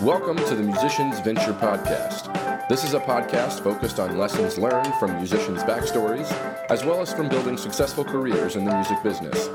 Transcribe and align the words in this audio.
Welcome 0.00 0.36
to 0.36 0.54
the 0.54 0.62
Musicians 0.62 1.18
Venture 1.18 1.52
Podcast. 1.54 2.68
This 2.68 2.84
is 2.84 2.94
a 2.94 3.00
podcast 3.00 3.64
focused 3.64 3.98
on 3.98 4.16
lessons 4.16 4.56
learned 4.56 4.94
from 5.00 5.16
musicians' 5.16 5.64
backstories, 5.64 6.30
as 6.70 6.84
well 6.84 7.00
as 7.00 7.12
from 7.12 7.28
building 7.28 7.56
successful 7.56 8.04
careers 8.04 8.54
in 8.54 8.64
the 8.64 8.72
music 8.72 9.02
business. 9.02 9.48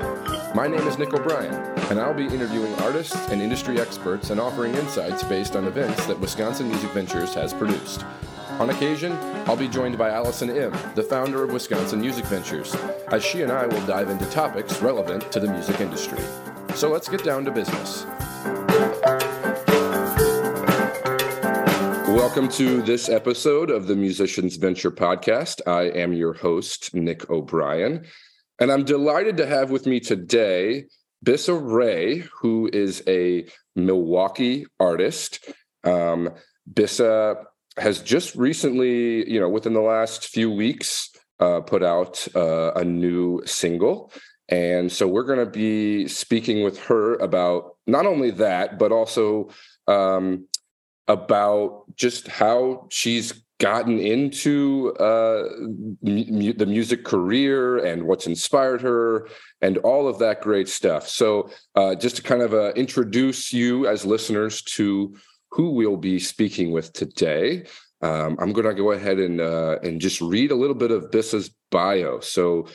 My 0.54 0.66
name 0.66 0.86
is 0.86 0.98
Nick 0.98 1.14
O'Brien, 1.14 1.54
and 1.88 1.98
I'll 1.98 2.12
be 2.12 2.26
interviewing 2.26 2.74
artists 2.80 3.16
and 3.30 3.40
industry 3.40 3.80
experts 3.80 4.28
and 4.28 4.38
offering 4.38 4.74
insights 4.74 5.22
based 5.22 5.56
on 5.56 5.64
events 5.64 6.04
that 6.08 6.20
Wisconsin 6.20 6.68
Music 6.68 6.90
Ventures 6.90 7.32
has 7.32 7.54
produced. 7.54 8.04
On 8.60 8.68
occasion, 8.68 9.12
I'll 9.46 9.56
be 9.56 9.68
joined 9.68 9.96
by 9.96 10.10
Allison 10.10 10.50
Im, 10.50 10.70
the 10.94 11.02
founder 11.02 11.42
of 11.42 11.50
Wisconsin 11.50 11.98
Music 11.98 12.26
Ventures, 12.26 12.74
as 13.08 13.24
she 13.24 13.40
and 13.40 13.50
I 13.50 13.64
will 13.64 13.80
dive 13.86 14.10
into 14.10 14.26
topics 14.26 14.82
relevant 14.82 15.32
to 15.32 15.40
the 15.40 15.50
music 15.50 15.80
industry. 15.80 16.22
So 16.74 16.90
let's 16.90 17.08
get 17.08 17.24
down 17.24 17.46
to 17.46 17.50
business. 17.50 18.04
Welcome 22.06 22.50
to 22.50 22.82
this 22.82 23.08
episode 23.08 23.70
of 23.70 23.86
the 23.86 23.96
Musicians 23.96 24.56
Venture 24.56 24.90
Podcast. 24.90 25.66
I 25.66 25.84
am 25.84 26.12
your 26.12 26.34
host, 26.34 26.94
Nick 26.94 27.30
O'Brien, 27.30 28.04
and 28.58 28.70
I'm 28.70 28.84
delighted 28.84 29.38
to 29.38 29.46
have 29.46 29.70
with 29.70 29.86
me 29.86 30.00
today 30.00 30.84
Bisca 31.24 31.58
Rae, 31.58 32.18
who 32.42 32.68
is 32.70 33.02
a 33.08 33.46
Milwaukee 33.74 34.66
artist. 34.78 35.50
Um, 35.82 36.34
Bisca 36.70 37.46
has 37.76 38.00
just 38.02 38.34
recently, 38.34 39.30
you 39.30 39.40
know, 39.40 39.48
within 39.48 39.74
the 39.74 39.80
last 39.80 40.28
few 40.28 40.50
weeks, 40.50 41.10
uh, 41.38 41.60
put 41.60 41.82
out 41.82 42.26
uh, 42.34 42.72
a 42.72 42.84
new 42.84 43.42
single. 43.46 44.12
And 44.48 44.90
so 44.90 45.06
we're 45.06 45.24
going 45.24 45.38
to 45.38 45.50
be 45.50 46.08
speaking 46.08 46.64
with 46.64 46.78
her 46.80 47.14
about 47.16 47.76
not 47.86 48.06
only 48.06 48.30
that, 48.32 48.78
but 48.78 48.92
also 48.92 49.50
um, 49.86 50.48
about 51.06 51.84
just 51.96 52.28
how 52.28 52.88
she's 52.90 53.32
gotten 53.60 53.98
into 53.98 54.92
uh, 54.98 55.42
the 56.02 56.66
music 56.66 57.04
career 57.04 57.84
and 57.84 58.04
what's 58.04 58.26
inspired 58.26 58.80
her 58.80 59.28
and 59.60 59.76
all 59.78 60.08
of 60.08 60.18
that 60.18 60.40
great 60.40 60.68
stuff. 60.68 61.06
So, 61.06 61.50
uh, 61.74 61.94
just 61.94 62.16
to 62.16 62.22
kind 62.22 62.42
of 62.42 62.54
uh, 62.54 62.72
introduce 62.72 63.52
you 63.52 63.86
as 63.86 64.04
listeners 64.06 64.62
to 64.62 65.14
who 65.50 65.70
we'll 65.70 65.96
be 65.96 66.18
speaking 66.18 66.70
with 66.70 66.92
today, 66.92 67.64
um, 68.02 68.36
I'm 68.40 68.52
going 68.52 68.66
to 68.66 68.74
go 68.74 68.92
ahead 68.92 69.18
and 69.18 69.40
uh, 69.40 69.78
and 69.82 70.00
just 70.00 70.20
read 70.20 70.50
a 70.50 70.56
little 70.56 70.74
bit 70.74 70.90
of 70.90 71.10
Bisca's 71.10 71.50
bio. 71.70 72.20
So, 72.20 72.66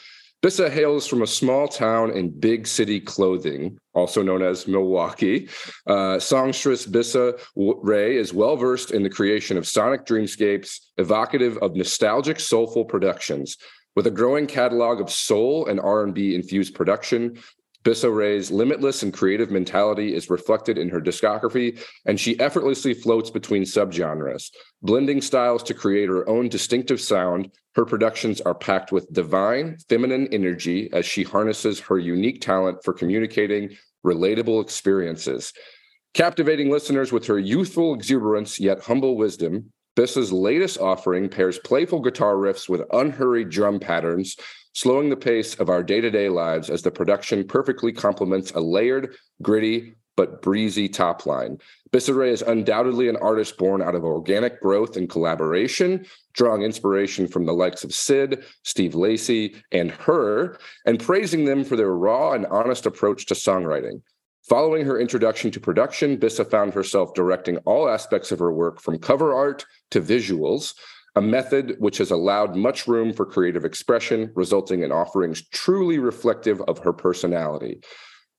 Bisca 0.43 0.69
hails 0.69 1.07
from 1.07 1.23
a 1.23 1.27
small 1.27 1.67
town 1.67 2.11
in 2.11 2.29
big 2.29 2.67
city 2.67 2.99
clothing, 2.99 3.79
also 3.95 4.21
known 4.21 4.43
as 4.43 4.67
Milwaukee. 4.67 5.49
Uh, 5.87 6.19
songstress 6.19 6.85
Bisca 6.85 7.39
Rae 7.55 8.15
is 8.15 8.33
well 8.33 8.55
versed 8.55 8.91
in 8.91 9.01
the 9.01 9.09
creation 9.09 9.57
of 9.57 9.67
sonic 9.67 10.05
dreamscapes, 10.05 10.81
evocative 10.97 11.57
of 11.59 11.75
nostalgic, 11.75 12.39
soulful 12.39 12.85
productions. 12.85 13.57
With 13.95 14.07
a 14.07 14.11
growing 14.11 14.45
catalog 14.45 14.99
of 14.99 15.09
soul 15.09 15.67
and 15.67 15.79
R&B 15.79 16.35
infused 16.35 16.75
production, 16.75 17.41
Bisca 17.85 18.13
Rae's 18.13 18.49
limitless 18.49 19.03
and 19.03 19.13
creative 19.13 19.51
mentality 19.51 20.15
is 20.15 20.31
reflected 20.31 20.79
in 20.79 20.89
her 20.89 20.99
discography, 20.99 21.79
and 22.07 22.19
she 22.19 22.39
effortlessly 22.39 22.95
floats 22.95 23.29
between 23.29 23.61
subgenres. 23.61 24.49
Blending 24.81 25.21
styles 25.21 25.61
to 25.63 25.75
create 25.75 26.09
her 26.09 26.27
own 26.27 26.49
distinctive 26.49 26.99
sound, 26.99 27.51
her 27.75 27.85
productions 27.85 28.41
are 28.41 28.55
packed 28.55 28.91
with 28.91 29.13
divine, 29.13 29.77
feminine 29.87 30.27
energy 30.31 30.89
as 30.93 31.05
she 31.05 31.21
harnesses 31.21 31.79
her 31.79 31.99
unique 31.99 32.41
talent 32.41 32.83
for 32.83 32.91
communicating 32.91 33.77
relatable 34.03 34.63
experiences. 34.63 35.53
Captivating 36.15 36.71
listeners 36.71 37.11
with 37.11 37.27
her 37.27 37.37
youthful 37.37 37.93
exuberance 37.93 38.59
yet 38.59 38.81
humble 38.81 39.15
wisdom, 39.15 39.71
Bisca's 39.95 40.31
latest 40.31 40.79
offering 40.79 41.29
pairs 41.29 41.59
playful 41.59 42.01
guitar 42.01 42.33
riffs 42.33 42.67
with 42.67 42.81
unhurried 42.91 43.49
drum 43.49 43.79
patterns 43.79 44.35
slowing 44.75 45.09
the 45.09 45.15
pace 45.15 45.55
of 45.55 45.69
our 45.69 45.81
day 45.81 46.01
to 46.01 46.11
day 46.11 46.29
lives 46.29 46.69
as 46.69 46.83
the 46.83 46.91
production 46.91 47.47
perfectly 47.47 47.91
complements 47.91 48.51
a 48.51 48.59
layered, 48.59 49.15
gritty, 49.41 49.95
but 50.17 50.41
breezy 50.41 50.87
top 50.87 51.25
line. 51.25 51.57
Bisca 51.91 52.15
Rae 52.15 52.29
is 52.29 52.41
undoubtedly 52.41 53.09
an 53.09 53.17
artist 53.17 53.57
born 53.57 53.81
out 53.81 53.95
of 53.95 54.03
organic 54.03 54.61
growth 54.61 54.97
and 54.97 55.09
collaboration, 55.09 56.05
drawing 56.33 56.61
inspiration 56.61 57.27
from 57.27 57.45
the 57.45 57.53
likes 57.53 57.83
of 57.83 57.93
Syd, 57.93 58.43
Steve 58.63 58.95
Lacy, 58.95 59.55
and 59.71 59.91
H.E.R., 59.91 60.57
and 60.85 60.99
praising 60.99 61.45
them 61.45 61.63
for 61.63 61.75
their 61.75 61.95
raw 61.95 62.33
and 62.33 62.45
honest 62.47 62.85
approach 62.85 63.25
to 63.27 63.33
songwriting. 63.33 64.01
Following 64.47 64.85
her 64.85 64.99
introduction 64.99 65.49
to 65.51 65.59
production, 65.59 66.17
Bisca 66.17 66.49
found 66.49 66.73
herself 66.73 67.13
directing 67.13 67.57
all 67.59 67.89
aspects 67.89 68.31
of 68.31 68.39
her 68.39 68.53
work 68.53 68.79
from 68.79 68.99
cover 68.99 69.33
art 69.33 69.65
to 69.91 70.01
visuals, 70.01 70.75
a 71.15 71.21
method 71.21 71.75
which 71.79 71.97
has 71.97 72.11
allowed 72.11 72.55
much 72.55 72.87
room 72.87 73.13
for 73.13 73.25
creative 73.25 73.65
expression, 73.65 74.31
resulting 74.35 74.83
in 74.83 74.91
offerings 74.91 75.47
truly 75.49 75.97
reflective 75.97 76.61
of 76.67 76.79
her 76.79 76.93
personality. 76.93 77.79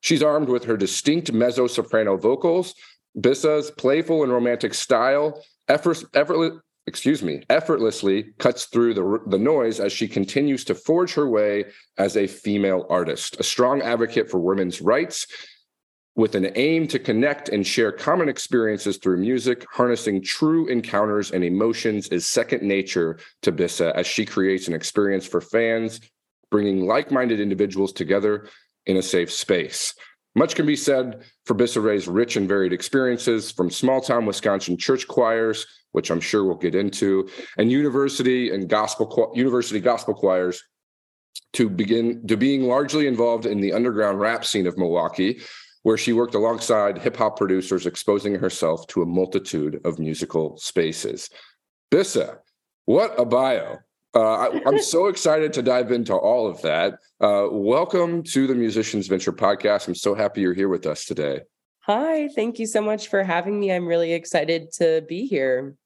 She's 0.00 0.22
armed 0.22 0.48
with 0.48 0.64
her 0.64 0.76
distinct 0.76 1.32
mezzo 1.32 1.66
soprano 1.66 2.16
vocals, 2.16 2.74
Bisca's 3.18 3.70
playful 3.70 4.22
and 4.22 4.32
romantic 4.32 4.74
style, 4.74 5.42
effort, 5.68 6.04
effortless, 6.14 6.52
excuse 6.86 7.22
me, 7.22 7.42
effortlessly 7.48 8.26
cuts 8.38 8.66
through 8.66 8.94
the, 8.94 9.20
the 9.26 9.38
noise 9.38 9.80
as 9.80 9.92
she 9.92 10.06
continues 10.06 10.64
to 10.64 10.74
forge 10.74 11.14
her 11.14 11.28
way 11.28 11.64
as 11.98 12.16
a 12.16 12.26
female 12.26 12.86
artist, 12.90 13.40
a 13.40 13.42
strong 13.42 13.80
advocate 13.80 14.30
for 14.30 14.38
women's 14.38 14.82
rights 14.82 15.26
with 16.16 16.34
an 16.34 16.50
aim 16.56 16.88
to 16.88 16.98
connect 16.98 17.50
and 17.50 17.66
share 17.66 17.92
common 17.92 18.28
experiences 18.28 18.96
through 18.96 19.18
music, 19.18 19.66
harnessing 19.70 20.22
true 20.22 20.66
encounters 20.66 21.30
and 21.30 21.44
emotions 21.44 22.08
is 22.08 22.26
second 22.26 22.62
nature 22.62 23.18
to 23.42 23.52
Bisca 23.52 23.94
as 23.94 24.06
she 24.06 24.24
creates 24.24 24.66
an 24.66 24.74
experience 24.74 25.26
for 25.26 25.42
fans, 25.42 26.00
bringing 26.50 26.86
like 26.86 27.10
minded 27.10 27.38
individuals 27.38 27.92
together 27.92 28.48
in 28.86 28.96
a 28.96 29.02
safe 29.02 29.30
space. 29.30 29.94
Much 30.34 30.54
can 30.54 30.66
be 30.66 30.76
said 30.76 31.22
for 31.44 31.54
Bisca 31.54 31.82
Rae's 31.82 32.08
rich 32.08 32.36
and 32.36 32.48
varied 32.48 32.72
experiences 32.72 33.50
from 33.50 33.70
small 33.70 34.00
town 34.00 34.24
Wisconsin 34.24 34.78
church 34.78 35.06
choirs, 35.06 35.66
which 35.92 36.10
I'm 36.10 36.20
sure 36.20 36.44
we'll 36.44 36.56
get 36.56 36.74
into, 36.74 37.28
and 37.58 37.70
university 37.70 38.50
and 38.50 38.68
gospel 38.68 39.32
university 39.34 39.80
gospel 39.80 40.14
choirs 40.14 40.62
to 41.52 41.68
begin 41.68 42.26
to 42.26 42.36
being 42.36 42.64
largely 42.64 43.06
involved 43.06 43.46
in 43.46 43.60
the 43.60 43.72
underground 43.72 44.20
rap 44.20 44.44
scene 44.44 44.66
of 44.66 44.76
Milwaukee, 44.78 45.40
where 45.86 45.96
she 45.96 46.12
worked 46.12 46.34
alongside 46.34 46.98
hip 46.98 47.16
hop 47.16 47.36
producers, 47.36 47.86
exposing 47.86 48.34
herself 48.34 48.84
to 48.88 49.02
a 49.02 49.06
multitude 49.06 49.80
of 49.84 50.00
musical 50.00 50.56
spaces. 50.56 51.30
Bisca, 51.92 52.38
what 52.86 53.14
a 53.16 53.24
bio! 53.24 53.78
Uh, 54.12 54.18
I, 54.18 54.62
am 54.66 54.80
so 54.80 55.06
excited 55.12 55.52
to 55.52 55.62
dive 55.62 55.92
into 55.92 56.12
all 56.12 56.48
of 56.48 56.60
that. 56.62 56.94
Uh, 57.20 57.46
welcome 57.52 58.24
to 58.24 58.48
the 58.48 58.54
Musicians 58.56 59.06
Venture 59.06 59.32
podcast. 59.32 59.86
I'm 59.86 59.94
so 59.94 60.12
happy 60.16 60.40
you're 60.40 60.54
here 60.54 60.68
with 60.68 60.86
us 60.86 61.04
today. 61.04 61.42
Hi, 61.82 62.30
thank 62.34 62.58
you 62.58 62.66
so 62.66 62.80
much 62.80 63.06
for 63.06 63.22
having 63.22 63.60
me. 63.60 63.70
I'm 63.70 63.86
really 63.86 64.12
excited 64.12 64.72
to 64.78 65.04
be 65.08 65.28
here. 65.28 65.76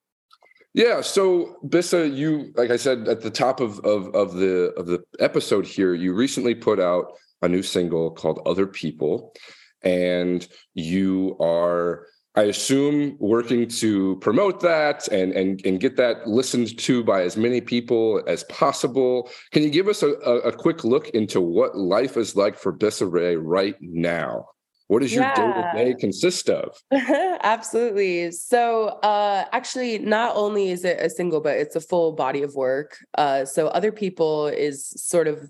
Yeah, 0.73 1.03
so 1.03 1.59
Bisca, 1.67 2.17
you 2.17 2.55
like 2.55 2.71
I 2.71 2.79
said 2.79 3.07
at 3.07 3.21
the 3.21 3.29
top 3.29 3.61
of, 3.61 3.79
of 3.81 4.15
of 4.15 4.33
the 4.33 4.73
of 4.79 4.87
the 4.87 5.05
episode 5.19 5.67
here, 5.67 5.93
you 5.93 6.15
recently 6.15 6.55
put 6.55 6.81
out 6.81 7.19
a 7.43 7.49
new 7.49 7.63
single 7.63 8.11
called 8.13 8.41
Other 8.47 8.67
People 8.67 9.35
and 9.83 10.47
you 10.75 11.37
are 11.41 12.07
I 12.37 12.45
assume 12.45 13.17
working 13.19 13.67
to 13.69 14.17
promote 14.21 14.61
that 14.61 15.09
and 15.09 15.33
and 15.33 15.61
and 15.67 15.81
get 15.81 15.97
that 15.97 16.29
listened 16.29 16.79
to 16.79 17.03
by 17.03 17.23
as 17.23 17.37
many 17.37 17.61
people 17.61 18.23
as 18.29 18.45
possible. 18.45 19.29
Can 19.51 19.65
you 19.65 19.71
give 19.71 19.89
us 19.89 20.03
a, 20.03 20.11
a, 20.11 20.53
quick 20.53 20.85
look 20.85 21.09
into 21.09 21.41
what 21.41 21.77
life 21.77 22.17
is 22.17 22.37
like 22.37 22.57
for 22.57 22.73
Bisca 22.73 23.11
Rae 23.11 23.35
right 23.35 23.75
now? 23.81 24.47
What 24.87 25.03
does 25.03 25.13
your 25.13 25.25
day 25.35 25.53
to 25.53 25.71
day 25.75 25.95
consist 25.99 26.49
of? 26.49 26.77
Absolutely. 26.93 28.33
So, 28.33 28.99
uh, 29.05 29.45
actually, 29.53 29.99
not 29.99 30.35
only 30.35 30.71
is 30.71 30.85
it 30.85 30.99
a 31.01 31.09
single, 31.09 31.41
but 31.41 31.57
it's 31.57 31.77
a 31.77 31.81
full 31.81 32.13
body 32.13 32.43
of 32.43 32.55
work. 32.57 32.99
Uh, 33.17 33.45
so, 33.45 33.69
other 33.69 33.93
people 33.93 34.49
is 34.49 34.89
sort 34.97 35.29
of 35.29 35.49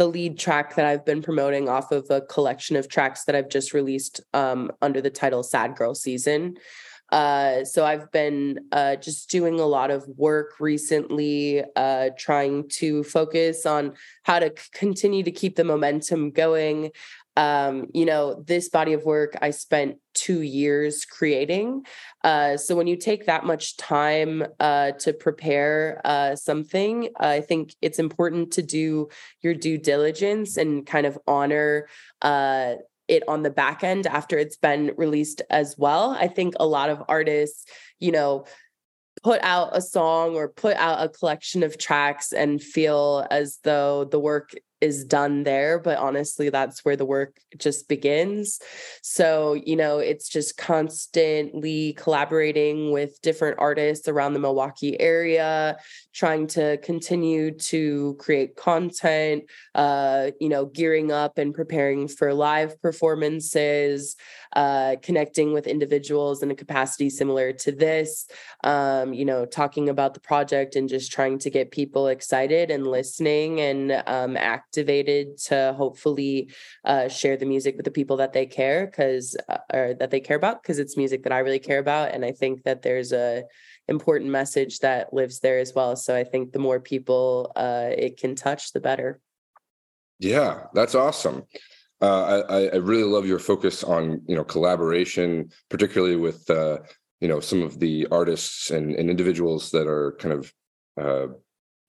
the 0.00 0.08
lead 0.08 0.38
track 0.38 0.76
that 0.76 0.86
I've 0.86 1.04
been 1.04 1.20
promoting 1.20 1.68
off 1.68 1.92
of 1.92 2.06
a 2.08 2.22
collection 2.22 2.74
of 2.74 2.88
tracks 2.88 3.24
that 3.24 3.34
I've 3.34 3.50
just 3.50 3.74
released 3.74 4.22
um, 4.32 4.72
under 4.80 5.02
the 5.02 5.10
title 5.10 5.42
Sad 5.42 5.76
Girl 5.76 5.94
Season. 5.94 6.56
Uh, 7.12 7.66
so 7.66 7.84
I've 7.84 8.10
been 8.10 8.60
uh, 8.72 8.96
just 8.96 9.28
doing 9.28 9.60
a 9.60 9.66
lot 9.66 9.90
of 9.90 10.08
work 10.16 10.54
recently, 10.58 11.62
uh, 11.76 12.10
trying 12.16 12.66
to 12.76 13.04
focus 13.04 13.66
on 13.66 13.92
how 14.22 14.38
to 14.38 14.50
c- 14.56 14.70
continue 14.72 15.22
to 15.22 15.30
keep 15.30 15.56
the 15.56 15.64
momentum 15.64 16.30
going 16.30 16.92
um, 17.36 17.86
you 17.94 18.04
know, 18.04 18.42
this 18.46 18.68
body 18.68 18.92
of 18.92 19.04
work 19.04 19.36
I 19.40 19.50
spent 19.50 19.96
two 20.14 20.42
years 20.42 21.04
creating. 21.04 21.84
Uh, 22.24 22.56
so 22.56 22.74
when 22.74 22.86
you 22.86 22.96
take 22.96 23.26
that 23.26 23.44
much 23.44 23.76
time 23.76 24.44
uh, 24.58 24.92
to 24.92 25.12
prepare 25.12 26.00
uh, 26.04 26.36
something, 26.36 27.08
I 27.18 27.40
think 27.40 27.74
it's 27.80 27.98
important 27.98 28.52
to 28.52 28.62
do 28.62 29.08
your 29.42 29.54
due 29.54 29.78
diligence 29.78 30.56
and 30.56 30.84
kind 30.84 31.06
of 31.06 31.18
honor 31.26 31.88
uh, 32.22 32.74
it 33.08 33.22
on 33.28 33.42
the 33.42 33.50
back 33.50 33.82
end 33.82 34.06
after 34.06 34.38
it's 34.38 34.56
been 34.56 34.92
released 34.96 35.42
as 35.50 35.76
well. 35.78 36.10
I 36.10 36.28
think 36.28 36.54
a 36.58 36.66
lot 36.66 36.90
of 36.90 37.02
artists, 37.08 37.64
you 37.98 38.12
know, 38.12 38.44
put 39.22 39.42
out 39.42 39.76
a 39.76 39.82
song 39.82 40.34
or 40.34 40.48
put 40.48 40.76
out 40.76 41.04
a 41.04 41.08
collection 41.08 41.62
of 41.62 41.76
tracks 41.76 42.32
and 42.32 42.62
feel 42.62 43.26
as 43.30 43.58
though 43.64 44.04
the 44.04 44.20
work 44.20 44.52
is 44.80 45.04
done 45.04 45.42
there 45.42 45.78
but 45.78 45.98
honestly 45.98 46.48
that's 46.48 46.84
where 46.84 46.96
the 46.96 47.04
work 47.04 47.38
just 47.58 47.88
begins. 47.88 48.60
So 49.02 49.54
you 49.54 49.76
know 49.76 49.98
it's 49.98 50.28
just 50.28 50.56
constantly 50.56 51.94
collaborating 51.94 52.92
with 52.92 53.20
different 53.22 53.58
artists 53.58 54.08
around 54.08 54.34
the 54.34 54.40
Milwaukee 54.40 54.98
area 55.00 55.76
trying 56.12 56.46
to 56.48 56.78
continue 56.78 57.50
to 57.52 58.16
create 58.18 58.56
content 58.56 59.44
uh 59.74 60.30
you 60.40 60.48
know 60.48 60.66
gearing 60.66 61.12
up 61.12 61.38
and 61.38 61.54
preparing 61.54 62.08
for 62.08 62.34
live 62.34 62.80
performances 62.82 64.16
uh 64.56 64.96
connecting 65.02 65.52
with 65.52 65.66
individuals 65.66 66.42
in 66.42 66.50
a 66.50 66.54
capacity 66.54 67.08
similar 67.08 67.52
to 67.52 67.70
this 67.72 68.26
um 68.64 69.12
you 69.12 69.24
know 69.24 69.44
talking 69.44 69.88
about 69.88 70.14
the 70.14 70.20
project 70.20 70.76
and 70.76 70.88
just 70.88 71.12
trying 71.12 71.38
to 71.38 71.50
get 71.50 71.70
people 71.70 72.08
excited 72.08 72.70
and 72.70 72.86
listening 72.86 73.60
and 73.60 74.02
um 74.06 74.36
activated 74.70 75.36
to 75.36 75.74
hopefully 75.76 76.48
uh, 76.84 77.08
share 77.08 77.36
the 77.36 77.44
music 77.44 77.76
with 77.76 77.84
the 77.84 77.90
people 77.90 78.18
that 78.18 78.32
they 78.32 78.46
care 78.46 78.86
because 78.86 79.36
uh, 79.48 79.58
or 79.74 79.94
that 79.94 80.12
they 80.12 80.20
care 80.20 80.36
about 80.36 80.62
because 80.62 80.78
it's 80.78 80.96
music 80.96 81.24
that 81.24 81.32
I 81.32 81.40
really 81.40 81.58
care 81.58 81.80
about 81.80 82.12
and 82.12 82.24
I 82.24 82.30
think 82.30 82.62
that 82.62 82.82
there's 82.82 83.12
a 83.12 83.42
important 83.88 84.30
message 84.30 84.78
that 84.78 85.12
lives 85.12 85.40
there 85.40 85.58
as 85.58 85.74
well 85.74 85.96
so 85.96 86.14
I 86.14 86.22
think 86.22 86.52
the 86.52 86.60
more 86.60 86.78
people 86.78 87.50
uh, 87.56 87.90
it 87.90 88.16
can 88.16 88.36
touch 88.36 88.72
the 88.72 88.80
better. 88.80 89.20
Yeah 90.20 90.66
that's 90.72 90.94
awesome. 90.94 91.42
Uh, 92.00 92.42
I, 92.48 92.66
I 92.68 92.76
really 92.76 93.02
love 93.02 93.26
your 93.26 93.40
focus 93.40 93.82
on 93.82 94.22
you 94.28 94.36
know 94.36 94.44
collaboration 94.44 95.50
particularly 95.68 96.16
with 96.16 96.48
uh, 96.48 96.78
you 97.20 97.26
know 97.26 97.40
some 97.40 97.62
of 97.62 97.80
the 97.80 98.06
artists 98.12 98.70
and, 98.70 98.94
and 98.94 99.10
individuals 99.10 99.72
that 99.72 99.88
are 99.88 100.16
kind 100.20 100.32
of 100.32 100.54
uh, 101.00 101.26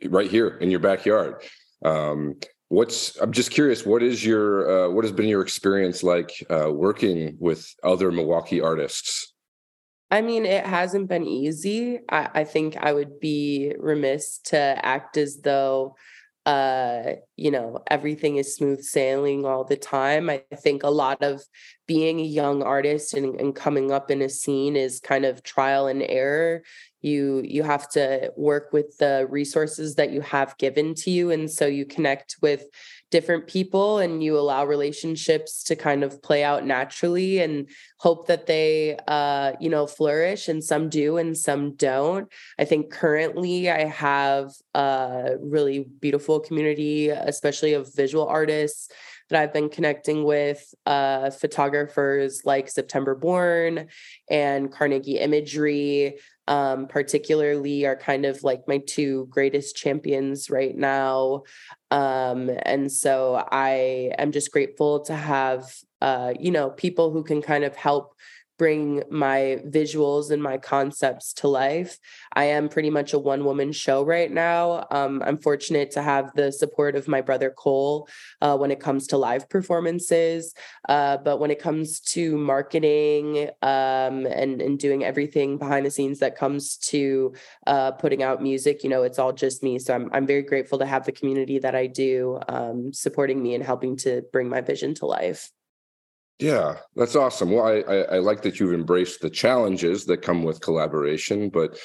right 0.09 0.31
here 0.31 0.57
in 0.57 0.71
your 0.71 0.79
backyard. 0.79 1.43
Um, 1.83 2.39
what's 2.71 3.17
i'm 3.17 3.33
just 3.33 3.51
curious 3.51 3.85
what 3.85 4.01
is 4.01 4.25
your 4.25 4.85
uh, 4.85 4.89
what 4.89 5.03
has 5.03 5.11
been 5.11 5.27
your 5.27 5.41
experience 5.41 6.03
like 6.03 6.31
uh, 6.49 6.71
working 6.71 7.35
with 7.37 7.67
other 7.83 8.11
milwaukee 8.13 8.61
artists? 8.61 9.33
I 10.09 10.21
mean 10.21 10.45
it 10.45 10.65
hasn't 10.65 11.09
been 11.09 11.27
easy. 11.27 11.99
I, 12.09 12.29
I 12.33 12.43
think 12.45 12.77
i 12.77 12.93
would 12.93 13.19
be 13.19 13.75
remiss 13.77 14.37
to 14.45 14.57
act 14.57 15.17
as 15.17 15.41
though 15.41 15.95
uh 16.45 17.03
you 17.37 17.51
know 17.51 17.83
everything 17.87 18.37
is 18.37 18.55
smooth 18.55 18.81
sailing 18.81 19.45
all 19.45 19.63
the 19.63 19.77
time. 19.77 20.29
I 20.29 20.43
think 20.55 20.83
a 20.83 20.89
lot 20.89 21.21
of 21.21 21.41
being 21.87 22.19
a 22.19 22.23
young 22.23 22.63
artist 22.63 23.13
and, 23.13 23.39
and 23.39 23.55
coming 23.55 23.91
up 23.91 24.09
in 24.09 24.21
a 24.21 24.29
scene 24.29 24.75
is 24.75 24.99
kind 24.99 25.25
of 25.25 25.43
trial 25.43 25.87
and 25.87 26.01
error. 26.01 26.63
You 27.01 27.41
you 27.43 27.63
have 27.63 27.89
to 27.91 28.31
work 28.35 28.73
with 28.73 28.97
the 28.97 29.27
resources 29.29 29.95
that 29.95 30.11
you 30.11 30.21
have 30.21 30.57
given 30.57 30.95
to 30.95 31.11
you 31.11 31.31
and 31.31 31.49
so 31.49 31.65
you 31.67 31.85
connect 31.85 32.37
with 32.41 32.65
different 33.11 33.45
people 33.45 33.99
and 33.99 34.23
you 34.23 34.37
allow 34.37 34.65
relationships 34.65 35.63
to 35.63 35.75
kind 35.75 36.03
of 36.03 36.21
play 36.23 36.43
out 36.43 36.65
naturally 36.65 37.39
and 37.39 37.69
hope 37.99 38.27
that 38.27 38.47
they 38.47 38.97
uh 39.07 39.51
you 39.59 39.69
know 39.69 39.85
flourish 39.85 40.47
and 40.47 40.63
some 40.63 40.89
do 40.89 41.17
and 41.17 41.37
some 41.37 41.75
don't. 41.75 42.31
I 42.57 42.65
think 42.65 42.91
currently 42.91 43.69
i 43.69 43.85
have 43.85 44.51
a 44.73 45.33
really 45.39 45.85
beautiful 45.99 46.39
community 46.39 47.09
especially 47.09 47.73
of 47.73 47.93
visual 47.93 48.25
artists 48.27 48.89
that 49.31 49.41
I've 49.41 49.53
been 49.53 49.69
connecting 49.69 50.25
with 50.25 50.73
uh, 50.85 51.29
photographers 51.29 52.41
like 52.43 52.69
September 52.69 53.15
Born 53.15 53.87
and 54.29 54.71
Carnegie 54.71 55.19
Imagery, 55.19 56.19
um, 56.47 56.87
particularly, 56.87 57.85
are 57.85 57.95
kind 57.95 58.25
of 58.25 58.43
like 58.43 58.67
my 58.67 58.79
two 58.79 59.27
greatest 59.29 59.75
champions 59.75 60.49
right 60.49 60.75
now. 60.75 61.43
Um, 61.91 62.49
and 62.63 62.91
so 62.91 63.45
I 63.51 64.11
am 64.17 64.31
just 64.31 64.51
grateful 64.51 65.01
to 65.01 65.15
have, 65.15 65.63
uh, 66.01 66.33
you 66.39 66.51
know, 66.51 66.69
people 66.69 67.11
who 67.11 67.23
can 67.23 67.41
kind 67.41 67.63
of 67.63 67.75
help 67.75 68.15
bring 68.61 69.01
my 69.09 69.57
visuals 69.65 70.29
and 70.29 70.43
my 70.43 70.55
concepts 70.55 71.33
to 71.33 71.47
life. 71.47 71.97
I 72.35 72.43
am 72.43 72.69
pretty 72.69 72.91
much 72.91 73.11
a 73.11 73.17
one 73.17 73.43
woman 73.43 73.71
show 73.71 74.05
right 74.05 74.31
now. 74.31 74.85
Um, 74.91 75.23
I'm 75.25 75.39
fortunate 75.39 75.89
to 75.93 76.03
have 76.03 76.31
the 76.35 76.51
support 76.51 76.95
of 76.95 77.07
my 77.07 77.21
brother 77.21 77.49
Cole 77.49 78.07
uh, 78.39 78.55
when 78.55 78.69
it 78.69 78.79
comes 78.79 79.07
to 79.07 79.17
live 79.17 79.49
performances. 79.49 80.53
Uh, 80.87 81.17
but 81.17 81.39
when 81.39 81.49
it 81.49 81.57
comes 81.57 82.01
to 82.13 82.37
marketing 82.37 83.49
um, 83.63 84.27
and, 84.27 84.61
and 84.61 84.77
doing 84.77 85.03
everything 85.03 85.57
behind 85.57 85.83
the 85.83 85.89
scenes 85.89 86.19
that 86.19 86.37
comes 86.37 86.77
to 86.91 87.33
uh, 87.65 87.89
putting 87.93 88.21
out 88.21 88.43
music, 88.43 88.83
you 88.83 88.91
know, 88.91 89.01
it's 89.01 89.17
all 89.17 89.33
just 89.33 89.63
me. 89.63 89.79
So 89.79 89.95
I'm, 89.95 90.07
I'm 90.13 90.27
very 90.27 90.43
grateful 90.43 90.77
to 90.77 90.85
have 90.85 91.03
the 91.03 91.11
community 91.11 91.57
that 91.57 91.73
I 91.73 91.87
do 91.87 92.39
um, 92.47 92.93
supporting 92.93 93.41
me 93.41 93.55
and 93.55 93.63
helping 93.63 93.97
to 94.05 94.21
bring 94.31 94.49
my 94.49 94.61
vision 94.61 94.93
to 94.99 95.07
life. 95.07 95.49
Yeah, 96.41 96.77
that's 96.95 97.15
awesome. 97.15 97.51
Well, 97.51 97.65
I, 97.65 97.81
I, 97.81 97.97
I 98.15 98.17
like 98.17 98.41
that 98.41 98.59
you've 98.59 98.73
embraced 98.73 99.21
the 99.21 99.29
challenges 99.29 100.05
that 100.05 100.23
come 100.23 100.43
with 100.43 100.59
collaboration, 100.59 101.49
but 101.49 101.77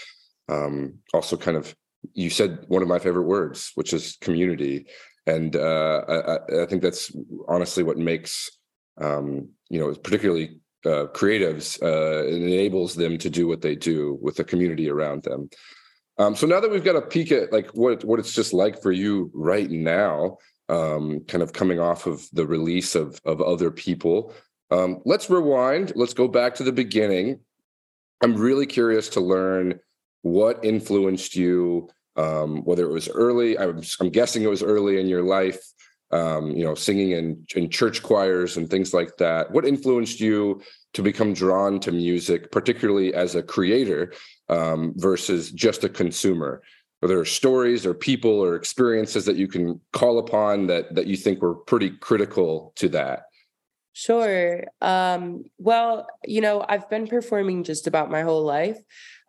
um, 0.48 0.94
also 1.12 1.36
kind 1.36 1.58
of 1.58 1.74
you 2.14 2.30
said 2.30 2.64
one 2.68 2.82
of 2.82 2.88
my 2.88 2.98
favorite 2.98 3.24
words, 3.24 3.72
which 3.74 3.92
is 3.92 4.16
community, 4.20 4.86
and 5.26 5.56
uh, 5.56 6.02
I, 6.08 6.62
I, 6.62 6.66
think 6.66 6.82
that's 6.82 7.14
honestly 7.48 7.82
what 7.82 7.98
makes 7.98 8.50
um, 8.98 9.50
you 9.68 9.78
know 9.78 9.92
particularly 9.92 10.60
uh, 10.86 11.06
creatives 11.12 11.82
uh, 11.82 12.26
enables 12.26 12.94
them 12.94 13.18
to 13.18 13.28
do 13.28 13.46
what 13.46 13.60
they 13.60 13.74
do 13.74 14.18
with 14.22 14.36
the 14.36 14.44
community 14.44 14.88
around 14.88 15.24
them. 15.24 15.50
Um, 16.18 16.34
so 16.34 16.46
now 16.46 16.60
that 16.60 16.70
we've 16.70 16.84
got 16.84 16.96
a 16.96 17.02
peek 17.02 17.30
at 17.30 17.52
like 17.52 17.68
what 17.74 18.04
what 18.04 18.20
it's 18.20 18.32
just 18.32 18.54
like 18.54 18.80
for 18.80 18.92
you 18.92 19.30
right 19.34 19.70
now, 19.70 20.38
um, 20.68 21.20
kind 21.28 21.42
of 21.42 21.52
coming 21.52 21.78
off 21.78 22.06
of 22.06 22.26
the 22.32 22.46
release 22.46 22.94
of 22.94 23.20
of 23.24 23.40
other 23.42 23.70
people. 23.70 24.32
Um, 24.70 25.00
let's 25.04 25.30
rewind. 25.30 25.92
Let's 25.94 26.14
go 26.14 26.28
back 26.28 26.54
to 26.56 26.64
the 26.64 26.72
beginning. 26.72 27.40
I'm 28.22 28.34
really 28.34 28.66
curious 28.66 29.08
to 29.10 29.20
learn 29.20 29.78
what 30.22 30.64
influenced 30.64 31.36
you, 31.36 31.88
um, 32.16 32.64
whether 32.64 32.84
it 32.84 32.92
was 32.92 33.08
early. 33.08 33.58
I'm, 33.58 33.82
I'm, 34.00 34.10
guessing 34.10 34.42
it 34.42 34.50
was 34.50 34.62
early 34.62 35.00
in 35.00 35.06
your 35.06 35.22
life. 35.22 35.60
Um, 36.12 36.52
you 36.52 36.64
know, 36.64 36.76
singing 36.76 37.10
in, 37.10 37.44
in 37.56 37.68
church 37.68 38.00
choirs 38.00 38.56
and 38.56 38.70
things 38.70 38.94
like 38.94 39.16
that. 39.16 39.50
What 39.50 39.66
influenced 39.66 40.20
you 40.20 40.62
to 40.94 41.02
become 41.02 41.34
drawn 41.34 41.80
to 41.80 41.90
music, 41.90 42.52
particularly 42.52 43.12
as 43.12 43.34
a 43.34 43.42
creator 43.42 44.12
um, 44.48 44.92
versus 44.96 45.50
just 45.50 45.82
a 45.82 45.88
consumer? 45.88 46.62
Are 47.02 47.08
there 47.08 47.24
stories 47.24 47.84
or 47.84 47.92
people 47.92 48.30
or 48.30 48.54
experiences 48.54 49.24
that 49.26 49.36
you 49.36 49.48
can 49.48 49.80
call 49.92 50.18
upon 50.18 50.68
that 50.68 50.94
that 50.94 51.06
you 51.06 51.16
think 51.16 51.42
were 51.42 51.54
pretty 51.54 51.90
critical 51.90 52.72
to 52.76 52.88
that? 52.90 53.24
Sure. 53.98 54.64
Um, 54.82 55.44
well, 55.56 56.06
you 56.26 56.42
know, 56.42 56.62
I've 56.68 56.90
been 56.90 57.06
performing 57.06 57.64
just 57.64 57.86
about 57.86 58.10
my 58.10 58.20
whole 58.20 58.44
life. 58.44 58.78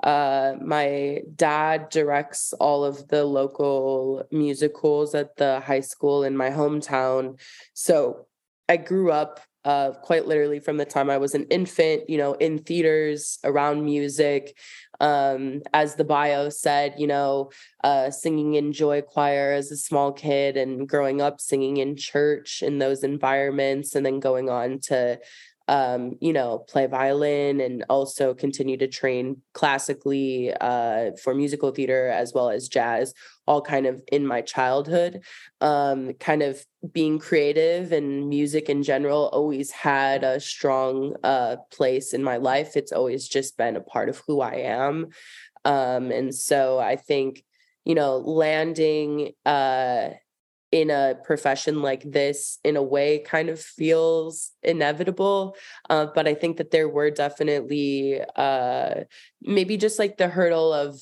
Uh, 0.03 0.55
my 0.61 1.21
dad 1.37 1.87
directs 1.89 2.51
all 2.59 2.83
of 2.83 3.07
the 3.07 3.23
local 3.23 4.25
musicals 4.29 5.15
at 5.15 5.37
the 5.37 5.61
high 5.61 5.79
school 5.79 6.23
in 6.25 6.35
my 6.35 6.49
hometown. 6.49 7.39
So 7.73 8.25
I 8.67 8.75
grew 8.75 9.09
up 9.09 9.39
uh, 9.63 9.91
quite 10.03 10.27
literally 10.27 10.59
from 10.59 10.75
the 10.75 10.85
time 10.85 11.09
I 11.09 11.17
was 11.17 11.33
an 11.33 11.45
infant, 11.49 12.09
you 12.09 12.17
know, 12.17 12.33
in 12.33 12.59
theaters, 12.59 13.39
around 13.45 13.85
music, 13.85 14.57
um, 14.99 15.61
as 15.73 15.95
the 15.95 16.03
bio 16.03 16.49
said, 16.49 16.95
you 16.97 17.07
know, 17.07 17.51
uh, 17.83 18.09
singing 18.09 18.55
in 18.55 18.73
joy 18.73 19.01
choir 19.01 19.51
as 19.51 19.71
a 19.71 19.77
small 19.77 20.11
kid 20.11 20.57
and 20.57 20.87
growing 20.87 21.21
up 21.21 21.39
singing 21.39 21.77
in 21.77 21.95
church 21.95 22.61
in 22.61 22.79
those 22.79 23.03
environments, 23.03 23.95
and 23.95 24.05
then 24.05 24.19
going 24.19 24.49
on 24.49 24.79
to 24.79 25.19
um, 25.67 26.17
you 26.21 26.31
know, 26.31 26.59
play 26.59 26.87
violin 26.87 27.59
and 27.59 27.83
also 27.89 28.33
continue 28.33 28.77
to 28.77 28.87
train 28.87 29.41
classically 29.53 30.53
uh, 30.61 31.11
for 31.21 31.35
musical 31.35 31.71
theater 31.71 32.07
as 32.07 32.33
well 32.33 32.49
as 32.49 32.69
jazz, 32.69 33.13
all 33.47 33.61
kind 33.61 33.85
of 33.85 34.01
in 34.11 34.25
my 34.25 34.41
childhood. 34.41 35.21
Um, 35.59 36.13
kind 36.13 36.41
of 36.41 36.65
being 36.93 37.19
creative 37.19 37.91
and 37.91 38.29
music 38.29 38.69
in 38.69 38.83
general 38.83 39.29
always 39.33 39.71
had 39.71 40.23
a 40.23 40.39
strong 40.39 41.15
uh, 41.23 41.57
place 41.71 42.13
in 42.13 42.23
my 42.23 42.37
life. 42.37 42.77
It's 42.77 42.91
always 42.91 43.27
just 43.27 43.57
been 43.57 43.75
a 43.75 43.81
part 43.81 44.09
of 44.09 44.21
who 44.27 44.41
I 44.41 44.55
am. 44.55 45.07
Um, 45.65 46.11
and 46.11 46.33
so 46.33 46.79
I 46.79 46.95
think, 46.95 47.43
you 47.83 47.95
know, 47.95 48.17
landing 48.17 49.33
uh, 49.45 50.09
in 50.71 50.89
a 50.89 51.15
profession 51.23 51.81
like 51.81 52.03
this 52.03 52.59
in 52.63 52.75
a 52.75 52.83
way 52.83 53.19
kind 53.19 53.49
of 53.49 53.59
feels 53.59 54.51
inevitable 54.63 55.55
uh, 55.89 56.07
but 56.13 56.27
i 56.27 56.33
think 56.33 56.57
that 56.57 56.71
there 56.71 56.89
were 56.89 57.09
definitely 57.09 58.19
uh, 58.35 58.95
maybe 59.41 59.77
just 59.77 59.97
like 59.97 60.17
the 60.17 60.27
hurdle 60.27 60.73
of 60.73 60.99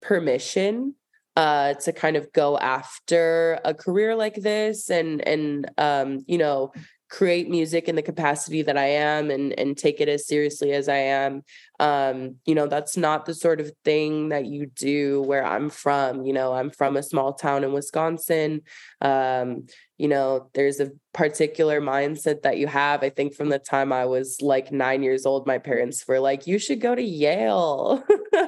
permission 0.00 0.94
uh, 1.36 1.74
to 1.74 1.92
kind 1.92 2.16
of 2.16 2.32
go 2.32 2.56
after 2.58 3.60
a 3.64 3.74
career 3.74 4.14
like 4.14 4.36
this 4.36 4.88
and 4.88 5.26
and 5.28 5.70
um, 5.76 6.20
you 6.26 6.38
know 6.38 6.72
create 7.08 7.48
music 7.48 7.88
in 7.88 7.94
the 7.94 8.02
capacity 8.02 8.62
that 8.62 8.76
I 8.76 8.86
am 8.86 9.30
and 9.30 9.58
and 9.58 9.76
take 9.76 10.00
it 10.00 10.08
as 10.08 10.26
seriously 10.26 10.72
as 10.72 10.88
I 10.88 10.96
am. 10.96 11.42
Um, 11.78 12.36
you 12.46 12.54
know, 12.54 12.66
that's 12.66 12.96
not 12.96 13.26
the 13.26 13.34
sort 13.34 13.60
of 13.60 13.70
thing 13.84 14.30
that 14.30 14.46
you 14.46 14.66
do 14.66 15.22
where 15.22 15.44
I'm 15.44 15.70
from. 15.70 16.24
You 16.24 16.32
know, 16.32 16.52
I'm 16.52 16.70
from 16.70 16.96
a 16.96 17.02
small 17.02 17.34
town 17.34 17.64
in 17.64 17.72
Wisconsin. 17.72 18.62
Um, 19.00 19.66
you 19.98 20.08
know, 20.08 20.50
there's 20.54 20.80
a 20.80 20.90
particular 21.12 21.80
mindset 21.80 22.42
that 22.42 22.58
you 22.58 22.66
have. 22.66 23.02
I 23.02 23.10
think 23.10 23.34
from 23.34 23.48
the 23.48 23.58
time 23.58 23.92
I 23.92 24.04
was 24.06 24.40
like 24.42 24.72
nine 24.72 25.02
years 25.02 25.26
old, 25.26 25.46
my 25.46 25.58
parents 25.58 26.06
were 26.06 26.20
like, 26.20 26.46
you 26.46 26.58
should 26.58 26.80
go 26.80 26.94
to 26.94 27.02
Yale. 27.02 28.04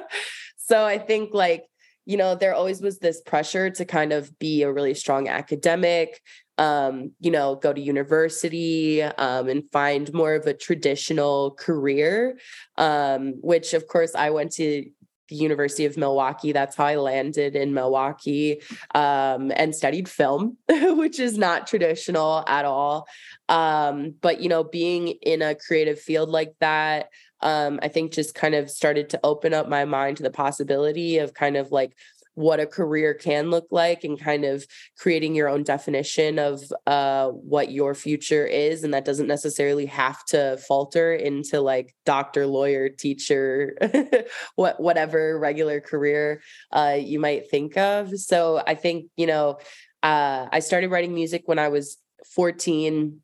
so 0.57 0.85
I 0.85 0.97
think 0.97 1.33
like 1.33 1.65
you 2.09 2.17
know, 2.17 2.33
there 2.33 2.55
always 2.55 2.81
was 2.81 2.97
this 2.97 3.21
pressure 3.21 3.69
to 3.69 3.85
kind 3.85 4.11
of 4.11 4.39
be 4.39 4.63
a 4.63 4.71
really 4.71 4.95
strong 4.95 5.27
academic, 5.27 6.19
um, 6.57 7.11
you 7.19 7.29
know, 7.29 7.53
go 7.53 7.71
to 7.71 7.79
university 7.79 9.03
um, 9.03 9.47
and 9.47 9.61
find 9.71 10.11
more 10.11 10.33
of 10.33 10.47
a 10.47 10.55
traditional 10.55 11.51
career, 11.51 12.39
um, 12.77 13.35
which 13.41 13.75
of 13.75 13.87
course 13.87 14.15
I 14.15 14.31
went 14.31 14.53
to 14.53 14.89
the 15.29 15.35
University 15.35 15.85
of 15.85 15.97
Milwaukee. 15.97 16.51
That's 16.51 16.75
how 16.75 16.85
I 16.85 16.95
landed 16.95 17.55
in 17.55 17.73
Milwaukee 17.73 18.61
um, 18.95 19.51
and 19.55 19.75
studied 19.75 20.09
film, 20.09 20.57
which 20.69 21.19
is 21.19 21.37
not 21.37 21.67
traditional 21.67 22.43
at 22.47 22.65
all. 22.65 23.07
Um, 23.47 24.15
but, 24.21 24.41
you 24.41 24.49
know, 24.49 24.63
being 24.63 25.07
in 25.07 25.41
a 25.41 25.55
creative 25.55 25.99
field 25.99 26.29
like 26.29 26.53
that, 26.59 27.09
um, 27.41 27.79
I 27.81 27.87
think 27.87 28.11
just 28.11 28.35
kind 28.35 28.55
of 28.55 28.69
started 28.69 29.09
to 29.11 29.19
open 29.23 29.53
up 29.53 29.69
my 29.69 29.85
mind 29.85 30.17
to 30.17 30.23
the 30.23 30.31
possibility 30.31 31.19
of 31.19 31.33
kind 31.33 31.55
of 31.55 31.71
like 31.71 31.95
what 32.39 32.61
a 32.61 32.65
career 32.65 33.13
can 33.13 33.49
look 33.49 33.67
like 33.69 34.05
and 34.05 34.17
kind 34.17 34.45
of 34.45 34.65
creating 34.97 35.35
your 35.35 35.49
own 35.49 35.61
definition 35.61 36.39
of 36.39 36.61
uh, 36.87 37.27
what 37.27 37.69
your 37.69 37.93
future 37.93 38.45
is. 38.45 38.85
And 38.85 38.93
that 38.93 39.03
doesn't 39.03 39.27
necessarily 39.27 39.85
have 39.87 40.23
to 40.27 40.57
falter 40.65 41.13
into 41.13 41.59
like 41.59 41.93
doctor, 42.05 42.47
lawyer, 42.47 42.87
teacher, 42.87 43.77
what 44.55 44.79
whatever 44.79 45.37
regular 45.37 45.81
career 45.81 46.41
uh, 46.71 46.95
you 46.97 47.19
might 47.19 47.49
think 47.51 47.75
of. 47.75 48.17
So 48.17 48.63
I 48.65 48.73
think, 48.73 49.07
you 49.17 49.27
know, 49.27 49.57
uh, 50.01 50.47
I 50.49 50.59
started 50.59 50.91
writing 50.91 51.13
music 51.13 51.41
when 51.43 51.59
I 51.59 51.67
was 51.67 51.97
14 52.35 53.19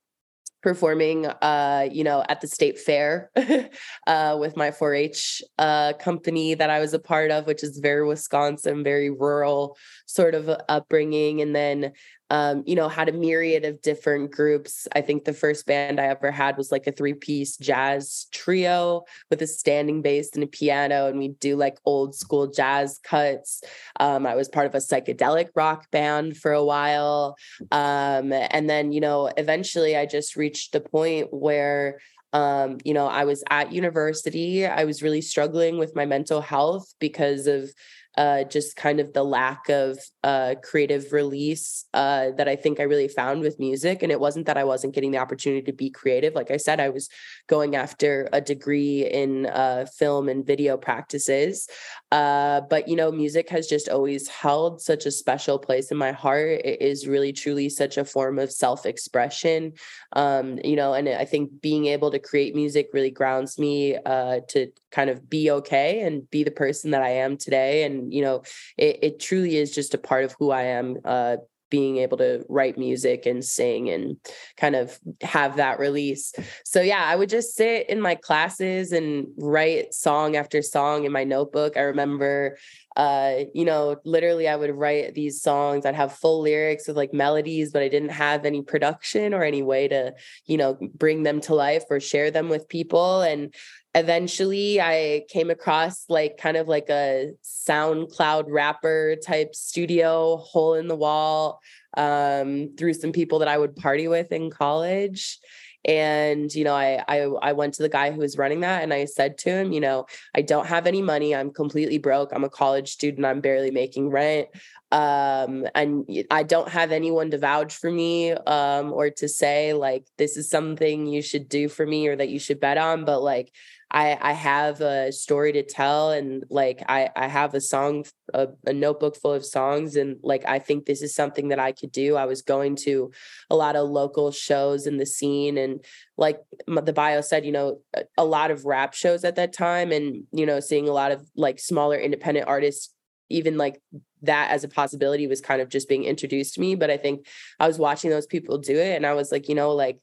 performing 0.65 1.27
uh 1.27 1.87
you 1.91 2.03
know 2.03 2.23
at 2.27 2.41
the 2.41 2.47
state 2.47 2.79
fair 2.79 3.29
uh 4.07 4.35
with 4.39 4.57
my 4.57 4.71
4-h 4.71 5.43
uh 5.59 5.93
company 6.07 6.55
that 6.55 6.71
i 6.71 6.79
was 6.79 6.91
a 6.91 6.97
part 6.97 7.29
of 7.29 7.45
which 7.45 7.63
is 7.63 7.77
very 7.77 8.03
wisconsin 8.07 8.83
very 8.83 9.11
rural 9.11 9.77
sort 10.15 10.35
of 10.35 10.49
upbringing. 10.69 11.41
And 11.41 11.55
then 11.55 11.91
um, 12.29 12.63
you 12.65 12.75
know, 12.75 12.89
had 12.89 13.09
a 13.09 13.13
myriad 13.13 13.65
of 13.65 13.81
different 13.81 14.31
groups. 14.31 14.87
I 14.95 15.01
think 15.01 15.23
the 15.25 15.33
first 15.33 15.65
band 15.65 15.99
I 15.99 16.05
ever 16.05 16.31
had 16.31 16.57
was 16.57 16.71
like 16.71 16.87
a 16.87 16.91
three 16.91 17.13
piece 17.13 17.57
jazz 17.57 18.27
trio 18.31 19.03
with 19.29 19.41
a 19.41 19.47
standing 19.47 20.01
bass 20.01 20.31
and 20.33 20.43
a 20.43 20.47
piano, 20.47 21.07
and 21.07 21.19
we 21.19 21.29
do 21.29 21.55
like 21.55 21.77
old 21.85 22.15
school 22.15 22.47
jazz 22.47 22.99
cuts. 23.03 23.63
Um, 23.99 24.25
I 24.25 24.35
was 24.35 24.49
part 24.49 24.65
of 24.65 24.73
a 24.73 24.79
psychedelic 24.79 25.49
rock 25.55 25.91
band 25.91 26.37
for 26.37 26.51
a 26.51 26.65
while. 26.65 27.37
Um, 27.71 28.33
and 28.33 28.69
then, 28.69 28.91
you 28.91 29.01
know, 29.01 29.31
eventually 29.37 29.95
I 29.95 30.05
just 30.05 30.35
reached 30.35 30.71
the 30.71 30.81
point 30.81 31.27
where 31.31 31.99
um, 32.33 32.79
you 32.83 32.93
know, 32.93 33.07
I 33.07 33.23
was 33.23 33.45
at 33.49 33.71
university. 33.71 34.65
I 34.65 34.83
was 34.83 35.01
really 35.01 35.21
struggling 35.21 35.77
with 35.77 35.95
my 35.95 36.05
mental 36.05 36.41
health 36.41 36.93
because 36.99 37.47
of 37.47 37.71
uh, 38.17 38.43
just 38.45 38.75
kind 38.75 38.99
of 38.99 39.13
the 39.13 39.23
lack 39.23 39.67
of 39.69 39.99
uh, 40.23 40.55
creative 40.63 41.11
release 41.11 41.85
uh, 41.93 42.31
that 42.37 42.47
I 42.47 42.55
think 42.55 42.79
I 42.79 42.83
really 42.83 43.09
found 43.09 43.41
with 43.41 43.59
music. 43.59 44.03
And 44.03 44.11
it 44.11 44.19
wasn't 44.19 44.45
that 44.45 44.57
I 44.57 44.63
wasn't 44.63 44.95
getting 44.95 45.11
the 45.11 45.17
opportunity 45.17 45.63
to 45.63 45.73
be 45.73 45.89
creative. 45.89 46.33
Like 46.33 46.51
I 46.51 46.57
said, 46.57 46.79
I 46.79 46.89
was 46.89 47.09
going 47.47 47.75
after 47.75 48.29
a 48.31 48.39
degree 48.39 49.05
in 49.05 49.47
uh, 49.47 49.85
film 49.97 50.29
and 50.29 50.45
video 50.45 50.77
practices. 50.77 51.67
Uh, 52.11 52.61
but, 52.69 52.87
you 52.87 52.95
know, 52.95 53.11
music 53.11 53.49
has 53.49 53.67
just 53.67 53.89
always 53.89 54.29
held 54.29 54.81
such 54.81 55.05
a 55.05 55.11
special 55.11 55.59
place 55.59 55.91
in 55.91 55.97
my 55.97 56.13
heart. 56.13 56.61
It 56.63 56.81
is 56.81 57.07
really, 57.07 57.33
truly 57.33 57.67
such 57.67 57.97
a 57.97 58.05
form 58.05 58.39
of 58.39 58.51
self 58.51 58.85
expression. 58.85 59.73
Um, 60.13 60.59
you 60.63 60.77
know, 60.77 60.93
and 60.93 61.09
I 61.09 61.25
think 61.25 61.61
being 61.61 61.87
able 61.87 62.11
to 62.11 62.19
create 62.19 62.55
music 62.55 62.89
really 62.93 63.11
grounds 63.11 63.59
me 63.59 63.97
uh, 63.97 64.39
to 64.49 64.71
kind 64.91 65.09
of 65.09 65.29
be 65.29 65.51
okay 65.51 66.01
and 66.01 66.29
be 66.29 66.43
the 66.45 66.51
person 66.51 66.91
that 66.91 67.01
I 67.01 67.09
am 67.09 67.35
today. 67.35 67.83
And, 67.83 68.04
you 68.11 68.21
know, 68.21 68.43
it, 68.77 68.99
it 69.01 69.19
truly 69.19 69.57
is 69.57 69.73
just 69.73 69.93
a 69.93 69.99
part 69.99 70.25
of 70.25 70.35
who 70.39 70.51
I 70.51 70.63
am. 70.63 70.97
Uh, 71.03 71.37
being 71.71 71.97
able 71.97 72.15
to 72.15 72.45
write 72.47 72.77
music 72.77 73.25
and 73.25 73.43
sing 73.43 73.89
and 73.89 74.17
kind 74.55 74.75
of 74.75 74.97
have 75.21 75.57
that 75.57 75.79
release. 75.79 76.31
So 76.63 76.79
yeah, 76.79 77.03
I 77.03 77.15
would 77.15 77.27
just 77.27 77.55
sit 77.55 77.89
in 77.89 77.99
my 77.99 78.15
classes 78.15 78.91
and 78.91 79.27
write 79.37 79.93
song 79.93 80.35
after 80.35 80.61
song 80.61 81.05
in 81.05 81.11
my 81.11 81.23
notebook. 81.23 81.75
I 81.75 81.81
remember 81.81 82.55
uh, 82.95 83.39
you 83.53 83.65
know, 83.65 83.97
literally 84.05 84.47
I 84.47 84.55
would 84.55 84.73
write 84.73 85.13
these 85.15 85.41
songs. 85.41 85.85
I'd 85.85 85.95
have 85.95 86.13
full 86.13 86.41
lyrics 86.41 86.87
with 86.87 86.95
like 86.95 87.13
melodies, 87.13 87.71
but 87.71 87.83
I 87.83 87.89
didn't 87.89 88.09
have 88.09 88.45
any 88.45 88.61
production 88.61 89.33
or 89.33 89.43
any 89.43 89.61
way 89.61 89.89
to, 89.89 90.13
you 90.45 90.57
know, 90.57 90.77
bring 90.93 91.23
them 91.23 91.41
to 91.41 91.55
life 91.55 91.83
or 91.89 91.99
share 91.99 92.31
them 92.31 92.47
with 92.47 92.69
people. 92.69 93.21
And 93.21 93.53
eventually 93.95 94.79
I 94.81 95.23
came 95.29 95.49
across 95.49 96.03
like 96.09 96.37
kind 96.37 96.57
of 96.57 96.67
like 96.67 96.89
a 96.89 97.31
SoundCloud 97.43 98.45
rapper 98.49 99.15
type 99.25 99.55
studio 99.55 100.37
hole 100.37 100.75
in 100.75 100.87
the 100.87 100.95
wall 100.95 101.61
um, 101.95 102.75
through 102.77 102.93
some 102.93 103.13
people 103.13 103.39
that 103.39 103.47
I 103.47 103.57
would 103.57 103.75
party 103.75 104.09
with 104.09 104.33
in 104.33 104.51
college. 104.51 105.39
And 105.85 106.53
you 106.53 106.63
know 106.63 106.73
I, 106.73 107.03
I 107.07 107.17
i 107.43 107.53
went 107.53 107.75
to 107.75 107.83
the 107.83 107.89
guy 107.89 108.09
who 108.09 108.17
was 108.17 108.39
running 108.39 108.61
that 108.61 108.81
and 108.81 108.91
i 108.91 109.05
said 109.05 109.37
to 109.37 109.51
him 109.51 109.71
you 109.71 109.79
know 109.79 110.07
i 110.35 110.41
don't 110.41 110.65
have 110.65 110.87
any 110.87 111.03
money. 111.03 111.35
I'm 111.35 111.51
completely 111.51 111.99
broke. 111.99 112.31
I'm 112.33 112.43
a 112.43 112.49
college 112.49 112.89
student. 112.89 113.23
I'm 113.23 113.39
barely 113.39 113.69
making 113.69 114.09
rent. 114.09 114.47
Um 114.91 115.67
and 115.75 116.09
i 116.31 116.41
don't 116.41 116.69
have 116.69 116.91
anyone 116.91 117.29
to 117.29 117.37
vouch 117.37 117.75
for 117.75 117.91
me 117.91 118.31
um 118.31 118.93
or 118.93 119.11
to 119.11 119.27
say 119.27 119.73
like 119.73 120.07
this 120.17 120.37
is 120.37 120.49
something 120.49 121.05
you 121.05 121.21
should 121.21 121.47
do 121.47 121.69
for 121.69 121.85
me 121.85 122.07
or 122.07 122.15
that 122.15 122.29
you 122.29 122.39
should 122.39 122.59
bet 122.59 122.79
on 122.79 123.05
but 123.05 123.21
like 123.21 123.51
I 123.95 124.17
I 124.21 124.33
have 124.33 124.81
a 124.81 125.11
story 125.13 125.53
to 125.53 125.63
tell 125.63 126.11
and 126.11 126.43
like 126.49 126.83
I 126.87 127.09
I 127.15 127.27
have 127.27 127.53
a 127.55 127.61
song 127.61 128.05
a, 128.33 128.49
a, 128.67 128.73
notebook 128.73 129.15
full 129.15 129.31
of 129.31 129.45
songs 129.45 129.95
and 129.95 130.17
like 130.21 130.43
I 130.45 130.59
think 130.59 130.85
this 130.85 131.01
is 131.01 131.15
something 131.15 131.47
that 131.47 131.59
I 131.59 131.71
could 131.71 131.93
do. 131.93 132.17
I 132.17 132.25
was 132.25 132.41
going 132.41 132.75
to 132.87 133.11
a 133.49 133.55
lot 133.55 133.77
of 133.77 133.89
local 133.89 134.31
shows 134.31 134.85
in 134.85 134.97
the 134.97 135.05
scene 135.05 135.57
and 135.57 135.83
like 136.17 136.39
the 136.67 136.91
bio 136.91 137.21
said, 137.21 137.45
you 137.45 137.53
know, 137.53 137.79
a 138.17 138.25
lot 138.25 138.51
of 138.51 138.65
rap 138.65 138.93
shows 138.93 139.23
at 139.23 139.37
that 139.37 139.53
time 139.53 139.93
and 139.93 140.25
you 140.33 140.45
know 140.45 140.59
seeing 140.59 140.89
a 140.89 140.93
lot 140.93 141.13
of 141.13 141.25
like 141.37 141.57
smaller 141.57 141.97
independent 141.97 142.47
artists 142.47 142.93
even 143.29 143.57
like 143.57 143.81
that 144.21 144.51
as 144.51 144.63
a 144.63 144.67
possibility 144.67 145.25
was 145.25 145.39
kind 145.39 145.61
of 145.61 145.69
just 145.69 145.87
being 145.87 146.03
introduced 146.03 146.55
to 146.55 146.61
me 146.61 146.75
but 146.75 146.91
I 146.91 146.97
think 146.97 147.25
I 147.59 147.67
was 147.67 147.79
watching 147.79 148.09
those 148.09 148.27
people 148.27 148.57
do 148.57 148.77
it 148.77 148.95
and 148.95 149.05
I 149.05 149.13
was 149.13 149.31
like, 149.31 149.47
you 149.47 149.55
know, 149.55 149.71
like 149.71 149.99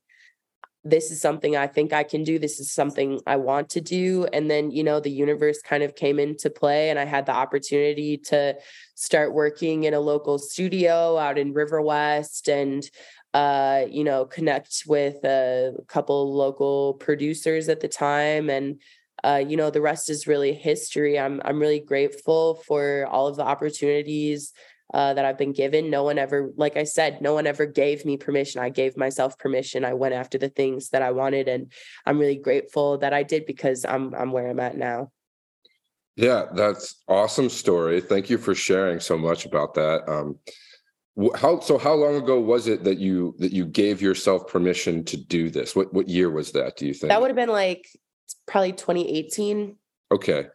this 0.85 1.11
is 1.13 1.21
something 1.21 1.57
I 1.57 1.69
think 1.69 1.93
I 1.93 2.03
can 2.03 2.25
do. 2.25 2.39
This 2.39 2.59
is 2.59 2.73
something 2.73 3.21
I 3.27 3.37
want 3.37 3.69
to 3.71 3.81
do. 3.81 4.27
And 4.33 4.51
then, 4.51 4.71
you 4.73 4.83
know, 4.83 4.99
the 4.99 5.11
universe 5.11 5.61
kind 5.63 5.83
of 5.83 5.95
came 5.95 6.19
into 6.19 6.51
play, 6.51 6.91
and 6.91 6.99
I 6.99 7.05
had 7.05 7.27
the 7.27 7.33
opportunity 7.33 8.19
to 8.19 8.57
start 8.95 9.33
working 9.33 9.85
in 9.85 9.95
a 9.95 10.01
local 10.01 10.39
studio 10.39 11.19
out 11.19 11.39
in 11.39 11.55
Riverwest 11.55 12.49
and, 12.49 12.89
uh, 13.33 13.85
you 13.89 14.03
know, 14.03 14.25
connect 14.25 14.83
with 14.87 15.23
a 15.25 15.75
couple 15.87 16.35
local 16.35 16.95
producers 16.95 17.69
at 17.69 17.81
the 17.81 17.89
time. 17.89 18.51
And, 18.51 18.81
uh, 19.23 19.43
you 19.47 19.57
know, 19.57 19.71
the 19.71 19.81
rest 19.81 20.11
is 20.11 20.27
really 20.27 20.53
history. 20.53 21.19
I'm 21.19 21.41
I'm 21.45 21.61
really 21.61 21.81
grateful 21.81 22.57
for 22.67 23.07
all 23.09 23.29
of 23.29 23.37
the 23.37 23.45
opportunities 23.45 24.53
uh, 24.93 25.15
that 25.15 25.25
I've 25.25 25.39
been 25.39 25.53
given. 25.53 25.91
No 25.91 26.03
one 26.03 26.19
ever, 26.19 26.53
like 26.57 26.77
I 26.77 26.85
said, 26.85 27.21
no 27.21 27.35
one 27.35 27.47
ever 27.47 27.67
gave 27.67 28.05
me 28.05 28.17
permission. 28.17 28.61
I 28.61 28.69
gave 28.69 28.97
myself 28.97 29.39
permission. 29.39 29.85
I 29.85 29.95
went 29.95 30.15
after 30.15 30.39
the 30.39 30.49
things 30.49 30.91
that 30.91 31.03
I 31.03 31.11
wanted, 31.11 31.49
and 31.49 31.73
I'm 32.07 32.19
really 32.19 32.37
grateful 32.37 32.99
that 32.99 33.13
I 33.13 33.23
did 33.23 33.47
because 33.47 33.85
I'm 33.85 34.15
I'm 34.15 34.33
where 34.33 34.49
I'm 34.49 34.61
at 34.61 34.77
now. 34.77 35.11
Yeah, 36.17 36.47
that's 36.55 37.03
awesome 37.09 37.49
story. 37.49 38.01
Thank 38.01 38.29
you 38.29 38.37
for 38.37 38.55
sharing 38.55 39.01
so 39.01 39.17
much 39.17 39.47
about 39.47 39.75
that. 39.75 40.07
Um, 40.07 40.39
how 41.35 41.61
so? 41.61 41.79
How 41.79 41.95
long 41.95 42.17
ago 42.17 42.41
was 42.41 42.69
it 42.69 42.85
that 42.85 42.99
you 42.99 43.35
that 43.39 43.53
you 43.53 43.67
gave 43.67 44.03
yourself 44.03 44.49
permission 44.49 45.05
to 45.05 45.17
do 45.17 45.51
this? 45.51 45.75
What 45.75 45.93
what 45.93 46.09
year 46.09 46.31
was 46.31 46.53
that? 46.53 46.77
Do 46.77 46.87
you 46.87 46.95
think 46.95 47.11
that 47.11 47.21
would 47.21 47.31
have 47.31 47.37
been 47.37 47.49
like 47.49 47.89
probably 48.47 48.73
2018? 48.73 49.77
Okay, 50.11 50.47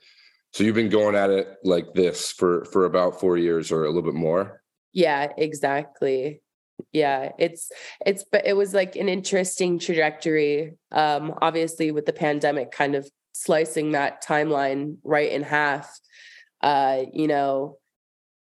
so 0.54 0.64
you've 0.64 0.76
been 0.76 0.90
going 0.90 1.16
at 1.16 1.30
it 1.30 1.58
like 1.64 1.94
this 1.94 2.32
for 2.32 2.66
for 2.66 2.86
about 2.86 3.20
4 3.20 3.38
years 3.38 3.72
or 3.72 3.84
a 3.84 3.88
little 3.88 4.02
bit 4.02 4.14
more? 4.16 4.62
Yeah, 4.94 5.32
exactly. 5.38 6.42
Yeah, 6.92 7.32
it's 7.38 7.72
it's 8.06 8.24
but 8.32 8.46
it 8.46 8.54
was 8.54 8.74
like 8.74 8.96
an 8.96 9.10
interesting 9.10 9.80
trajectory 9.80 10.78
um 10.92 11.34
obviously 11.42 11.92
with 11.92 12.06
the 12.06 12.14
pandemic 12.14 12.72
kind 12.72 12.96
of 12.96 13.10
slicing 13.34 13.92
that 13.92 14.24
timeline 14.24 14.98
right 15.04 15.32
in 15.32 15.44
half. 15.44 16.00
Uh 16.62 17.04
you 17.14 17.28
know, 17.28 17.78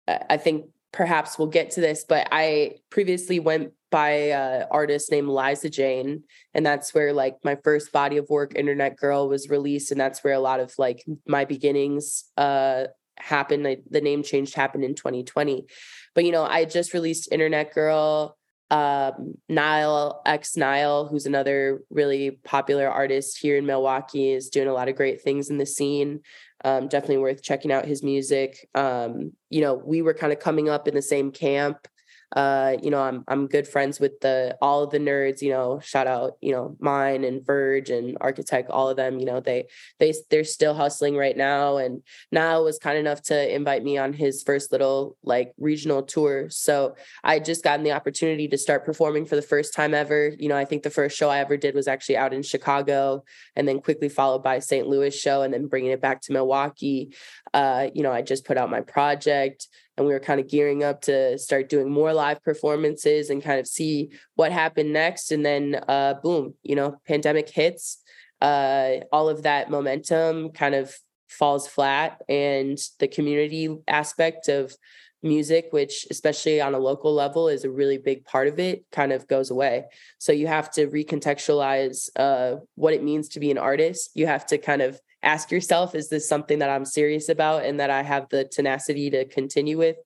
I 0.07 0.37
think 0.37 0.65
perhaps 0.91 1.37
we'll 1.37 1.47
get 1.47 1.71
to 1.71 1.81
this, 1.81 2.05
but 2.07 2.27
I 2.31 2.75
previously 2.89 3.39
went 3.39 3.73
by 3.89 4.09
an 4.09 4.65
artist 4.71 5.11
named 5.11 5.29
Liza 5.29 5.69
Jane, 5.69 6.23
and 6.53 6.65
that's 6.65 6.93
where 6.93 7.13
like 7.13 7.35
my 7.43 7.57
first 7.63 7.91
body 7.91 8.17
of 8.17 8.29
work, 8.29 8.55
Internet 8.55 8.97
Girl, 8.97 9.29
was 9.29 9.49
released, 9.49 9.91
and 9.91 9.99
that's 9.99 10.23
where 10.23 10.33
a 10.33 10.39
lot 10.39 10.59
of 10.59 10.73
like 10.77 11.05
my 11.27 11.45
beginnings 11.45 12.25
uh 12.37 12.85
happened. 13.17 13.67
I, 13.67 13.77
the 13.89 14.01
name 14.01 14.23
change 14.23 14.53
happened 14.53 14.83
in 14.83 14.95
2020, 14.95 15.65
but 16.13 16.25
you 16.25 16.31
know 16.31 16.43
I 16.43 16.65
just 16.65 16.93
released 16.93 17.31
Internet 17.31 17.73
Girl 17.73 18.36
um, 18.69 19.35
Nile 19.47 20.21
X 20.25 20.57
Nile, 20.57 21.07
who's 21.07 21.25
another 21.25 21.81
really 21.89 22.31
popular 22.43 22.89
artist 22.89 23.37
here 23.39 23.57
in 23.57 23.65
Milwaukee, 23.65 24.31
is 24.31 24.49
doing 24.49 24.67
a 24.67 24.73
lot 24.73 24.89
of 24.89 24.95
great 24.95 25.21
things 25.21 25.49
in 25.49 25.57
the 25.57 25.65
scene. 25.65 26.21
Um, 26.65 26.87
definitely 26.87 27.19
worth 27.19 27.43
checking 27.43 27.71
out 27.71 27.85
his 27.85 28.03
music. 28.03 28.67
Um, 28.75 29.31
you 29.49 29.61
know, 29.61 29.75
we 29.75 30.01
were 30.01 30.13
kind 30.13 30.33
of 30.33 30.39
coming 30.39 30.69
up 30.69 30.87
in 30.87 30.95
the 30.95 31.01
same 31.01 31.31
camp 31.31 31.87
uh 32.35 32.75
you 32.83 32.91
know 32.91 33.01
i'm 33.01 33.23
i'm 33.29 33.47
good 33.47 33.67
friends 33.67 33.99
with 33.99 34.19
the 34.19 34.57
all 34.61 34.83
of 34.83 34.89
the 34.89 34.99
nerds 34.99 35.41
you 35.41 35.49
know 35.49 35.79
shout 35.79 36.07
out 36.07 36.33
you 36.41 36.51
know 36.51 36.75
mine 36.79 37.23
and 37.23 37.45
verge 37.45 37.89
and 37.89 38.17
architect 38.19 38.69
all 38.69 38.89
of 38.89 38.97
them 38.97 39.17
you 39.17 39.25
know 39.25 39.39
they 39.39 39.65
they 39.99 40.13
they're 40.29 40.43
still 40.43 40.73
hustling 40.73 41.15
right 41.15 41.37
now 41.37 41.77
and 41.77 42.01
now 42.31 42.61
was 42.63 42.79
kind 42.79 42.97
enough 42.97 43.21
to 43.21 43.55
invite 43.55 43.83
me 43.83 43.97
on 43.97 44.11
his 44.11 44.43
first 44.43 44.71
little 44.71 45.15
like 45.23 45.53
regional 45.57 46.03
tour. 46.03 46.49
So 46.49 46.95
i 47.23 47.39
just 47.39 47.63
gotten 47.63 47.83
the 47.83 47.93
opportunity 47.93 48.47
to 48.49 48.57
start 48.57 48.85
performing 48.85 49.25
for 49.25 49.35
the 49.35 49.41
first 49.41 49.73
time 49.73 49.93
ever. 49.93 50.33
You 50.37 50.49
know 50.49 50.57
i 50.57 50.65
think 50.65 50.83
the 50.83 50.89
first 50.89 51.17
show 51.17 51.29
i 51.29 51.39
ever 51.39 51.55
did 51.55 51.75
was 51.75 51.87
actually 51.87 52.17
out 52.17 52.33
in 52.33 52.43
chicago 52.43 53.23
and 53.55 53.67
then 53.67 53.79
quickly 53.79 54.09
followed 54.09 54.43
by 54.43 54.59
st 54.59 54.87
louis 54.87 55.17
show 55.17 55.43
and 55.43 55.53
then 55.53 55.67
bringing 55.67 55.91
it 55.91 56.01
back 56.01 56.21
to 56.23 56.33
milwaukee. 56.33 57.15
Uh 57.53 57.87
you 57.93 58.03
know 58.03 58.11
i 58.11 58.21
just 58.21 58.45
put 58.45 58.57
out 58.57 58.69
my 58.69 58.81
project 58.81 59.67
and 59.97 60.05
we 60.05 60.13
were 60.13 60.19
kind 60.19 60.39
of 60.39 60.47
gearing 60.47 60.83
up 60.83 61.01
to 61.01 61.37
start 61.37 61.69
doing 61.69 61.91
more 61.91 62.13
live 62.13 62.41
performances 62.43 63.29
and 63.29 63.43
kind 63.43 63.59
of 63.59 63.67
see 63.67 64.11
what 64.35 64.51
happened 64.51 64.93
next. 64.93 65.31
And 65.31 65.45
then 65.45 65.81
uh, 65.87 66.15
boom 66.23 66.53
you 66.63 66.75
know 66.75 66.97
pandemic 67.07 67.49
hits 67.49 68.03
uh, 68.41 68.97
all 69.11 69.29
of 69.29 69.43
that 69.43 69.69
momentum 69.69 70.51
kind 70.51 70.75
of 70.75 70.93
falls 71.27 71.67
flat. 71.67 72.21
And 72.29 72.77
the 72.99 73.07
community 73.07 73.75
aspect 73.87 74.47
of 74.47 74.75
music 75.23 75.67
which 75.71 76.05
especially 76.11 76.61
on 76.61 76.75
a 76.75 76.79
local 76.79 77.11
level 77.11 77.49
is 77.49 77.63
a 77.63 77.69
really 77.71 77.97
big 77.97 78.23
part 78.23 78.47
of 78.47 78.59
it 78.59 78.85
kind 78.91 79.11
of 79.11 79.27
goes 79.27 79.49
away. 79.49 79.85
So 80.19 80.31
you 80.31 80.45
have 80.45 80.69
to 80.73 80.87
recontextualize 80.87 82.09
uh, 82.15 82.57
what 82.75 82.93
it 82.93 83.03
means 83.03 83.29
to 83.29 83.39
be 83.39 83.49
an 83.49 83.57
artist. 83.57 84.11
You 84.13 84.27
have 84.27 84.45
to 84.47 84.59
kind 84.59 84.81
of 84.81 85.01
ask 85.23 85.51
yourself 85.51 85.95
is 85.95 86.09
this 86.09 86.27
something 86.27 86.59
that 86.59 86.69
i'm 86.69 86.85
serious 86.85 87.29
about 87.29 87.65
and 87.65 87.79
that 87.79 87.89
i 87.89 88.03
have 88.03 88.29
the 88.29 88.45
tenacity 88.45 89.09
to 89.09 89.25
continue 89.25 89.77
with 89.77 89.97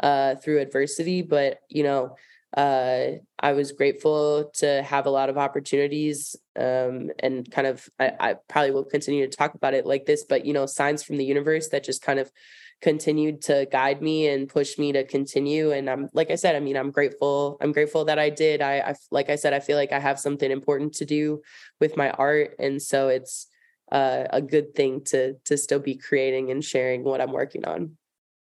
uh, 0.00 0.36
through 0.36 0.60
adversity? 0.60 1.22
But 1.22 1.58
you 1.68 1.82
know 1.82 2.16
uh, 2.56 3.18
i 3.38 3.52
was 3.52 3.72
grateful 3.72 4.50
to 4.54 4.82
have 4.82 5.06
a 5.06 5.10
lot 5.10 5.28
of 5.28 5.36
opportunities 5.36 6.34
um, 6.58 7.10
and 7.18 7.50
kind 7.50 7.66
of 7.66 7.88
I, 8.00 8.12
I 8.18 8.34
probably 8.48 8.70
will 8.70 8.84
continue 8.84 9.28
to 9.28 9.36
talk 9.36 9.54
about 9.54 9.74
it 9.74 9.84
like 9.84 10.06
this 10.06 10.24
but 10.24 10.46
you 10.46 10.54
know 10.54 10.66
signs 10.66 11.02
from 11.02 11.18
the 11.18 11.24
universe 11.24 11.68
that 11.68 11.84
just 11.84 12.00
kind 12.00 12.18
of 12.18 12.30
continued 12.80 13.42
to 13.42 13.66
guide 13.72 14.00
me 14.00 14.28
and 14.28 14.48
push 14.48 14.78
me 14.78 14.92
to 14.92 15.04
continue. 15.04 15.72
And 15.72 15.90
i'm 15.90 16.08
like 16.12 16.30
i 16.30 16.36
said 16.36 16.54
i 16.54 16.60
mean 16.60 16.76
i'm 16.76 16.90
grateful 16.90 17.58
i'm 17.60 17.72
grateful 17.72 18.04
that 18.04 18.18
i 18.18 18.30
did. 18.30 18.62
I, 18.62 18.78
I 18.78 18.94
like 19.10 19.30
i 19.30 19.36
said 19.36 19.52
i 19.52 19.60
feel 19.60 19.76
like 19.76 19.92
i 19.92 19.98
have 19.98 20.20
something 20.20 20.50
important 20.50 20.94
to 20.94 21.04
do 21.04 21.42
with 21.80 21.96
my 21.96 22.10
art. 22.10 22.54
And 22.58 22.80
so 22.80 23.08
it's 23.08 23.48
uh, 23.92 24.24
a 24.30 24.42
good 24.42 24.74
thing 24.74 25.02
to 25.04 25.34
to 25.44 25.56
still 25.56 25.78
be 25.78 25.94
creating 25.94 26.50
and 26.50 26.64
sharing 26.64 27.04
what 27.04 27.20
I'm 27.20 27.32
working 27.32 27.64
on. 27.64 27.96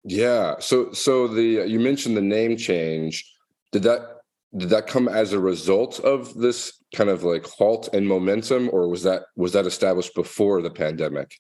Yeah. 0.04 0.56
So 0.60 0.92
so 0.94 1.28
the 1.28 1.66
you 1.68 1.80
mentioned 1.80 2.18
the 2.18 2.22
name 2.22 2.58
change. 2.58 3.32
Did 3.72 3.84
that 3.84 4.22
did 4.56 4.70
that 4.70 4.88
come 4.88 5.08
as 5.08 5.34
a 5.34 5.40
result 5.40 6.00
of 6.00 6.34
this 6.34 6.74
kind 6.94 7.10
of 7.10 7.24
like 7.24 7.46
halt 7.46 7.90
and 7.94 8.08
momentum, 8.08 8.70
or 8.74 8.88
was 8.88 9.04
that 9.04 9.24
was 9.36 9.54
that 9.54 9.66
established 9.66 10.14
before 10.16 10.62
the 10.62 10.72
pandemic? 10.72 11.36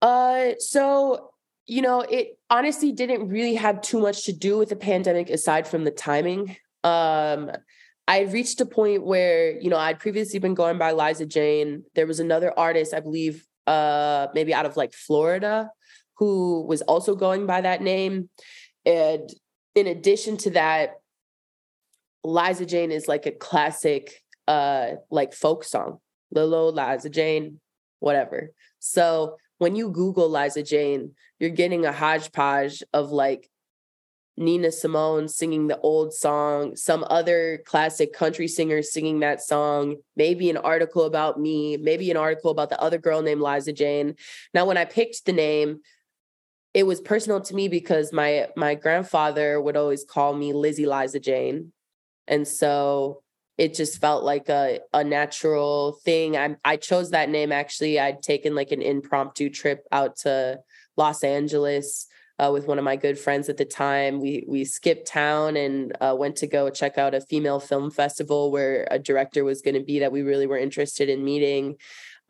Uh, 0.00 0.52
so 0.58 1.30
you 1.66 1.80
know, 1.80 2.00
it 2.00 2.38
honestly 2.50 2.92
didn't 2.92 3.28
really 3.28 3.54
have 3.54 3.80
too 3.80 4.00
much 4.00 4.24
to 4.24 4.32
do 4.32 4.58
with 4.58 4.68
the 4.68 4.76
pandemic 4.76 5.30
aside 5.30 5.66
from 5.66 5.84
the 5.84 5.90
timing. 5.90 6.56
Um, 6.84 7.50
I 8.08 8.22
reached 8.22 8.60
a 8.60 8.66
point 8.66 9.04
where, 9.04 9.58
you 9.60 9.70
know, 9.70 9.76
I'd 9.76 10.00
previously 10.00 10.38
been 10.38 10.54
going 10.54 10.78
by 10.78 10.92
Liza 10.92 11.26
Jane. 11.26 11.84
There 11.94 12.06
was 12.06 12.20
another 12.20 12.56
artist, 12.58 12.92
I 12.94 13.00
believe, 13.00 13.46
uh, 13.66 14.26
maybe 14.34 14.52
out 14.52 14.66
of 14.66 14.76
like 14.76 14.92
Florida, 14.92 15.70
who 16.18 16.66
was 16.66 16.82
also 16.82 17.14
going 17.14 17.46
by 17.46 17.60
that 17.60 17.80
name. 17.80 18.28
And 18.84 19.30
in 19.74 19.86
addition 19.86 20.36
to 20.38 20.50
that, 20.50 20.94
Liza 22.24 22.66
Jane 22.66 22.90
is 22.90 23.08
like 23.08 23.26
a 23.26 23.32
classic 23.32 24.22
uh 24.48 24.92
like 25.10 25.32
folk 25.32 25.64
song. 25.64 25.98
Lilo, 26.32 26.70
Liza 26.70 27.10
Jane, 27.10 27.60
whatever. 28.00 28.50
So 28.78 29.36
when 29.58 29.76
you 29.76 29.90
Google 29.90 30.28
Liza 30.28 30.62
Jane, 30.62 31.12
you're 31.38 31.50
getting 31.50 31.84
a 31.86 31.92
hodgepodge 31.92 32.82
of 32.92 33.10
like 33.10 33.48
Nina 34.36 34.72
Simone 34.72 35.28
singing 35.28 35.66
the 35.66 35.78
old 35.80 36.14
song, 36.14 36.74
some 36.74 37.04
other 37.10 37.62
classic 37.66 38.12
country 38.12 38.48
singer 38.48 38.82
singing 38.82 39.20
that 39.20 39.42
song, 39.42 39.96
maybe 40.16 40.48
an 40.48 40.56
article 40.56 41.04
about 41.04 41.38
me, 41.38 41.76
maybe 41.76 42.10
an 42.10 42.16
article 42.16 42.50
about 42.50 42.70
the 42.70 42.80
other 42.80 42.98
girl 42.98 43.22
named 43.22 43.42
Liza 43.42 43.72
Jane. 43.72 44.14
Now, 44.54 44.64
when 44.64 44.78
I 44.78 44.86
picked 44.86 45.26
the 45.26 45.32
name, 45.32 45.80
it 46.72 46.86
was 46.86 47.00
personal 47.00 47.40
to 47.42 47.54
me 47.54 47.68
because 47.68 48.12
my 48.12 48.48
my 48.56 48.74
grandfather 48.74 49.60
would 49.60 49.76
always 49.76 50.04
call 50.04 50.32
me 50.32 50.54
Lizzie 50.54 50.86
Liza 50.86 51.20
Jane. 51.20 51.72
And 52.26 52.48
so 52.48 53.22
it 53.58 53.74
just 53.74 54.00
felt 54.00 54.24
like 54.24 54.48
a, 54.48 54.80
a 54.94 55.04
natural 55.04 55.98
thing. 56.04 56.36
I, 56.36 56.56
I 56.64 56.76
chose 56.76 57.10
that 57.10 57.28
name 57.28 57.52
actually. 57.52 58.00
I'd 58.00 58.22
taken 58.22 58.54
like 58.54 58.72
an 58.72 58.80
impromptu 58.80 59.50
trip 59.50 59.84
out 59.92 60.16
to 60.18 60.60
Los 60.96 61.22
Angeles 61.22 62.06
uh, 62.42 62.50
with 62.50 62.66
one 62.66 62.78
of 62.78 62.84
my 62.84 62.96
good 62.96 63.18
friends 63.18 63.48
at 63.48 63.56
the 63.56 63.64
time. 63.64 64.20
We 64.20 64.44
we 64.48 64.64
skipped 64.64 65.06
town 65.06 65.56
and 65.56 65.96
uh, 66.00 66.16
went 66.18 66.36
to 66.36 66.46
go 66.46 66.70
check 66.70 66.98
out 66.98 67.14
a 67.14 67.20
female 67.20 67.60
film 67.60 67.90
festival 67.90 68.50
where 68.50 68.88
a 68.90 68.98
director 68.98 69.44
was 69.44 69.62
going 69.62 69.74
to 69.74 69.84
be 69.84 70.00
that 70.00 70.12
we 70.12 70.22
really 70.22 70.46
were 70.46 70.58
interested 70.58 71.08
in 71.08 71.24
meeting. 71.24 71.76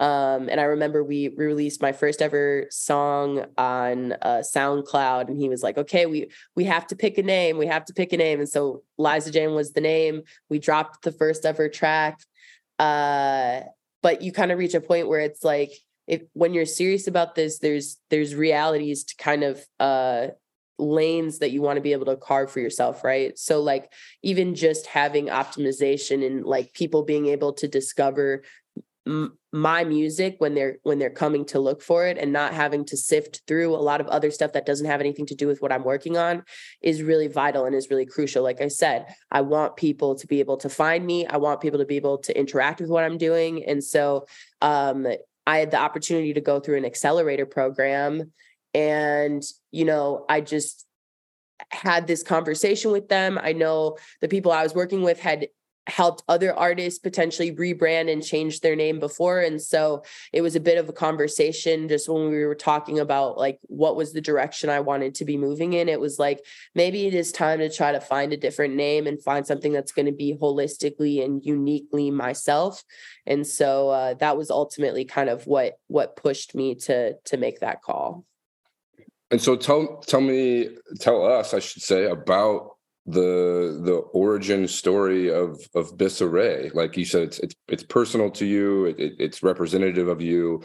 Um, 0.01 0.49
and 0.49 0.61
I 0.61 0.65
remember 0.65 1.05
we 1.05 1.29
released 1.29 1.81
my 1.81 1.93
first 1.93 2.21
ever 2.21 2.67
song 2.71 3.47
on 3.57 4.13
uh, 4.21 4.43
SoundCloud, 4.43 5.29
and 5.29 5.39
he 5.39 5.49
was 5.49 5.63
like, 5.63 5.79
"Okay, 5.79 6.07
we 6.07 6.31
we 6.57 6.65
have 6.65 6.87
to 6.89 6.97
pick 6.97 7.17
a 7.17 7.23
name. 7.23 7.57
We 7.57 7.67
have 7.69 7.85
to 7.87 7.95
pick 7.95 8.13
a 8.13 8.17
name." 8.17 8.41
And 8.41 8.49
so 8.49 8.83
Liza 8.99 9.31
Jane 9.31 9.55
was 9.55 9.73
the 9.73 9.81
name. 9.81 10.23
We 10.51 10.59
dropped 10.59 11.05
the 11.05 11.13
first 11.13 11.47
ever 11.47 11.69
track. 11.69 12.21
Uh, 12.79 13.61
but 14.03 14.21
you 14.21 14.33
kind 14.33 14.51
of 14.51 14.59
reach 14.59 14.75
a 14.75 14.81
point 14.81 15.09
where 15.09 15.21
it's 15.21 15.45
like 15.45 15.71
if 16.07 16.23
when 16.33 16.55
you're 16.55 16.67
serious 16.67 17.07
about 17.07 17.35
this 17.35 17.59
there's 17.59 17.99
there's 18.11 18.35
realities 18.35 19.05
to 19.05 19.15
kind 19.17 19.43
of 19.45 19.61
uh 19.81 20.29
lanes 20.79 21.39
that 21.39 21.51
you 21.53 21.63
want 21.63 21.77
to 21.77 21.83
be 21.83 21.93
able 21.93 22.07
to 22.07 22.17
carve 22.17 22.51
for 22.51 22.61
yourself 22.61 23.05
right? 23.05 23.39
So 23.39 23.61
like 23.61 23.93
even 24.23 24.55
just 24.55 24.87
having 24.87 25.27
optimization 25.27 26.27
and 26.27 26.45
like 26.45 26.73
people 26.73 27.05
being 27.05 27.27
able 27.27 27.53
to 27.55 27.69
discover 27.69 28.43
my 29.53 29.83
music 29.83 30.37
when 30.39 30.55
they're 30.55 30.79
when 30.85 31.01
they're 31.01 31.11
coming 31.11 31.45
to 31.45 31.59
look 31.59 31.83
for 31.83 32.07
it 32.07 32.17
and 32.19 32.33
not 32.33 32.55
having 32.55 32.85
to 32.85 32.97
sift 32.97 33.43
through 33.49 33.75
a 33.75 33.83
lot 33.83 34.01
of 34.01 34.07
other 34.07 34.31
stuff 34.31 34.53
that 34.53 34.65
doesn't 34.65 34.87
have 34.87 35.01
anything 35.01 35.27
to 35.27 35.35
do 35.35 35.49
with 35.49 35.61
what 35.61 35.73
I'm 35.73 35.83
working 35.83 36.17
on 36.17 36.45
is 36.83 37.03
really 37.03 37.27
vital 37.27 37.65
and 37.65 37.75
is 37.75 37.91
really 37.91 38.07
crucial. 38.07 38.45
Like 38.45 38.61
I 38.61 38.69
said 38.69 39.07
I 39.33 39.41
want 39.41 39.77
people 39.77 40.15
to 40.15 40.27
be 40.29 40.39
able 40.39 40.57
to 40.59 40.69
find 40.69 41.05
me. 41.05 41.27
I 41.27 41.39
want 41.39 41.61
people 41.61 41.81
to 41.81 41.85
be 41.85 41.97
able 41.97 42.19
to 42.19 42.39
interact 42.39 42.81
with 42.81 42.91
what 42.91 43.03
I'm 43.03 43.19
doing. 43.19 43.65
And 43.65 43.83
so 43.83 44.27
um 44.61 45.09
I 45.47 45.59
had 45.59 45.71
the 45.71 45.79
opportunity 45.79 46.35
to 46.35 46.41
go 46.41 46.61
through 46.61 46.79
an 46.79 46.85
accelerator 46.85 47.47
program. 47.47 48.33
And, 48.75 49.43
you 49.71 49.85
know, 49.85 50.25
I 50.29 50.41
just 50.41 50.87
had 51.71 52.07
this 52.07 52.23
conversation 52.23 52.93
with 52.93 53.09
them. 53.09 53.39
I 53.41 53.53
know 53.53 53.99
the 54.21 54.29
people 54.29 54.53
I 54.53 54.63
was 54.63 54.75
working 54.75 55.03
with 55.03 55.21
had 55.21 55.49
helped 55.89 56.23
other 56.29 56.55
artists 56.55 56.99
potentially 56.99 57.53
rebrand 57.53 58.11
and 58.11 58.25
change 58.25 58.61
their 58.61 58.77
name 58.77 59.01
before 59.01 59.41
and 59.41 59.61
so 59.61 60.03
it 60.33 60.41
was 60.41 60.55
a 60.55 60.61
bit 60.61 60.79
of 60.79 60.89
a 60.89 60.93
conversation 60.93 61.89
just 61.89 62.09
when 62.09 62.31
we 62.31 62.45
were 62.45 62.55
talking 62.55 63.01
about 63.01 63.37
like 63.37 63.59
what 63.63 63.97
was 63.97 64.13
the 64.13 64.21
direction 64.21 64.71
I 64.71 64.81
wanted 64.81 65.15
to 65.17 65.25
be 65.25 65.37
moving 65.37 65.73
in 65.73 65.89
it 65.89 66.01
was 66.01 66.19
like 66.19 66.45
maybe 66.75 67.07
it 67.07 67.15
is 67.15 67.33
time 67.33 67.59
to 67.59 67.69
try 67.69 67.91
to 67.91 68.01
find 68.01 68.33
a 68.33 68.37
different 68.37 68.75
name 68.75 69.07
and 69.07 69.23
find 69.23 69.47
something 69.47 69.73
that's 69.73 69.93
going 69.93 70.07
to 70.07 70.13
be 70.13 70.37
holistically 70.41 71.25
and 71.25 71.45
uniquely 71.45 72.11
myself 72.11 72.85
and 73.27 73.47
so 73.47 73.91
uh, 73.91 74.15
that 74.15 74.37
was 74.37 74.51
ultimately 74.51 75.05
kind 75.05 75.29
of 75.29 75.47
what 75.47 75.79
what 75.87 76.17
pushed 76.17 76.55
me 76.55 76.75
to 76.75 77.15
to 77.25 77.37
make 77.37 77.61
that 77.61 77.83
call. 77.83 78.25
And 79.31 79.41
so 79.41 79.57
tell 79.57 79.99
tell 79.99 80.21
me 80.21 80.71
tell 81.01 81.25
us 81.25 81.55
I 81.55 81.61
should 81.61 81.83
say 81.83 82.07
about 82.07 82.77
the 83.07 83.81
the 83.85 83.97
origin 84.13 84.69
story 84.69 85.33
of 85.33 85.61
of 85.75 85.97
Bisca 85.97 86.31
Rae. 86.31 86.71
Like 86.73 86.97
you 86.97 87.05
said, 87.05 87.23
it's 87.25 87.39
it's 87.41 87.55
it's 87.69 87.83
personal 87.83 88.31
to 88.33 88.47
you. 88.47 88.87
It, 88.87 89.01
it, 89.01 89.13
it's 89.19 89.43
representative 89.43 90.09
of 90.09 90.21
you. 90.21 90.63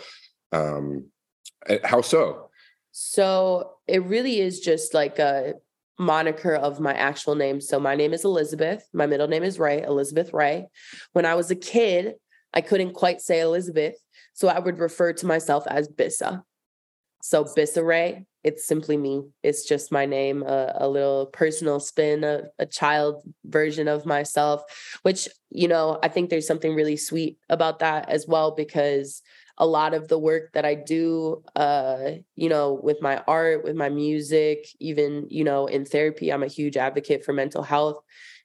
Um, 0.52 1.10
how 1.84 2.02
so? 2.02 2.50
So 2.92 3.74
it 3.88 4.04
really 4.06 4.40
is 4.40 4.60
just 4.60 4.94
like 4.94 5.20
a 5.20 5.56
moniker 6.00 6.56
of 6.56 6.80
my 6.80 6.94
actual 6.94 7.36
name. 7.36 7.60
So 7.60 7.80
my 7.80 7.96
name 7.96 8.14
is 8.14 8.24
Elizabeth. 8.24 8.88
My 8.94 9.08
middle 9.08 9.28
name 9.28 9.44
is 9.44 9.60
Ray, 9.60 9.82
Elizabeth 9.82 10.34
Ray. 10.34 10.68
When 11.14 11.26
I 11.26 11.36
was 11.36 11.50
a 11.52 11.56
kid, 11.56 12.16
I 12.54 12.62
couldn't 12.62 12.94
quite 12.94 13.22
say 13.22 13.40
Elizabeth. 13.40 13.96
So 14.34 14.48
I 14.48 14.60
would 14.60 14.80
refer 14.80 15.14
to 15.14 15.26
myself 15.26 15.66
as 15.68 15.88
Bisca. 15.88 16.44
So 17.28 17.44
Bisca 17.44 18.26
it's 18.46 18.66
simply 18.66 18.96
me. 18.96 19.22
It's 19.44 19.68
just 19.68 19.92
my 19.92 20.06
name, 20.06 20.44
a, 20.44 20.72
a 20.76 20.88
little 20.88 21.26
personal 21.26 21.82
spin, 21.82 22.24
a, 22.24 22.44
a, 22.58 22.66
child 22.66 23.22
version 23.44 23.90
of 23.90 24.06
myself, 24.06 24.62
which, 25.02 25.28
you 25.50 25.68
know, 25.68 26.00
I 26.02 26.08
think 26.08 26.30
there's 26.30 26.48
something 26.48 26.74
really 26.74 26.96
sweet 26.96 27.38
about 27.50 27.80
that 27.80 28.08
as 28.08 28.26
well, 28.26 28.52
because 28.52 29.22
a 29.58 29.66
lot 29.66 29.94
of 29.94 30.08
the 30.08 30.18
work 30.18 30.54
that 30.54 30.64
I 30.64 30.76
do, 30.76 31.44
uh, 31.58 32.12
you 32.38 32.48
know, 32.48 32.80
with 32.82 33.02
my 33.02 33.22
art, 33.28 33.66
with 33.66 33.76
my 33.76 33.90
music, 33.90 34.66
even, 34.80 35.28
you 35.30 35.44
know, 35.44 35.66
in 35.66 35.84
therapy, 35.84 36.32
I'm 36.32 36.44
a 36.44 36.48
huge 36.48 36.78
advocate 36.78 37.26
for 37.26 37.34
mental 37.34 37.64
health 37.64 38.02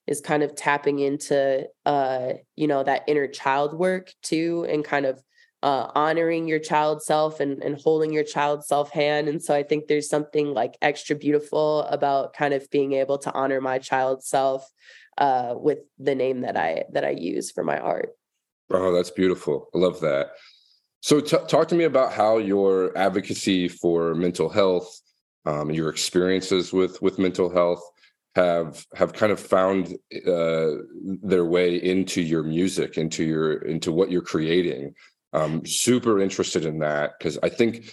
is 0.08 0.20
kind 0.20 0.42
of 0.42 0.56
tapping 0.56 0.98
into 0.98 1.64
uh 1.86 2.32
you 2.56 2.66
know 2.66 2.82
that 2.82 3.04
inner 3.06 3.28
child 3.28 3.72
work 3.72 4.12
too 4.20 4.66
and 4.68 4.84
kind 4.84 5.06
of 5.06 5.22
uh, 5.62 5.90
honoring 5.94 6.48
your 6.48 6.58
child 6.58 7.02
self 7.02 7.40
and, 7.40 7.62
and 7.62 7.80
holding 7.80 8.12
your 8.12 8.24
child 8.24 8.64
self 8.64 8.90
hand. 8.90 9.28
And 9.28 9.42
so 9.42 9.54
I 9.54 9.62
think 9.62 9.86
there's 9.86 10.08
something 10.08 10.52
like 10.52 10.76
extra 10.82 11.14
beautiful 11.14 11.82
about 11.82 12.34
kind 12.34 12.52
of 12.52 12.68
being 12.70 12.94
able 12.94 13.18
to 13.18 13.32
honor 13.32 13.60
my 13.60 13.78
child 13.78 14.24
self 14.24 14.68
uh, 15.18 15.54
with 15.56 15.78
the 15.98 16.14
name 16.14 16.40
that 16.40 16.56
I 16.56 16.84
that 16.92 17.04
I 17.04 17.10
use 17.10 17.50
for 17.50 17.62
my 17.62 17.78
art. 17.78 18.10
Oh, 18.70 18.92
that's 18.92 19.10
beautiful. 19.10 19.68
I 19.74 19.78
love 19.78 20.00
that. 20.00 20.32
So 21.00 21.20
t- 21.20 21.36
talk 21.48 21.68
to 21.68 21.74
me 21.74 21.84
about 21.84 22.12
how 22.12 22.38
your 22.38 22.96
advocacy 22.96 23.68
for 23.68 24.14
mental 24.14 24.48
health, 24.48 24.88
um, 25.46 25.70
your 25.70 25.90
experiences 25.90 26.72
with 26.72 27.00
with 27.02 27.18
mental 27.18 27.50
health 27.50 27.82
have 28.34 28.84
have 28.94 29.12
kind 29.12 29.30
of 29.30 29.38
found 29.38 29.94
uh, 30.26 30.70
their 31.22 31.44
way 31.44 31.76
into 31.76 32.22
your 32.22 32.42
music, 32.42 32.96
into 32.96 33.24
your 33.24 33.58
into 33.62 33.92
what 33.92 34.10
you're 34.10 34.22
creating. 34.22 34.94
I'm 35.32 35.64
super 35.66 36.20
interested 36.20 36.66
in 36.66 36.78
that 36.80 37.18
because 37.18 37.38
I 37.42 37.48
think 37.48 37.92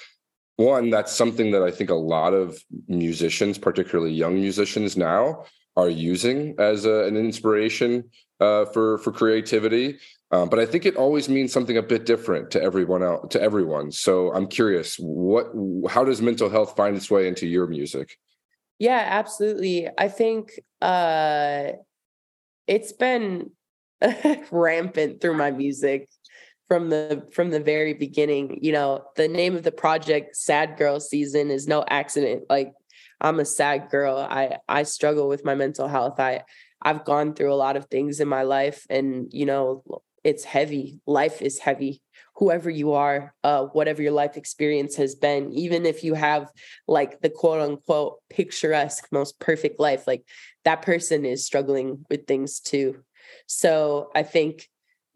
one 0.57 0.89
that's 0.89 1.13
something 1.13 1.51
that 1.51 1.63
I 1.63 1.71
think 1.71 1.89
a 1.89 1.95
lot 1.95 2.33
of 2.33 2.61
musicians, 2.87 3.57
particularly 3.57 4.11
young 4.11 4.35
musicians 4.35 4.97
now, 4.97 5.45
are 5.77 5.89
using 5.89 6.55
as 6.59 6.85
a, 6.85 7.05
an 7.05 7.15
inspiration 7.15 8.09
uh, 8.39 8.65
for 8.65 8.97
for 8.99 9.11
creativity. 9.11 9.97
Um, 10.31 10.49
but 10.49 10.59
I 10.59 10.65
think 10.65 10.85
it 10.85 10.95
always 10.95 11.27
means 11.27 11.51
something 11.51 11.77
a 11.77 11.81
bit 11.81 12.05
different 12.05 12.51
to 12.51 12.61
everyone 12.61 13.01
else, 13.01 13.29
to 13.31 13.41
everyone. 13.41 13.91
So 13.91 14.33
I'm 14.33 14.47
curious, 14.47 14.95
what 14.97 15.47
how 15.89 16.03
does 16.03 16.21
mental 16.21 16.49
health 16.49 16.75
find 16.75 16.95
its 16.95 17.09
way 17.09 17.27
into 17.27 17.47
your 17.47 17.67
music? 17.67 18.17
Yeah, 18.79 19.03
absolutely. 19.07 19.89
I 19.97 20.07
think 20.07 20.59
uh, 20.81 21.71
it's 22.67 22.91
been 22.93 23.51
rampant 24.51 25.21
through 25.21 25.35
my 25.35 25.51
music 25.51 26.09
from 26.69 26.89
the 26.89 27.27
from 27.33 27.49
the 27.49 27.59
very 27.59 27.93
beginning 27.93 28.59
you 28.61 28.71
know 28.71 29.03
the 29.17 29.27
name 29.27 29.55
of 29.55 29.63
the 29.63 29.71
project 29.71 30.35
sad 30.37 30.77
girl 30.77 30.99
season 30.99 31.49
is 31.51 31.67
no 31.67 31.83
accident. 31.89 32.43
Like 32.49 32.73
i'm 33.19 33.39
a 33.39 33.45
sad 33.45 33.89
girl. 33.89 34.17
I 34.17 34.57
i 34.69 34.83
struggle 34.83 35.27
with 35.27 35.43
my 35.43 35.55
mental 35.55 35.89
health. 35.89 36.19
I 36.19 36.43
i've 36.81 37.03
gone 37.03 37.33
through 37.33 37.51
a 37.51 37.63
lot 37.65 37.75
of 37.75 37.85
things 37.85 38.21
in 38.21 38.27
my 38.29 38.43
life 38.43 38.85
and 38.89 39.27
you 39.33 39.45
know 39.45 39.83
it's 40.23 40.43
heavy. 40.43 40.99
Life 41.07 41.41
is 41.41 41.59
heavy. 41.59 42.01
Whoever 42.35 42.69
you 42.69 42.93
are 42.93 43.33
uh 43.43 43.63
whatever 43.77 44.03
your 44.03 44.11
life 44.11 44.37
experience 44.37 44.95
has 44.97 45.15
been 45.15 45.51
even 45.51 45.87
if 45.87 46.03
you 46.03 46.13
have 46.13 46.51
like 46.87 47.19
the 47.21 47.31
quote 47.31 47.61
unquote 47.61 48.19
picturesque 48.29 49.07
most 49.11 49.39
perfect 49.39 49.79
life 49.79 50.05
like 50.05 50.23
that 50.65 50.83
person 50.83 51.25
is 51.25 51.45
struggling 51.45 52.05
with 52.11 52.27
things 52.27 52.59
too. 52.59 53.03
So 53.47 54.11
i 54.13 54.21
think 54.21 54.69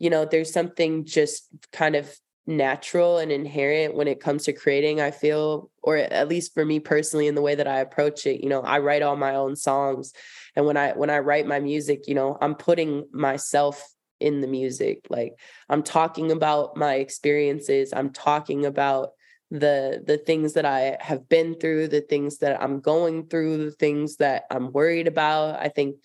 you 0.03 0.09
know, 0.09 0.25
there's 0.25 0.51
something 0.51 1.05
just 1.05 1.47
kind 1.71 1.95
of 1.95 2.13
natural 2.45 3.19
and 3.19 3.31
inherent 3.31 3.95
when 3.95 4.05
it 4.09 4.19
comes 4.19 4.43
to 4.43 4.51
creating 4.51 4.99
i 4.99 5.11
feel 5.11 5.71
or 5.81 5.95
at 5.95 6.27
least 6.27 6.53
for 6.53 6.65
me 6.65 6.77
personally 6.77 7.27
in 7.27 7.35
the 7.35 7.41
way 7.41 7.55
that 7.55 7.69
i 7.69 7.79
approach 7.79 8.25
it 8.25 8.43
you 8.43 8.49
know 8.49 8.59
i 8.63 8.79
write 8.79 9.01
all 9.01 9.15
my 9.15 9.33
own 9.35 9.55
songs. 9.55 10.11
And 10.53 10.65
when 10.65 10.75
i 10.75 10.91
when 10.91 11.09
i 11.09 11.19
write 11.19 11.47
my 11.47 11.61
music 11.61 12.05
you 12.05 12.15
know 12.15 12.37
i'm 12.41 12.55
putting 12.55 13.07
myself 13.13 13.81
in 14.19 14.41
the 14.41 14.47
music. 14.47 15.05
Like 15.09 15.39
i'm 15.69 15.83
talking 15.83 16.31
about 16.31 16.75
my 16.75 16.95
experiences. 16.95 17.93
I'm 17.93 18.11
talking 18.11 18.65
about 18.65 19.11
the 19.49 20.03
the 20.05 20.17
things 20.17 20.53
that 20.53 20.65
i 20.65 20.97
have 20.99 21.29
been 21.29 21.55
through 21.59 21.87
the 21.87 22.01
things 22.01 22.39
that 22.39 22.61
i'm 22.61 22.81
going 22.81 23.27
through 23.27 23.57
the 23.65 23.71
things 23.71 24.17
that 24.17 24.43
i'm 24.51 24.73
worried 24.73 25.07
about. 25.07 25.61
I 25.61 25.69
think 25.69 25.95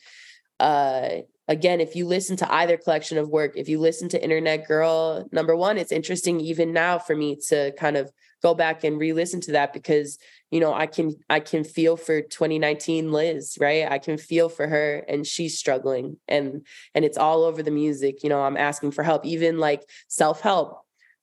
uh 0.61 1.23
again, 1.49 1.81
if 1.81 1.97
you 1.97 2.07
listen 2.07 2.37
to 2.37 2.53
either 2.53 2.77
collection 2.77 3.19
of 3.19 3.29
work, 3.29 3.57
if 3.57 3.69
you 3.69 3.81
listen 3.81 4.09
to 4.11 4.23
Internet 4.23 4.69
Girl, 4.69 5.27
number 5.33 5.57
one, 5.57 5.79
it's 5.79 5.93
interesting 5.93 6.41
even 6.41 6.73
now 6.73 6.99
for 6.99 7.17
me 7.17 7.37
to 7.49 7.73
kind 7.73 7.97
of 7.97 8.13
go 8.43 8.55
back 8.55 8.85
and 8.85 8.99
re-listen 8.99 9.41
to 9.41 9.53
that 9.53 9.73
because 9.73 10.19
you 10.51 10.61
know 10.61 10.73
i 10.73 10.87
can 10.87 11.13
i 11.29 11.41
can 11.41 11.65
feel 11.65 11.97
for 11.97 12.21
2019 12.23 13.11
liz 13.11 13.59
right? 13.61 13.91
I 13.91 13.99
can 13.99 14.17
feel 14.17 14.49
for 14.49 14.67
her 14.67 15.05
and 15.09 15.27
she's 15.27 15.59
struggling 15.59 16.19
and 16.29 16.65
and 16.95 17.05
it's 17.05 17.19
all 17.19 17.43
over 17.43 17.63
the 17.63 17.71
music 17.71 18.23
you 18.23 18.29
know 18.29 18.41
i'm 18.43 18.57
asking 18.57 18.93
for 18.93 19.03
help. 19.03 19.27
Even 19.27 19.59
like 19.59 19.83
self-help 20.09 20.81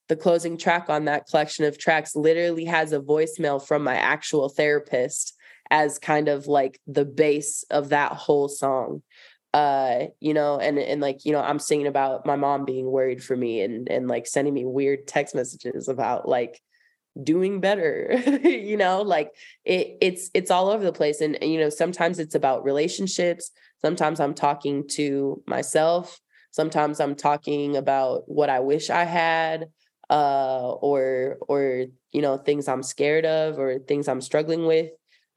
the 0.08 0.16
closing 0.16 0.58
track 0.58 0.90
on 0.90 1.06
that 1.06 1.28
collection 1.28 1.66
of 1.66 1.78
tracks 1.78 2.16
literally 2.16 2.66
has 2.66 2.92
a 2.92 3.00
voicemail 3.00 3.66
from 3.66 3.84
my 3.84 3.96
actual 3.96 4.50
therapist 4.50 5.34
as 5.72 5.98
kind 5.98 6.28
of 6.28 6.46
like 6.46 6.80
the 6.86 7.06
base 7.06 7.64
of 7.72 7.90
that 7.90 8.12
whole 8.12 8.48
song 8.48 9.02
uh 9.56 10.08
you 10.20 10.34
know 10.34 10.60
and 10.60 10.78
and 10.78 11.00
like 11.00 11.24
you 11.24 11.32
know 11.32 11.40
i'm 11.40 11.60
singing 11.60 11.88
about 11.88 12.26
my 12.26 12.36
mom 12.36 12.66
being 12.66 12.86
worried 12.92 13.24
for 13.24 13.38
me 13.38 13.62
and 13.62 13.88
and 13.90 14.10
like 14.10 14.28
sending 14.28 14.54
me 14.54 14.66
weird 14.66 15.08
text 15.08 15.34
messages 15.34 15.88
about 15.88 16.28
like 16.28 16.60
doing 17.24 17.62
better 17.62 18.22
you 18.44 18.76
know 18.76 19.02
like 19.02 19.32
it 19.64 19.98
it's 20.02 20.30
it's 20.34 20.52
all 20.52 20.70
over 20.70 20.84
the 20.84 20.92
place. 20.92 21.22
And, 21.22 21.38
you 21.42 21.58
know 21.58 21.70
sometimes 21.70 22.20
it's 22.20 22.36
about 22.36 22.66
relationships. 22.66 23.52
Sometimes 23.82 24.20
i'm 24.20 24.34
talking 24.34 24.88
to 24.90 25.42
myself. 25.48 26.20
Sometimes 26.52 27.00
i'm 27.00 27.16
talking 27.16 27.78
about 27.78 28.24
what 28.28 28.50
i 28.50 28.60
wish 28.60 28.90
i 28.90 29.06
had 29.06 29.68
uh 30.10 30.72
or 30.82 31.38
or 31.48 31.86
you 32.12 32.22
know 32.22 32.38
things 32.38 32.68
i'm 32.68 32.84
scared 32.84 33.26
of 33.26 33.58
or 33.58 33.80
things 33.80 34.08
i'm 34.08 34.22
struggling 34.22 34.66
with 34.66 34.92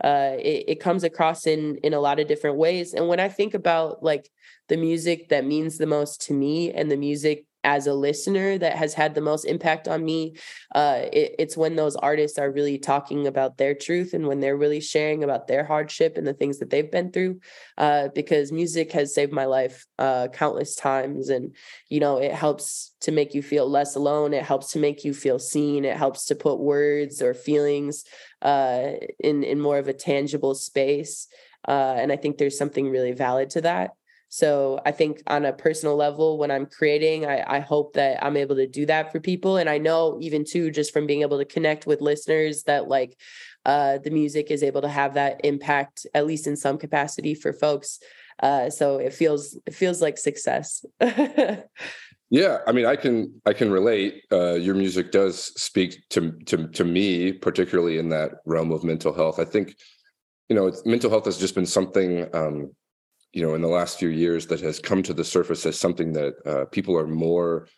uh, 0.05 0.33
it, 0.39 0.65
it 0.69 0.81
comes 0.81 1.05
across 1.05 1.47
in 1.47 1.77
in 1.83 1.93
a 1.95 2.01
lot 2.01 2.21
of 2.21 2.29
different 2.29 2.57
ways. 2.57 2.95
And 2.95 3.09
when 3.09 3.21
i 3.21 3.29
think 3.29 3.55
about 3.55 4.03
like 4.03 4.31
the 4.69 4.77
music 4.77 5.29
that 5.31 5.45
means 5.45 5.79
the 5.79 5.87
most 5.87 6.21
to 6.23 6.35
me 6.35 6.73
and 6.73 6.91
the 6.91 6.97
music 6.97 7.45
as 7.65 7.87
a 7.87 7.95
listener 7.95 8.57
that 8.57 8.77
has 8.77 8.95
had 8.95 9.15
the 9.15 9.21
most 9.21 9.45
impact 9.45 9.89
on 9.89 10.05
me 10.05 10.35
uh, 10.75 11.01
it, 11.13 11.35
it's 11.39 11.57
when 11.57 11.77
those 11.77 11.97
artists 11.97 12.39
are 12.39 12.51
really 12.51 12.79
talking 12.79 13.27
about 13.27 13.59
their 13.59 13.75
truth 13.75 14.15
and 14.15 14.27
when 14.27 14.41
they're 14.41 14.57
really 14.57 14.81
sharing 14.81 15.25
about 15.25 15.47
their 15.49 15.65
hardship 15.65 16.17
and 16.17 16.27
the 16.27 16.33
things 16.35 16.59
that 16.59 16.71
they've 16.71 16.91
been 16.91 17.11
through 17.11 17.39
uh, 17.79 18.09
because 18.15 18.53
music 18.53 18.93
has 18.93 19.15
saved 19.15 19.33
my 19.33 19.45
life 19.45 19.87
uh, 19.99 20.29
countless 20.33 20.75
times 20.75 21.29
and 21.29 21.55
you 21.89 22.01
know 22.01 22.19
it 22.19 22.33
helps 22.33 22.95
to 23.01 23.13
make 23.13 23.33
you 23.35 23.43
feel 23.43 23.69
less 23.69 23.95
alone. 23.95 24.35
It 24.35 24.43
helps 24.43 24.73
to 24.73 24.79
make 24.79 25.05
you 25.05 25.15
feel 25.15 25.39
seen. 25.39 25.85
It 25.85 25.97
helps 25.97 26.27
to 26.27 26.35
put 26.35 26.59
words 26.59 27.23
or 27.23 27.33
feelings 27.33 28.05
uh, 28.43 28.93
in 29.19 29.43
in 29.45 29.61
more 29.61 29.79
of 29.79 29.89
a 29.89 29.93
tangible 29.93 30.55
space 30.55 31.27
uh, 31.67 31.95
and 31.99 32.13
i 32.13 32.17
think 32.17 32.39
there's 32.39 32.57
something 32.59 32.89
really 32.89 33.13
valid 33.13 33.51
to 33.51 33.61
that 33.63 33.91
so 34.29 34.81
I 34.85 34.93
think 34.93 35.23
on 35.27 35.47
a 35.47 35.53
personal 35.53 35.97
level, 35.97 36.37
when 36.37 36.51
I'm 36.51 36.67
creating, 36.67 37.25
I, 37.25 37.45
I 37.47 37.61
hope 37.61 37.95
that 37.95 38.23
I'm 38.23 38.37
able 38.37 38.57
to 38.57 38.67
do 38.67 38.85
that 38.87 39.11
for 39.11 39.21
people. 39.21 39.57
And 39.57 39.71
I 39.71 39.79
know 39.79 40.19
even 40.21 40.45
too, 40.45 40.71
just 40.71 40.93
from 40.93 41.07
being 41.07 41.23
able 41.23 41.39
to 41.39 41.47
connect 41.47 41.87
with 41.87 42.03
listeners, 42.03 42.65
that 42.65 42.89
like 42.89 43.17
uh, 43.65 43.99
the 43.99 44.11
music 44.11 44.51
is 44.51 44.63
able 44.63 44.83
to 44.83 44.89
have 44.89 45.15
that 45.15 45.41
impact, 45.45 46.07
at 46.15 46.27
least 46.27 46.47
in 46.47 46.57
some 46.57 46.77
capacity, 46.77 47.35
for 47.35 47.55
folks. 47.55 48.01
Uh, 48.43 48.69
so 48.69 48.99
it 48.99 49.15
feels 49.15 49.59
it 49.67 49.75
feels 49.75 50.03
like 50.03 50.19
success. 50.19 50.85
yeah, 52.31 52.59
I 52.67 52.73
mean, 52.73 52.85
I 52.85 52.97
can 52.97 53.41
I 53.47 53.55
can 53.55 53.71
relate. 53.71 54.25
Uh, 54.31 54.55
your 54.55 54.75
music 54.75 55.11
does 55.11 55.47
speak 55.61 56.03
to 56.11 56.33
to 56.47 56.69
to 56.69 56.85
me, 56.85 57.33
particularly 57.33 57.99
in 57.99 58.11
that 58.11 58.33
realm 58.45 58.73
of 58.73 58.85
mental 58.85 59.15
health. 59.15 59.41
I 59.41 59.45
think 59.45 59.75
you 60.49 60.57
know, 60.57 60.73
mental 60.85 61.11
health 61.11 61.27
has 61.27 61.39
just 61.39 61.55
been 61.55 61.67
something 61.67 62.27
um, 62.35 62.71
you 63.33 63.43
know 63.43 63.55
in 63.55 63.63
the 63.63 63.69
last 63.69 63.99
few 63.99 64.09
years 64.09 64.47
that 64.47 64.61
has 64.61 64.79
come 64.79 65.03
to 65.03 65.15
the 65.15 65.25
surface 65.25 65.67
as 65.67 65.79
something 65.79 66.13
that 66.13 66.35
uh, 66.47 66.65
people 66.67 66.97
are 66.97 67.07
more 67.07 67.69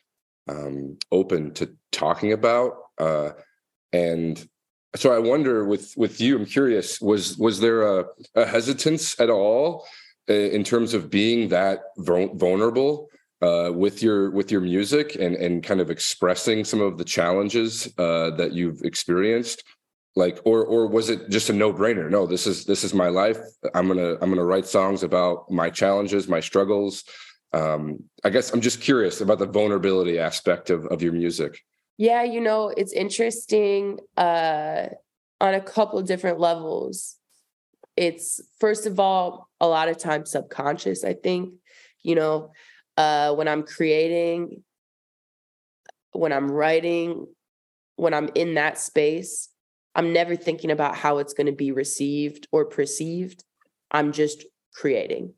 um, 0.48 0.96
open 1.12 1.52
to 1.54 1.70
talking 1.92 2.32
about 2.32 2.72
uh, 2.98 3.30
and 3.92 4.48
so 4.96 5.12
i 5.12 5.18
wonder 5.18 5.64
with 5.64 5.94
with 5.96 6.20
you 6.20 6.36
i'm 6.36 6.46
curious 6.46 7.00
was 7.00 7.36
was 7.38 7.60
there 7.60 8.00
a, 8.00 8.04
a 8.34 8.44
hesitance 8.46 9.18
at 9.20 9.30
all 9.30 9.86
uh, 10.28 10.32
in 10.32 10.64
terms 10.64 10.94
of 10.94 11.10
being 11.10 11.48
that 11.48 11.80
vulnerable 11.98 13.08
uh, 13.42 13.70
with 13.72 14.02
your 14.02 14.30
with 14.30 14.50
your 14.52 14.60
music 14.60 15.16
and 15.16 15.34
and 15.36 15.62
kind 15.62 15.80
of 15.80 15.90
expressing 15.90 16.64
some 16.64 16.80
of 16.80 16.98
the 16.98 17.04
challenges 17.04 17.92
uh, 17.98 18.30
that 18.30 18.52
you've 18.52 18.82
experienced 18.82 19.64
like 20.16 20.40
or 20.44 20.64
or 20.64 20.86
was 20.86 21.10
it 21.10 21.30
just 21.30 21.50
a 21.50 21.52
no-brainer? 21.52 22.10
No 22.10 22.26
this 22.26 22.46
is 22.46 22.64
this 22.64 22.84
is 22.84 22.92
my 22.92 23.08
life. 23.08 23.38
I'm 23.74 23.86
gonna 23.86 24.14
i'm 24.20 24.30
gonna 24.30 24.44
write 24.44 24.66
songs 24.66 25.02
about 25.02 25.50
my 25.50 25.70
challenges 25.70 26.28
my 26.28 26.40
struggles. 26.40 27.04
Um 27.52 28.04
i 28.24 28.30
guess 28.30 28.52
i'm 28.52 28.60
just 28.60 28.80
curious 28.80 29.20
about 29.20 29.38
the 29.38 29.46
vulnerability 29.46 30.18
aspect 30.18 30.70
of 30.70 30.86
of 30.86 31.02
your 31.02 31.12
music. 31.12 31.60
Yeah 31.96 32.22
you 32.22 32.40
know 32.40 32.72
it's 32.76 32.92
interesting 32.92 34.00
uh 34.16 34.86
on 35.40 35.54
a 35.54 35.60
couple 35.60 36.02
different 36.02 36.38
levels. 36.38 37.16
It's 37.96 38.40
first 38.58 38.86
of 38.86 38.98
all 38.98 39.50
a 39.60 39.68
lot 39.68 39.88
of 39.88 39.98
times 39.98 40.30
subconscious 40.30 41.04
i 41.04 41.12
think 41.12 41.52
you 42.02 42.14
know 42.14 42.50
uh 42.96 43.32
when 43.34 43.46
i'm 43.46 43.62
creating 43.62 44.62
when 46.12 46.32
i'm 46.32 46.50
writing 46.50 47.26
when 47.96 48.14
i'm 48.14 48.30
in 48.34 48.54
that 48.54 48.78
space 48.78 49.49
I'm 49.94 50.12
never 50.12 50.36
thinking 50.36 50.70
about 50.70 50.96
how 50.96 51.18
it's 51.18 51.34
going 51.34 51.46
to 51.46 51.52
be 51.52 51.72
received 51.72 52.46
or 52.52 52.64
perceived. 52.64 53.44
I'm 53.90 54.12
just 54.12 54.44
creating, 54.74 55.34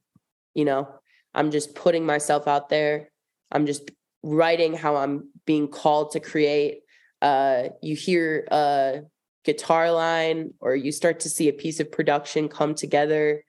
you 0.55 0.65
know, 0.65 0.89
I'm 1.35 1.51
just 1.51 1.75
putting 1.75 2.05
myself 2.05 2.47
out 2.47 2.69
there. 2.69 3.11
I'm 3.51 3.67
just 3.67 3.91
writing 4.23 4.75
how 4.75 4.97
I'm 4.97 5.31
being 5.47 5.69
called 5.69 6.13
to 6.13 6.21
create. 6.21 6.81
Uh, 7.23 7.69
you 7.83 7.97
hear 7.97 8.47
a 8.51 9.03
guitar 9.45 9.91
line 9.91 10.55
or 10.61 10.77
you 10.77 10.93
start 10.93 11.21
to 11.21 11.29
see 11.29 11.49
a 11.49 11.53
piece 11.53 11.81
of 11.81 11.91
production 11.91 12.49
come 12.49 12.75
together 12.75 13.45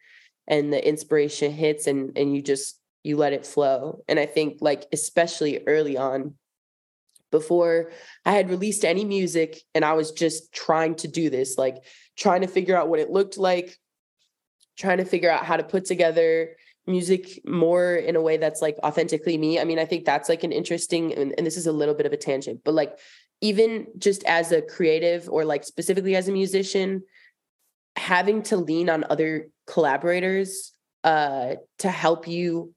and 0.48 0.74
the 0.74 0.88
inspiration 0.88 1.52
hits 1.52 1.88
and 1.88 2.18
and 2.18 2.36
you 2.36 2.42
just 2.42 2.80
you 3.04 3.16
let 3.16 3.34
it 3.34 3.46
flow 3.46 4.04
and 4.08 4.20
i 4.20 4.26
think 4.26 4.58
like 4.60 4.86
especially 4.92 5.62
early 5.68 5.96
on 5.96 6.34
before 7.34 7.92
I 8.26 8.34
had 8.34 8.50
released 8.50 8.86
any 8.86 9.04
music 9.04 9.60
and 9.74 9.84
I 9.84 9.94
was 9.94 10.12
just 10.12 10.54
trying 10.54 10.94
to 10.98 11.08
do 11.08 11.32
this, 11.32 11.58
like 11.58 11.84
trying 12.16 12.42
to 12.42 12.48
figure 12.48 12.78
out 12.78 12.90
what 12.90 13.00
it 13.00 13.10
looked 13.10 13.38
like, 13.38 13.76
trying 14.78 15.00
to 15.00 15.06
figure 15.06 15.32
out 15.32 15.44
how 15.44 15.58
to 15.58 15.64
put 15.64 15.86
together 15.86 16.56
music 16.86 17.42
more 17.44 17.96
in 17.96 18.16
a 18.16 18.22
way 18.22 18.38
that's 18.38 18.62
like 18.62 18.78
authentically 18.84 19.36
me. 19.38 19.60
I 19.60 19.64
mean, 19.64 19.80
I 19.80 19.86
think 19.86 20.06
that's 20.06 20.30
like 20.30 20.44
an 20.44 20.52
interesting, 20.52 21.12
and, 21.14 21.34
and 21.36 21.48
this 21.48 21.58
is 21.58 21.66
a 21.66 21.72
little 21.72 21.96
bit 21.96 22.06
of 22.06 22.14
a 22.14 22.18
tangent, 22.18 22.62
but 22.64 22.76
like 22.76 23.00
even 23.42 23.88
just 23.98 24.24
as 24.26 24.52
a 24.52 24.62
creative 24.62 25.28
or 25.28 25.44
like 25.44 25.64
specifically 25.64 26.16
as 26.16 26.28
a 26.28 26.32
musician, 26.32 27.02
having 27.96 28.44
to 28.44 28.58
lean 28.58 28.90
on 28.90 29.06
other 29.10 29.50
collaborators 29.66 30.72
uh, 31.04 31.56
to 31.80 31.90
help 31.90 32.28
you 32.28 32.74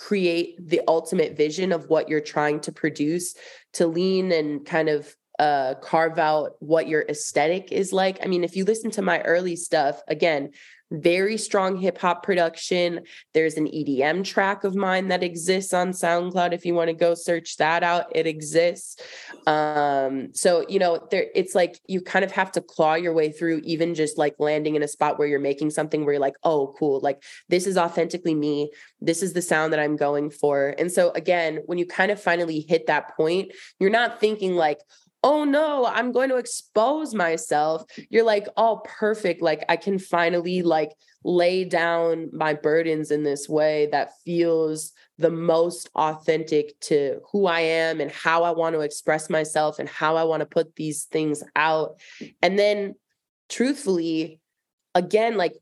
create 0.00 0.56
the 0.66 0.80
ultimate 0.88 1.36
vision 1.36 1.72
of 1.72 1.90
what 1.90 2.08
you're 2.08 2.22
trying 2.22 2.58
to 2.58 2.72
produce 2.72 3.34
to 3.74 3.86
lean 3.86 4.32
and 4.32 4.64
kind 4.64 4.88
of 4.88 5.14
uh, 5.38 5.74
carve 5.82 6.18
out 6.18 6.52
what 6.60 6.88
your 6.88 7.04
aesthetic 7.06 7.70
is 7.70 7.92
like. 7.92 8.18
I 8.22 8.26
mean, 8.26 8.42
if 8.42 8.56
you 8.56 8.64
listen 8.64 8.90
to 8.92 9.02
my 9.02 9.20
early 9.20 9.56
stuff, 9.56 10.00
again, 10.08 10.52
very 10.90 11.36
strong 11.36 11.76
hip 11.76 11.98
hop 11.98 12.22
production. 12.22 13.00
There's 13.34 13.54
an 13.54 13.66
EDM 13.66 14.24
track 14.24 14.64
of 14.64 14.74
mine 14.74 15.08
that 15.08 15.22
exists 15.22 15.72
on 15.72 15.90
SoundCloud. 15.90 16.52
If 16.52 16.64
you 16.64 16.74
want 16.74 16.88
to 16.88 16.94
go 16.94 17.14
search 17.14 17.56
that 17.58 17.82
out, 17.82 18.06
it 18.14 18.26
exists. 18.26 19.00
Um, 19.46 20.34
so 20.34 20.64
you 20.68 20.78
know, 20.78 21.06
there 21.10 21.26
it's 21.34 21.54
like 21.54 21.80
you 21.86 22.00
kind 22.00 22.24
of 22.24 22.32
have 22.32 22.52
to 22.52 22.60
claw 22.60 22.94
your 22.94 23.12
way 23.12 23.30
through, 23.30 23.60
even 23.64 23.94
just 23.94 24.18
like 24.18 24.34
landing 24.38 24.74
in 24.74 24.82
a 24.82 24.88
spot 24.88 25.18
where 25.18 25.28
you're 25.28 25.38
making 25.38 25.70
something 25.70 26.04
where 26.04 26.14
you're 26.14 26.20
like, 26.20 26.36
oh, 26.44 26.74
cool, 26.78 27.00
like 27.00 27.22
this 27.48 27.66
is 27.66 27.78
authentically 27.78 28.34
me. 28.34 28.70
This 29.00 29.22
is 29.22 29.32
the 29.32 29.42
sound 29.42 29.72
that 29.72 29.80
I'm 29.80 29.96
going 29.96 30.30
for. 30.30 30.74
And 30.78 30.90
so 30.90 31.10
again, 31.12 31.60
when 31.66 31.78
you 31.78 31.86
kind 31.86 32.10
of 32.10 32.20
finally 32.20 32.60
hit 32.68 32.86
that 32.86 33.16
point, 33.16 33.52
you're 33.78 33.90
not 33.90 34.20
thinking 34.20 34.56
like, 34.56 34.80
oh 35.22 35.44
no, 35.44 35.86
I'm 35.86 36.12
going 36.12 36.30
to 36.30 36.36
expose 36.36 37.14
myself. 37.14 37.84
You're 38.08 38.24
like, 38.24 38.46
oh, 38.56 38.80
perfect. 38.84 39.42
Like 39.42 39.64
I 39.68 39.76
can 39.76 39.98
finally 39.98 40.62
like 40.62 40.92
lay 41.24 41.64
down 41.64 42.30
my 42.32 42.54
burdens 42.54 43.10
in 43.10 43.22
this 43.22 43.48
way 43.48 43.88
that 43.92 44.12
feels 44.24 44.92
the 45.18 45.30
most 45.30 45.90
authentic 45.94 46.78
to 46.80 47.20
who 47.30 47.46
I 47.46 47.60
am 47.60 48.00
and 48.00 48.10
how 48.10 48.44
I 48.44 48.52
want 48.52 48.74
to 48.74 48.80
express 48.80 49.28
myself 49.28 49.78
and 49.78 49.88
how 49.88 50.16
I 50.16 50.24
want 50.24 50.40
to 50.40 50.46
put 50.46 50.76
these 50.76 51.04
things 51.04 51.42
out. 51.54 52.00
And 52.40 52.58
then 52.58 52.94
truthfully, 53.50 54.40
again, 54.94 55.36
like 55.36 55.56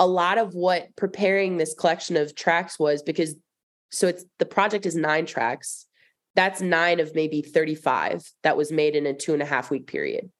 a 0.00 0.06
lot 0.06 0.38
of 0.38 0.54
what 0.54 0.88
preparing 0.96 1.56
this 1.56 1.74
collection 1.74 2.16
of 2.16 2.34
tracks 2.34 2.78
was 2.78 3.02
because 3.02 3.36
so 3.92 4.08
it's 4.08 4.24
the 4.40 4.46
project 4.46 4.86
is 4.86 4.96
nine 4.96 5.24
tracks 5.24 5.86
that's 6.34 6.60
nine 6.60 7.00
of 7.00 7.14
maybe 7.14 7.42
35 7.42 8.28
that 8.42 8.56
was 8.56 8.72
made 8.72 8.96
in 8.96 9.06
a 9.06 9.14
two 9.14 9.32
and 9.32 9.42
a 9.42 9.46
half 9.46 9.70
week 9.70 9.86
period. 9.86 10.30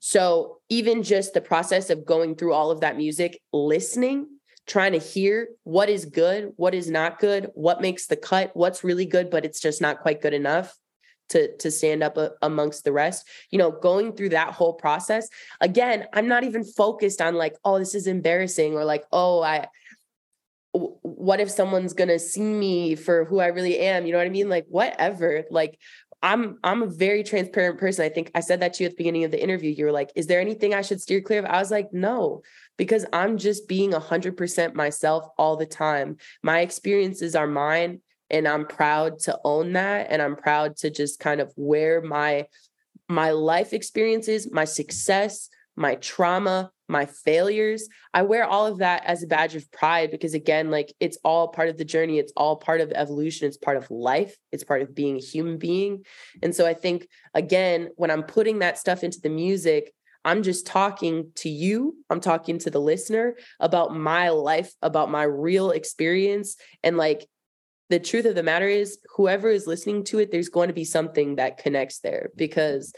So 0.00 0.58
even 0.68 1.02
just 1.02 1.34
the 1.34 1.40
process 1.40 1.90
of 1.90 2.06
going 2.06 2.36
through 2.36 2.52
all 2.52 2.70
of 2.70 2.80
that 2.80 2.96
music, 2.96 3.40
listening, 3.52 4.28
trying 4.66 4.92
to 4.92 4.98
hear 4.98 5.48
what 5.64 5.88
is 5.88 6.04
good, 6.04 6.52
what 6.56 6.74
is 6.74 6.90
not 6.90 7.18
good, 7.18 7.50
what 7.54 7.80
makes 7.80 8.06
the 8.06 8.16
cut, 8.16 8.50
what's 8.54 8.84
really 8.84 9.06
good, 9.06 9.30
but 9.30 9.44
it's 9.44 9.60
just 9.60 9.80
not 9.80 10.00
quite 10.00 10.22
good 10.22 10.34
enough 10.34 10.76
to 11.28 11.56
to 11.56 11.70
stand 11.70 12.02
up 12.02 12.16
a, 12.16 12.30
amongst 12.42 12.84
the 12.84 12.92
rest 12.92 13.26
you 13.50 13.58
know 13.58 13.70
going 13.70 14.12
through 14.12 14.28
that 14.28 14.52
whole 14.52 14.74
process 14.74 15.28
again 15.60 16.06
i'm 16.12 16.28
not 16.28 16.44
even 16.44 16.62
focused 16.62 17.20
on 17.20 17.34
like 17.34 17.54
oh 17.64 17.78
this 17.78 17.94
is 17.94 18.06
embarrassing 18.06 18.74
or 18.74 18.84
like 18.84 19.04
oh 19.12 19.42
i 19.42 19.66
what 21.02 21.40
if 21.40 21.50
someone's 21.50 21.92
gonna 21.92 22.18
see 22.18 22.42
me 22.42 22.94
for 22.94 23.24
who 23.24 23.40
I 23.40 23.46
really 23.46 23.78
am? 23.78 24.06
You 24.06 24.12
know 24.12 24.18
what 24.18 24.26
I 24.26 24.30
mean? 24.30 24.48
Like 24.48 24.66
whatever. 24.68 25.44
Like 25.50 25.78
I'm 26.22 26.58
I'm 26.64 26.82
a 26.82 26.86
very 26.86 27.22
transparent 27.22 27.78
person. 27.78 28.04
I 28.04 28.08
think 28.08 28.30
I 28.34 28.40
said 28.40 28.60
that 28.60 28.74
to 28.74 28.82
you 28.82 28.86
at 28.86 28.92
the 28.92 28.96
beginning 28.96 29.24
of 29.24 29.30
the 29.30 29.42
interview. 29.42 29.70
You 29.70 29.84
were 29.84 29.92
like, 29.92 30.10
"Is 30.14 30.26
there 30.26 30.40
anything 30.40 30.74
I 30.74 30.82
should 30.82 31.00
steer 31.00 31.20
clear 31.20 31.40
of?" 31.40 31.44
I 31.44 31.58
was 31.58 31.70
like, 31.70 31.92
"No," 31.92 32.42
because 32.76 33.06
I'm 33.12 33.38
just 33.38 33.68
being 33.68 33.94
a 33.94 34.00
hundred 34.00 34.36
percent 34.36 34.74
myself 34.74 35.28
all 35.38 35.56
the 35.56 35.66
time. 35.66 36.16
My 36.42 36.60
experiences 36.60 37.36
are 37.36 37.46
mine, 37.46 38.00
and 38.30 38.48
I'm 38.48 38.66
proud 38.66 39.18
to 39.20 39.38
own 39.44 39.74
that, 39.74 40.08
and 40.10 40.22
I'm 40.22 40.36
proud 40.36 40.76
to 40.78 40.90
just 40.90 41.20
kind 41.20 41.40
of 41.40 41.52
wear 41.56 42.00
my 42.00 42.46
my 43.08 43.30
life 43.30 43.72
experiences, 43.72 44.50
my 44.50 44.64
success, 44.64 45.48
my 45.76 45.94
trauma, 45.96 46.72
my 46.88 47.06
failures. 47.06 47.88
I 48.14 48.22
wear 48.22 48.44
all 48.44 48.66
of 48.66 48.78
that 48.78 49.04
as 49.04 49.22
a 49.22 49.26
badge 49.26 49.54
of 49.54 49.70
pride 49.72 50.10
because, 50.10 50.34
again, 50.34 50.70
like 50.70 50.92
it's 51.00 51.18
all 51.24 51.48
part 51.48 51.68
of 51.68 51.78
the 51.78 51.84
journey. 51.84 52.18
It's 52.18 52.32
all 52.36 52.56
part 52.56 52.80
of 52.80 52.92
evolution. 52.92 53.48
It's 53.48 53.56
part 53.56 53.76
of 53.76 53.90
life. 53.90 54.36
It's 54.52 54.64
part 54.64 54.82
of 54.82 54.94
being 54.94 55.16
a 55.16 55.20
human 55.20 55.58
being. 55.58 56.04
And 56.42 56.54
so 56.54 56.66
I 56.66 56.74
think, 56.74 57.08
again, 57.34 57.90
when 57.96 58.10
I'm 58.10 58.22
putting 58.22 58.60
that 58.60 58.78
stuff 58.78 59.02
into 59.02 59.20
the 59.20 59.30
music, 59.30 59.92
I'm 60.24 60.42
just 60.42 60.66
talking 60.66 61.30
to 61.36 61.48
you. 61.48 61.94
I'm 62.10 62.20
talking 62.20 62.58
to 62.58 62.70
the 62.70 62.80
listener 62.80 63.36
about 63.60 63.94
my 63.94 64.30
life, 64.30 64.72
about 64.82 65.10
my 65.10 65.22
real 65.22 65.70
experience. 65.70 66.56
And 66.82 66.96
like 66.96 67.28
the 67.90 68.00
truth 68.00 68.24
of 68.24 68.34
the 68.34 68.42
matter 68.42 68.66
is, 68.66 68.98
whoever 69.14 69.48
is 69.48 69.68
listening 69.68 70.02
to 70.04 70.18
it, 70.18 70.32
there's 70.32 70.48
going 70.48 70.66
to 70.66 70.74
be 70.74 70.84
something 70.84 71.36
that 71.36 71.58
connects 71.58 72.00
there 72.00 72.30
because 72.34 72.92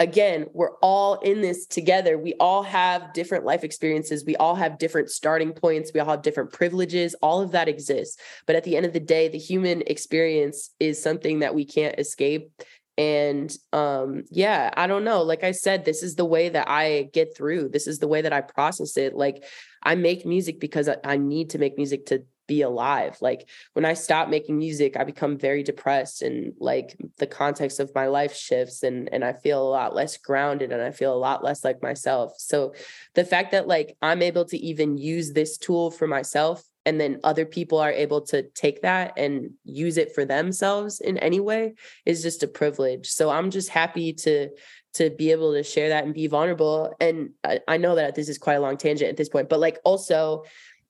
again, 0.00 0.46
we're 0.52 0.76
all 0.76 1.16
in 1.20 1.40
this 1.40 1.66
together. 1.66 2.18
We 2.18 2.34
all 2.38 2.62
have 2.62 3.12
different 3.12 3.44
life 3.44 3.64
experiences. 3.64 4.24
We 4.24 4.36
all 4.36 4.54
have 4.54 4.78
different 4.78 5.10
starting 5.10 5.52
points. 5.52 5.90
We 5.92 6.00
all 6.00 6.10
have 6.10 6.22
different 6.22 6.52
privileges. 6.52 7.14
All 7.20 7.40
of 7.40 7.52
that 7.52 7.68
exists. 7.68 8.16
But 8.46 8.56
at 8.56 8.64
the 8.64 8.76
end 8.76 8.86
of 8.86 8.92
the 8.92 9.00
day, 9.00 9.28
the 9.28 9.38
human 9.38 9.82
experience 9.86 10.70
is 10.78 11.02
something 11.02 11.40
that 11.40 11.54
we 11.54 11.64
can't 11.64 11.98
escape. 11.98 12.50
And 12.96 13.54
um, 13.72 14.24
yeah, 14.30 14.70
I 14.76 14.86
don't 14.86 15.04
know. 15.04 15.22
Like 15.22 15.44
I 15.44 15.52
said, 15.52 15.84
this 15.84 16.02
is 16.02 16.16
the 16.16 16.24
way 16.24 16.48
that 16.48 16.68
I 16.68 17.10
get 17.12 17.36
through. 17.36 17.68
This 17.68 17.86
is 17.86 17.98
the 17.98 18.08
way 18.08 18.22
that 18.22 18.32
I 18.32 18.40
process 18.40 18.96
it. 18.96 19.14
Like 19.14 19.44
I 19.82 19.94
make 19.94 20.26
music 20.26 20.58
because 20.58 20.88
I, 20.88 20.96
I 21.04 21.16
need 21.16 21.50
to 21.50 21.58
make 21.58 21.76
music 21.76 22.06
to 22.06 22.24
be 22.48 22.62
alive. 22.62 23.16
Like 23.20 23.48
when 23.74 23.84
I 23.84 23.94
stop 23.94 24.28
making 24.28 24.58
music, 24.58 24.96
I 24.96 25.04
become 25.04 25.38
very 25.38 25.62
depressed 25.62 26.22
and 26.22 26.54
like 26.58 26.96
the 27.18 27.26
context 27.28 27.78
of 27.78 27.94
my 27.94 28.08
life 28.08 28.34
shifts 28.34 28.82
and 28.82 29.08
and 29.12 29.24
I 29.24 29.34
feel 29.34 29.62
a 29.62 29.70
lot 29.70 29.94
less 29.94 30.16
grounded 30.16 30.72
and 30.72 30.82
I 30.82 30.90
feel 30.90 31.14
a 31.14 31.24
lot 31.28 31.44
less 31.44 31.62
like 31.62 31.80
myself. 31.82 32.32
So 32.38 32.74
the 33.14 33.24
fact 33.24 33.52
that 33.52 33.68
like 33.68 33.96
I'm 34.02 34.22
able 34.22 34.46
to 34.46 34.58
even 34.58 34.98
use 34.98 35.32
this 35.32 35.56
tool 35.56 35.92
for 35.92 36.08
myself 36.08 36.64
and 36.86 36.98
then 36.98 37.20
other 37.22 37.44
people 37.44 37.78
are 37.78 37.92
able 37.92 38.22
to 38.22 38.44
take 38.54 38.80
that 38.80 39.12
and 39.18 39.50
use 39.64 39.98
it 39.98 40.14
for 40.14 40.24
themselves 40.24 41.00
in 41.00 41.18
any 41.18 41.38
way 41.38 41.74
is 42.06 42.22
just 42.22 42.42
a 42.42 42.48
privilege. 42.48 43.08
So 43.08 43.28
I'm 43.28 43.50
just 43.50 43.68
happy 43.68 44.14
to 44.24 44.48
to 44.94 45.10
be 45.10 45.30
able 45.30 45.52
to 45.52 45.62
share 45.62 45.90
that 45.90 46.04
and 46.04 46.14
be 46.14 46.26
vulnerable. 46.26 46.94
And 46.98 47.30
I, 47.44 47.60
I 47.68 47.76
know 47.76 47.94
that 47.96 48.14
this 48.14 48.28
is 48.28 48.38
quite 48.38 48.54
a 48.54 48.60
long 48.60 48.78
tangent 48.78 49.10
at 49.10 49.18
this 49.18 49.28
point, 49.28 49.50
but 49.50 49.60
like 49.60 49.78
also 49.84 50.44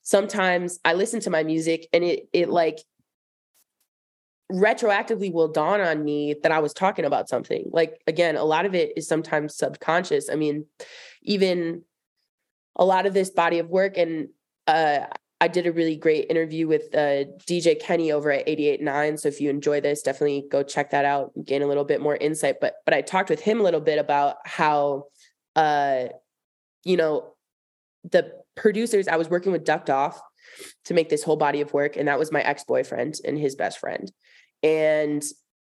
sometimes 0.08 0.78
I 0.86 0.94
listen 0.94 1.20
to 1.20 1.30
my 1.30 1.42
music 1.42 1.86
and 1.92 2.02
it 2.02 2.30
it 2.32 2.48
like 2.48 2.78
retroactively 4.50 5.30
will 5.30 5.48
dawn 5.48 5.82
on 5.82 6.02
me 6.02 6.34
that 6.42 6.50
I 6.50 6.60
was 6.60 6.72
talking 6.72 7.04
about 7.04 7.28
something. 7.28 7.68
Like 7.70 8.00
again, 8.06 8.36
a 8.36 8.44
lot 8.44 8.64
of 8.64 8.74
it 8.74 8.94
is 8.96 9.06
sometimes 9.06 9.54
subconscious. 9.54 10.30
I 10.30 10.36
mean, 10.36 10.64
even 11.22 11.82
a 12.76 12.86
lot 12.86 13.04
of 13.04 13.12
this 13.12 13.28
body 13.28 13.58
of 13.58 13.68
work 13.68 13.98
and 13.98 14.28
uh 14.66 15.00
I 15.42 15.46
did 15.46 15.66
a 15.66 15.72
really 15.72 15.94
great 15.94 16.26
interview 16.30 16.66
with 16.66 16.92
uh, 16.92 17.22
DJ 17.46 17.80
Kenny 17.80 18.10
over 18.10 18.32
at 18.32 18.48
88.9. 18.48 19.20
So 19.20 19.28
if 19.28 19.40
you 19.40 19.50
enjoy 19.50 19.80
this, 19.80 20.02
definitely 20.02 20.46
go 20.50 20.64
check 20.64 20.90
that 20.90 21.04
out, 21.04 21.30
gain 21.44 21.62
a 21.62 21.68
little 21.68 21.84
bit 21.84 22.00
more 22.00 22.16
insight. 22.16 22.56
But 22.60 22.74
but 22.84 22.92
I 22.92 23.02
talked 23.02 23.30
with 23.30 23.40
him 23.40 23.60
a 23.60 23.62
little 23.62 23.80
bit 23.80 24.00
about 24.00 24.38
how 24.44 25.04
uh, 25.54 26.06
you 26.84 26.96
know, 26.96 27.34
the 28.10 28.32
producers, 28.58 29.08
I 29.08 29.16
was 29.16 29.28
working 29.30 29.52
with 29.52 29.64
Ducked 29.64 29.90
Off 29.90 30.20
to 30.84 30.94
make 30.94 31.08
this 31.08 31.22
whole 31.22 31.36
body 31.36 31.60
of 31.60 31.72
work. 31.72 31.96
And 31.96 32.08
that 32.08 32.18
was 32.18 32.32
my 32.32 32.42
ex 32.42 32.64
boyfriend 32.64 33.16
and 33.24 33.38
his 33.38 33.54
best 33.54 33.78
friend. 33.78 34.10
And 34.62 35.22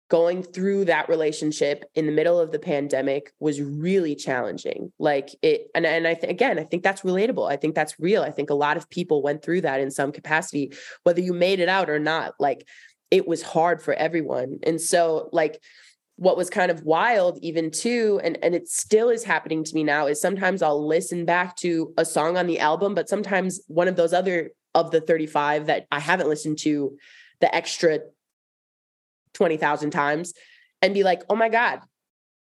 going 0.10 0.44
through 0.44 0.86
that 0.86 1.10
relationship 1.10 1.86
in 1.96 2.06
the 2.06 2.12
middle 2.12 2.40
of 2.40 2.52
the 2.52 2.60
pandemic 2.60 3.32
was 3.40 3.62
really 3.62 4.16
challenging 4.16 4.92
like 5.00 5.30
it 5.42 5.68
and, 5.74 5.88
and 5.88 6.06
i 6.06 6.14
think 6.14 6.30
again 6.30 6.60
i 6.60 6.64
think 6.64 6.84
that's 6.84 7.02
relatable 7.02 7.50
i 7.50 7.56
think 7.56 7.74
that's 7.74 8.00
real 8.00 8.22
i 8.22 8.30
think 8.30 8.50
a 8.50 8.54
lot 8.54 8.78
of 8.78 8.88
people 8.90 9.24
went 9.24 9.42
through 9.42 9.62
that 9.62 9.80
in 9.80 9.90
some 9.90 10.12
capacity 10.12 10.72
whether 11.04 11.22
you 11.22 11.34
made 11.34 11.60
it 11.60 11.70
out 11.70 11.90
or 11.90 11.98
not 11.98 12.34
like 12.38 12.68
it 13.10 13.28
was 13.28 13.42
hard 13.42 13.82
for 13.82 13.94
everyone 13.96 14.60
and 14.64 14.80
so 14.80 15.30
like 15.32 15.60
what 16.24 16.38
was 16.38 16.50
kind 16.50 16.72
of 16.72 16.84
wild 16.84 17.38
even 17.42 17.70
too 17.70 18.20
and 18.24 18.38
and 18.42 18.56
it 18.56 18.68
still 18.68 19.10
is 19.10 19.24
happening 19.24 19.64
to 19.64 19.76
me 19.76 19.84
now 19.84 20.08
is 20.08 20.22
sometimes 20.22 20.62
I'll 20.62 20.88
listen 20.88 21.26
back 21.26 21.56
to 21.58 21.94
a 21.98 22.06
song 22.06 22.38
on 22.38 22.48
the 22.48 22.60
album 22.60 22.96
but 22.96 23.10
sometimes 23.10 23.62
one 23.68 23.88
of 23.88 23.96
those 23.96 24.14
other 24.14 24.52
of 24.76 24.92
the 24.92 25.02
35 25.02 25.68
that 25.68 25.86
I 25.92 26.00
haven't 26.00 26.30
listened 26.30 26.60
to 26.60 26.98
the 27.42 27.54
extra 27.54 28.00
20,000 29.34 29.92
times 29.92 30.34
and 30.82 30.94
be 30.94 31.04
like, 31.04 31.24
oh 31.30 31.36
my 31.36 31.50
God, 31.50 31.82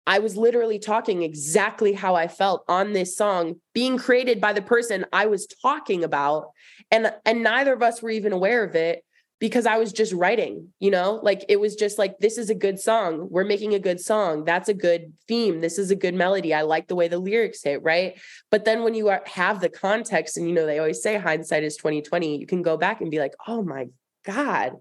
I 0.06 0.18
was 0.18 0.36
literally 0.36 0.78
talking 0.78 1.22
exactly 1.22 1.92
how 1.92 2.14
I 2.14 2.28
felt 2.28 2.64
on 2.68 2.92
this 2.92 3.16
song 3.16 3.56
being 3.72 3.96
created 3.96 4.40
by 4.40 4.52
the 4.52 4.62
person 4.62 5.06
I 5.12 5.26
was 5.26 5.46
talking 5.62 6.04
about. 6.04 6.50
And, 6.90 7.12
and 7.24 7.42
neither 7.42 7.72
of 7.72 7.82
us 7.82 8.02
were 8.02 8.10
even 8.10 8.32
aware 8.32 8.64
of 8.64 8.74
it 8.74 9.04
because 9.40 9.66
I 9.66 9.78
was 9.78 9.92
just 9.92 10.12
writing, 10.12 10.68
you 10.78 10.90
know, 10.90 11.20
like 11.22 11.44
it 11.48 11.58
was 11.58 11.74
just 11.74 11.98
like, 11.98 12.18
this 12.18 12.38
is 12.38 12.50
a 12.50 12.54
good 12.54 12.78
song. 12.78 13.28
We're 13.30 13.44
making 13.44 13.74
a 13.74 13.78
good 13.78 14.00
song. 14.00 14.44
That's 14.44 14.68
a 14.68 14.74
good 14.74 15.12
theme. 15.26 15.60
This 15.60 15.78
is 15.78 15.90
a 15.90 15.96
good 15.96 16.14
melody. 16.14 16.54
I 16.54 16.62
like 16.62 16.86
the 16.86 16.94
way 16.94 17.08
the 17.08 17.18
lyrics 17.18 17.62
hit, 17.62 17.82
right? 17.82 18.18
But 18.50 18.64
then 18.64 18.84
when 18.84 18.94
you 18.94 19.08
are, 19.08 19.22
have 19.26 19.60
the 19.60 19.68
context 19.68 20.36
and, 20.36 20.48
you 20.48 20.54
know, 20.54 20.66
they 20.66 20.78
always 20.78 21.02
say 21.02 21.18
hindsight 21.18 21.64
is 21.64 21.76
2020, 21.76 22.38
you 22.38 22.46
can 22.46 22.62
go 22.62 22.76
back 22.76 23.00
and 23.00 23.10
be 23.10 23.18
like, 23.18 23.34
oh 23.46 23.62
my 23.62 23.88
God, 24.24 24.74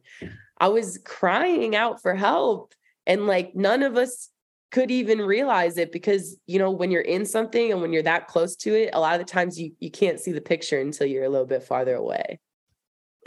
I 0.60 0.68
was 0.68 1.00
crying 1.04 1.76
out 1.76 2.02
for 2.02 2.16
help. 2.16 2.74
And 3.06 3.28
like 3.28 3.56
none 3.56 3.84
of 3.84 3.98
us 3.98 4.30
could 4.72 4.90
even 4.90 5.20
realize 5.20 5.78
it 5.78 5.92
because 5.92 6.36
you 6.48 6.58
know 6.58 6.72
when 6.72 6.90
you're 6.90 7.02
in 7.02 7.26
something 7.28 7.72
and 7.72 7.80
when 7.80 7.94
you're 7.94 8.02
that 8.02 8.28
close 8.28 8.56
to 8.56 8.74
it 8.74 8.90
a 8.94 9.00
lot 9.00 9.14
of 9.14 9.20
the 9.20 9.32
times 9.32 9.60
you 9.60 9.72
you 9.80 9.92
can't 9.92 10.20
see 10.20 10.32
the 10.32 10.42
picture 10.42 10.80
until 10.80 11.06
you're 11.06 11.26
a 11.26 11.30
little 11.30 11.46
bit 11.46 11.62
farther 11.62 11.94
away 11.94 12.40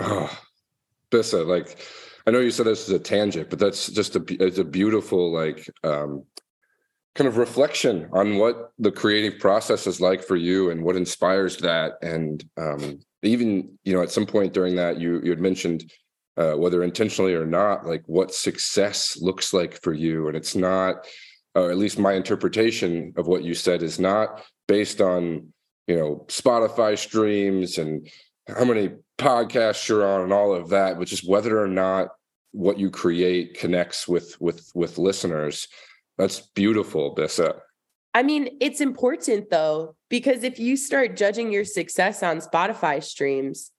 oh 0.01 0.37
Bisca, 1.11 1.47
like 1.47 1.79
I 2.27 2.31
know 2.31 2.41
you 2.41 2.51
said 2.51 2.67
this 2.67 2.89
is 2.89 2.95
a 2.95 2.99
tangent, 2.99 3.51
but 3.51 3.59
that's 3.59 3.89
just 3.89 4.17
a 4.17 4.25
it's 4.29 4.59
a 4.59 4.65
beautiful 4.65 5.33
like 5.33 5.69
um, 5.85 6.25
kind 7.15 7.29
of 7.29 7.37
reflection 7.37 8.09
on 8.13 8.37
what 8.37 8.73
the 8.79 8.91
creative 8.93 9.39
process 9.39 9.87
is 9.87 10.01
like 10.01 10.23
for 10.23 10.37
you 10.37 10.71
and 10.71 10.83
what 10.83 10.97
inspires 10.97 11.57
that. 11.59 11.95
And 12.03 12.45
um, 12.57 12.99
even 13.23 13.79
you 13.85 13.95
know 13.95 14.03
at 14.03 14.11
some 14.11 14.27
point 14.27 14.53
during 14.53 14.77
that, 14.77 15.01
you 15.01 15.21
you 15.23 15.31
had 15.31 15.41
mentioned 15.41 15.91
uh, 16.37 16.55
whether 16.55 16.83
intentionally 16.83 17.35
or 17.35 17.47
not, 17.47 17.87
like 17.87 18.03
what 18.07 18.35
success 18.35 19.17
looks 19.21 19.55
like 19.55 19.81
for 19.83 19.95
you, 19.95 20.29
and 20.29 20.37
it's 20.37 20.55
not, 20.55 21.07
or 21.55 21.71
at 21.71 21.79
least 21.79 21.99
my 21.99 22.13
interpretation 22.13 23.15
of 23.17 23.27
what 23.27 23.45
you 23.45 23.55
said 23.55 23.83
is 23.83 23.99
not 23.99 24.45
based 24.69 25.01
on 25.01 25.53
you 25.87 25.97
know 25.97 26.25
Spotify 26.29 26.99
streams 26.99 27.79
and 27.79 28.09
how 28.49 28.65
many 28.65 28.91
podcasts 29.19 29.89
you're 29.89 30.07
on 30.07 30.23
and 30.23 30.33
all 30.33 30.55
of 30.55 30.69
that, 30.71 30.99
but 30.99 31.09
just 31.09 31.29
whether 31.29 31.61
or 31.61 31.69
not 31.69 32.09
what 32.53 32.79
you 32.79 32.91
create 32.91 33.55
connects 33.59 34.07
with 34.09 34.41
with 34.41 34.71
with 34.75 34.99
listeners. 34.99 35.69
That's 36.19 36.41
beautiful, 36.41 37.15
Bisca. 37.15 37.61
I 38.15 38.23
mean, 38.23 38.57
it's 38.61 38.81
important 38.81 39.51
though, 39.51 39.95
because 40.09 40.43
if 40.43 40.59
you 40.59 40.77
start 40.77 41.17
judging 41.17 41.53
your 41.53 41.65
success 41.65 42.23
on 42.23 42.41
Spotify 42.41 43.03
streams, 43.03 43.71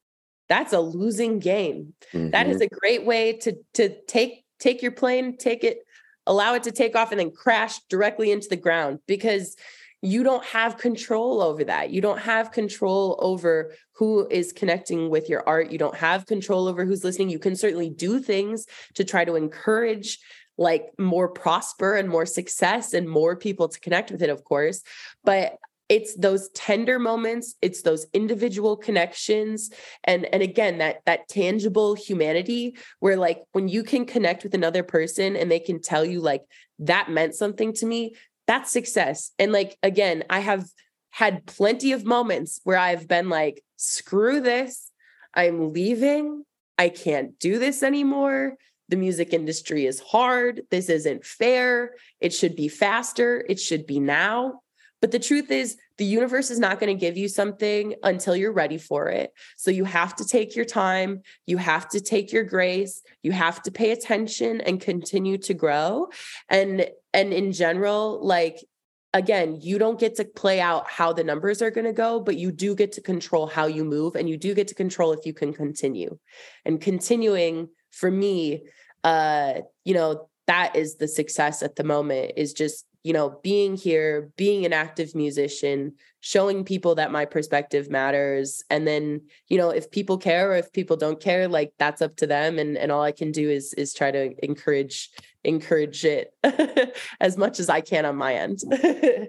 that's 0.48 0.72
a 0.72 0.80
losing 0.80 1.40
game. 1.40 1.94
Mm-hmm. 2.12 2.30
That 2.30 2.46
is 2.46 2.58
mm-hmm. 2.58 2.74
a 2.74 2.78
great 2.78 3.04
way 3.04 3.32
to 3.38 3.56
to 3.74 4.00
take 4.06 4.44
take 4.60 4.82
your 4.82 4.92
plane, 4.92 5.36
take 5.36 5.64
it, 5.64 5.78
allow 6.26 6.54
it 6.54 6.64
to 6.64 6.72
take 6.72 6.94
off 6.94 7.10
and 7.10 7.18
then 7.18 7.30
crash 7.30 7.80
directly 7.88 8.30
into 8.30 8.48
the 8.48 8.56
ground 8.56 9.00
because 9.06 9.56
you 10.00 10.22
don't 10.22 10.44
have 10.44 10.78
control 10.78 11.42
over 11.42 11.64
that. 11.64 11.90
You 11.90 12.00
don't 12.00 12.20
have 12.20 12.52
control 12.52 13.18
over 13.20 13.74
who 13.92 14.28
is 14.30 14.52
connecting 14.52 15.10
with 15.10 15.28
your 15.28 15.42
art. 15.48 15.72
You 15.72 15.78
don't 15.78 15.96
have 15.96 16.26
control 16.26 16.68
over 16.68 16.84
who's 16.84 17.02
listening. 17.02 17.30
You 17.30 17.40
can 17.40 17.56
certainly 17.56 17.90
do 17.90 18.20
things 18.20 18.66
to 18.94 19.04
try 19.04 19.24
to 19.24 19.34
encourage 19.34 20.18
like 20.56 20.86
more 20.98 21.28
prosper 21.28 21.94
and 21.94 22.08
more 22.08 22.26
success 22.26 22.92
and 22.92 23.08
more 23.08 23.36
people 23.36 23.68
to 23.68 23.80
connect 23.80 24.10
with 24.10 24.22
it, 24.22 24.30
of 24.30 24.44
course. 24.44 24.82
But 25.24 25.56
it's 25.88 26.14
those 26.16 26.50
tender 26.50 26.98
moments 26.98 27.54
it's 27.62 27.80
those 27.80 28.06
individual 28.12 28.76
connections 28.76 29.70
and 30.04 30.26
and 30.34 30.42
again 30.42 30.78
that 30.78 30.98
that 31.06 31.26
tangible 31.28 31.94
humanity 31.94 32.76
where 33.00 33.16
like 33.16 33.42
when 33.52 33.68
you 33.68 33.82
can 33.82 34.04
connect 34.04 34.42
with 34.42 34.52
another 34.52 34.82
person 34.82 35.34
and 35.34 35.50
they 35.50 35.58
can 35.58 35.80
tell 35.80 36.04
you 36.04 36.20
like 36.20 36.42
that 36.78 37.10
meant 37.10 37.34
something 37.34 37.72
to 37.72 37.86
me 37.86 38.14
that's 38.48 38.72
success. 38.72 39.30
And 39.38 39.52
like, 39.52 39.76
again, 39.84 40.24
I 40.28 40.40
have 40.40 40.68
had 41.10 41.46
plenty 41.46 41.92
of 41.92 42.04
moments 42.04 42.60
where 42.64 42.78
I've 42.78 43.06
been 43.06 43.28
like, 43.28 43.62
screw 43.76 44.40
this. 44.40 44.90
I'm 45.34 45.72
leaving. 45.72 46.44
I 46.78 46.88
can't 46.88 47.38
do 47.38 47.58
this 47.58 47.82
anymore. 47.82 48.56
The 48.88 48.96
music 48.96 49.34
industry 49.34 49.84
is 49.84 50.00
hard. 50.00 50.62
This 50.70 50.88
isn't 50.88 51.26
fair. 51.26 51.94
It 52.20 52.32
should 52.32 52.56
be 52.56 52.68
faster. 52.68 53.44
It 53.48 53.60
should 53.60 53.86
be 53.86 54.00
now. 54.00 54.60
But 55.02 55.10
the 55.10 55.18
truth 55.18 55.50
is, 55.50 55.76
the 55.98 56.04
universe 56.04 56.50
is 56.50 56.58
not 56.58 56.78
going 56.80 56.96
to 56.96 57.00
give 57.00 57.16
you 57.16 57.28
something 57.28 57.94
until 58.02 58.36
you're 58.36 58.52
ready 58.52 58.78
for 58.78 59.08
it. 59.08 59.32
So 59.56 59.70
you 59.70 59.84
have 59.84 60.14
to 60.16 60.24
take 60.24 60.54
your 60.54 60.64
time. 60.64 61.22
You 61.46 61.58
have 61.58 61.88
to 61.90 62.00
take 62.00 62.32
your 62.32 62.44
grace. 62.44 63.02
You 63.22 63.32
have 63.32 63.62
to 63.64 63.72
pay 63.72 63.90
attention 63.90 64.60
and 64.60 64.80
continue 64.80 65.38
to 65.38 65.54
grow. 65.54 66.08
And 66.48 66.88
and 67.12 67.32
in 67.32 67.52
general, 67.52 68.24
like 68.24 68.64
again, 69.12 69.58
you 69.60 69.78
don't 69.78 69.98
get 69.98 70.16
to 70.16 70.24
play 70.24 70.60
out 70.60 70.88
how 70.88 71.12
the 71.12 71.24
numbers 71.24 71.62
are 71.62 71.70
going 71.70 71.86
to 71.86 71.92
go, 71.92 72.20
but 72.20 72.36
you 72.36 72.52
do 72.52 72.74
get 72.74 72.92
to 72.92 73.00
control 73.00 73.46
how 73.46 73.66
you 73.66 73.84
move 73.84 74.14
and 74.14 74.28
you 74.28 74.36
do 74.36 74.54
get 74.54 74.68
to 74.68 74.74
control 74.74 75.12
if 75.12 75.26
you 75.26 75.32
can 75.32 75.52
continue. 75.52 76.16
And 76.64 76.80
continuing 76.80 77.70
for 77.90 78.10
me, 78.10 78.66
uh, 79.02 79.54
you 79.84 79.94
know, 79.94 80.28
that 80.46 80.76
is 80.76 80.96
the 80.96 81.08
success 81.08 81.62
at 81.62 81.76
the 81.76 81.84
moment 81.84 82.32
is 82.36 82.52
just 82.52 82.84
you 83.04 83.12
know, 83.12 83.38
being 83.42 83.76
here, 83.76 84.30
being 84.36 84.66
an 84.66 84.72
active 84.72 85.14
musician, 85.14 85.94
showing 86.20 86.64
people 86.64 86.96
that 86.96 87.12
my 87.12 87.24
perspective 87.24 87.90
matters. 87.90 88.62
And 88.70 88.86
then, 88.86 89.22
you 89.48 89.56
know, 89.56 89.70
if 89.70 89.90
people 89.90 90.18
care 90.18 90.52
or 90.52 90.56
if 90.56 90.72
people 90.72 90.96
don't 90.96 91.20
care, 91.20 91.48
like 91.48 91.72
that's 91.78 92.02
up 92.02 92.16
to 92.16 92.26
them. 92.26 92.58
And 92.58 92.76
and 92.76 92.90
all 92.90 93.02
I 93.02 93.12
can 93.12 93.30
do 93.30 93.48
is 93.48 93.72
is 93.74 93.94
try 93.94 94.10
to 94.10 94.34
encourage 94.44 95.10
encourage 95.44 96.04
it 96.04 96.34
as 97.20 97.36
much 97.36 97.60
as 97.60 97.68
I 97.68 97.80
can 97.80 98.04
on 98.04 98.16
my 98.16 98.34
end. 98.34 98.60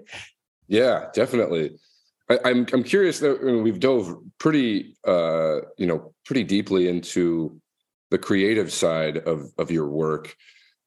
yeah, 0.68 1.06
definitely. 1.14 1.78
I, 2.28 2.34
am 2.34 2.40
I'm, 2.44 2.66
I'm 2.72 2.84
curious 2.84 3.20
that 3.20 3.42
we've 3.42 3.80
dove 3.80 4.16
pretty 4.38 4.96
uh, 5.06 5.60
you 5.78 5.86
know, 5.86 6.12
pretty 6.24 6.44
deeply 6.44 6.88
into 6.88 7.60
the 8.10 8.18
creative 8.18 8.72
side 8.72 9.18
of 9.18 9.52
of 9.58 9.70
your 9.70 9.88
work. 9.88 10.34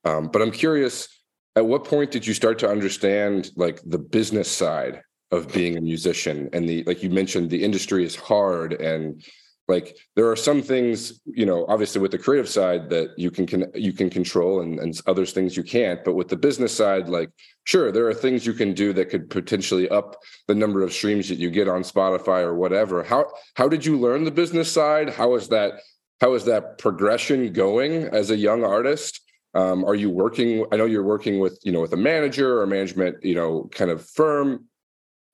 Um, 0.06 0.28
but 0.28 0.42
I'm 0.42 0.52
curious 0.52 1.08
at 1.56 1.66
what 1.66 1.86
point 1.86 2.12
did 2.12 2.26
you 2.26 2.34
start 2.34 2.60
to 2.60 2.70
understand 2.70 3.52
like 3.56 3.82
the 3.86 4.00
business 4.00 4.50
side 4.50 5.02
of 5.32 5.52
being 5.52 5.78
a 5.78 5.82
musician? 5.82 6.50
And 6.54 6.68
the 6.68 6.84
like 6.84 7.04
you 7.04 7.10
mentioned 7.10 7.50
the 7.50 7.64
industry 7.64 8.06
is 8.06 8.16
hard 8.16 8.74
and 8.74 9.24
like 9.70 9.96
there 10.18 10.30
are 10.30 10.36
some 10.36 10.62
things 10.62 11.22
you 11.26 11.46
know 11.46 11.66
obviously 11.70 12.02
with 12.02 12.12
the 12.12 12.18
creative 12.18 12.50
side 12.50 12.90
that 12.90 13.18
you 13.18 13.32
can, 13.32 13.48
can 13.48 13.72
you 13.74 13.94
can 13.94 14.10
control 14.10 14.60
and, 14.60 14.80
and 14.80 15.00
others 15.06 15.32
things 15.32 15.56
you 15.56 15.64
can't. 15.64 16.04
But 16.04 16.16
with 16.16 16.28
the 16.28 16.36
business 16.36 16.76
side 16.76 17.08
like 17.08 17.30
sure 17.66 17.92
there 17.92 18.08
are 18.08 18.14
things 18.14 18.46
you 18.46 18.54
can 18.54 18.74
do 18.74 18.92
that 18.94 19.10
could 19.10 19.30
potentially 19.30 19.88
up 19.90 20.18
the 20.48 20.56
number 20.56 20.82
of 20.82 20.92
streams 20.92 21.30
that 21.30 21.38
you 21.38 21.50
get 21.50 21.68
on 21.68 21.84
spotify 21.84 22.42
or 22.42 22.56
whatever. 22.56 23.04
How 23.04 23.32
how 23.54 23.68
did 23.68 23.86
you 23.86 24.00
learn 24.00 24.24
the 24.24 24.32
business 24.32 24.72
side? 24.72 25.10
How 25.10 25.36
is 25.36 25.48
that 25.50 25.74
how 26.20 26.34
is 26.34 26.46
that 26.46 26.78
progression 26.80 27.54
going 27.54 28.06
as 28.06 28.32
a 28.32 28.38
young 28.38 28.64
artist 28.64 29.23
um, 29.54 29.86
are 29.86 29.96
you 29.96 30.10
working? 30.10 30.66
I 30.72 30.78
know 30.78 30.86
you're 30.86 31.04
working 31.04 31.40
with 31.40 31.60
you 31.64 31.72
know 31.72 31.82
with 31.82 31.94
a 31.94 31.98
manager 31.98 32.62
or 32.62 32.68
management 32.68 33.24
you 33.24 33.36
know 33.36 33.70
kind 33.72 33.92
of 33.92 34.06
firm. 34.06 34.66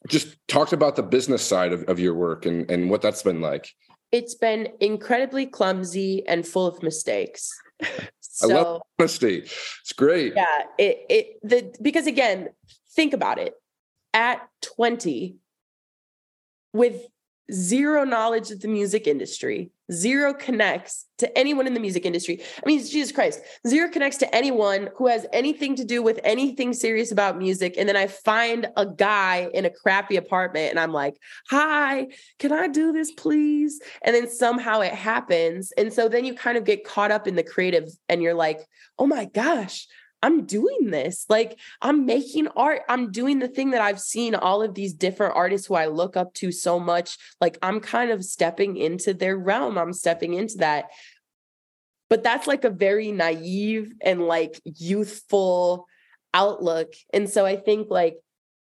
Just 0.07 0.38
talked 0.47 0.72
about 0.72 0.95
the 0.95 1.03
business 1.03 1.45
side 1.45 1.74
of, 1.74 1.84
of 1.84 1.99
your 1.99 2.13
work 2.13 2.45
and 2.45 2.70
and 2.70 2.89
what 2.89 3.01
that's 3.01 3.24
been 3.24 3.41
like. 3.41 3.70
It's 4.11 4.36
been 4.36 4.70
incredibly 4.80 5.45
clumsy 5.45 6.26
and 6.28 6.45
full 6.47 6.65
of 6.65 6.82
mistakes. 6.82 7.51
so, 8.20 8.49
I 8.49 8.53
love 8.53 8.82
honesty. 8.99 9.39
It's 9.39 9.93
great. 9.95 10.34
Yeah, 10.36 10.63
it 10.78 11.05
it 11.09 11.39
the 11.43 11.76
because 11.82 12.07
again, 12.07 12.49
think 12.91 13.13
about 13.13 13.39
it. 13.39 13.53
At 14.11 14.49
20, 14.63 15.36
with 16.74 17.03
zero 17.52 18.04
knowledge 18.04 18.52
of 18.52 18.62
the 18.62 18.68
music 18.68 19.08
industry, 19.08 19.72
zero 19.91 20.34
connects 20.34 21.06
to 21.18 21.38
anyone 21.38 21.68
in 21.68 21.74
the 21.74 21.80
music 21.80 22.06
industry. 22.06 22.41
I 22.58 22.66
mean, 22.66 22.80
Jesus 22.80 23.12
Christ, 23.12 23.41
zero 23.68 23.89
connects 23.89 24.18
to 24.20 24.36
anyone 24.36 24.89
who 24.95 25.08
has 25.08 25.26
anything 25.34 25.76
to 25.76 25.84
do 25.84 26.02
with 26.02 26.20
anything 26.24 26.74
serious 26.74 27.12
about 27.12 27.38
music. 27.38 27.76
And 27.78 27.89
then 27.89 27.95
I 27.95 28.08
find 28.08 28.68
a 28.78 28.86
guy 28.86 29.50
in 29.54 29.66
a 29.66 29.70
crappy 29.70 30.16
apartment 30.16 30.70
and 30.72 30.80
I'm 30.80 30.93
like, 30.93 31.16
hi, 31.50 32.08
can 32.38 32.52
I 32.52 32.68
do 32.68 32.91
this, 32.91 33.12
please? 33.12 33.82
And 34.02 34.16
then 34.16 34.30
somehow 34.30 34.82
it 34.82 34.93
happens. 34.93 35.74
And 35.78 35.91
so 35.91 36.08
then 36.08 36.26
you 36.26 36.34
kind 36.34 36.58
of 36.58 36.64
get 36.64 36.86
caught 36.86 37.12
up 37.12 37.28
in 37.28 37.36
the 37.36 37.43
creative 37.43 37.89
and 38.08 38.22
you're 38.22 38.34
like, 38.34 38.62
oh 38.97 39.08
my 39.08 39.26
gosh, 39.26 39.88
I'm 40.22 40.45
doing 40.45 40.89
this. 40.89 41.26
Like 41.30 41.57
I'm 41.82 42.05
making 42.05 42.47
art. 42.49 42.82
I'm 42.89 43.11
doing 43.11 43.39
the 43.39 43.47
thing 43.47 43.72
that 43.72 43.82
I've 43.82 43.99
seen 43.99 44.36
all 44.36 44.61
of 44.61 44.74
these 44.74 44.93
different 44.93 45.36
artists 45.36 45.67
who 45.67 45.76
I 45.76 45.88
look 45.88 46.17
up 46.17 46.34
to 46.36 46.51
so 46.51 46.80
much. 46.80 47.17
Like 47.39 47.57
I'm 47.61 47.80
kind 47.80 48.11
of 48.11 48.26
stepping 48.26 48.78
into 48.78 49.13
their 49.13 49.38
realm. 49.38 49.78
I'm 49.78 49.93
stepping 49.93 50.34
into 50.34 50.57
that. 50.57 50.86
But 52.09 52.24
that's 52.24 52.47
like 52.47 52.63
a 52.63 52.70
very 52.70 53.11
naive 53.11 53.93
and 54.01 54.22
like 54.22 54.59
youthful 54.63 55.86
outlook. 56.34 56.93
And 57.13 57.30
so 57.30 57.45
I 57.45 57.55
think 57.55 57.89
like 57.89 58.17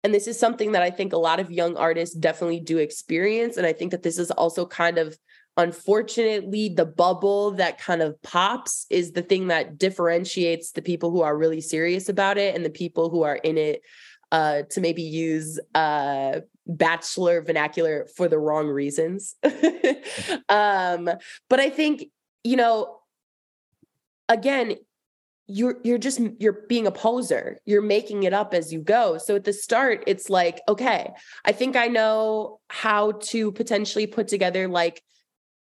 and 0.05 0.15
this 0.15 0.29
is 0.29 0.39
something 0.39 0.73
that 0.73 0.83
I 0.83 0.91
think 0.91 1.13
a 1.13 1.19
lot 1.19 1.41
of 1.41 1.51
young 1.51 1.77
artists 1.77 2.15
definitely 2.15 2.61
do 2.61 2.79
experience 2.79 3.57
and 3.57 3.67
I 3.67 3.73
think 3.73 3.91
that 3.91 4.03
this 4.03 4.19
is 4.19 4.31
also 4.31 4.65
kind 4.65 4.97
of 4.97 5.19
unfortunately 5.59 6.69
the 6.69 6.87
bubble 6.87 7.51
that 7.51 7.79
kind 7.79 8.01
of 8.01 8.21
pops 8.23 8.87
is 8.91 9.13
the 9.13 9.23
thing 9.23 9.49
that 9.49 9.77
differentiates 9.77 10.71
the 10.71 10.81
people 10.81 11.11
who 11.11 11.21
are 11.21 11.37
really 11.37 11.61
serious 11.61 12.09
about 12.09 12.39
it 12.39 12.55
and 12.55 12.65
the 12.65 12.71
people 12.71 13.11
who 13.11 13.25
are 13.25 13.37
in 13.37 13.59
it 13.59 13.83
uh, 14.31 14.63
to 14.71 14.81
maybe 14.81 15.03
use 15.03 15.59
uh, 15.75 16.41
bachelor 16.67 17.43
vernacular 17.43 18.07
for 18.17 18.29
the 18.29 18.39
wrong 18.39 18.69
reasons. 18.69 19.35
Um, 20.49 21.11
but 21.51 21.61
i 21.61 21.69
think 21.69 22.07
you 22.45 22.57
know 22.57 22.99
again 24.29 24.77
you're 25.47 25.79
you're 25.83 25.99
just 25.99 26.21
you're 26.39 26.65
being 26.69 26.87
a 26.87 26.93
poser. 26.93 27.59
You're 27.65 27.83
making 27.83 28.23
it 28.23 28.33
up 28.33 28.53
as 28.55 28.73
you 28.73 28.81
go. 28.81 29.19
So 29.19 29.35
at 29.37 29.45
the 29.45 29.53
start 29.53 30.05
it's 30.07 30.31
like 30.31 30.61
okay 30.69 31.11
i 31.45 31.53
think 31.53 31.77
i 31.77 31.87
know 31.89 32.61
how 32.69 33.13
to 33.13 33.53
potentially 33.53 34.07
put 34.07 34.29
together 34.29 34.69
like 34.69 35.03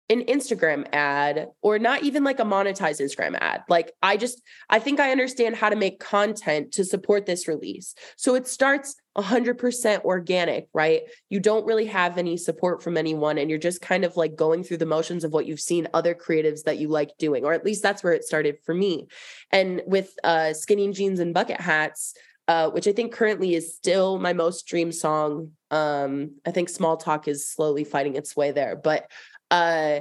an 0.09 0.23
Instagram 0.23 0.87
ad 0.93 1.47
or 1.61 1.79
not 1.79 2.03
even 2.03 2.23
like 2.23 2.39
a 2.39 2.43
monetized 2.43 3.01
Instagram 3.01 3.37
ad. 3.39 3.63
Like 3.67 3.91
I 4.01 4.15
just 4.15 4.41
I 4.69 4.79
think 4.79 4.99
I 4.99 5.11
understand 5.11 5.55
how 5.55 5.69
to 5.69 5.75
make 5.75 5.99
content 5.99 6.71
to 6.73 6.85
support 6.85 7.25
this 7.25 7.47
release. 7.47 7.93
So 8.15 8.35
it 8.35 8.47
starts 8.47 8.95
100% 9.17 10.05
organic, 10.05 10.69
right? 10.73 11.01
You 11.29 11.39
don't 11.39 11.65
really 11.65 11.87
have 11.87 12.17
any 12.17 12.37
support 12.37 12.83
from 12.83 12.97
anyone 12.97 13.37
and 13.37 13.49
you're 13.49 13.59
just 13.59 13.81
kind 13.81 14.05
of 14.05 14.15
like 14.15 14.35
going 14.35 14.63
through 14.63 14.77
the 14.77 14.85
motions 14.85 15.23
of 15.23 15.33
what 15.33 15.45
you've 15.45 15.59
seen 15.59 15.87
other 15.93 16.15
creatives 16.15 16.63
that 16.63 16.77
you 16.77 16.87
like 16.87 17.17
doing 17.17 17.43
or 17.43 17.51
at 17.51 17.65
least 17.65 17.83
that's 17.83 18.03
where 18.03 18.13
it 18.13 18.23
started 18.23 18.57
for 18.63 18.73
me. 18.73 19.07
And 19.51 19.81
with 19.85 20.13
uh 20.23 20.53
skinny 20.53 20.91
jeans 20.93 21.19
and 21.19 21.33
bucket 21.33 21.59
hats 21.59 22.13
uh, 22.47 22.69
which 22.69 22.87
I 22.87 22.93
think 22.93 23.11
currently 23.11 23.55
is 23.55 23.75
still 23.75 24.19
my 24.19 24.31
most 24.31 24.59
streamed 24.59 24.95
song. 24.95 25.51
Um, 25.69 26.35
I 26.45 26.51
think 26.51 26.69
Small 26.69 26.95
Talk 26.95 27.27
is 27.27 27.45
slowly 27.45 27.83
fighting 27.83 28.15
its 28.15 28.37
way 28.37 28.51
there, 28.51 28.75
but 28.77 29.11
uh 29.51 29.99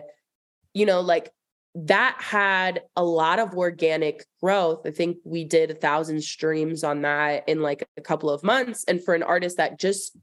you 0.74 0.86
know 0.86 1.00
like 1.00 1.30
that 1.76 2.16
had 2.20 2.82
a 2.96 3.04
lot 3.04 3.38
of 3.38 3.52
organic 3.52 4.24
growth. 4.42 4.86
I 4.86 4.90
think 4.90 5.18
we 5.24 5.44
did 5.44 5.70
a 5.70 5.74
thousand 5.74 6.22
streams 6.22 6.82
on 6.82 7.02
that 7.02 7.46
in 7.46 7.60
like 7.60 7.86
a 7.98 8.00
couple 8.00 8.30
of 8.30 8.42
months. 8.42 8.82
And 8.88 9.04
for 9.04 9.14
an 9.14 9.22
artist 9.22 9.58
that 9.58 9.78
just 9.78 10.16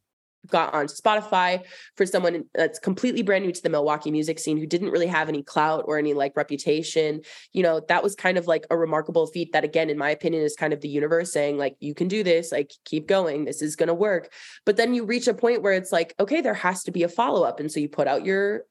got 0.50 0.74
on 0.74 0.88
Spotify, 0.88 1.64
for 1.96 2.08
someone 2.08 2.46
that's 2.56 2.80
completely 2.80 3.22
brand 3.22 3.46
new 3.46 3.52
to 3.52 3.62
the 3.62 3.70
Milwaukee 3.70 4.10
music 4.10 4.40
scene 4.40 4.58
who 4.58 4.66
didn't 4.66 4.90
really 4.90 5.08
have 5.08 5.30
any 5.30 5.44
clout 5.44 5.86
or 5.88 6.00
any 6.00 6.16
like 6.16 6.36
reputation, 6.36 7.22
you 7.54 7.62
know, 7.62 7.82
that 7.88 8.04
was 8.04 8.16
kind 8.16 8.38
of 8.40 8.48
like 8.48 8.66
a 8.72 8.76
remarkable 8.76 9.28
feat 9.28 9.54
that, 9.54 9.64
again, 9.64 9.92
in 9.92 9.98
my 9.98 10.10
opinion, 10.10 10.44
is 10.44 10.56
kind 10.56 10.74
of 10.74 10.82
the 10.82 10.90
universe 10.90 11.32
saying, 11.32 11.58
like, 11.58 11.76
you 11.80 11.94
can 11.94 12.08
do 12.08 12.24
this, 12.24 12.52
like, 12.52 12.72
keep 12.84 13.08
going, 13.08 13.46
this 13.46 13.62
is 13.62 13.76
going 13.76 13.88
to 13.88 13.94
work. 13.94 14.34
But 14.66 14.76
then 14.76 14.94
you 14.94 15.06
reach 15.06 15.28
a 15.28 15.34
point 15.36 15.62
where 15.62 15.74
it's 15.74 15.92
like, 15.92 16.16
okay, 16.20 16.42
there 16.42 16.54
has 16.56 16.84
to 16.84 16.92
be 16.92 17.04
a 17.04 17.10
follow 17.10 17.44
up. 17.44 17.60
And 17.60 17.72
so 17.72 17.80
you 17.80 17.88
put 17.88 18.08
out 18.08 18.26
your 18.26 18.64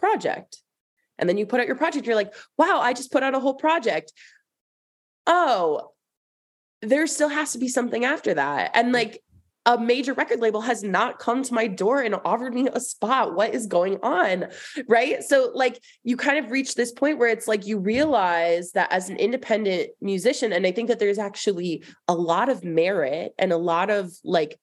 project. 0.00 0.58
And 1.18 1.28
then 1.28 1.36
you 1.36 1.46
put 1.46 1.60
out 1.60 1.66
your 1.66 1.76
project, 1.76 2.06
you're 2.06 2.16
like, 2.16 2.34
wow, 2.56 2.80
I 2.80 2.94
just 2.94 3.12
put 3.12 3.22
out 3.22 3.34
a 3.34 3.40
whole 3.40 3.54
project. 3.54 4.12
Oh, 5.26 5.92
there 6.82 7.06
still 7.06 7.28
has 7.28 7.52
to 7.52 7.58
be 7.58 7.68
something 7.68 8.04
after 8.04 8.34
that. 8.34 8.70
And 8.74 8.88
mm. 8.88 8.94
like 8.94 9.22
a 9.66 9.78
major 9.78 10.14
record 10.14 10.40
label 10.40 10.62
has 10.62 10.82
not 10.82 11.18
come 11.18 11.42
to 11.42 11.54
my 11.54 11.66
door 11.66 12.00
and 12.00 12.14
offered 12.24 12.54
me 12.54 12.68
a 12.72 12.80
spot. 12.80 13.34
What 13.34 13.54
is 13.54 13.66
going 13.66 13.98
on? 14.02 14.46
Right. 14.88 15.22
So, 15.22 15.50
like, 15.54 15.78
you 16.02 16.16
kind 16.16 16.42
of 16.42 16.50
reach 16.50 16.74
this 16.74 16.92
point 16.92 17.18
where 17.18 17.28
it's 17.28 17.46
like 17.46 17.66
you 17.66 17.78
realize 17.78 18.72
that 18.72 18.90
as 18.90 19.10
an 19.10 19.16
independent 19.16 19.90
musician, 20.00 20.54
and 20.54 20.66
I 20.66 20.72
think 20.72 20.88
that 20.88 20.98
there's 20.98 21.18
actually 21.18 21.84
a 22.08 22.14
lot 22.14 22.48
of 22.48 22.64
merit 22.64 23.34
and 23.38 23.52
a 23.52 23.58
lot 23.58 23.90
of 23.90 24.10
like 24.24 24.58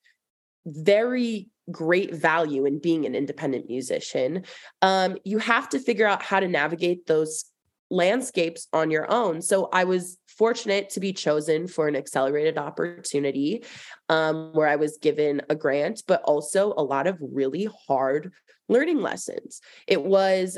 very 0.66 1.48
great 1.72 2.14
value 2.14 2.66
in 2.66 2.80
being 2.80 3.06
an 3.06 3.16
independent 3.16 3.68
musician, 3.68 4.44
um, 4.82 5.18
you 5.24 5.38
have 5.38 5.70
to 5.70 5.80
figure 5.80 6.08
out 6.08 6.22
how 6.24 6.40
to 6.40 6.48
navigate 6.48 7.06
those 7.06 7.46
landscapes 7.90 8.68
on 8.74 8.92
your 8.92 9.12
own. 9.12 9.42
So 9.42 9.70
I 9.72 9.86
was 9.86 10.18
fortunate 10.28 10.90
to 10.92 11.00
be 11.00 11.14
chosen 11.14 11.68
for 11.68 11.88
an 11.88 11.96
accelerated 11.96 12.58
opportunity 12.58 13.64
um, 14.10 14.52
where 14.54 14.68
I 14.68 14.76
was 14.76 14.98
given 15.02 15.42
a 15.50 15.56
grant, 15.56 16.04
but 16.08 16.22
also 16.24 16.74
a 16.78 16.84
lot 16.84 17.08
of 17.08 17.18
really 17.22 17.70
hard 17.88 18.34
learning 18.70 19.02
lessons. 19.02 19.62
It 19.88 20.04
was 20.04 20.58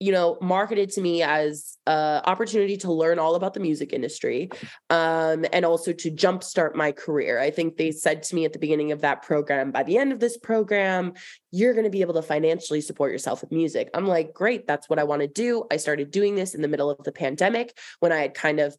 you 0.00 0.12
know 0.12 0.38
marketed 0.40 0.90
to 0.90 1.00
me 1.00 1.22
as 1.22 1.76
an 1.86 2.22
opportunity 2.24 2.76
to 2.76 2.92
learn 2.92 3.18
all 3.18 3.34
about 3.34 3.54
the 3.54 3.60
music 3.60 3.92
industry 3.92 4.50
um, 4.90 5.44
and 5.52 5.64
also 5.64 5.92
to 5.92 6.10
jumpstart 6.10 6.74
my 6.74 6.92
career. 6.92 7.40
I 7.40 7.50
think 7.50 7.76
they 7.76 7.90
said 7.90 8.22
to 8.24 8.34
me 8.34 8.44
at 8.44 8.52
the 8.52 8.58
beginning 8.58 8.92
of 8.92 9.00
that 9.00 9.22
program 9.22 9.70
by 9.70 9.82
the 9.82 9.98
end 9.98 10.12
of 10.12 10.20
this 10.20 10.36
program 10.36 11.14
you're 11.50 11.72
going 11.72 11.84
to 11.84 11.90
be 11.90 12.02
able 12.02 12.14
to 12.14 12.22
financially 12.22 12.80
support 12.80 13.10
yourself 13.10 13.40
with 13.40 13.50
music. 13.50 13.90
I'm 13.94 14.06
like 14.06 14.32
great 14.32 14.66
that's 14.66 14.88
what 14.88 14.98
i 14.98 15.04
want 15.04 15.22
to 15.22 15.28
do. 15.28 15.64
I 15.70 15.76
started 15.76 16.10
doing 16.10 16.34
this 16.34 16.54
in 16.54 16.62
the 16.62 16.68
middle 16.68 16.90
of 16.90 17.02
the 17.04 17.12
pandemic 17.12 17.76
when 18.00 18.12
i 18.12 18.18
had 18.18 18.34
kind 18.34 18.60
of 18.60 18.76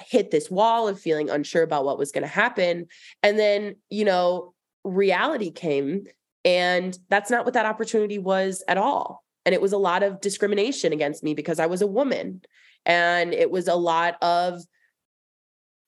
hit 0.00 0.30
this 0.30 0.50
wall 0.50 0.88
of 0.88 1.00
feeling 1.00 1.30
unsure 1.30 1.62
about 1.62 1.84
what 1.84 1.98
was 1.98 2.12
going 2.12 2.22
to 2.22 2.28
happen 2.28 2.86
and 3.22 3.38
then 3.38 3.76
you 3.90 4.04
know 4.04 4.54
reality 4.84 5.50
came 5.50 6.04
and 6.44 6.96
that's 7.08 7.30
not 7.30 7.44
what 7.44 7.54
that 7.54 7.66
opportunity 7.66 8.18
was 8.18 8.62
at 8.68 8.78
all 8.78 9.24
and 9.48 9.54
it 9.54 9.62
was 9.62 9.72
a 9.72 9.78
lot 9.78 10.02
of 10.02 10.20
discrimination 10.20 10.92
against 10.92 11.24
me 11.24 11.32
because 11.32 11.58
I 11.58 11.64
was 11.64 11.80
a 11.80 11.86
woman. 11.86 12.42
And 12.84 13.32
it 13.32 13.50
was 13.50 13.66
a 13.66 13.76
lot 13.76 14.22
of 14.22 14.60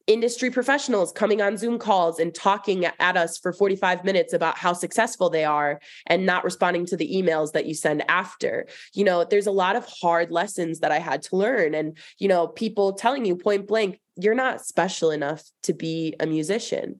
industry 0.07 0.49
professionals 0.49 1.11
coming 1.11 1.43
on 1.43 1.57
Zoom 1.57 1.77
calls 1.77 2.17
and 2.17 2.33
talking 2.33 2.85
at 2.85 3.17
us 3.17 3.37
for 3.37 3.53
45 3.53 4.03
minutes 4.03 4.33
about 4.33 4.57
how 4.57 4.73
successful 4.73 5.29
they 5.29 5.45
are 5.45 5.79
and 6.07 6.25
not 6.25 6.43
responding 6.43 6.87
to 6.87 6.97
the 6.97 7.07
emails 7.13 7.51
that 7.51 7.67
you 7.67 7.75
send 7.75 8.03
after. 8.09 8.65
You 8.95 9.03
know, 9.03 9.25
there's 9.25 9.45
a 9.45 9.51
lot 9.51 9.75
of 9.75 9.85
hard 10.01 10.31
lessons 10.31 10.79
that 10.79 10.91
I 10.91 10.97
had 10.97 11.21
to 11.21 11.35
learn. 11.35 11.75
And, 11.75 11.95
you 12.17 12.27
know, 12.27 12.47
people 12.47 12.93
telling 12.93 13.25
you 13.25 13.35
point 13.35 13.67
blank, 13.67 13.99
you're 14.15 14.33
not 14.33 14.65
special 14.65 15.11
enough 15.11 15.43
to 15.61 15.73
be 15.73 16.15
a 16.19 16.25
musician. 16.25 16.99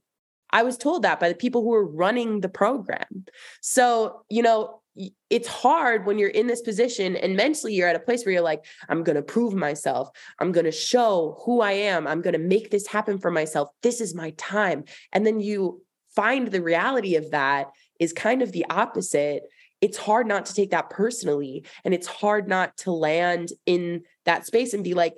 I 0.52 0.62
was 0.62 0.78
told 0.78 1.02
that 1.02 1.20
by 1.20 1.28
the 1.28 1.34
people 1.34 1.64
who 1.64 1.70
were 1.70 1.88
running 1.88 2.42
the 2.42 2.50
program. 2.50 3.26
So, 3.62 4.22
you 4.30 4.44
know, 4.44 4.81
it's 5.30 5.48
hard 5.48 6.06
when 6.06 6.20
you're 6.20 6.30
in 6.30 6.48
this 6.48 6.62
position 6.62 7.16
and 7.16 7.38
mentally 7.38 7.74
you're 7.74 7.88
at 7.88 7.96
a 7.96 8.00
place 8.00 8.26
where 8.26 8.34
you're 8.34 8.42
like 8.42 8.66
i'm 8.90 9.04
going 9.04 9.16
to 9.16 9.22
prove 9.22 9.54
myself. 9.54 10.10
I'm 10.40 10.52
going 10.52 10.66
to 10.66 10.72
show 10.72 11.40
who 11.46 11.62
i 11.62 11.72
am. 11.72 12.08
I'm 12.08 12.22
going 12.22 12.34
to 12.34 12.40
make 12.40 12.70
this 12.70 12.88
happen 12.88 13.18
for 13.18 13.32
myself. 13.32 13.70
This 13.82 14.02
is 14.02 14.14
my 14.14 14.32
time. 14.32 14.84
And 15.14 15.26
then 15.26 15.40
you 15.40 15.82
find 16.16 16.48
the 16.48 16.62
reality 16.62 17.16
of 17.16 17.32
that 17.32 17.68
is 18.00 18.12
kind 18.14 18.42
of 18.42 18.52
the 18.52 18.66
opposite. 18.70 19.44
It's 19.80 19.98
hard 19.98 20.28
not 20.28 20.46
to 20.48 20.54
take 20.54 20.72
that 20.72 20.90
personally 20.90 21.66
and 21.86 21.94
it's 21.94 22.08
hard 22.08 22.48
not 22.48 22.76
to 22.78 22.92
land 22.92 23.50
in 23.66 24.04
that 24.26 24.46
space 24.46 24.74
and 24.74 24.84
be 24.84 24.94
like 24.94 25.14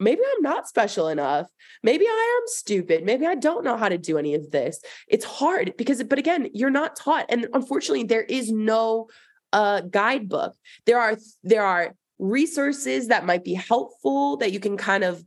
maybe 0.00 0.20
I'm 0.36 0.42
not 0.42 0.68
special 0.68 1.08
enough. 1.08 1.48
Maybe 1.82 2.06
I 2.06 2.40
am 2.40 2.46
stupid. 2.46 3.04
Maybe 3.04 3.26
I 3.26 3.34
don't 3.34 3.64
know 3.64 3.76
how 3.76 3.88
to 3.88 3.98
do 3.98 4.18
any 4.18 4.34
of 4.34 4.50
this. 4.50 4.80
It's 5.08 5.24
hard 5.24 5.74
because, 5.76 6.02
but 6.04 6.18
again, 6.18 6.48
you're 6.52 6.70
not 6.70 6.96
taught. 6.96 7.26
And 7.28 7.48
unfortunately, 7.52 8.04
there 8.04 8.22
is 8.22 8.50
no 8.50 9.08
uh, 9.52 9.80
guidebook. 9.82 10.54
There 10.86 11.00
are, 11.00 11.16
there 11.42 11.64
are 11.64 11.94
resources 12.18 13.08
that 13.08 13.26
might 13.26 13.44
be 13.44 13.54
helpful 13.54 14.36
that 14.38 14.52
you 14.52 14.60
can 14.60 14.76
kind 14.76 15.04
of 15.04 15.22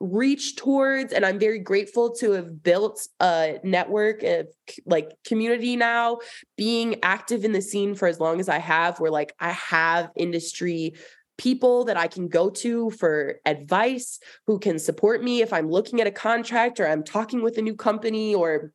reach 0.00 0.56
towards 0.56 1.12
and 1.12 1.24
i'm 1.24 1.38
very 1.38 1.60
grateful 1.60 2.10
to 2.10 2.32
have 2.32 2.60
built 2.60 3.06
a 3.20 3.60
network 3.62 4.24
of 4.24 4.48
like 4.84 5.12
community 5.24 5.76
now 5.76 6.18
being 6.56 6.96
active 7.04 7.44
in 7.44 7.52
the 7.52 7.62
scene 7.62 7.94
for 7.94 8.08
as 8.08 8.18
long 8.18 8.40
as 8.40 8.48
i 8.48 8.58
have 8.58 8.98
where 8.98 9.12
like 9.12 9.32
i 9.38 9.52
have 9.52 10.10
industry 10.16 10.92
people 11.38 11.84
that 11.84 11.96
I 11.96 12.08
can 12.08 12.28
go 12.28 12.50
to 12.50 12.90
for 12.90 13.40
advice, 13.44 14.18
who 14.46 14.58
can 14.58 14.78
support 14.78 15.22
me 15.22 15.42
if 15.42 15.52
I'm 15.52 15.70
looking 15.70 16.00
at 16.00 16.06
a 16.06 16.12
contract 16.12 16.80
or 16.80 16.86
I'm 16.86 17.02
talking 17.02 17.42
with 17.42 17.58
a 17.58 17.62
new 17.62 17.74
company 17.74 18.34
or 18.34 18.72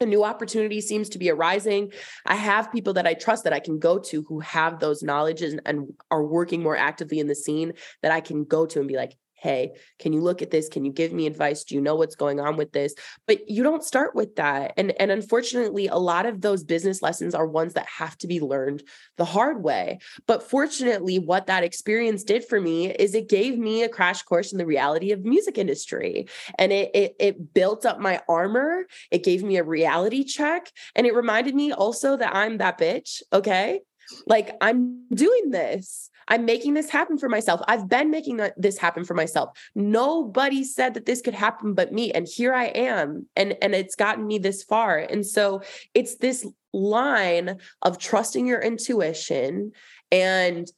a 0.00 0.06
new 0.06 0.24
opportunity 0.24 0.80
seems 0.80 1.10
to 1.10 1.18
be 1.18 1.30
arising. 1.30 1.92
I 2.24 2.34
have 2.34 2.72
people 2.72 2.94
that 2.94 3.06
i 3.06 3.14
trust 3.14 3.44
that 3.44 3.52
i 3.52 3.60
can 3.60 3.78
go 3.78 3.98
to 3.98 4.22
who 4.22 4.40
have 4.40 4.78
those 4.78 5.02
knowledges 5.02 5.52
and, 5.52 5.62
and, 5.66 5.92
are 6.10 6.24
working 6.24 6.62
more 6.62 6.76
actively 6.76 7.18
in 7.18 7.26
the 7.26 7.34
scene 7.34 7.72
that 8.02 8.12
i 8.12 8.20
can 8.20 8.44
go 8.44 8.66
to 8.66 8.78
and 8.78 8.88
be 8.88 8.96
like 8.96 9.16
hey 9.40 9.72
can 9.98 10.12
you 10.12 10.20
look 10.20 10.42
at 10.42 10.50
this? 10.50 10.68
Can 10.68 10.84
you 10.84 10.92
give 10.92 11.12
me 11.12 11.26
advice? 11.26 11.64
Do 11.64 11.74
you 11.74 11.80
know 11.80 11.94
what's 11.94 12.14
going 12.14 12.40
on 12.40 12.56
with 12.56 12.72
this? 12.72 12.94
But 13.26 13.48
you 13.48 13.62
don't 13.62 13.84
start 13.84 14.14
with 14.14 14.36
that 14.36 14.72
and 14.76 14.92
and 15.00 15.10
unfortunately 15.10 15.88
a 15.88 15.96
lot 15.96 16.26
of 16.26 16.40
those 16.40 16.64
business 16.64 17.02
lessons 17.02 17.34
are 17.34 17.46
ones 17.46 17.74
that 17.74 17.86
have 17.86 18.16
to 18.18 18.26
be 18.26 18.40
learned 18.40 18.82
the 19.16 19.24
hard 19.24 19.62
way. 19.62 19.98
But 20.26 20.42
fortunately 20.42 21.18
what 21.18 21.46
that 21.46 21.64
experience 21.64 22.24
did 22.24 22.44
for 22.44 22.60
me 22.60 22.90
is 22.90 23.14
it 23.14 23.28
gave 23.28 23.58
me 23.58 23.82
a 23.82 23.88
crash 23.88 24.22
course 24.22 24.52
in 24.52 24.58
the 24.58 24.66
reality 24.66 25.12
of 25.12 25.24
music 25.24 25.58
industry 25.58 26.28
and 26.58 26.72
it 26.72 26.90
it, 26.94 27.16
it 27.18 27.54
built 27.54 27.86
up 27.86 28.00
my 28.00 28.20
armor 28.28 28.86
it 29.10 29.24
gave 29.24 29.42
me 29.42 29.56
a 29.56 29.64
reality 29.64 30.24
check 30.24 30.70
and 30.94 31.06
it 31.06 31.14
reminded 31.14 31.54
me 31.54 31.72
also 31.72 32.16
that 32.16 32.34
i'm 32.34 32.58
that 32.58 32.78
bitch 32.78 33.22
okay 33.32 33.80
like 34.26 34.56
i'm 34.60 35.04
doing 35.14 35.50
this 35.50 36.10
I'm 36.30 36.44
making 36.44 36.74
this 36.74 36.88
happen 36.88 37.18
for 37.18 37.28
myself. 37.28 37.60
I've 37.66 37.88
been 37.88 38.10
making 38.10 38.40
this 38.56 38.78
happen 38.78 39.04
for 39.04 39.14
myself. 39.14 39.50
Nobody 39.74 40.62
said 40.62 40.94
that 40.94 41.04
this 41.04 41.20
could 41.20 41.34
happen 41.34 41.74
but 41.74 41.92
me. 41.92 42.12
And 42.12 42.26
here 42.26 42.54
I 42.54 42.66
am. 42.66 43.26
And, 43.34 43.56
and 43.60 43.74
it's 43.74 43.96
gotten 43.96 44.28
me 44.28 44.38
this 44.38 44.62
far. 44.62 44.96
And 44.96 45.26
so 45.26 45.62
it's 45.92 46.16
this 46.16 46.46
line 46.72 47.58
of 47.82 47.98
trusting 47.98 48.46
your 48.46 48.60
intuition 48.60 49.72
and 50.12 50.70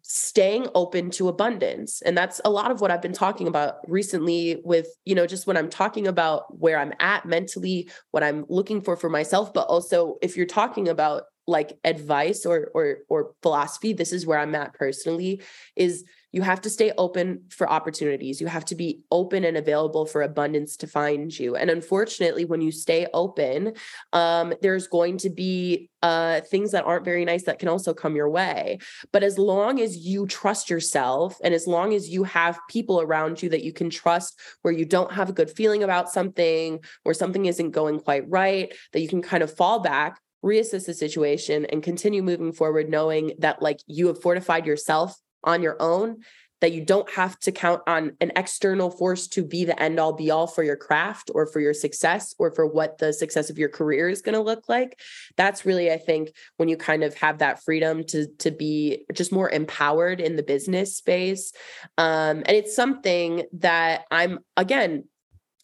staying 0.00 0.66
open 0.74 1.10
to 1.10 1.28
abundance 1.28 2.00
and 2.00 2.16
that's 2.16 2.40
a 2.46 2.50
lot 2.50 2.70
of 2.70 2.80
what 2.80 2.90
i've 2.90 3.02
been 3.02 3.12
talking 3.12 3.46
about 3.46 3.74
recently 3.86 4.62
with 4.64 4.86
you 5.04 5.14
know 5.14 5.26
just 5.26 5.46
when 5.46 5.58
i'm 5.58 5.68
talking 5.68 6.06
about 6.06 6.58
where 6.58 6.78
i'm 6.78 6.94
at 7.00 7.26
mentally 7.26 7.90
what 8.10 8.22
i'm 8.22 8.46
looking 8.48 8.80
for 8.80 8.96
for 8.96 9.10
myself 9.10 9.52
but 9.52 9.66
also 9.66 10.16
if 10.22 10.38
you're 10.38 10.46
talking 10.46 10.88
about 10.88 11.24
like 11.46 11.78
advice 11.84 12.46
or 12.46 12.70
or 12.74 12.98
or 13.08 13.32
philosophy 13.42 13.92
this 13.92 14.12
is 14.12 14.26
where 14.26 14.38
i'm 14.38 14.54
at 14.54 14.72
personally 14.74 15.42
is 15.76 16.04
you 16.34 16.42
have 16.42 16.60
to 16.60 16.68
stay 16.68 16.90
open 16.98 17.44
for 17.48 17.70
opportunities. 17.70 18.40
You 18.40 18.48
have 18.48 18.64
to 18.64 18.74
be 18.74 19.04
open 19.12 19.44
and 19.44 19.56
available 19.56 20.04
for 20.04 20.20
abundance 20.20 20.76
to 20.78 20.88
find 20.88 21.38
you. 21.38 21.54
And 21.54 21.70
unfortunately 21.70 22.44
when 22.44 22.60
you 22.60 22.72
stay 22.72 23.06
open 23.14 23.74
um, 24.12 24.52
there's 24.60 24.88
going 24.88 25.18
to 25.18 25.30
be 25.30 25.90
uh, 26.02 26.40
things 26.40 26.72
that 26.72 26.86
aren't 26.86 27.04
very 27.04 27.24
nice 27.24 27.44
that 27.44 27.60
can 27.60 27.68
also 27.68 27.94
come 27.94 28.16
your 28.16 28.28
way. 28.28 28.80
But 29.12 29.22
as 29.22 29.38
long 29.38 29.80
as 29.80 29.96
you 29.98 30.26
trust 30.26 30.68
yourself 30.68 31.38
and 31.44 31.54
as 31.54 31.68
long 31.68 31.94
as 31.94 32.08
you 32.08 32.24
have 32.24 32.58
people 32.68 33.00
around 33.00 33.40
you 33.40 33.48
that 33.50 33.62
you 33.62 33.72
can 33.72 33.88
trust 33.88 34.36
where 34.62 34.74
you 34.74 34.84
don't 34.84 35.12
have 35.12 35.28
a 35.28 35.32
good 35.32 35.52
feeling 35.52 35.84
about 35.84 36.10
something 36.10 36.80
or 37.04 37.14
something 37.14 37.46
isn't 37.46 37.70
going 37.70 38.00
quite 38.00 38.28
right 38.28 38.74
that 38.92 39.00
you 39.00 39.08
can 39.08 39.22
kind 39.22 39.44
of 39.44 39.54
fall 39.56 39.78
back 39.78 40.20
reassess 40.44 40.86
the 40.86 40.94
situation 40.94 41.64
and 41.66 41.82
continue 41.82 42.22
moving 42.22 42.52
forward 42.52 42.88
knowing 42.88 43.32
that 43.38 43.62
like 43.62 43.80
you 43.86 44.06
have 44.08 44.20
fortified 44.20 44.66
yourself 44.66 45.18
on 45.42 45.62
your 45.62 45.76
own 45.80 46.18
that 46.60 46.72
you 46.72 46.82
don't 46.82 47.10
have 47.10 47.38
to 47.40 47.52
count 47.52 47.82
on 47.86 48.16
an 48.22 48.32
external 48.36 48.90
force 48.90 49.28
to 49.28 49.44
be 49.44 49.66
the 49.66 49.78
end 49.82 50.00
all 50.00 50.14
be 50.14 50.30
all 50.30 50.46
for 50.46 50.62
your 50.62 50.76
craft 50.76 51.30
or 51.34 51.46
for 51.46 51.60
your 51.60 51.74
success 51.74 52.34
or 52.38 52.50
for 52.50 52.66
what 52.66 52.96
the 52.96 53.12
success 53.12 53.50
of 53.50 53.58
your 53.58 53.68
career 53.68 54.08
is 54.08 54.22
going 54.22 54.34
to 54.34 54.40
look 54.40 54.66
like. 54.66 54.98
That's 55.36 55.66
really 55.66 55.92
i 55.92 55.98
think 55.98 56.32
when 56.56 56.70
you 56.70 56.78
kind 56.78 57.04
of 57.04 57.14
have 57.16 57.38
that 57.38 57.62
freedom 57.62 58.02
to 58.04 58.28
to 58.38 58.50
be 58.50 59.04
just 59.12 59.30
more 59.30 59.50
empowered 59.50 60.20
in 60.20 60.36
the 60.36 60.42
business 60.42 60.96
space. 60.96 61.52
Um, 61.98 62.38
and 62.46 62.50
it's 62.50 62.74
something 62.74 63.44
that 63.54 64.04
i'm 64.10 64.38
again 64.56 65.04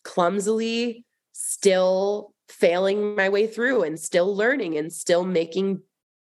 clumsily 0.04 1.04
still 1.32 2.34
failing 2.50 3.14
my 3.16 3.28
way 3.28 3.46
through 3.46 3.82
and 3.82 3.98
still 3.98 4.34
learning 4.34 4.76
and 4.76 4.92
still 4.92 5.24
making 5.24 5.80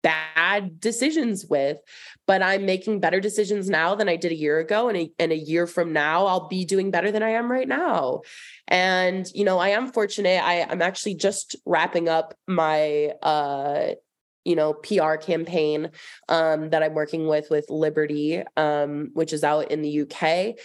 bad 0.03 0.79
decisions 0.79 1.47
with 1.47 1.79
but 2.27 2.43
i'm 2.43 2.63
making 2.63 2.99
better 2.99 3.19
decisions 3.19 3.71
now 3.71 3.95
than 3.95 4.07
i 4.07 4.15
did 4.15 4.31
a 4.31 4.35
year 4.35 4.59
ago 4.59 4.87
and 4.87 4.95
a, 4.95 5.11
and 5.17 5.31
a 5.31 5.37
year 5.37 5.65
from 5.65 5.93
now 5.93 6.27
i'll 6.27 6.47
be 6.47 6.63
doing 6.63 6.91
better 6.91 7.11
than 7.11 7.23
i 7.23 7.29
am 7.29 7.51
right 7.51 7.67
now. 7.67 8.21
And 8.67 9.27
you 9.33 9.43
know 9.43 9.57
i 9.57 9.69
am 9.69 9.91
fortunate. 9.91 10.43
I 10.43 10.61
i'm 10.69 10.83
actually 10.83 11.15
just 11.15 11.55
wrapping 11.65 12.07
up 12.07 12.35
my 12.47 13.13
uh 13.23 13.95
you 14.45 14.55
know 14.55 14.73
PR 14.73 15.15
campaign 15.15 15.89
um, 16.29 16.69
that 16.69 16.83
I'm 16.83 16.93
working 16.93 17.27
with 17.27 17.49
with 17.49 17.65
Liberty, 17.69 18.43
um, 18.55 19.09
which 19.13 19.33
is 19.33 19.43
out 19.43 19.71
in 19.71 19.81
the 19.81 20.01
UK 20.01 20.55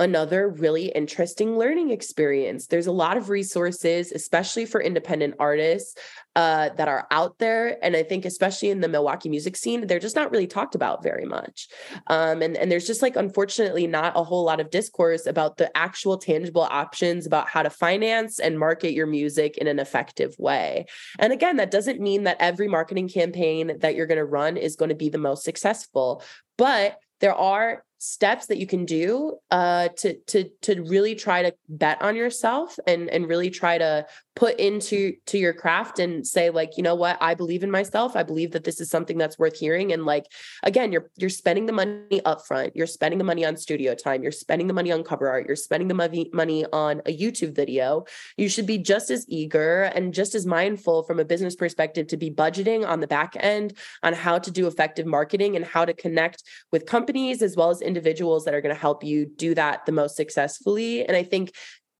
another 0.00 0.48
really 0.48 0.86
interesting 0.86 1.58
learning 1.58 1.90
experience. 1.90 2.66
There's 2.66 2.86
a 2.86 2.92
lot 2.92 3.18
of 3.18 3.28
resources, 3.28 4.10
especially 4.12 4.64
for 4.64 4.80
independent 4.80 5.34
artists, 5.38 5.94
uh, 6.34 6.70
that 6.70 6.88
are 6.88 7.06
out 7.10 7.38
there. 7.38 7.76
And 7.84 7.94
I 7.94 8.02
think, 8.02 8.24
especially 8.24 8.70
in 8.70 8.80
the 8.80 8.88
Milwaukee 8.88 9.28
music 9.28 9.56
scene, 9.56 9.86
they're 9.86 9.98
just 9.98 10.16
not 10.16 10.30
really 10.30 10.46
talked 10.46 10.74
about 10.74 11.02
very 11.02 11.26
much. 11.26 11.68
Um, 12.06 12.40
and, 12.40 12.56
and 12.56 12.72
there's 12.72 12.86
just 12.86 13.02
like, 13.02 13.14
unfortunately, 13.14 13.86
not 13.86 14.16
a 14.16 14.24
whole 14.24 14.44
lot 14.44 14.58
of 14.58 14.70
discourse 14.70 15.26
about 15.26 15.58
the 15.58 15.76
actual 15.76 16.16
tangible 16.16 16.62
options 16.62 17.26
about 17.26 17.48
how 17.48 17.62
to 17.62 17.70
finance 17.70 18.38
and 18.38 18.58
market 18.58 18.94
your 18.94 19.06
music 19.06 19.58
in 19.58 19.66
an 19.66 19.78
effective 19.78 20.34
way. 20.38 20.86
And 21.18 21.32
again, 21.32 21.56
that 21.56 21.70
doesn't 21.70 22.00
mean 22.00 22.24
that 22.24 22.38
every 22.40 22.68
marketing 22.68 23.08
campaign 23.08 23.78
that 23.80 23.94
you're 23.94 24.06
going 24.06 24.18
to 24.18 24.24
run 24.24 24.56
is 24.56 24.76
going 24.76 24.88
to 24.88 24.94
be 24.94 25.10
the 25.10 25.18
most 25.18 25.44
successful, 25.44 26.22
but 26.56 26.98
there 27.20 27.34
are 27.34 27.84
steps 28.00 28.46
that 28.46 28.56
you 28.56 28.66
can 28.66 28.86
do 28.86 29.36
uh, 29.50 29.88
to 29.88 30.14
to 30.26 30.48
to 30.62 30.82
really 30.82 31.14
try 31.14 31.42
to 31.42 31.54
bet 31.68 32.00
on 32.00 32.16
yourself 32.16 32.78
and 32.86 33.10
and 33.10 33.28
really 33.28 33.50
try 33.50 33.76
to 33.76 34.06
put 34.36 34.58
into 34.60 35.14
to 35.26 35.38
your 35.38 35.52
craft 35.52 35.98
and 35.98 36.26
say 36.26 36.50
like 36.50 36.76
you 36.76 36.82
know 36.82 36.94
what? 36.94 37.18
I 37.20 37.34
believe 37.34 37.62
in 37.62 37.70
myself. 37.70 38.16
I 38.16 38.22
believe 38.22 38.52
that 38.52 38.64
this 38.64 38.80
is 38.80 38.88
something 38.88 39.18
that's 39.18 39.38
worth 39.38 39.58
hearing. 39.58 39.92
And 39.92 40.06
like 40.06 40.26
again 40.62 40.92
you're 40.92 41.10
you're 41.16 41.30
spending 41.30 41.66
the 41.66 41.72
money 41.72 42.20
upfront. 42.24 42.72
You're 42.74 42.86
spending 42.86 43.18
the 43.18 43.24
money 43.24 43.44
on 43.44 43.56
studio 43.56 43.94
time. 43.94 44.22
You're 44.22 44.32
spending 44.32 44.68
the 44.68 44.74
money 44.74 44.92
on 44.92 45.02
cover 45.02 45.28
art. 45.28 45.46
You're 45.46 45.56
spending 45.56 45.88
the 45.88 45.94
money 45.94 46.30
money 46.32 46.64
on 46.72 47.00
a 47.06 47.16
YouTube 47.16 47.54
video. 47.54 48.04
You 48.36 48.48
should 48.48 48.66
be 48.66 48.78
just 48.78 49.10
as 49.10 49.26
eager 49.28 49.82
and 49.82 50.14
just 50.14 50.34
as 50.34 50.46
mindful 50.46 51.02
from 51.02 51.18
a 51.18 51.24
business 51.24 51.56
perspective 51.56 52.06
to 52.08 52.16
be 52.16 52.30
budgeting 52.30 52.86
on 52.86 53.00
the 53.00 53.06
back 53.06 53.34
end 53.38 53.76
on 54.02 54.12
how 54.12 54.38
to 54.38 54.50
do 54.50 54.66
effective 54.66 55.06
marketing 55.06 55.56
and 55.56 55.64
how 55.64 55.84
to 55.84 55.92
connect 55.92 56.44
with 56.70 56.86
companies 56.86 57.42
as 57.42 57.56
well 57.56 57.70
as 57.70 57.80
individuals 57.80 58.44
that 58.44 58.54
are 58.54 58.60
going 58.60 58.74
to 58.74 58.80
help 58.80 59.02
you 59.02 59.26
do 59.26 59.54
that 59.54 59.86
the 59.86 59.92
most 59.92 60.16
successfully. 60.16 61.04
And 61.04 61.16
I 61.16 61.24
think 61.24 61.52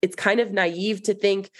it's 0.02 0.16
kind 0.16 0.40
of 0.40 0.52
naive 0.52 1.02
to 1.04 1.14
think 1.14 1.50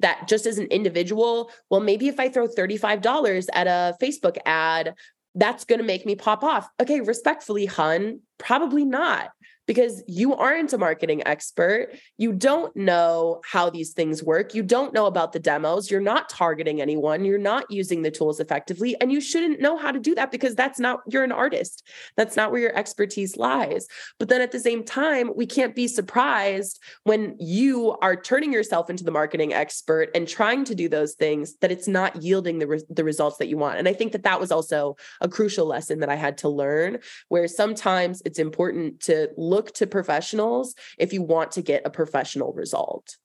that 0.00 0.28
just 0.28 0.46
as 0.46 0.58
an 0.58 0.66
individual, 0.66 1.50
well, 1.70 1.80
maybe 1.80 2.08
if 2.08 2.20
I 2.20 2.28
throw 2.28 2.48
$35 2.48 3.46
at 3.52 3.66
a 3.66 3.96
Facebook 4.02 4.36
ad, 4.44 4.94
that's 5.34 5.64
going 5.64 5.78
to 5.78 5.84
make 5.84 6.06
me 6.06 6.14
pop 6.14 6.42
off. 6.42 6.68
Okay, 6.80 7.00
respectfully, 7.00 7.66
hun, 7.66 8.20
probably 8.38 8.84
not 8.84 9.30
because 9.66 10.02
you 10.06 10.34
aren't 10.34 10.72
a 10.72 10.78
marketing 10.78 11.26
expert. 11.26 11.90
You 12.16 12.32
don't 12.32 12.74
know 12.76 13.40
how 13.44 13.68
these 13.70 13.92
things 13.92 14.22
work. 14.22 14.54
You 14.54 14.62
don't 14.62 14.94
know 14.94 15.06
about 15.06 15.32
the 15.32 15.38
demos. 15.38 15.90
You're 15.90 16.00
not 16.00 16.28
targeting 16.28 16.80
anyone. 16.80 17.24
You're 17.24 17.38
not 17.38 17.70
using 17.70 18.02
the 18.02 18.10
tools 18.10 18.40
effectively. 18.40 19.00
And 19.00 19.10
you 19.10 19.20
shouldn't 19.20 19.60
know 19.60 19.76
how 19.76 19.90
to 19.90 19.98
do 19.98 20.14
that 20.14 20.30
because 20.30 20.54
that's 20.54 20.78
not, 20.78 21.00
you're 21.08 21.24
an 21.24 21.32
artist. 21.32 21.86
That's 22.16 22.36
not 22.36 22.52
where 22.52 22.60
your 22.60 22.76
expertise 22.76 23.36
lies. 23.36 23.88
But 24.18 24.28
then 24.28 24.40
at 24.40 24.52
the 24.52 24.60
same 24.60 24.84
time, 24.84 25.32
we 25.34 25.46
can't 25.46 25.74
be 25.74 25.88
surprised 25.88 26.80
when 27.04 27.36
you 27.40 27.96
are 28.02 28.14
turning 28.14 28.52
yourself 28.52 28.88
into 28.88 29.04
the 29.04 29.10
marketing 29.10 29.52
expert 29.52 30.10
and 30.14 30.28
trying 30.28 30.64
to 30.64 30.74
do 30.74 30.88
those 30.88 31.14
things 31.14 31.56
that 31.56 31.72
it's 31.72 31.88
not 31.88 32.22
yielding 32.22 32.58
the, 32.58 32.66
re- 32.66 32.84
the 32.88 33.04
results 33.04 33.38
that 33.38 33.48
you 33.48 33.56
want. 33.56 33.78
And 33.78 33.88
I 33.88 33.92
think 33.92 34.12
that 34.12 34.22
that 34.22 34.40
was 34.40 34.52
also 34.52 34.96
a 35.20 35.28
crucial 35.28 35.66
lesson 35.66 36.00
that 36.00 36.08
I 36.08 36.14
had 36.14 36.38
to 36.38 36.48
learn, 36.48 36.98
where 37.28 37.48
sometimes 37.48 38.22
it's 38.24 38.38
important 38.38 39.00
to 39.00 39.28
look 39.36 39.55
look 39.56 39.72
to 39.74 39.86
professionals 39.86 40.74
if 40.98 41.12
you 41.14 41.22
want 41.22 41.50
to 41.52 41.62
get 41.62 41.86
a 41.86 41.90
professional 41.90 42.52
result. 42.52 43.16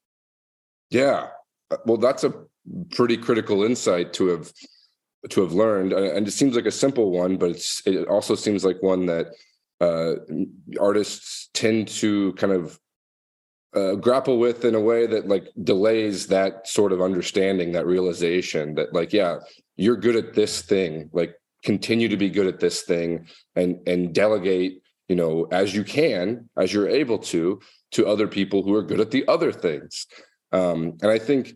Yeah. 0.89 1.27
Uh, 1.69 1.77
well, 1.85 1.97
that's 1.97 2.23
a 2.23 2.33
pretty 2.91 3.17
critical 3.17 3.63
insight 3.63 4.13
to 4.13 4.27
have 4.27 4.51
to 5.29 5.41
have 5.41 5.53
learned 5.53 5.93
and 5.93 6.27
it 6.27 6.31
seems 6.31 6.55
like 6.55 6.65
a 6.65 6.71
simple 6.71 7.11
one 7.11 7.37
but 7.37 7.51
it's 7.51 7.81
it 7.85 8.07
also 8.07 8.33
seems 8.35 8.65
like 8.65 8.81
one 8.81 9.05
that 9.05 9.27
uh, 9.79 10.13
artists 10.79 11.49
tend 11.53 11.87
to 11.87 12.33
kind 12.33 12.53
of 12.53 12.79
uh, 13.75 13.95
grapple 13.95 14.37
with 14.37 14.65
in 14.65 14.75
a 14.75 14.79
way 14.79 15.07
that 15.07 15.27
like 15.27 15.47
delays 15.63 16.27
that 16.27 16.67
sort 16.67 16.91
of 16.91 17.01
understanding 17.01 17.71
that 17.71 17.85
realization 17.85 18.75
that 18.75 18.93
like 18.93 19.13
yeah 19.13 19.37
you're 19.75 19.95
good 19.95 20.15
at 20.15 20.33
this 20.33 20.61
thing 20.61 21.09
like 21.13 21.35
continue 21.63 22.07
to 22.07 22.17
be 22.17 22.29
good 22.29 22.47
at 22.47 22.59
this 22.59 22.81
thing 22.81 23.27
and 23.55 23.79
and 23.87 24.13
delegate 24.13 24.81
you 25.11 25.17
know 25.21 25.45
as 25.51 25.75
you 25.75 25.83
can 25.83 26.49
as 26.55 26.71
you're 26.73 26.87
able 26.87 27.19
to 27.19 27.59
to 27.91 28.07
other 28.07 28.27
people 28.37 28.63
who 28.63 28.73
are 28.73 28.81
good 28.81 29.01
at 29.01 29.11
the 29.11 29.27
other 29.27 29.51
things. 29.51 30.07
Um, 30.53 30.97
and 31.01 31.11
i 31.17 31.19
think 31.27 31.55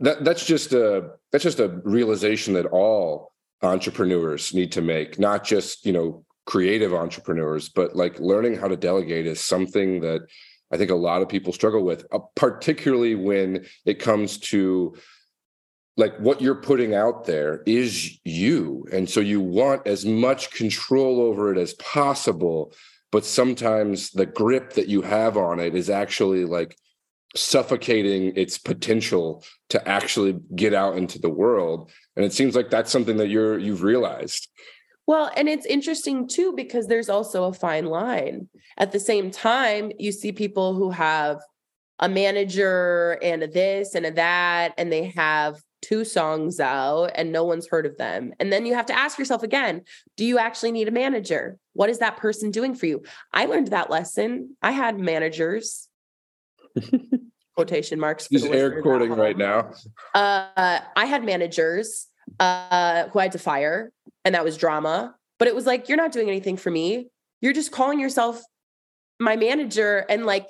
that 0.00 0.24
that's 0.24 0.44
just 0.44 0.72
a 0.72 0.88
that's 1.30 1.44
just 1.44 1.60
a 1.60 1.68
realization 1.98 2.54
that 2.54 2.66
all 2.66 3.32
entrepreneurs 3.62 4.54
need 4.54 4.72
to 4.72 4.82
make 4.82 5.18
not 5.18 5.44
just 5.44 5.86
you 5.86 5.92
know 5.92 6.24
creative 6.46 6.92
entrepreneurs 6.94 7.68
but 7.68 7.94
like 7.94 8.18
learning 8.18 8.54
how 8.56 8.68
to 8.68 8.76
delegate 8.76 9.26
is 9.26 9.40
something 9.40 10.00
that 10.00 10.20
i 10.72 10.76
think 10.76 10.90
a 10.90 11.04
lot 11.08 11.22
of 11.22 11.28
people 11.28 11.52
struggle 11.52 11.84
with 11.90 12.06
uh, 12.12 12.20
particularly 12.34 13.14
when 13.14 13.64
it 13.84 13.98
comes 13.98 14.38
to 14.38 14.94
like 16.00 16.16
what 16.18 16.40
you're 16.40 16.56
putting 16.56 16.94
out 16.94 17.26
there 17.26 17.62
is 17.66 18.18
you. 18.24 18.86
And 18.92 19.08
so 19.08 19.20
you 19.20 19.40
want 19.40 19.86
as 19.86 20.04
much 20.04 20.50
control 20.50 21.20
over 21.20 21.52
it 21.52 21.58
as 21.58 21.74
possible 21.74 22.72
but 23.10 23.24
sometimes 23.24 24.10
the 24.10 24.26
grip 24.26 24.74
that 24.74 24.88
you 24.88 25.02
have 25.02 25.36
on 25.36 25.58
it 25.60 25.74
is 25.74 25.90
actually 25.90 26.44
like 26.44 26.76
suffocating 27.36 28.32
its 28.36 28.58
potential 28.58 29.44
to 29.68 29.88
actually 29.88 30.36
get 30.54 30.74
out 30.74 30.96
into 30.96 31.18
the 31.18 31.28
world. 31.28 31.90
And 32.16 32.24
it 32.24 32.32
seems 32.32 32.56
like 32.56 32.70
that's 32.70 32.90
something 32.90 33.16
that 33.18 33.28
you're 33.28 33.58
you've 33.58 33.82
realized. 33.82 34.48
Well 35.06 35.30
and 35.36 35.48
it's 35.48 35.66
interesting 35.66 36.28
too 36.28 36.52
because 36.54 36.86
there's 36.86 37.08
also 37.08 37.44
a 37.44 37.52
fine 37.52 37.86
line. 37.86 38.48
At 38.78 38.92
the 38.92 39.00
same 39.00 39.30
time 39.30 39.92
you 39.98 40.12
see 40.12 40.32
people 40.32 40.74
who 40.74 40.90
have 40.90 41.40
a 41.98 42.08
manager 42.08 43.18
and 43.22 43.42
a 43.42 43.46
this 43.46 43.94
and 43.94 44.06
a 44.06 44.10
that 44.12 44.72
and 44.78 44.92
they 44.92 45.12
have 45.16 45.60
two 45.82 46.04
songs 46.04 46.60
out 46.60 47.10
and 47.14 47.32
no 47.32 47.44
one's 47.44 47.66
heard 47.68 47.86
of 47.86 47.96
them 47.96 48.32
and 48.38 48.52
then 48.52 48.66
you 48.66 48.74
have 48.74 48.86
to 48.86 48.98
ask 48.98 49.18
yourself 49.18 49.42
again 49.42 49.82
do 50.16 50.24
you 50.24 50.38
actually 50.38 50.72
need 50.72 50.88
a 50.88 50.90
manager 50.92 51.56
what 51.72 51.88
is 51.88 51.98
that 51.98 52.16
person 52.16 52.50
doing 52.50 52.74
for 52.74 52.86
you 52.86 53.02
i 53.32 53.46
learned 53.46 53.68
that 53.68 53.90
lesson 53.90 54.54
i 54.62 54.70
had 54.70 54.98
managers 54.98 55.88
quotation 57.60 58.00
marks. 58.00 58.26
He's 58.26 58.44
air 58.44 58.80
quoting 58.80 59.12
right 59.12 59.36
now. 59.36 59.72
Uh, 60.14 60.80
I 60.96 61.04
had 61.04 61.24
managers 61.24 62.06
uh, 62.38 63.08
who 63.08 63.18
I 63.18 63.24
had 63.24 63.32
to 63.32 63.38
fire, 63.38 63.92
and 64.24 64.34
that 64.34 64.44
was 64.44 64.56
drama. 64.56 65.14
But 65.38 65.48
it 65.48 65.54
was 65.54 65.66
like, 65.66 65.88
you're 65.88 65.98
not 65.98 66.12
doing 66.12 66.28
anything 66.28 66.56
for 66.56 66.70
me. 66.70 67.08
You're 67.42 67.52
just 67.52 67.70
calling 67.70 68.00
yourself 68.00 68.42
my 69.18 69.36
manager 69.36 70.06
and 70.08 70.24
like 70.24 70.46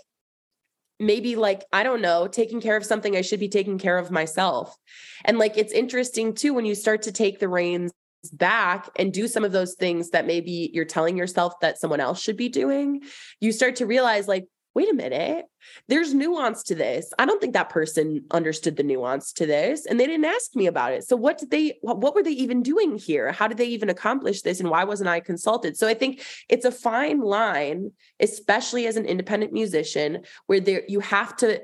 maybe 1.00 1.34
like 1.34 1.64
i 1.72 1.82
don't 1.82 2.02
know 2.02 2.28
taking 2.28 2.60
care 2.60 2.76
of 2.76 2.84
something 2.84 3.16
i 3.16 3.22
should 3.22 3.40
be 3.40 3.48
taking 3.48 3.78
care 3.78 3.98
of 3.98 4.10
myself. 4.10 4.76
And 5.24 5.38
like 5.38 5.56
it's 5.56 5.72
interesting 5.72 6.34
too 6.34 6.54
when 6.54 6.64
you 6.64 6.74
start 6.74 7.02
to 7.02 7.12
take 7.12 7.40
the 7.40 7.48
reins 7.48 7.92
back 8.32 8.90
and 8.96 9.12
do 9.12 9.26
some 9.26 9.44
of 9.44 9.52
those 9.52 9.74
things 9.74 10.10
that 10.10 10.26
maybe 10.26 10.70
you're 10.74 10.84
telling 10.84 11.16
yourself 11.16 11.58
that 11.60 11.78
someone 11.78 12.00
else 12.00 12.20
should 12.20 12.36
be 12.36 12.50
doing 12.50 13.02
you 13.40 13.50
start 13.50 13.76
to 13.76 13.86
realize 13.86 14.28
like 14.28 14.46
wait 14.74 14.90
a 14.90 14.94
minute, 14.94 15.46
there's 15.88 16.14
nuance 16.14 16.62
to 16.64 16.74
this. 16.74 17.12
I 17.18 17.26
don't 17.26 17.40
think 17.40 17.54
that 17.54 17.70
person 17.70 18.24
understood 18.30 18.76
the 18.76 18.82
nuance 18.82 19.32
to 19.34 19.46
this 19.46 19.84
and 19.84 19.98
they 19.98 20.06
didn't 20.06 20.26
ask 20.26 20.54
me 20.54 20.66
about 20.66 20.92
it. 20.92 21.04
So 21.04 21.16
what 21.16 21.38
did 21.38 21.50
they 21.50 21.78
what 21.82 22.14
were 22.14 22.22
they 22.22 22.30
even 22.30 22.62
doing 22.62 22.96
here? 22.96 23.32
How 23.32 23.48
did 23.48 23.58
they 23.58 23.66
even 23.66 23.90
accomplish 23.90 24.42
this 24.42 24.60
and 24.60 24.70
why 24.70 24.84
wasn't 24.84 25.10
I 25.10 25.20
consulted? 25.20 25.76
So 25.76 25.88
I 25.88 25.94
think 25.94 26.22
it's 26.48 26.64
a 26.64 26.72
fine 26.72 27.20
line 27.20 27.92
especially 28.20 28.86
as 28.86 28.96
an 28.96 29.06
independent 29.06 29.52
musician 29.52 30.22
where 30.46 30.60
there 30.60 30.82
you 30.88 31.00
have 31.00 31.36
to 31.38 31.62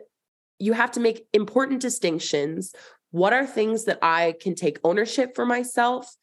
you 0.58 0.72
have 0.72 0.90
to 0.92 1.00
make 1.00 1.26
important 1.32 1.80
distinctions. 1.80 2.74
What 3.10 3.32
are 3.32 3.46
things 3.46 3.84
that 3.84 3.98
I 4.02 4.34
can 4.40 4.54
take 4.54 4.78
ownership 4.82 5.34
for 5.34 5.46
myself? 5.46 6.14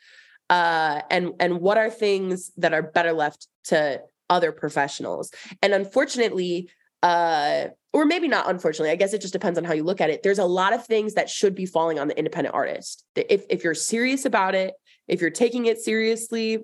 Uh, 0.49 1.01
and 1.09 1.31
and 1.39 1.61
what 1.61 1.77
are 1.77 1.89
things 1.89 2.51
that 2.57 2.73
are 2.73 2.81
better 2.81 3.13
left 3.13 3.47
to 3.65 4.01
other 4.29 4.51
professionals. 4.51 5.31
And 5.61 5.73
unfortunately, 5.73 6.69
uh, 7.01 7.67
or 7.91 8.05
maybe 8.05 8.27
not 8.27 8.49
unfortunately, 8.49 8.91
I 8.91 8.95
guess 8.95 9.13
it 9.13 9.21
just 9.21 9.33
depends 9.33 9.57
on 9.59 9.65
how 9.65 9.73
you 9.73 9.83
look 9.83 10.01
at 10.01 10.09
it. 10.09 10.23
There's 10.23 10.39
a 10.39 10.45
lot 10.45 10.73
of 10.73 10.85
things 10.85 11.13
that 11.13 11.29
should 11.29 11.53
be 11.53 11.65
falling 11.65 11.99
on 11.99 12.07
the 12.07 12.17
independent 12.17 12.55
artist. 12.55 13.03
If 13.15 13.45
if 13.49 13.63
you're 13.63 13.75
serious 13.75 14.25
about 14.25 14.55
it, 14.55 14.73
if 15.07 15.21
you're 15.21 15.29
taking 15.29 15.65
it 15.65 15.79
seriously, 15.79 16.63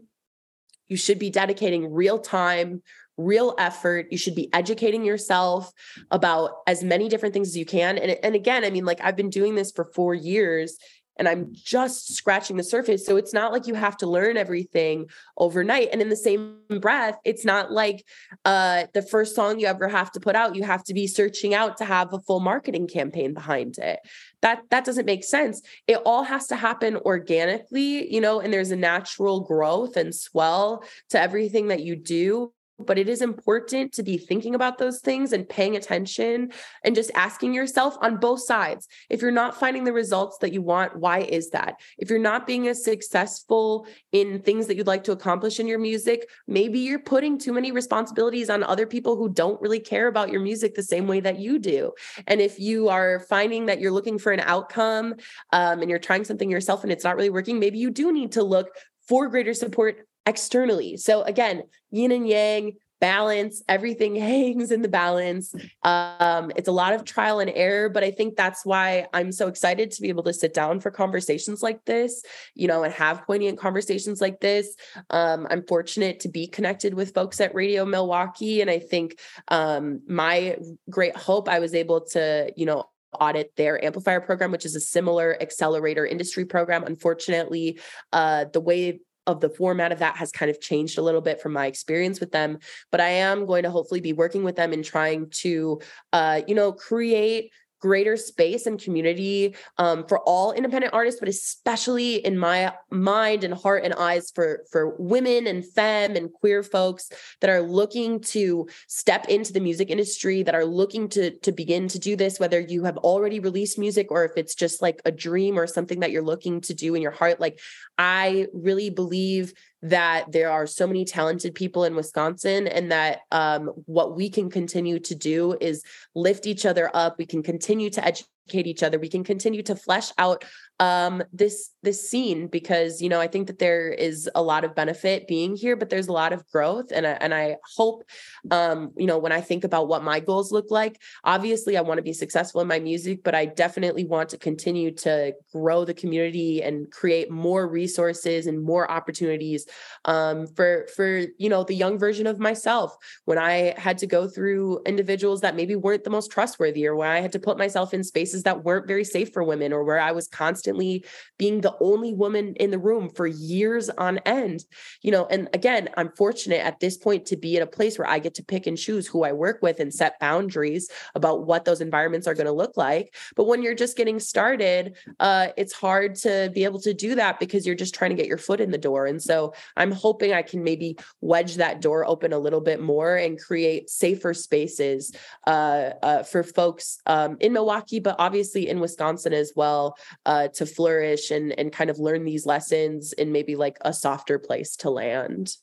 you 0.88 0.98
should 0.98 1.20
be 1.20 1.30
dedicating 1.30 1.94
real 1.94 2.20
time, 2.20 2.82
real 3.18 3.54
effort. 3.60 4.08
You 4.12 4.18
should 4.18 4.34
be 4.34 4.52
educating 4.54 5.04
yourself 5.04 5.72
about 6.10 6.52
as 6.66 6.84
many 6.84 7.10
different 7.10 7.34
things 7.34 7.50
as 7.50 7.58
you 7.58 7.66
can. 7.66 7.98
And, 7.98 8.18
and 8.24 8.34
again, 8.34 8.64
I 8.64 8.70
mean, 8.70 8.86
like 8.86 9.02
I've 9.04 9.18
been 9.18 9.30
doing 9.30 9.56
this 9.56 9.72
for 9.72 9.86
four 9.94 10.16
years 10.16 10.78
and 11.20 11.28
I'm 11.28 11.54
just 11.54 12.16
scratching 12.16 12.58
the 12.58 12.64
surface. 12.64 13.06
So 13.06 13.18
it's 13.18 13.34
not 13.34 13.52
like 13.52 13.68
you 13.68 13.76
have 13.76 13.98
to 13.98 14.08
learn 14.08 14.38
everything 14.38 15.08
overnight. 15.38 15.90
And 15.92 16.02
in 16.02 16.10
the 16.10 16.16
same 16.16 16.60
breath, 16.80 17.18
it's 17.26 17.44
not 17.46 17.72
like 17.72 18.06
uh, 18.46 18.86
the 18.94 19.02
first 19.02 19.36
song 19.36 19.60
you 19.60 19.68
ever 19.68 19.90
have 19.90 20.12
to 20.14 20.20
put 20.20 20.36
out, 20.36 20.56
you 20.56 20.64
have 20.64 20.84
to 20.86 20.94
be 20.94 21.06
searching 21.06 21.54
out 21.54 21.78
to 21.78 21.86
have 21.86 22.14
a 22.14 22.20
full 22.20 22.40
marketing 22.40 22.88
campaign 22.88 23.34
behind 23.34 23.78
it. 23.78 24.00
That 24.42 24.62
that 24.72 24.86
doesn't 24.86 25.06
make 25.06 25.26
sense. 25.26 25.62
It 25.86 26.00
all 26.06 26.24
has 26.24 26.48
to 26.48 26.56
happen 26.56 26.96
organically, 26.96 28.12
you 28.12 28.22
know, 28.22 28.40
and 28.40 28.54
there's 28.54 28.72
a 28.72 28.78
natural 28.78 29.42
growth 29.42 29.98
and 29.98 30.16
swell 30.16 30.84
to 31.10 31.20
everything 31.20 31.68
that 31.68 31.82
you 31.82 31.98
do 31.98 32.54
but 32.80 32.98
it 32.98 33.10
is 33.10 33.22
important 33.22 33.94
to 33.94 34.04
be 34.04 34.18
thinking 34.18 34.56
about 34.56 34.78
those 34.78 35.00
things 35.00 35.34
and 35.34 35.48
paying 35.48 35.76
attention 35.76 36.52
and 36.84 36.96
just 36.96 37.12
asking 37.16 37.54
yourself 37.54 37.98
on 38.02 38.18
both 38.18 38.42
sides 38.42 38.88
if 39.10 39.22
you're 39.22 39.32
not 39.32 39.60
finding 39.60 39.84
the 39.84 39.94
results 39.94 40.38
that 40.40 40.54
you 40.54 40.62
want 40.62 40.96
why 40.96 41.20
is 41.20 41.50
that? 41.52 41.76
If 41.98 42.10
you're 42.10 42.20
not 42.20 42.48
being 42.48 42.68
as 42.68 42.84
successful 42.84 43.88
in 44.12 44.42
things 44.42 44.68
that 44.68 44.76
you'd 44.76 44.88
like 44.88 45.04
to 45.06 45.12
accomplish 45.12 45.60
in 45.60 45.68
your 45.68 45.80
music 45.80 46.28
maybe 46.48 46.80
you're 46.80 47.00
putting 47.00 47.38
too 47.38 47.54
many 47.54 47.72
responsibilities 47.72 48.50
on 48.50 48.64
other 48.64 48.86
people 48.86 49.16
who 49.16 49.30
don't 49.30 49.62
really 49.62 49.80
care 49.80 50.08
about 50.08 50.32
your 50.32 50.42
music 50.42 50.76
the 50.76 50.84
same 50.84 51.08
way 51.08 51.20
that 51.20 51.40
you 51.40 51.60
do. 51.60 51.92
And 52.28 52.42
if 52.42 52.60
you 52.60 52.90
are 52.90 53.20
finding 53.22 53.68
that 53.68 53.80
you're 53.80 53.92
looking 53.92 54.18
for 54.18 54.32
an 54.32 54.40
outcome 54.42 55.16
um, 55.52 55.82
and 55.82 55.90
you're 55.90 56.00
trying 56.00 56.24
something 56.24 56.50
yourself 56.50 56.84
and 56.84 56.92
it's 56.92 57.04
not 57.04 57.16
really 57.16 57.30
working 57.30 57.60
maybe 57.60 57.78
you 57.78 57.90
do 57.90 58.12
need 58.12 58.34
to 58.34 58.44
look 58.44 58.70
for 59.08 59.28
greater 59.28 59.54
support 59.54 60.08
externally. 60.26 60.98
So 60.98 61.24
again, 61.24 61.64
yin 61.92 62.12
and 62.12 62.28
yang, 62.28 62.74
balance, 63.00 63.64
everything 63.68 64.16
hangs 64.16 64.72
in 64.72 64.82
the 64.82 64.90
balance. 64.90 65.54
Um, 65.84 66.52
it's 66.56 66.68
a 66.68 66.74
lot 66.74 66.94
of 66.94 67.06
trial 67.06 67.40
and 67.40 67.52
error, 67.54 67.90
but 67.90 68.04
I 68.04 68.12
think 68.12 68.36
that's 68.36 68.66
why 68.66 69.08
I'm 69.14 69.32
so 69.32 69.48
excited 69.48 69.92
to 69.92 70.02
be 70.02 70.10
able 70.10 70.24
to 70.24 70.34
sit 70.34 70.54
down 70.54 70.80
for 70.80 70.92
conversations 70.92 71.64
like 71.64 71.86
this, 71.86 72.24
you 72.56 72.68
know, 72.68 72.84
and 72.84 72.94
have 72.94 73.26
poignant 73.26 73.58
conversations 73.60 74.22
like 74.22 74.40
this. 74.40 74.76
Um, 75.10 75.48
I'm 75.50 75.66
fortunate 75.66 76.20
to 76.22 76.30
be 76.30 76.48
connected 76.48 76.94
with 76.94 77.14
folks 77.14 77.42
at 77.42 77.56
Radio 77.56 77.86
Milwaukee. 77.86 78.62
And 78.62 78.70
I 78.70 78.80
think 78.80 79.20
um, 79.48 80.02
my 80.08 80.58
great 80.90 81.16
hope 81.16 81.50
I 81.50 81.60
was 81.60 81.74
able 81.74 82.02
to, 82.08 82.52
you 82.56 82.66
know, 82.66 82.86
audit 83.20 83.56
their 83.56 83.84
amplifier 83.84 84.22
program 84.22 84.52
which 84.52 84.68
is 84.68 84.76
a 84.76 84.80
similar 84.80 85.36
accelerator 85.42 86.06
industry 86.06 86.46
program 86.46 86.84
unfortunately 86.84 87.80
uh, 88.14 88.46
the 88.54 88.62
way 88.62 89.00
of 89.32 89.42
the 89.42 89.50
format 89.50 89.92
of 89.92 90.00
that 90.00 90.18
has 90.18 90.32
kind 90.32 90.50
of 90.50 90.60
changed 90.60 90.98
a 90.98 91.02
little 91.02 91.22
bit 91.22 91.42
from 91.42 91.54
my 91.54 91.68
experience 91.68 92.20
with 92.20 92.32
them 92.32 92.58
but 92.92 93.00
i 93.00 93.10
am 93.10 93.46
going 93.46 93.64
to 93.64 93.72
hopefully 93.72 94.02
be 94.02 94.14
working 94.14 94.44
with 94.44 94.56
them 94.56 94.74
and 94.74 94.84
trying 94.84 95.30
to 95.30 95.80
uh, 96.14 96.42
you 96.48 96.56
know 96.56 96.72
create 96.72 97.52
greater 97.80 98.18
space 98.18 98.66
and 98.66 98.82
community 98.82 99.56
um, 99.78 100.06
for 100.06 100.20
all 100.20 100.52
independent 100.52 100.94
artists, 100.94 101.20
but 101.20 101.30
especially 101.30 102.16
in 102.16 102.38
my 102.38 102.74
mind 102.92 103.44
and 103.44 103.54
heart 103.54 103.84
and 103.84 103.94
eyes 103.94 104.32
for 104.34 104.64
for 104.72 104.96
women 104.98 105.48
and 105.48 105.66
femme 105.66 106.16
and 106.16 106.32
queer 106.34 106.64
folks 106.64 107.10
that 107.42 107.50
are 107.50 107.62
looking 107.62 108.20
to 108.20 108.68
step 108.88 109.28
into 109.28 109.54
the 109.54 109.60
music 109.60 109.90
industry, 109.90 110.44
that 110.44 110.56
are 110.56 110.66
looking 110.66 111.08
to 111.10 111.32
to 111.40 111.52
begin 111.52 111.88
to 111.88 112.00
do 112.00 112.16
this. 112.16 112.40
Whether 112.40 112.60
you 112.60 112.84
have 112.84 112.98
already 112.98 113.40
released 113.40 113.80
music 113.80 114.12
or 114.12 114.26
if 114.26 114.32
it's 114.36 114.56
just 114.56 114.82
like 114.82 115.02
a 115.06 115.12
dream 115.12 115.58
or 115.58 115.68
something 115.68 116.02
that 116.02 116.12
you're 116.12 116.22
looking 116.22 116.62
to 116.62 116.74
do 116.74 116.96
in 116.96 117.02
your 117.02 117.12
heart, 117.12 117.40
like 117.40 117.60
I 117.98 118.48
really 118.54 118.90
believe 118.90 119.54
that 119.82 120.32
there 120.32 120.52
are 120.52 120.68
so 120.68 120.86
many 120.86 121.06
talented 121.06 121.56
people 121.56 121.84
in 121.86 121.96
Wisconsin 121.96 122.68
and 122.68 122.92
that 122.92 123.22
um, 123.32 123.68
what 123.86 124.16
we 124.16 124.30
can 124.30 124.50
continue 124.50 125.00
to 125.00 125.16
do 125.16 125.56
is 125.62 125.84
lift 126.16 126.46
each 126.46 126.66
other 126.66 126.92
up. 126.94 127.18
We 127.18 127.26
can 127.26 127.44
continue 127.44 127.90
to 127.92 128.06
educate 128.06 128.68
each 128.68 128.84
other. 128.84 129.00
We 129.00 129.10
can 129.10 129.24
continue 129.24 129.64
to 129.64 129.76
flesh 129.76 130.12
out 130.18 130.44
um, 130.80 131.22
this 131.34 131.72
this 131.84 132.10
scene 132.10 132.48
because 132.48 133.02
you 133.02 133.10
know 133.10 133.20
I 133.20 133.28
think 133.28 133.48
that 133.48 133.60
there 133.60 133.90
is 133.90 134.30
a 134.34 134.42
lot 134.42 134.64
of 134.64 134.76
benefit 134.76 135.28
being 135.28 135.56
here, 135.56 135.76
but 135.76 135.90
there's 135.90 136.08
a 136.08 136.14
lot 136.14 136.32
of 136.32 136.48
growth, 136.52 136.92
and 136.94 137.06
I, 137.06 137.12
and 137.12 137.34
I 137.34 137.58
hope 137.76 138.04
um, 138.50 138.92
you 138.98 139.06
know 139.06 139.18
when 139.18 139.34
I 139.34 139.42
think 139.42 139.66
about 139.66 139.90
what 139.90 140.04
my 140.04 140.20
goals 140.20 140.52
look 140.52 140.68
like. 140.70 141.02
Obviously, 141.26 141.78
I 141.78 141.82
want 141.82 141.98
to 141.98 142.04
be 142.04 142.14
successful 142.14 142.62
in 142.62 142.68
my 142.68 142.80
music, 142.80 143.24
but 143.24 143.36
I 143.36 143.46
definitely 143.46 144.06
want 144.06 144.30
to 144.30 144.38
continue 144.38 144.92
to 144.96 145.34
grow 145.54 145.84
the 145.84 145.94
community 145.94 146.64
and 146.64 146.90
create 146.92 147.30
more 147.30 147.68
resources 147.68 148.48
and 148.48 148.64
more 148.64 148.90
opportunities 148.90 149.66
um, 150.06 150.48
for 150.48 150.88
for 150.96 151.26
you 151.38 151.50
know 151.50 151.66
the 151.66 151.76
young 151.76 152.00
version 152.00 152.26
of 152.26 152.40
myself 152.40 152.96
when 153.26 153.38
I 153.38 153.74
had 153.78 153.98
to 154.00 154.08
go 154.08 154.30
through 154.30 154.82
individuals 154.86 155.42
that 155.42 155.58
maybe 155.58 155.76
weren't 155.76 156.06
the 156.06 156.10
most 156.10 156.32
trustworthy, 156.32 156.88
or 156.88 156.96
when 156.96 157.10
I 157.10 157.20
had 157.20 157.34
to 157.34 157.40
put 157.40 157.58
myself 157.58 157.94
in 157.94 158.04
spaces 158.04 158.44
that 158.44 158.64
weren't 158.64 158.88
very 158.88 159.04
safe 159.04 159.34
for 159.34 159.44
women, 159.44 159.74
or 159.74 159.84
where 159.84 160.00
I 160.00 160.14
was 160.14 160.30
constantly 160.30 160.69
constantly 160.70 161.06
being 161.38 161.62
the 161.62 161.76
only 161.80 162.14
woman 162.14 162.54
in 162.56 162.70
the 162.70 162.78
room 162.78 163.10
for 163.10 163.26
years 163.26 163.90
on 163.90 164.18
end. 164.20 164.66
You 165.02 165.12
know, 165.12 165.26
and 165.28 165.48
again, 165.54 165.90
I'm 165.96 166.12
fortunate 166.18 166.60
at 166.66 166.80
this 166.80 166.98
point 166.98 167.26
to 167.28 167.38
be 167.38 167.56
in 167.56 167.64
a 167.64 167.68
place 167.68 167.98
where 167.98 168.10
I 168.10 168.20
get 168.20 168.34
to 168.36 168.44
pick 168.44 168.68
and 168.68 168.78
choose 168.78 169.08
who 169.08 169.24
I 169.24 169.32
work 169.32 169.60
with 169.62 169.80
and 169.80 169.94
set 169.94 170.20
boundaries 170.20 170.90
about 171.16 171.46
what 171.46 171.64
those 171.64 171.82
environments 171.82 172.28
are 172.28 172.34
going 172.34 172.46
to 172.46 172.52
look 172.52 172.76
like. 172.76 173.16
But 173.36 173.48
when 173.48 173.64
you're 173.64 173.76
just 173.76 173.96
getting 173.96 174.20
started, 174.20 174.98
uh, 175.20 175.48
it's 175.56 175.74
hard 175.74 176.16
to 176.16 176.52
be 176.54 176.66
able 176.66 176.82
to 176.82 176.94
do 176.94 177.16
that 177.16 177.40
because 177.40 177.66
you're 177.66 177.76
just 177.76 177.96
trying 177.96 178.12
to 178.12 178.18
get 178.18 178.28
your 178.28 178.38
foot 178.38 178.60
in 178.60 178.72
the 178.72 178.78
door. 178.78 179.06
And 179.06 179.22
so 179.22 179.54
I'm 179.78 179.92
hoping 179.92 180.34
I 180.34 180.42
can 180.42 180.62
maybe 180.64 180.98
wedge 181.22 181.56
that 181.56 181.82
door 181.82 182.06
open 182.06 182.34
a 182.34 182.40
little 182.40 182.62
bit 182.62 182.82
more 182.82 183.16
and 183.16 183.40
create 183.40 183.90
safer 183.90 184.34
spaces 184.34 185.16
uh, 185.48 185.92
uh, 186.04 186.24
for 186.24 186.44
folks 186.44 187.00
um, 187.06 187.38
in 187.40 187.54
Milwaukee, 187.54 188.02
but 188.02 188.18
obviously 188.20 188.68
in 188.68 188.82
Wisconsin 188.82 189.32
as 189.32 189.54
well 189.56 189.96
uh, 190.26 190.50
to 190.60 190.66
flourish 190.66 191.32
and 191.32 191.58
and 191.58 191.72
kind 191.72 191.90
of 191.90 192.00
learn 192.00 192.26
these 192.26 192.46
lessons 192.46 193.14
in 193.14 193.32
maybe 193.32 193.56
like 193.56 193.78
a 193.82 193.94
softer 193.94 194.38
place 194.38 194.76
to 194.78 194.90
land. 194.90 195.56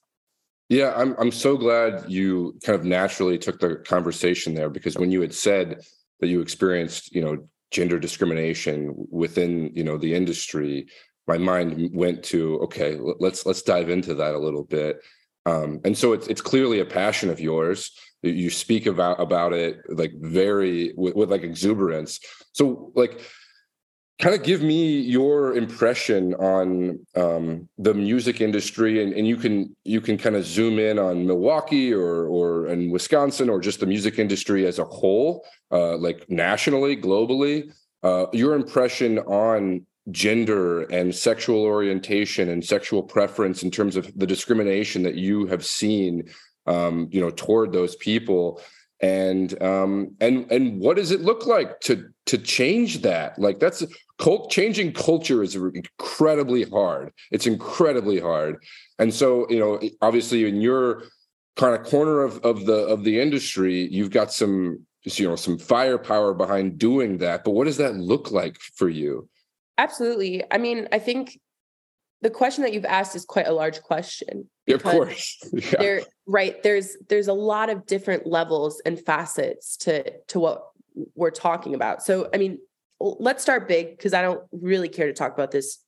Yeah, 0.69 0.95
I'm 0.97 1.15
I'm 1.19 1.31
so 1.31 1.57
glad 1.57 2.07
you 2.09 2.59
kind 2.65 2.79
of 2.79 2.85
naturally 2.85 3.39
took 3.39 3.61
the 3.61 3.77
conversation 3.77 4.55
there 4.55 4.71
because 4.71 4.97
when 4.97 5.13
you 5.13 5.21
had 5.21 5.35
said 5.35 5.83
that 6.21 6.29
you 6.29 6.41
experienced, 6.41 7.15
you 7.15 7.23
know, 7.23 7.47
gender 7.71 7.99
discrimination 7.99 8.95
within, 9.11 9.71
you 9.75 9.85
know, 9.85 9.99
the 9.99 10.15
industry, 10.15 10.87
my 11.29 11.39
mind 11.39 11.91
went 11.95 12.25
to 12.25 12.59
okay, 12.61 12.97
let's 13.21 13.45
let's 13.47 13.63
dive 13.63 13.91
into 13.91 14.15
that 14.15 14.35
a 14.35 14.39
little 14.39 14.65
bit. 14.65 15.01
Um, 15.45 15.81
and 15.85 15.97
so 15.97 16.15
it's 16.15 16.27
it's 16.27 16.41
clearly 16.41 16.81
a 16.81 16.87
passion 16.87 17.31
of 17.31 17.39
yours. 17.39 17.93
You 18.23 18.51
speak 18.51 18.87
about 18.87 19.21
about 19.21 19.53
it 19.53 19.79
like 19.89 20.15
very 20.17 20.95
with, 20.97 21.15
with 21.15 21.31
like 21.31 21.43
exuberance. 21.43 22.19
So 22.53 22.91
like 22.97 23.21
kind 24.19 24.35
of 24.35 24.43
give 24.43 24.63
me 24.63 24.99
your 25.01 25.55
impression 25.57 26.35
on 26.35 26.99
um, 27.17 27.69
the 27.77 27.93
music 27.93 28.41
industry 28.41 29.03
and, 29.03 29.13
and 29.13 29.27
you 29.27 29.37
can 29.37 29.77
you 29.85 30.01
can 30.01 30.17
kind 30.17 30.37
of 30.37 30.45
zoom 30.45 30.79
in 30.79 30.99
on 30.99 31.27
milwaukee 31.27 31.93
or 31.93 32.27
or 32.27 32.67
in 32.69 32.91
wisconsin 32.91 33.51
or 33.51 33.61
just 33.61 33.81
the 33.81 33.87
music 33.87 34.19
industry 34.19 34.67
as 34.67 34.79
a 34.79 34.85
whole 34.85 35.45
uh, 35.71 35.97
like 35.97 36.29
nationally 36.31 36.97
globally. 36.97 37.73
Uh, 38.03 38.27
your 38.33 38.55
impression 38.55 39.19
on 39.21 39.85
gender 40.11 40.83
and 40.85 41.15
sexual 41.15 41.63
orientation 41.63 42.49
and 42.51 42.65
sexual 42.65 43.03
preference 43.03 43.63
in 43.65 43.71
terms 43.71 43.97
of 43.97 44.11
the 44.17 44.27
discrimination 44.27 45.03
that 45.03 45.17
you 45.17 45.47
have 45.47 45.65
seen 45.65 46.23
um, 46.67 47.09
you 47.11 47.21
know 47.21 47.31
toward 47.31 47.73
those 47.73 47.97
people 47.97 48.61
and 49.01 49.61
um 49.63 50.15
and 50.21 50.51
and 50.51 50.81
what 50.81 50.97
does 50.97 51.11
it 51.11 51.21
look 51.21 51.47
like 51.47 51.81
to 51.81 52.09
to 52.27 52.39
change 52.39 53.03
that? 53.03 53.39
Like 53.39 53.61
that's 53.61 53.85
cult 54.19 54.51
changing 54.51 54.93
culture 54.93 55.43
is 55.43 55.55
incredibly 55.55 56.65
hard. 56.65 57.13
It's 57.31 57.47
incredibly 57.47 58.21
hard. 58.21 58.63
And 58.99 59.13
so 59.13 59.49
you 59.51 59.59
know 59.59 59.81
obviously 60.01 60.49
in 60.49 60.61
your 60.61 61.05
kind 61.57 61.75
of 61.75 61.87
corner 61.87 62.23
of 62.23 62.39
of 62.45 62.67
the 62.67 62.87
of 62.87 63.05
the 63.05 63.21
industry 63.21 63.89
you've 63.91 64.11
got 64.11 64.33
some 64.33 64.85
you 65.05 65.29
know 65.29 65.37
some 65.37 65.59
firepower 65.59 66.35
behind 66.35 66.79
doing 66.79 67.19
that. 67.19 67.45
But 67.45 67.53
what 67.53 67.65
does 67.65 67.77
that 67.77 67.97
look 67.97 68.31
like 68.31 68.59
for 68.77 68.89
you? 68.89 69.29
Absolutely. 69.79 70.43
I 70.51 70.59
mean 70.59 70.89
i 70.93 70.99
think 70.99 71.39
the 72.23 72.31
question 72.31 72.63
that 72.63 72.73
you've 72.73 72.85
asked 72.85 73.15
is 73.15 73.25
quite 73.25 73.47
a 73.47 73.53
large 73.53 73.83
question 73.83 74.49
of 74.69 74.83
course. 74.83 75.39
Yeah. 75.53 75.79
there 75.79 76.03
right 76.27 76.63
there's 76.63 76.97
there's 77.09 77.29
a 77.29 77.33
lot 77.33 77.71
of 77.71 77.87
different 77.87 78.27
levels 78.27 78.83
and 78.85 78.99
facets 78.99 79.77
to 79.79 80.13
to 80.29 80.41
what 80.41 80.67
we're 81.15 81.31
talking 81.31 81.75
about. 81.75 82.03
So 82.03 82.29
i 82.35 82.39
mean 82.39 82.59
let's 82.99 83.43
start 83.43 83.69
big 83.69 83.91
because 83.91 84.15
I 84.15 84.23
don't 84.23 84.43
really 84.53 84.89
care 84.89 85.07
to 85.07 85.13
talk 85.13 85.35
about 85.35 85.51
this 85.51 85.79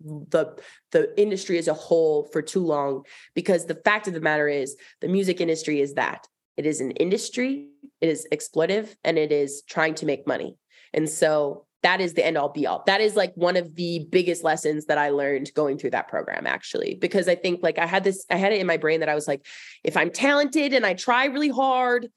the 0.00 0.58
the 0.90 1.20
industry 1.20 1.58
as 1.58 1.68
a 1.68 1.74
whole 1.74 2.28
for 2.32 2.42
too 2.42 2.64
long 2.64 3.04
because 3.34 3.66
the 3.66 3.74
fact 3.74 4.08
of 4.08 4.14
the 4.14 4.20
matter 4.20 4.48
is 4.48 4.76
the 5.00 5.08
music 5.08 5.40
industry 5.40 5.80
is 5.80 5.94
that. 5.94 6.26
It 6.56 6.66
is 6.66 6.80
an 6.80 6.90
industry 6.92 7.68
it 8.02 8.08
is 8.08 8.26
exploitive 8.32 8.94
and 9.04 9.16
it 9.16 9.30
is 9.32 9.62
trying 9.62 9.94
to 9.94 10.06
make 10.06 10.26
money. 10.26 10.56
And 10.92 11.08
so 11.08 11.66
that 11.82 12.00
is 12.00 12.14
the 12.14 12.24
end 12.24 12.36
all 12.36 12.48
be 12.48 12.66
all 12.66 12.82
that 12.86 13.00
is 13.00 13.16
like 13.16 13.32
one 13.34 13.56
of 13.56 13.74
the 13.74 14.06
biggest 14.10 14.44
lessons 14.44 14.86
that 14.86 14.98
i 14.98 15.10
learned 15.10 15.52
going 15.54 15.78
through 15.78 15.90
that 15.90 16.08
program 16.08 16.46
actually 16.46 16.94
because 16.94 17.28
i 17.28 17.34
think 17.34 17.60
like 17.62 17.78
i 17.78 17.86
had 17.86 18.04
this 18.04 18.24
i 18.30 18.36
had 18.36 18.52
it 18.52 18.60
in 18.60 18.66
my 18.66 18.76
brain 18.76 19.00
that 19.00 19.08
i 19.08 19.14
was 19.14 19.28
like 19.28 19.44
if 19.84 19.96
i'm 19.96 20.10
talented 20.10 20.72
and 20.72 20.86
i 20.86 20.94
try 20.94 21.26
really 21.26 21.50
hard 21.50 22.08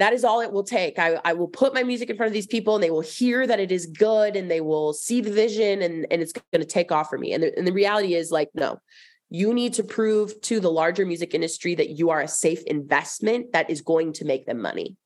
that 0.00 0.14
is 0.14 0.24
all 0.24 0.40
it 0.40 0.50
will 0.50 0.64
take. 0.64 0.98
I, 0.98 1.20
I 1.26 1.34
will 1.34 1.46
put 1.46 1.74
my 1.74 1.82
music 1.82 2.08
in 2.08 2.16
front 2.16 2.28
of 2.28 2.32
these 2.32 2.46
people 2.46 2.74
and 2.74 2.82
they 2.82 2.90
will 2.90 3.02
hear 3.02 3.46
that 3.46 3.60
it 3.60 3.70
is 3.70 3.84
good 3.84 4.34
and 4.34 4.50
they 4.50 4.62
will 4.62 4.94
see 4.94 5.20
the 5.20 5.30
vision 5.30 5.82
and, 5.82 6.06
and 6.10 6.22
it's 6.22 6.32
going 6.32 6.62
to 6.62 6.64
take 6.64 6.90
off 6.90 7.10
for 7.10 7.18
me. 7.18 7.34
And 7.34 7.42
the, 7.42 7.56
and 7.58 7.66
the 7.66 7.72
reality 7.72 8.14
is 8.14 8.30
like, 8.30 8.48
no, 8.54 8.80
you 9.28 9.52
need 9.52 9.74
to 9.74 9.84
prove 9.84 10.40
to 10.42 10.58
the 10.58 10.70
larger 10.70 11.04
music 11.04 11.34
industry 11.34 11.74
that 11.74 11.90
you 11.90 12.08
are 12.08 12.22
a 12.22 12.28
safe 12.28 12.62
investment 12.64 13.52
that 13.52 13.68
is 13.68 13.82
going 13.82 14.14
to 14.14 14.24
make 14.24 14.46
them 14.46 14.62
money. 14.62 14.96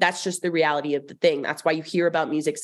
That's 0.00 0.24
just 0.24 0.42
the 0.42 0.50
reality 0.50 0.94
of 0.94 1.06
the 1.06 1.14
thing. 1.14 1.42
That's 1.42 1.64
why 1.64 1.72
you 1.72 1.82
hear 1.82 2.06
about 2.06 2.30
music, 2.30 2.56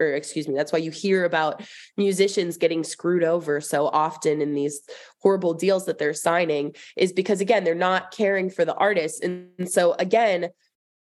or 0.00 0.06
excuse 0.14 0.48
me, 0.48 0.54
that's 0.54 0.72
why 0.72 0.78
you 0.78 0.90
hear 0.90 1.24
about 1.24 1.62
musicians 1.96 2.56
getting 2.56 2.82
screwed 2.82 3.22
over 3.22 3.60
so 3.60 3.86
often 3.86 4.40
in 4.40 4.54
these 4.54 4.80
horrible 5.20 5.54
deals 5.54 5.86
that 5.86 5.98
they're 5.98 6.14
signing, 6.14 6.74
is 6.96 7.12
because, 7.12 7.40
again, 7.40 7.62
they're 7.62 7.74
not 7.74 8.10
caring 8.10 8.50
for 8.50 8.64
the 8.64 8.74
artists. 8.74 9.20
And 9.20 9.70
so, 9.70 9.92
again, 9.98 10.48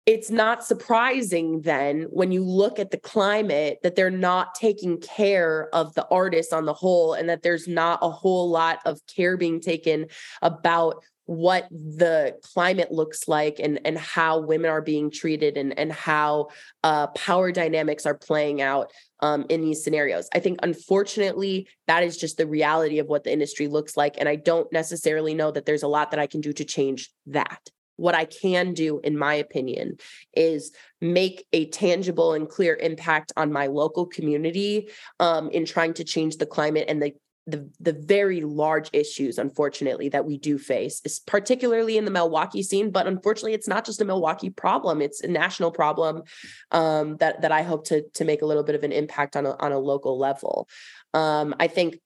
it's 0.05 0.29
not 0.29 0.63
surprising 0.63 1.61
then 1.61 2.03
when 2.11 2.31
you 2.31 2.43
look 2.43 2.77
at 2.77 2.91
the 2.91 2.97
climate 2.97 3.79
that 3.81 3.95
they're 3.95 4.11
not 4.11 4.53
taking 4.53 4.99
care 5.01 5.67
of 5.73 5.95
the 5.95 6.07
artists 6.09 6.53
on 6.53 6.65
the 6.65 6.73
whole 6.73 7.13
and 7.13 7.27
that 7.27 7.41
there's 7.41 7.67
not 7.67 7.99
a 8.03 8.09
whole 8.11 8.49
lot 8.49 8.79
of 8.85 8.99
care 9.07 9.35
being 9.35 9.59
taken 9.59 10.05
about 10.43 11.03
what 11.25 11.67
the 11.71 12.37
climate 12.53 12.91
looks 12.91 13.27
like 13.27 13.59
and 13.59 13.79
and 13.83 13.97
how 13.97 14.39
women 14.39 14.69
are 14.69 14.81
being 14.81 15.09
treated 15.09 15.57
and 15.57 15.77
and 15.77 15.91
how 15.91 16.49
uh, 16.83 17.07
power 17.07 17.51
dynamics 17.51 18.05
are 18.05 18.17
playing 18.17 18.61
out 18.61 18.91
um, 19.21 19.45
in 19.49 19.61
these 19.61 19.83
scenarios. 19.83 20.29
I 20.35 20.39
think 20.39 20.59
unfortunately 20.61 21.67
that 21.87 22.03
is 22.03 22.17
just 22.17 22.37
the 22.37 22.47
reality 22.47 22.99
of 22.99 23.07
what 23.07 23.23
the 23.23 23.33
industry 23.33 23.67
looks 23.67 23.97
like, 23.97 24.15
and 24.19 24.29
I 24.29 24.35
don't 24.35 24.71
necessarily 24.71 25.33
know 25.33 25.51
that 25.51 25.65
there's 25.65 25.83
a 25.83 25.87
lot 25.87 26.11
that 26.11 26.19
I 26.19 26.27
can 26.27 26.41
do 26.41 26.53
to 26.53 26.63
change 26.63 27.09
that. 27.27 27.69
What 27.97 28.13
I 28.13 28.25
can 28.25 28.73
do, 28.73 28.99
in 28.99 29.17
my 29.17 29.35
opinion, 29.35 29.97
is 30.35 30.73
make 30.99 31.47
a 31.53 31.67
tangible 31.69 32.33
and 32.33 32.47
clear 32.47 32.75
impact 32.75 33.31
on 33.37 33.53
my 33.53 33.67
local 33.67 34.05
community 34.05 34.89
um, 35.21 35.49
in 35.49 35.65
trying 35.65 35.93
to 35.93 36.03
change 36.03 36.35
the 36.35 36.45
climate 36.45 36.85
and 36.89 37.01
the 37.01 37.13
the 37.47 37.69
the 37.79 37.93
very 37.93 38.41
large 38.41 38.89
issues 38.91 39.37
unfortunately 39.37 40.09
that 40.09 40.25
we 40.25 40.37
do 40.37 40.57
face 40.57 41.01
is 41.05 41.19
particularly 41.19 41.97
in 41.97 42.05
the 42.05 42.11
Milwaukee 42.11 42.63
scene 42.63 42.89
but 42.89 43.07
unfortunately 43.07 43.53
it's 43.53 43.67
not 43.67 43.85
just 43.85 44.01
a 44.01 44.05
Milwaukee 44.05 44.49
problem 44.49 45.01
it's 45.01 45.21
a 45.21 45.27
national 45.27 45.71
problem 45.71 46.23
um, 46.71 47.17
that 47.17 47.41
that 47.41 47.51
I 47.51 47.61
hope 47.61 47.85
to 47.87 48.03
to 48.15 48.25
make 48.25 48.41
a 48.41 48.45
little 48.45 48.63
bit 48.63 48.75
of 48.75 48.83
an 48.83 48.91
impact 48.91 49.35
on 49.35 49.45
a, 49.45 49.51
on 49.61 49.71
a 49.71 49.79
local 49.79 50.17
level. 50.17 50.67
Um, 51.13 51.55
I 51.59 51.67
think 51.67 51.99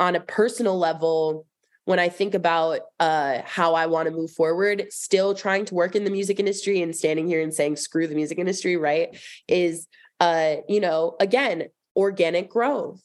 on 0.00 0.16
a 0.16 0.20
personal 0.20 0.78
level 0.78 1.46
when 1.84 1.98
I 1.98 2.08
think 2.08 2.34
about 2.34 2.80
uh, 2.98 3.42
how 3.44 3.74
I 3.74 3.86
want 3.86 4.08
to 4.08 4.14
move 4.14 4.30
forward 4.30 4.86
still 4.90 5.34
trying 5.34 5.66
to 5.66 5.74
work 5.74 5.94
in 5.94 6.04
the 6.04 6.10
music 6.10 6.38
industry 6.38 6.80
and 6.80 6.96
standing 6.96 7.26
here 7.26 7.42
and 7.42 7.52
saying 7.52 7.76
screw 7.76 8.06
the 8.06 8.14
music 8.14 8.38
industry 8.38 8.76
right 8.76 9.16
is 9.48 9.86
uh, 10.20 10.56
you 10.68 10.80
know 10.80 11.16
again 11.20 11.64
organic 11.96 12.48
growth 12.48 13.02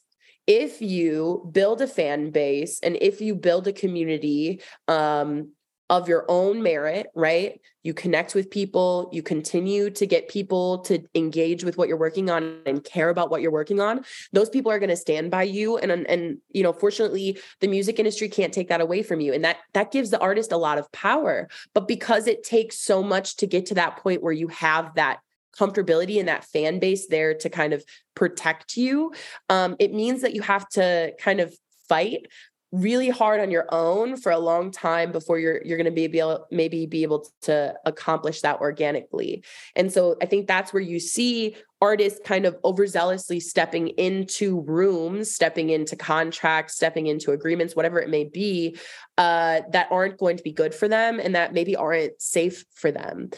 if 0.49 0.81
you 0.81 1.47
build 1.51 1.79
a 1.79 1.87
fan 1.87 2.31
base 2.31 2.79
and 2.81 2.97
if 2.99 3.21
you 3.21 3.35
build 3.35 3.67
a 3.67 3.71
community 3.71 4.59
um, 4.87 5.51
of 5.91 6.09
your 6.09 6.25
own 6.27 6.63
merit, 6.63 7.05
right? 7.13 7.61
You 7.83 7.93
connect 7.93 8.33
with 8.33 8.49
people, 8.49 9.09
you 9.13 9.21
continue 9.21 9.91
to 9.91 10.07
get 10.07 10.27
people 10.27 10.79
to 10.79 11.03
engage 11.13 11.63
with 11.63 11.77
what 11.77 11.87
you're 11.87 11.97
working 11.97 12.31
on 12.31 12.61
and 12.65 12.83
care 12.83 13.09
about 13.09 13.29
what 13.29 13.43
you're 13.43 13.51
working 13.51 13.79
on. 13.79 14.03
Those 14.33 14.49
people 14.49 14.71
are 14.71 14.79
going 14.79 14.89
to 14.89 14.95
stand 14.95 15.29
by 15.29 15.43
you 15.43 15.77
and 15.77 15.91
and 15.91 16.39
you 16.49 16.63
know, 16.63 16.73
fortunately, 16.73 17.39
the 17.59 17.67
music 17.67 17.99
industry 17.99 18.27
can't 18.27 18.53
take 18.53 18.69
that 18.69 18.81
away 18.81 19.03
from 19.03 19.19
you 19.19 19.33
and 19.33 19.43
that 19.43 19.57
that 19.73 19.91
gives 19.91 20.09
the 20.09 20.19
artist 20.19 20.51
a 20.51 20.57
lot 20.57 20.79
of 20.79 20.91
power. 20.91 21.47
But 21.75 21.87
because 21.87 22.25
it 22.25 22.43
takes 22.43 22.79
so 22.79 23.03
much 23.03 23.35
to 23.37 23.45
get 23.45 23.67
to 23.67 23.75
that 23.75 23.97
point 23.97 24.23
where 24.23 24.33
you 24.33 24.47
have 24.47 24.95
that 24.95 25.19
comfortability 25.59 26.19
and 26.19 26.27
that 26.27 26.45
fan 26.45 26.79
base 26.79 27.07
there 27.07 27.33
to 27.33 27.49
kind 27.49 27.73
of 27.73 27.83
protect 28.15 28.77
you, 28.77 29.11
um, 29.49 29.75
it 29.79 29.93
means 29.93 30.21
that 30.21 30.33
you 30.33 30.41
have 30.41 30.67
to 30.69 31.13
kind 31.19 31.39
of 31.39 31.53
fight 31.87 32.27
really 32.71 33.09
hard 33.09 33.39
on 33.39 33.49
your 33.49 33.65
own 33.69 34.15
for 34.15 34.31
a 34.31 34.37
long 34.37 34.69
time 34.69 35.11
before 35.11 35.39
you're 35.39 35.59
you're 35.65 35.77
going 35.77 35.85
to 35.85 35.91
be 35.91 36.03
able 36.03 36.45
maybe 36.51 36.85
be 36.85 37.01
able 37.01 37.27
to 37.41 37.73
accomplish 37.85 38.41
that 38.41 38.59
organically 38.61 39.43
and 39.75 39.91
so 39.91 40.15
i 40.21 40.25
think 40.27 40.45
that's 40.45 40.71
where 40.71 40.81
you 40.81 40.99
see 40.99 41.55
artists 41.81 42.19
kind 42.23 42.45
of 42.45 42.55
overzealously 42.61 43.41
stepping 43.41 43.87
into 43.89 44.61
rooms 44.61 45.31
stepping 45.31 45.71
into 45.71 45.95
contracts 45.95 46.75
stepping 46.75 47.07
into 47.07 47.31
agreements 47.31 47.75
whatever 47.75 47.99
it 47.99 48.09
may 48.09 48.23
be 48.23 48.77
uh, 49.17 49.61
that 49.71 49.87
aren't 49.91 50.17
going 50.17 50.37
to 50.37 50.43
be 50.43 50.51
good 50.51 50.73
for 50.73 50.87
them 50.87 51.19
and 51.19 51.33
that 51.35 51.53
maybe 51.53 51.75
aren't 51.75 52.21
safe 52.21 52.65
for 52.75 52.91
them 52.91 53.29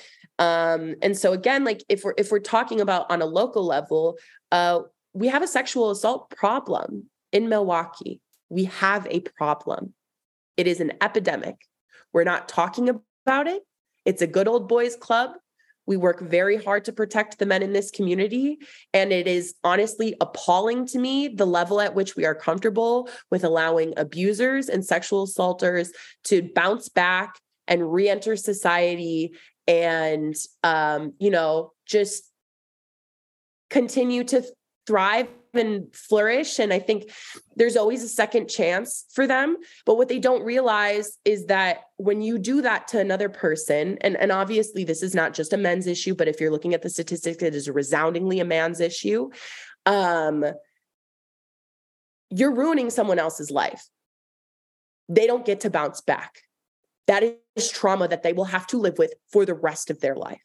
um, 0.41 0.95
and 1.03 1.15
so 1.15 1.33
again, 1.33 1.63
like 1.63 1.83
if 1.87 2.03
we're 2.03 2.15
if 2.17 2.31
we're 2.31 2.39
talking 2.39 2.81
about 2.81 3.11
on 3.11 3.21
a 3.21 3.27
local 3.27 3.63
level, 3.63 4.17
uh, 4.51 4.79
we 5.13 5.27
have 5.27 5.43
a 5.43 5.47
sexual 5.47 5.91
assault 5.91 6.31
problem 6.31 7.11
in 7.31 7.47
Milwaukee. 7.47 8.19
We 8.51 8.65
have 8.65 9.07
a 9.09 9.21
problem. 9.21 9.93
It 10.57 10.67
is 10.67 10.81
an 10.81 10.91
epidemic. 11.01 11.55
We're 12.11 12.25
not 12.25 12.49
talking 12.49 12.89
about 12.89 13.47
it. 13.47 13.63
It's 14.05 14.21
a 14.21 14.27
good 14.27 14.47
old 14.47 14.67
boys 14.67 14.97
club. 14.97 15.31
We 15.87 15.95
work 15.95 16.19
very 16.19 16.61
hard 16.61 16.83
to 16.85 16.91
protect 16.91 17.39
the 17.39 17.45
men 17.45 17.63
in 17.63 17.71
this 17.71 17.91
community. 17.91 18.59
And 18.93 19.13
it 19.13 19.25
is 19.25 19.55
honestly 19.63 20.15
appalling 20.19 20.85
to 20.87 20.99
me 20.99 21.29
the 21.29 21.45
level 21.45 21.79
at 21.79 21.95
which 21.95 22.17
we 22.17 22.25
are 22.25 22.35
comfortable 22.35 23.09
with 23.31 23.45
allowing 23.45 23.93
abusers 23.95 24.67
and 24.67 24.85
sexual 24.85 25.23
assaulters 25.23 25.91
to 26.25 26.49
bounce 26.53 26.89
back 26.89 27.39
and 27.69 27.91
re 27.91 28.09
enter 28.09 28.35
society 28.35 29.33
and 29.65 30.35
um, 30.63 31.13
you 31.19 31.29
know, 31.29 31.71
just 31.85 32.29
continue 33.69 34.25
to 34.25 34.43
thrive 34.85 35.27
and 35.53 35.93
flourish. 35.93 36.59
And 36.59 36.71
I 36.73 36.79
think 36.79 37.11
there's 37.55 37.75
always 37.75 38.03
a 38.03 38.07
second 38.07 38.49
chance 38.49 39.05
for 39.13 39.27
them. 39.27 39.57
But 39.85 39.97
what 39.97 40.07
they 40.07 40.19
don't 40.19 40.43
realize 40.43 41.17
is 41.25 41.45
that 41.47 41.81
when 41.97 42.21
you 42.21 42.39
do 42.39 42.61
that 42.61 42.87
to 42.89 42.99
another 42.99 43.29
person, 43.29 43.97
and, 44.01 44.15
and 44.15 44.31
obviously 44.31 44.83
this 44.83 45.03
is 45.03 45.13
not 45.13 45.33
just 45.33 45.53
a 45.53 45.57
men's 45.57 45.87
issue, 45.87 46.15
but 46.15 46.27
if 46.27 46.39
you're 46.39 46.51
looking 46.51 46.73
at 46.73 46.81
the 46.81 46.89
statistics, 46.89 47.43
it 47.43 47.55
is 47.55 47.69
resoundingly 47.69 48.39
a 48.39 48.45
man's 48.45 48.79
issue. 48.79 49.29
Um, 49.85 50.45
you're 52.29 52.55
ruining 52.55 52.89
someone 52.89 53.19
else's 53.19 53.51
life. 53.51 53.85
They 55.09 55.27
don't 55.27 55.45
get 55.45 55.61
to 55.61 55.69
bounce 55.69 55.99
back. 55.99 56.41
That 57.07 57.23
is 57.55 57.69
trauma 57.69 58.07
that 58.07 58.23
they 58.23 58.31
will 58.31 58.45
have 58.45 58.67
to 58.67 58.77
live 58.77 58.97
with 58.97 59.13
for 59.33 59.45
the 59.45 59.53
rest 59.53 59.89
of 59.89 59.99
their 59.99 60.15
life. 60.15 60.41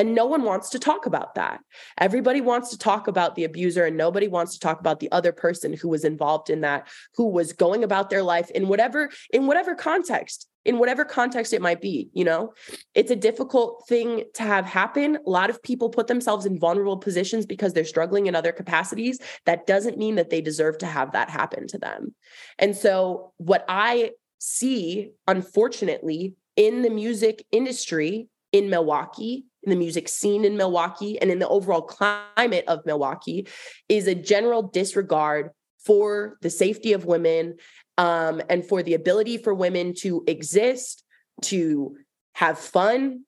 And 0.00 0.14
no 0.14 0.24
one 0.24 0.44
wants 0.44 0.70
to 0.70 0.78
talk 0.78 1.04
about 1.04 1.34
that. 1.34 1.60
Everybody 1.98 2.40
wants 2.40 2.70
to 2.70 2.78
talk 2.78 3.06
about 3.06 3.34
the 3.34 3.44
abuser, 3.44 3.84
and 3.84 3.98
nobody 3.98 4.28
wants 4.28 4.54
to 4.54 4.58
talk 4.58 4.80
about 4.80 4.98
the 4.98 5.12
other 5.12 5.30
person 5.30 5.74
who 5.74 5.90
was 5.90 6.06
involved 6.06 6.48
in 6.48 6.62
that, 6.62 6.88
who 7.16 7.28
was 7.28 7.52
going 7.52 7.84
about 7.84 8.08
their 8.08 8.22
life 8.22 8.50
in 8.52 8.66
whatever, 8.68 9.10
in 9.30 9.46
whatever 9.46 9.74
context, 9.74 10.48
in 10.64 10.78
whatever 10.78 11.04
context 11.04 11.52
it 11.52 11.60
might 11.60 11.82
be. 11.82 12.08
You 12.14 12.24
know, 12.24 12.54
it's 12.94 13.10
a 13.10 13.16
difficult 13.16 13.84
thing 13.90 14.24
to 14.36 14.42
have 14.42 14.64
happen. 14.64 15.16
A 15.16 15.28
lot 15.28 15.50
of 15.50 15.62
people 15.62 15.90
put 15.90 16.06
themselves 16.06 16.46
in 16.46 16.58
vulnerable 16.58 16.96
positions 16.96 17.44
because 17.44 17.74
they're 17.74 17.84
struggling 17.84 18.24
in 18.24 18.34
other 18.34 18.52
capacities. 18.52 19.18
That 19.44 19.66
doesn't 19.66 19.98
mean 19.98 20.14
that 20.14 20.30
they 20.30 20.40
deserve 20.40 20.78
to 20.78 20.86
have 20.86 21.12
that 21.12 21.28
happen 21.28 21.66
to 21.66 21.78
them. 21.78 22.14
And 22.58 22.74
so, 22.74 23.34
what 23.36 23.66
I 23.68 24.12
see, 24.38 25.10
unfortunately, 25.28 26.36
in 26.56 26.80
the 26.80 26.88
music 26.88 27.44
industry 27.52 28.28
in 28.50 28.70
Milwaukee 28.70 29.44
in 29.62 29.70
the 29.70 29.76
music 29.76 30.08
scene 30.08 30.44
in 30.44 30.56
Milwaukee 30.56 31.20
and 31.20 31.30
in 31.30 31.38
the 31.38 31.48
overall 31.48 31.82
climate 31.82 32.64
of 32.66 32.84
Milwaukee 32.86 33.46
is 33.88 34.06
a 34.06 34.14
general 34.14 34.62
disregard 34.62 35.50
for 35.84 36.38
the 36.42 36.50
safety 36.50 36.92
of 36.92 37.04
women 37.04 37.56
um, 37.98 38.42
and 38.48 38.64
for 38.66 38.82
the 38.82 38.94
ability 38.94 39.36
for 39.36 39.54
women 39.54 39.94
to 39.94 40.24
exist, 40.26 41.04
to 41.42 41.96
have 42.34 42.58
fun, 42.58 43.24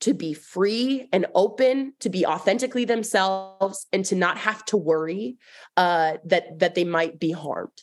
to 0.00 0.14
be 0.14 0.32
free 0.32 1.08
and 1.12 1.26
open, 1.34 1.92
to 2.00 2.08
be 2.08 2.24
authentically 2.24 2.84
themselves, 2.84 3.86
and 3.92 4.04
to 4.04 4.14
not 4.14 4.38
have 4.38 4.64
to 4.66 4.76
worry 4.76 5.36
uh, 5.76 6.18
that 6.24 6.58
that 6.60 6.74
they 6.74 6.84
might 6.84 7.18
be 7.18 7.32
harmed. 7.32 7.82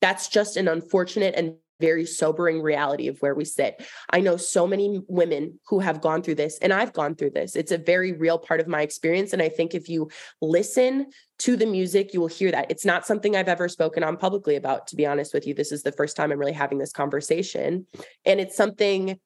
That's 0.00 0.28
just 0.28 0.56
an 0.56 0.68
unfortunate 0.68 1.34
and 1.34 1.56
very 1.80 2.06
sobering 2.06 2.62
reality 2.62 3.08
of 3.08 3.18
where 3.18 3.34
we 3.34 3.44
sit. 3.44 3.84
I 4.10 4.20
know 4.20 4.36
so 4.36 4.66
many 4.66 5.00
women 5.08 5.58
who 5.68 5.80
have 5.80 6.00
gone 6.00 6.22
through 6.22 6.36
this, 6.36 6.58
and 6.58 6.72
I've 6.72 6.92
gone 6.92 7.14
through 7.14 7.30
this. 7.30 7.56
It's 7.56 7.72
a 7.72 7.78
very 7.78 8.12
real 8.12 8.38
part 8.38 8.60
of 8.60 8.68
my 8.68 8.82
experience. 8.82 9.32
And 9.32 9.42
I 9.42 9.48
think 9.48 9.74
if 9.74 9.88
you 9.88 10.10
listen 10.40 11.06
to 11.40 11.56
the 11.56 11.66
music, 11.66 12.12
you 12.12 12.20
will 12.20 12.28
hear 12.28 12.50
that. 12.50 12.70
It's 12.70 12.84
not 12.84 13.06
something 13.06 13.34
I've 13.34 13.48
ever 13.48 13.68
spoken 13.68 14.04
on 14.04 14.16
publicly 14.16 14.56
about, 14.56 14.86
to 14.88 14.96
be 14.96 15.06
honest 15.06 15.32
with 15.32 15.46
you. 15.46 15.54
This 15.54 15.72
is 15.72 15.82
the 15.82 15.92
first 15.92 16.16
time 16.16 16.30
I'm 16.30 16.38
really 16.38 16.52
having 16.52 16.78
this 16.78 16.92
conversation. 16.92 17.86
And 18.24 18.40
it's 18.40 18.56
something 18.56 19.18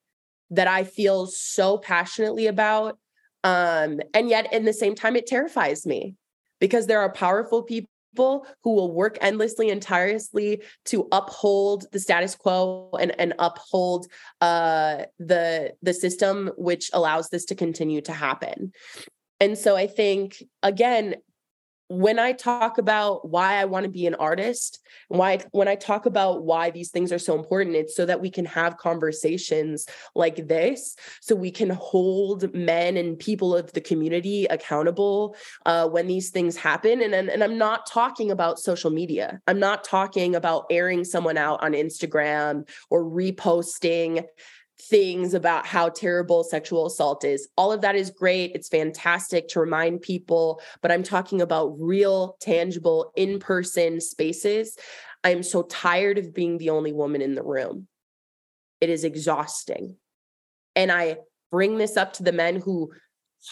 that 0.51 0.69
I 0.69 0.85
feel 0.85 1.27
so 1.27 1.79
passionately 1.79 2.47
about. 2.47 2.99
Um, 3.43 4.01
and 4.15 4.29
yet, 4.29 4.53
in 4.53 4.65
the 4.65 4.73
same 4.73 4.95
time, 4.95 5.17
it 5.17 5.27
terrifies 5.27 5.85
me 5.87 6.15
because 6.61 6.87
there 6.87 7.01
are 7.01 7.13
powerful 7.13 7.63
people 7.63 7.91
people 8.15 8.47
who 8.63 8.75
will 8.75 8.93
work 8.93 9.19
endlessly 9.21 9.71
and 9.71 9.83
tirelessly 9.83 10.63
to 10.85 11.09
uphold 11.11 11.87
the 11.91 11.99
status 11.99 12.37
quo 12.37 12.89
and, 13.01 13.13
and 13.19 13.35
uphold 13.41 14.07
uh, 14.41 15.03
the 15.19 15.73
the 15.83 15.93
system 15.93 16.53
which 16.57 16.91
allows 16.93 17.29
this 17.31 17.45
to 17.47 17.57
continue 17.57 18.01
to 18.01 18.13
happen. 18.13 18.73
And 19.41 19.59
so 19.59 19.75
I 19.75 19.89
think 19.89 20.43
again, 20.63 21.17
when 21.99 22.19
I 22.19 22.33
talk 22.33 22.79
about 22.79 23.29
why 23.29 23.55
I 23.55 23.65
want 23.65 23.85
to 23.85 23.91
be 23.91 24.07
an 24.07 24.15
artist, 24.15 24.81
why 25.09 25.41
when 25.53 25.69
I 25.69 25.75
talk 25.75 26.07
about 26.07 26.45
why 26.45 26.71
these 26.71 26.91
things 26.91 27.13
are 27.13 27.19
so 27.19 27.35
important, 27.35 27.77
it's 27.77 27.97
so 27.97 28.07
that 28.07 28.21
we 28.21 28.31
can 28.31 28.45
have 28.47 28.77
conversations 28.77 29.87
like 30.15 30.49
this, 30.49 30.97
so 31.21 31.35
we 31.35 31.51
can 31.51 31.71
hold 31.71 32.55
men 32.55 32.97
and 32.97 33.19
people 33.19 33.55
of 33.55 33.73
the 33.73 33.81
community 33.81 34.47
accountable 34.47 35.37
uh, 35.67 35.89
when 35.89 36.07
these 36.07 36.31
things 36.31 36.57
happen. 36.57 37.03
And, 37.03 37.15
and 37.15 37.29
and 37.29 37.43
I'm 37.45 37.59
not 37.59 37.87
talking 37.87 38.31
about 38.31 38.59
social 38.59 38.91
media. 38.91 39.41
I'm 39.47 39.61
not 39.61 39.85
talking 39.85 40.35
about 40.35 40.67
airing 40.71 41.05
someone 41.05 41.37
out 41.37 41.63
on 41.63 41.73
Instagram 41.73 42.69
or 42.91 43.05
reposting 43.05 44.25
things 44.81 45.35
about 45.35 45.67
how 45.67 45.89
terrible 45.89 46.45
sexual 46.45 46.87
assault 46.87 47.25
is. 47.25 47.49
All 47.57 47.73
of 47.73 47.81
that 47.83 47.95
is 47.95 48.11
great. 48.11 48.53
It's 48.55 48.69
fantastic 48.69 49.49
to 49.49 49.61
remind 49.61 50.03
people, 50.03 50.61
but 50.83 50.91
I'm 50.91 51.03
talking 51.03 51.41
about 51.41 51.77
real, 51.79 52.37
tangible, 52.41 53.13
in 53.17 53.39
person 53.39 54.01
spaces. 54.01 54.77
I'm 55.23 55.43
so 55.43 55.63
tired 55.63 56.19
of 56.19 56.35
being 56.35 56.59
the 56.59 56.71
only 56.71 56.93
woman 56.93 57.23
in 57.23 57.35
the 57.35 57.43
room. 57.43 57.87
It 58.81 58.91
is 58.91 59.05
exhausting. 59.05 59.97
And 60.77 60.91
I 60.91 61.19
bring 61.51 61.79
this 61.79 61.97
up 61.97 62.15
to 62.15 62.23
the 62.23 62.33
men 62.33 62.61
who 62.61 62.91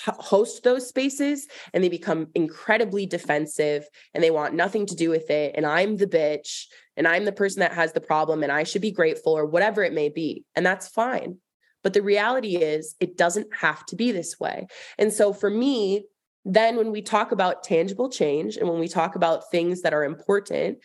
host 0.04 0.62
those 0.62 0.88
spaces 0.88 1.46
and 1.72 1.82
they 1.82 1.88
become 1.88 2.28
incredibly 2.34 3.06
defensive 3.06 3.86
and 4.14 4.22
they 4.22 4.30
want 4.30 4.54
nothing 4.54 4.86
to 4.86 4.96
do 4.96 5.10
with 5.10 5.30
it. 5.30 5.54
And 5.56 5.66
I'm 5.66 5.96
the 5.96 6.06
bitch 6.06 6.64
and 6.96 7.06
I'm 7.06 7.24
the 7.24 7.32
person 7.32 7.60
that 7.60 7.74
has 7.74 7.92
the 7.92 8.00
problem 8.00 8.42
and 8.42 8.52
I 8.52 8.64
should 8.64 8.82
be 8.82 8.90
grateful 8.90 9.32
or 9.32 9.46
whatever 9.46 9.82
it 9.82 9.92
may 9.92 10.08
be. 10.08 10.44
And 10.56 10.64
that's 10.64 10.88
fine. 10.88 11.38
But 11.82 11.94
the 11.94 12.02
reality 12.02 12.56
is, 12.56 12.94
it 13.00 13.16
doesn't 13.16 13.48
have 13.56 13.84
to 13.86 13.96
be 13.96 14.12
this 14.12 14.38
way. 14.38 14.68
And 14.98 15.12
so 15.12 15.32
for 15.32 15.50
me, 15.50 16.04
then 16.44 16.76
when 16.76 16.90
we 16.90 17.02
talk 17.02 17.32
about 17.32 17.62
tangible 17.62 18.08
change 18.08 18.56
and 18.56 18.68
when 18.68 18.80
we 18.80 18.88
talk 18.88 19.14
about 19.14 19.50
things 19.50 19.82
that 19.82 19.94
are 19.94 20.04
important, 20.04 20.78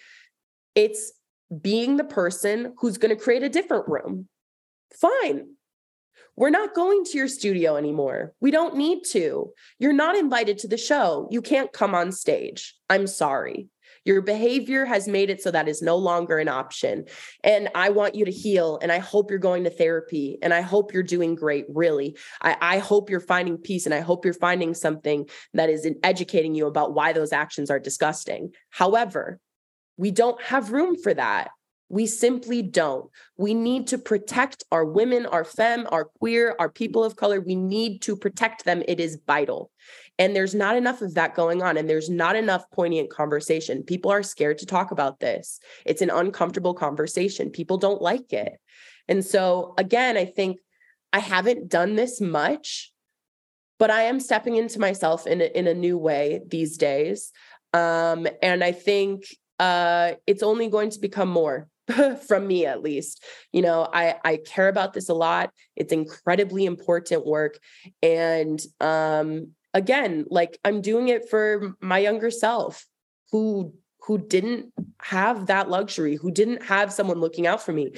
it's 0.75 1.13
being 1.61 1.97
the 1.97 2.03
person 2.03 2.73
who's 2.77 2.97
going 2.97 3.15
to 3.15 3.21
create 3.21 3.43
a 3.43 3.49
different 3.49 3.87
room. 3.87 4.27
Fine. 4.99 5.56
We're 6.37 6.51
not 6.51 6.75
going 6.75 7.03
to 7.03 7.17
your 7.17 7.27
studio 7.27 7.75
anymore. 7.75 8.33
We 8.39 8.51
don't 8.51 8.75
need 8.75 9.03
to. 9.11 9.51
You're 9.79 9.91
not 9.91 10.15
invited 10.15 10.59
to 10.59 10.67
the 10.67 10.77
show. 10.77 11.27
You 11.31 11.41
can't 11.41 11.73
come 11.73 11.95
on 11.95 12.11
stage. 12.11 12.75
I'm 12.89 13.07
sorry. 13.07 13.69
Your 14.05 14.21
behavior 14.21 14.85
has 14.85 15.07
made 15.07 15.31
it 15.31 15.41
so 15.41 15.49
that 15.51 15.67
is 15.67 15.81
no 15.81 15.97
longer 15.97 16.37
an 16.37 16.47
option. 16.47 17.05
And 17.43 17.69
I 17.75 17.89
want 17.89 18.15
you 18.15 18.23
to 18.23 18.31
heal. 18.31 18.77
And 18.81 18.91
I 18.91 18.99
hope 18.99 19.31
you're 19.31 19.39
going 19.39 19.63
to 19.63 19.69
therapy. 19.71 20.37
And 20.41 20.53
I 20.53 20.61
hope 20.61 20.93
you're 20.93 21.03
doing 21.03 21.33
great, 21.33 21.65
really. 21.67 22.15
I, 22.41 22.55
I 22.61 22.77
hope 22.77 23.09
you're 23.09 23.19
finding 23.19 23.57
peace. 23.57 23.85
And 23.85 23.93
I 23.93 23.99
hope 24.01 24.23
you're 24.23 24.33
finding 24.33 24.75
something 24.75 25.27
that 25.55 25.69
is 25.69 25.89
educating 26.03 26.53
you 26.53 26.67
about 26.67 26.93
why 26.93 27.13
those 27.13 27.33
actions 27.33 27.71
are 27.71 27.79
disgusting. 27.79 28.53
However, 28.69 29.39
we 29.97 30.11
don't 30.11 30.41
have 30.43 30.71
room 30.71 30.95
for 31.01 31.13
that. 31.13 31.49
We 31.89 32.05
simply 32.05 32.61
don't. 32.61 33.09
We 33.37 33.53
need 33.53 33.87
to 33.87 33.97
protect 33.97 34.65
our 34.71 34.83
women, 34.83 35.25
our 35.25 35.45
femme, 35.45 35.87
our 35.89 36.05
queer, 36.05 36.55
our 36.59 36.69
people 36.69 37.03
of 37.03 37.15
color. 37.15 37.39
We 37.39 37.55
need 37.55 38.01
to 38.03 38.15
protect 38.15 38.65
them. 38.65 38.83
It 38.87 38.99
is 38.99 39.19
vital. 39.25 39.71
And 40.19 40.35
there's 40.35 40.53
not 40.53 40.75
enough 40.75 41.01
of 41.01 41.13
that 41.13 41.33
going 41.33 41.61
on. 41.61 41.77
And 41.77 41.89
there's 41.89 42.09
not 42.09 42.35
enough 42.35 42.69
poignant 42.71 43.09
conversation. 43.09 43.83
People 43.83 44.11
are 44.11 44.23
scared 44.23 44.57
to 44.57 44.65
talk 44.65 44.91
about 44.91 45.19
this. 45.19 45.59
It's 45.85 46.01
an 46.01 46.09
uncomfortable 46.09 46.73
conversation. 46.73 47.51
People 47.51 47.77
don't 47.77 48.01
like 48.01 48.33
it. 48.33 48.59
And 49.07 49.23
so, 49.23 49.73
again, 49.77 50.17
I 50.17 50.25
think 50.25 50.59
I 51.13 51.19
haven't 51.19 51.69
done 51.69 51.95
this 51.95 52.19
much, 52.19 52.91
but 53.79 53.89
I 53.89 54.03
am 54.03 54.19
stepping 54.19 54.57
into 54.57 54.79
myself 54.79 55.25
in 55.25 55.39
a, 55.39 55.45
in 55.45 55.67
a 55.67 55.73
new 55.73 55.97
way 55.97 56.41
these 56.45 56.75
days. 56.75 57.31
Um, 57.73 58.27
and 58.41 58.61
I 58.61 58.73
think 58.73 59.23
uh, 59.59 60.13
it's 60.25 60.43
only 60.43 60.67
going 60.67 60.89
to 60.89 60.99
become 60.99 61.29
more 61.29 61.69
from 62.27 62.47
me 62.47 62.65
at 62.65 62.83
least. 62.83 63.23
You 63.51 63.61
know 63.61 63.87
i 63.93 64.15
i 64.23 64.37
care 64.37 64.67
about 64.67 64.93
this 64.93 65.09
a 65.09 65.13
lot. 65.13 65.51
It's 65.75 65.93
incredibly 65.93 66.65
important 66.65 67.25
work. 67.25 67.59
And 68.01 68.59
um 68.79 69.51
again 69.73 70.25
like 70.29 70.57
i'm 70.63 70.81
doing 70.81 71.09
it 71.09 71.29
for 71.29 71.75
my 71.81 71.99
younger 71.99 72.31
self 72.31 72.85
who 73.31 73.73
who 74.01 74.17
didn't 74.17 74.71
have 75.01 75.47
that 75.47 75.69
luxury 75.69 76.15
who 76.15 76.31
didn't 76.31 76.63
have 76.63 76.93
someone 76.93 77.19
looking 77.19 77.45
out 77.45 77.61
for 77.61 77.73
me. 77.73 77.91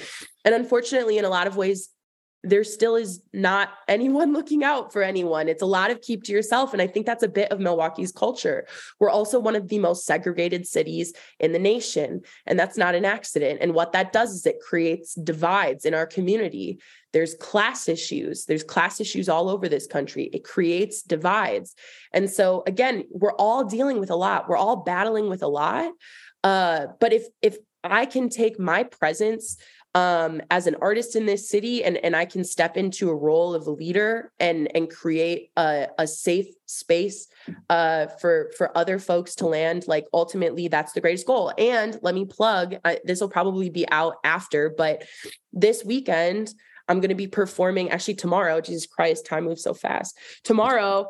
And 0.44 0.54
unfortunately 0.54 1.18
in 1.18 1.24
a 1.24 1.30
lot 1.30 1.46
of 1.46 1.56
ways 1.56 1.88
there 2.42 2.64
still 2.64 2.96
is 2.96 3.22
not 3.32 3.70
anyone 3.88 4.32
looking 4.32 4.64
out 4.64 4.92
for 4.92 5.02
anyone. 5.02 5.48
It's 5.48 5.62
a 5.62 5.66
lot 5.66 5.90
of 5.90 6.00
keep 6.00 6.24
to 6.24 6.32
yourself. 6.32 6.72
And 6.72 6.80
I 6.80 6.86
think 6.86 7.06
that's 7.06 7.22
a 7.22 7.28
bit 7.28 7.52
of 7.52 7.60
Milwaukee's 7.60 8.12
culture. 8.12 8.66
We're 8.98 9.10
also 9.10 9.38
one 9.38 9.56
of 9.56 9.68
the 9.68 9.78
most 9.78 10.06
segregated 10.06 10.66
cities 10.66 11.12
in 11.38 11.52
the 11.52 11.58
nation. 11.58 12.22
And 12.46 12.58
that's 12.58 12.76
not 12.76 12.94
an 12.94 13.04
accident. 13.04 13.58
And 13.60 13.74
what 13.74 13.92
that 13.92 14.12
does 14.12 14.32
is 14.32 14.46
it 14.46 14.60
creates 14.60 15.14
divides 15.14 15.84
in 15.84 15.94
our 15.94 16.06
community. 16.06 16.78
There's 17.12 17.34
class 17.34 17.88
issues, 17.88 18.44
there's 18.44 18.62
class 18.62 19.00
issues 19.00 19.28
all 19.28 19.48
over 19.48 19.68
this 19.68 19.86
country. 19.86 20.30
It 20.32 20.44
creates 20.44 21.02
divides. 21.02 21.74
And 22.12 22.30
so, 22.30 22.62
again, 22.66 23.04
we're 23.10 23.32
all 23.32 23.64
dealing 23.64 23.98
with 23.98 24.10
a 24.10 24.16
lot, 24.16 24.48
we're 24.48 24.56
all 24.56 24.76
battling 24.76 25.28
with 25.28 25.42
a 25.42 25.48
lot. 25.48 25.92
Uh, 26.44 26.86
but 27.00 27.12
if, 27.12 27.24
if 27.42 27.58
I 27.82 28.06
can 28.06 28.28
take 28.28 28.58
my 28.58 28.84
presence 28.84 29.56
um, 29.94 30.40
as 30.50 30.66
an 30.66 30.76
artist 30.80 31.16
in 31.16 31.26
this 31.26 31.48
city 31.48 31.82
and, 31.82 31.96
and 31.96 32.14
I 32.14 32.24
can 32.24 32.44
step 32.44 32.76
into 32.76 33.10
a 33.10 33.14
role 33.14 33.54
of 33.54 33.66
a 33.66 33.70
leader 33.70 34.32
and, 34.38 34.70
and 34.74 34.88
create 34.88 35.50
a, 35.56 35.88
a 35.98 36.06
safe 36.06 36.46
space 36.66 37.26
uh, 37.68 38.06
for, 38.20 38.52
for 38.56 38.76
other 38.78 38.98
folks 38.98 39.34
to 39.36 39.46
land, 39.46 39.88
like 39.88 40.06
ultimately 40.12 40.68
that's 40.68 40.92
the 40.92 41.00
greatest 41.00 41.26
goal. 41.26 41.52
And 41.58 41.98
let 42.02 42.14
me 42.14 42.24
plug, 42.24 42.76
this 43.04 43.20
will 43.20 43.28
probably 43.28 43.70
be 43.70 43.88
out 43.90 44.16
after, 44.22 44.70
but 44.70 45.02
this 45.52 45.84
weekend, 45.84 46.54
I'm 46.88 46.98
going 47.00 47.10
to 47.10 47.14
be 47.14 47.28
performing 47.28 47.90
actually 47.90 48.14
tomorrow. 48.14 48.60
Jesus 48.60 48.86
Christ, 48.86 49.24
time 49.24 49.44
moves 49.44 49.62
so 49.62 49.74
fast. 49.74 50.18
Tomorrow, 50.42 51.06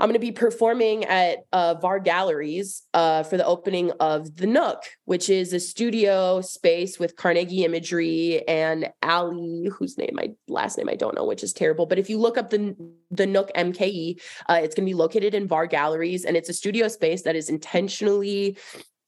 I'm 0.00 0.08
going 0.08 0.14
to 0.14 0.18
be 0.18 0.32
performing 0.32 1.04
at 1.04 1.40
uh, 1.52 1.74
VAR 1.74 2.00
Galleries 2.00 2.84
uh, 2.94 3.22
for 3.22 3.36
the 3.36 3.44
opening 3.44 3.90
of 4.00 4.34
The 4.34 4.46
Nook, 4.46 4.82
which 5.04 5.28
is 5.28 5.52
a 5.52 5.60
studio 5.60 6.40
space 6.40 6.98
with 6.98 7.16
Carnegie 7.16 7.66
Imagery 7.66 8.42
and 8.48 8.90
Ali, 9.02 9.68
whose 9.70 9.98
name 9.98 10.18
I 10.18 10.30
last 10.48 10.78
name 10.78 10.88
I 10.88 10.94
don't 10.94 11.14
know, 11.14 11.26
which 11.26 11.44
is 11.44 11.52
terrible. 11.52 11.84
But 11.84 11.98
if 11.98 12.08
you 12.08 12.16
look 12.16 12.38
up 12.38 12.48
the 12.48 12.74
the 13.10 13.26
Nook 13.26 13.50
MKE, 13.54 14.22
uh, 14.48 14.60
it's 14.62 14.74
going 14.74 14.86
to 14.86 14.90
be 14.90 14.94
located 14.94 15.34
in 15.34 15.46
VAR 15.46 15.66
Galleries, 15.66 16.24
and 16.24 16.34
it's 16.34 16.48
a 16.48 16.54
studio 16.54 16.88
space 16.88 17.20
that 17.22 17.36
is 17.36 17.50
intentionally 17.50 18.56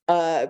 uh, 0.09 0.49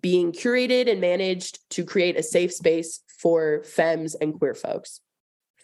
being 0.00 0.32
curated 0.32 0.90
and 0.90 1.00
managed 1.00 1.60
to 1.70 1.84
create 1.84 2.18
a 2.18 2.24
safe 2.24 2.52
space 2.52 3.02
for 3.20 3.62
femmes 3.62 4.16
and 4.16 4.36
queer 4.36 4.54
folks 4.54 5.00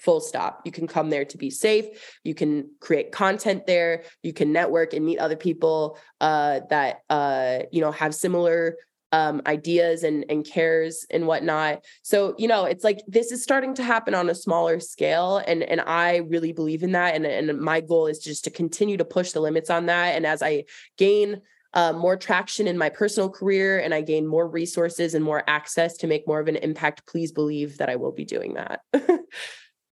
full 0.02 0.20
stop. 0.20 0.62
You 0.64 0.72
can 0.72 0.86
come 0.86 1.10
there 1.10 1.24
to 1.24 1.38
be 1.38 1.50
safe. 1.50 2.18
You 2.24 2.34
can 2.34 2.70
create 2.80 3.12
content 3.12 3.66
there. 3.66 4.04
You 4.22 4.32
can 4.32 4.52
network 4.52 4.92
and 4.92 5.04
meet 5.04 5.18
other 5.18 5.36
people 5.36 5.98
uh, 6.20 6.60
that 6.70 7.00
uh, 7.08 7.60
you 7.70 7.80
know 7.80 7.92
have 7.92 8.14
similar 8.14 8.76
um, 9.12 9.42
ideas 9.46 10.02
and 10.02 10.24
and 10.28 10.44
cares 10.44 11.06
and 11.10 11.26
whatnot. 11.26 11.84
So 12.02 12.34
you 12.38 12.48
know, 12.48 12.64
it's 12.64 12.82
like 12.82 12.98
this 13.06 13.30
is 13.30 13.42
starting 13.42 13.74
to 13.74 13.84
happen 13.84 14.14
on 14.14 14.28
a 14.28 14.34
smaller 14.34 14.80
scale, 14.80 15.42
and 15.46 15.62
and 15.62 15.80
I 15.80 16.16
really 16.16 16.52
believe 16.52 16.82
in 16.82 16.92
that. 16.92 17.14
And 17.14 17.24
and 17.24 17.60
my 17.60 17.80
goal 17.80 18.06
is 18.06 18.18
just 18.18 18.44
to 18.44 18.50
continue 18.50 18.96
to 18.96 19.04
push 19.04 19.32
the 19.32 19.40
limits 19.40 19.70
on 19.70 19.86
that. 19.86 20.16
And 20.16 20.26
as 20.26 20.42
I 20.42 20.64
gain 20.96 21.42
uh, 21.74 21.92
more 21.92 22.16
traction 22.16 22.66
in 22.66 22.76
my 22.76 22.88
personal 22.90 23.30
career 23.30 23.78
and 23.78 23.94
I 23.94 24.02
gain 24.02 24.26
more 24.26 24.46
resources 24.46 25.14
and 25.14 25.24
more 25.24 25.42
access 25.46 25.96
to 25.98 26.06
make 26.06 26.26
more 26.26 26.40
of 26.40 26.48
an 26.48 26.56
impact, 26.56 27.06
please 27.06 27.32
believe 27.32 27.78
that 27.78 27.88
I 27.88 27.96
will 27.96 28.12
be 28.12 28.24
doing 28.24 28.54
that. 28.54 28.80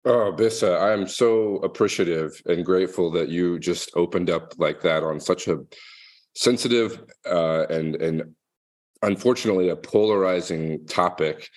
Oh, 0.05 0.33
Bisca, 0.33 0.81
I'm 0.83 1.07
so 1.07 1.57
appreciative 1.57 2.43
and 2.47 2.65
grateful 2.65 3.11
that 3.13 3.29
you 3.29 3.61
just 3.61 3.91
opened 3.95 4.31
up 4.31 4.53
like 4.59 4.81
that 4.81 5.05
on 5.05 5.21
such 5.21 5.47
a 5.47 5.61
sensitive 6.35 7.05
uh, 7.25 7.67
and 7.69 7.95
and 7.97 8.35
unfortunately 9.03 9.69
a 9.69 9.77
polarizing 9.77 10.87
topic. 10.87 11.49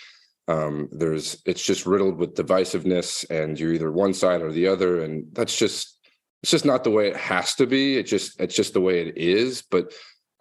Um, 0.47 0.89
there's 0.91 1.41
it's 1.47 1.65
just 1.65 1.87
riddled 1.87 2.17
with 2.17 2.35
divisiveness, 2.35 3.27
and 3.31 3.59
you're 3.59 3.73
either 3.73 3.91
one 3.91 4.13
side 4.13 4.43
or 4.43 4.51
the 4.51 4.67
other, 4.67 5.01
and 5.01 5.25
that's 5.31 5.57
just 5.57 5.97
it's 6.43 6.51
just 6.51 6.65
not 6.65 6.83
the 6.83 6.91
way 6.91 7.07
it 7.07 7.17
has 7.17 7.55
to 7.55 7.65
be. 7.65 7.97
It 7.97 8.03
just 8.03 8.39
it's 8.39 8.55
just 8.55 8.73
the 8.73 8.81
way 8.81 9.07
it 9.07 9.17
is. 9.17 9.63
But 9.63 9.91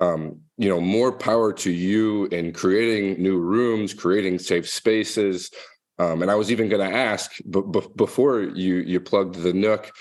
um, 0.01 0.41
you 0.59 0.69
know, 0.69 0.81
more 0.81 1.17
power 1.17 1.55
to 1.55 1.71
you 1.71 2.27
in 2.27 2.53
creating 2.53 3.23
new 3.23 3.39
rooms, 3.39 3.95
creating 3.95 4.41
safe 4.41 4.69
spaces 4.69 5.51
um, 5.99 6.23
and 6.23 6.31
I 6.31 6.35
was 6.35 6.51
even 6.51 6.69
going 6.69 6.89
to 6.89 6.97
ask, 6.97 7.33
but 7.45 7.63
b- 7.71 7.89
before 7.97 8.41
you 8.43 8.77
you 8.77 9.01
plugged 9.01 9.37
the 9.37 9.53
Nook, 9.53 9.93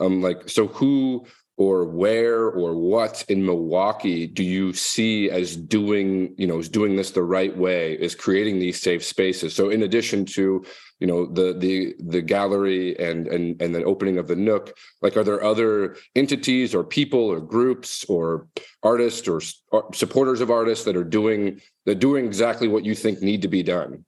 um, 0.00 0.20
like 0.20 0.48
so 0.48 0.66
who 0.66 1.26
or 1.56 1.84
where 1.86 2.46
or 2.46 2.76
what 2.76 3.24
in 3.28 3.44
Milwaukee 3.44 4.26
do 4.26 4.44
you 4.44 4.72
see 4.72 5.28
as 5.30 5.56
doing 5.56 6.34
you 6.36 6.46
know 6.46 6.58
is 6.58 6.68
doing 6.68 6.96
this 6.96 7.10
the 7.12 7.22
right 7.22 7.56
way 7.56 7.94
is 7.94 8.14
creating 8.14 8.58
these 8.58 8.80
safe 8.80 9.04
spaces? 9.04 9.54
So 9.54 9.70
in 9.70 9.82
addition 9.82 10.26
to 10.26 10.64
you 11.00 11.06
know 11.06 11.26
the 11.26 11.54
the 11.54 11.94
the 11.98 12.20
gallery 12.20 12.98
and 12.98 13.26
and 13.28 13.60
and 13.62 13.74
the 13.74 13.84
opening 13.84 14.18
of 14.18 14.28
the 14.28 14.36
nook 14.36 14.76
like 15.00 15.16
are 15.16 15.24
there 15.24 15.42
other 15.42 15.96
entities 16.14 16.74
or 16.74 16.84
people 16.84 17.20
or 17.20 17.40
groups 17.40 18.04
or 18.08 18.48
artists 18.82 19.28
or, 19.28 19.40
or 19.70 19.94
supporters 19.94 20.40
of 20.40 20.50
artists 20.50 20.84
that 20.84 20.96
are 20.96 21.04
doing 21.04 21.60
that 21.86 22.00
doing 22.00 22.26
exactly 22.26 22.68
what 22.68 22.84
you 22.84 22.94
think 22.94 23.22
need 23.22 23.42
to 23.42 23.48
be 23.48 23.62
done 23.62 24.04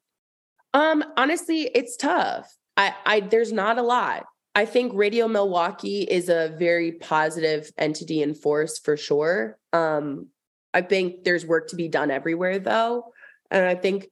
um, 0.75 1.05
honestly, 1.17 1.71
it's 1.75 1.97
tough. 1.97 2.53
I, 2.77 2.95
I 3.05 3.21
there's 3.21 3.53
not 3.53 3.79
a 3.79 3.83
lot. 3.83 4.25
I 4.55 4.65
think 4.65 4.93
Radio 4.95 5.29
Milwaukee 5.29 6.03
is 6.03 6.29
a 6.29 6.55
very 6.59 6.93
positive 6.93 7.71
entity 7.79 8.23
and 8.23 8.37
force 8.37 8.79
for 8.79 8.97
sure. 8.97 9.59
Um, 9.73 10.29
I 10.75 10.83
think 10.83 11.25
there's 11.25 11.47
work 11.47 11.69
to 11.69 11.77
be 11.77 11.89
done 11.89 12.11
everywhere 12.11 12.59
though. 12.59 13.13
And 13.51 13.65
I 13.65 13.75
think 13.75 14.09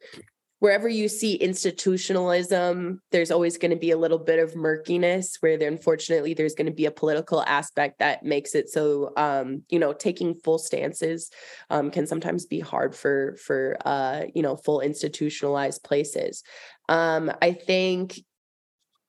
wherever 0.61 0.89
you 0.89 1.09
see 1.09 1.35
institutionalism, 1.35 3.01
there's 3.13 3.31
always 3.31 3.59
going 3.59 3.71
to 3.71 3.77
be 3.77 3.93
a 3.93 3.97
little 3.97 4.19
bit 4.19 4.39
of 4.39 4.57
murkiness 4.57 5.37
where 5.41 5.57
there, 5.57 5.69
unfortunately 5.69 6.35
there's 6.35 6.55
going 6.55 6.67
to 6.67 6.73
be 6.73 6.87
a 6.87 6.91
political 6.91 7.43
aspect 7.45 8.01
that 8.01 8.25
makes 8.25 8.55
it 8.55 8.69
so 8.69 9.13
um, 9.17 9.63
you 9.69 9.79
know 9.79 9.93
taking 9.93 10.35
full 10.35 10.59
stances 10.59 11.31
um, 11.71 11.91
can 11.91 12.07
sometimes 12.07 12.47
be 12.47 12.61
hard 12.61 12.95
for 12.95 13.37
for 13.45 13.77
uh, 13.85 14.23
you 14.35 14.43
know 14.43 14.57
full 14.57 14.81
institutionalized 14.81 15.83
places. 15.85 16.43
Um, 16.89 17.31
I 17.43 17.53
think 17.53 18.21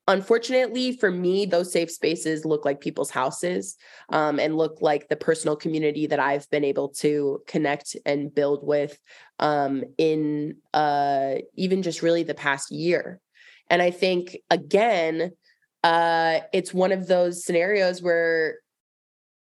unfortunately 0.09 0.91
for 0.91 1.11
me 1.11 1.45
those 1.45 1.71
safe 1.71 1.91
spaces 1.91 2.43
look 2.43 2.65
like 2.65 2.81
people's 2.81 3.11
houses 3.11 3.77
um, 4.09 4.39
and 4.39 4.57
look 4.57 4.81
like 4.81 5.07
the 5.07 5.15
personal 5.15 5.55
community 5.55 6.07
that 6.07 6.19
i've 6.19 6.49
been 6.49 6.63
able 6.63 6.89
to 6.89 7.41
connect 7.47 7.95
and 8.05 8.33
build 8.33 8.65
with 8.65 8.99
um, 9.37 9.83
in 9.97 10.57
uh, 10.73 11.35
even 11.55 11.81
just 11.81 12.01
really 12.01 12.23
the 12.23 12.33
past 12.33 12.71
year. 12.71 13.21
And 13.69 13.81
i 13.81 13.91
think 13.91 14.37
again 14.49 15.31
uh, 15.83 16.39
it's 16.51 16.73
one 16.73 16.91
of 16.91 17.07
those 17.07 17.45
scenarios 17.45 18.01
where 18.01 18.57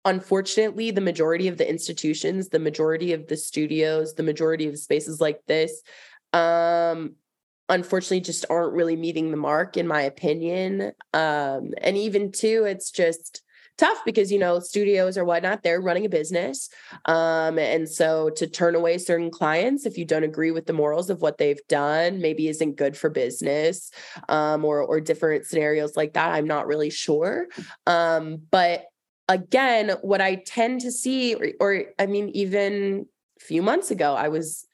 unfortunately 0.05 0.91
the 0.91 1.01
majority 1.01 1.49
of 1.49 1.57
the 1.57 1.69
institutions 1.69 2.51
the 2.51 2.59
majority 2.59 3.13
of 3.15 3.27
the 3.29 3.37
studios 3.37 4.15
the 4.15 4.23
majority 4.23 4.69
of 4.69 4.79
spaces 4.79 5.21
like 5.21 5.41
this 5.47 5.83
um, 6.33 7.17
unfortunately 7.71 8.21
just 8.21 8.45
aren't 8.51 8.75
really 8.75 8.97
meeting 8.97 9.31
the 9.31 9.37
mark 9.37 9.77
in 9.77 9.87
my 9.87 10.03
opinion. 10.03 10.93
Um, 11.15 11.73
and 11.81 11.97
even 11.97 12.33
too 12.33 12.65
it's 12.67 12.91
just 12.91 13.43
tough 13.79 13.99
because 14.05 14.31
you 14.31 14.39
know 14.39 14.61
studios 14.61 15.17
or 15.17 15.25
whatnot 15.25 15.63
they're 15.63 15.81
running 15.81 16.05
a 16.05 16.09
business. 16.09 16.69
Um, 17.07 17.59
and 17.59 17.89
so 17.89 18.29
to 18.37 18.47
turn 18.47 18.75
away 18.75 18.99
certain 18.99 19.31
clients 19.31 19.87
if 19.87 19.97
you 19.97 20.05
don't 20.05 20.25
agree 20.25 20.51
with 20.51 20.67
the 20.67 20.75
morals 20.75 21.09
of 21.09 21.23
what 21.23 21.39
they've 21.39 21.67
done 21.69 22.21
maybe 22.21 22.49
isn't 22.49 22.77
good 22.77 22.97
for 22.97 23.09
business 23.09 23.91
um, 24.29 24.65
or 24.65 24.83
or 24.83 25.01
different 25.01 25.47
scenarios 25.47 25.97
like 25.97 26.13
that 26.13 26.35
i'm 26.35 26.47
not 26.47 26.67
really 26.67 26.91
sure. 26.91 27.47
Um, 27.87 28.43
but 28.51 28.85
again 29.29 29.91
what 30.03 30.21
i 30.21 30.35
tend 30.35 30.81
to 30.81 30.91
see 30.91 31.35
or, 31.37 31.47
or 31.61 31.85
i 32.01 32.07
mean 32.07 32.31
even 32.31 33.07
a 33.41 33.45
few 33.45 33.63
months 33.63 33.93
ago 33.93 34.15
i 34.15 34.27
was 34.27 34.67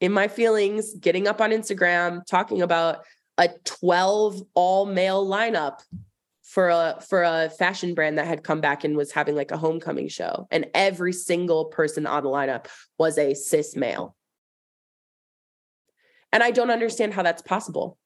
in 0.00 0.12
my 0.12 0.28
feelings, 0.28 0.94
getting 0.94 1.26
up 1.26 1.40
on 1.40 1.50
Instagram, 1.50 2.24
talking 2.26 2.62
about 2.62 3.04
a 3.36 3.50
12 3.64 4.42
all 4.54 4.86
male 4.86 5.26
lineup 5.26 5.80
for 6.42 6.70
a 6.70 6.98
for 7.06 7.22
a 7.24 7.50
fashion 7.50 7.94
brand 7.94 8.18
that 8.18 8.26
had 8.26 8.42
come 8.42 8.60
back 8.60 8.82
and 8.82 8.96
was 8.96 9.12
having 9.12 9.36
like 9.36 9.50
a 9.50 9.56
homecoming 9.56 10.08
show. 10.08 10.48
And 10.50 10.66
every 10.74 11.12
single 11.12 11.66
person 11.66 12.06
on 12.06 12.22
the 12.22 12.30
lineup 12.30 12.66
was 12.98 13.18
a 13.18 13.34
cis 13.34 13.76
male. 13.76 14.16
And 16.32 16.42
i 16.42 16.50
don't 16.50 16.70
understand 16.70 17.14
how 17.14 17.22
that's 17.22 17.42
possible. 17.42 17.98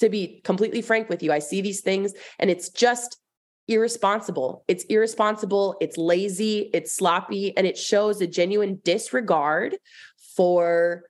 To 0.00 0.08
be 0.08 0.40
completely 0.44 0.80
frank 0.80 1.10
with 1.10 1.22
you 1.22 1.30
i 1.30 1.40
see 1.40 1.60
these 1.60 1.82
things 1.82 2.14
and 2.38 2.48
it's 2.48 2.70
just 2.70 3.18
irresponsible. 3.68 4.64
It's 4.66 4.84
irresponsible 4.84 5.76
it's 5.80 5.98
lazy 5.98 6.70
it's 6.72 6.94
sloppy 6.94 7.56
and 7.56 7.66
it 7.66 7.76
shows 7.76 8.20
a 8.20 8.26
genuine 8.26 8.80
disregard 8.84 9.76
for 10.36 11.02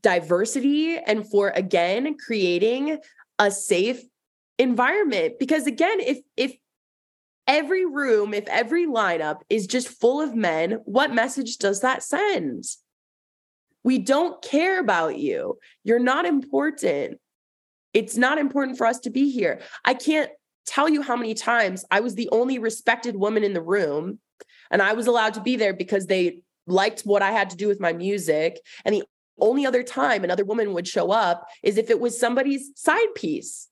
diversity 0.00 0.96
and 0.96 1.28
for 1.28 1.50
again 1.50 2.16
creating 2.18 2.98
a 3.38 3.50
safe 3.50 4.02
environment. 4.58 5.34
Because 5.38 5.66
again 5.66 6.00
if 6.00 6.18
if 6.36 6.54
every 7.46 7.84
room 7.84 8.32
if 8.34 8.46
every 8.48 8.86
lineup 8.86 9.40
is 9.50 9.66
just 9.66 9.88
full 9.88 10.20
of 10.20 10.34
men 10.34 10.78
what 10.84 11.14
message 11.14 11.58
does 11.58 11.80
that 11.80 12.02
send? 12.02 12.64
We 13.84 13.98
don't 13.98 14.40
care 14.42 14.78
about 14.78 15.18
you. 15.18 15.58
You're 15.82 15.98
not 15.98 16.24
important. 16.24 17.18
It's 17.92 18.16
not 18.16 18.38
important 18.38 18.78
for 18.78 18.86
us 18.86 19.00
to 19.00 19.10
be 19.10 19.30
here. 19.30 19.60
I 19.84 19.94
can't 19.94 20.30
tell 20.66 20.88
you 20.88 21.02
how 21.02 21.16
many 21.16 21.34
times 21.34 21.84
i 21.90 22.00
was 22.00 22.14
the 22.14 22.28
only 22.30 22.58
respected 22.58 23.16
woman 23.16 23.42
in 23.42 23.52
the 23.52 23.62
room 23.62 24.18
and 24.70 24.80
i 24.80 24.92
was 24.92 25.06
allowed 25.06 25.34
to 25.34 25.40
be 25.40 25.56
there 25.56 25.74
because 25.74 26.06
they 26.06 26.38
liked 26.66 27.00
what 27.02 27.22
i 27.22 27.32
had 27.32 27.50
to 27.50 27.56
do 27.56 27.68
with 27.68 27.80
my 27.80 27.92
music 27.92 28.60
and 28.84 28.94
the 28.94 29.02
only 29.40 29.66
other 29.66 29.82
time 29.82 30.24
another 30.24 30.44
woman 30.44 30.74
would 30.74 30.86
show 30.86 31.10
up 31.10 31.46
is 31.62 31.78
if 31.78 31.90
it 31.90 32.00
was 32.00 32.18
somebody's 32.18 32.70
side 32.74 33.14
piece 33.14 33.68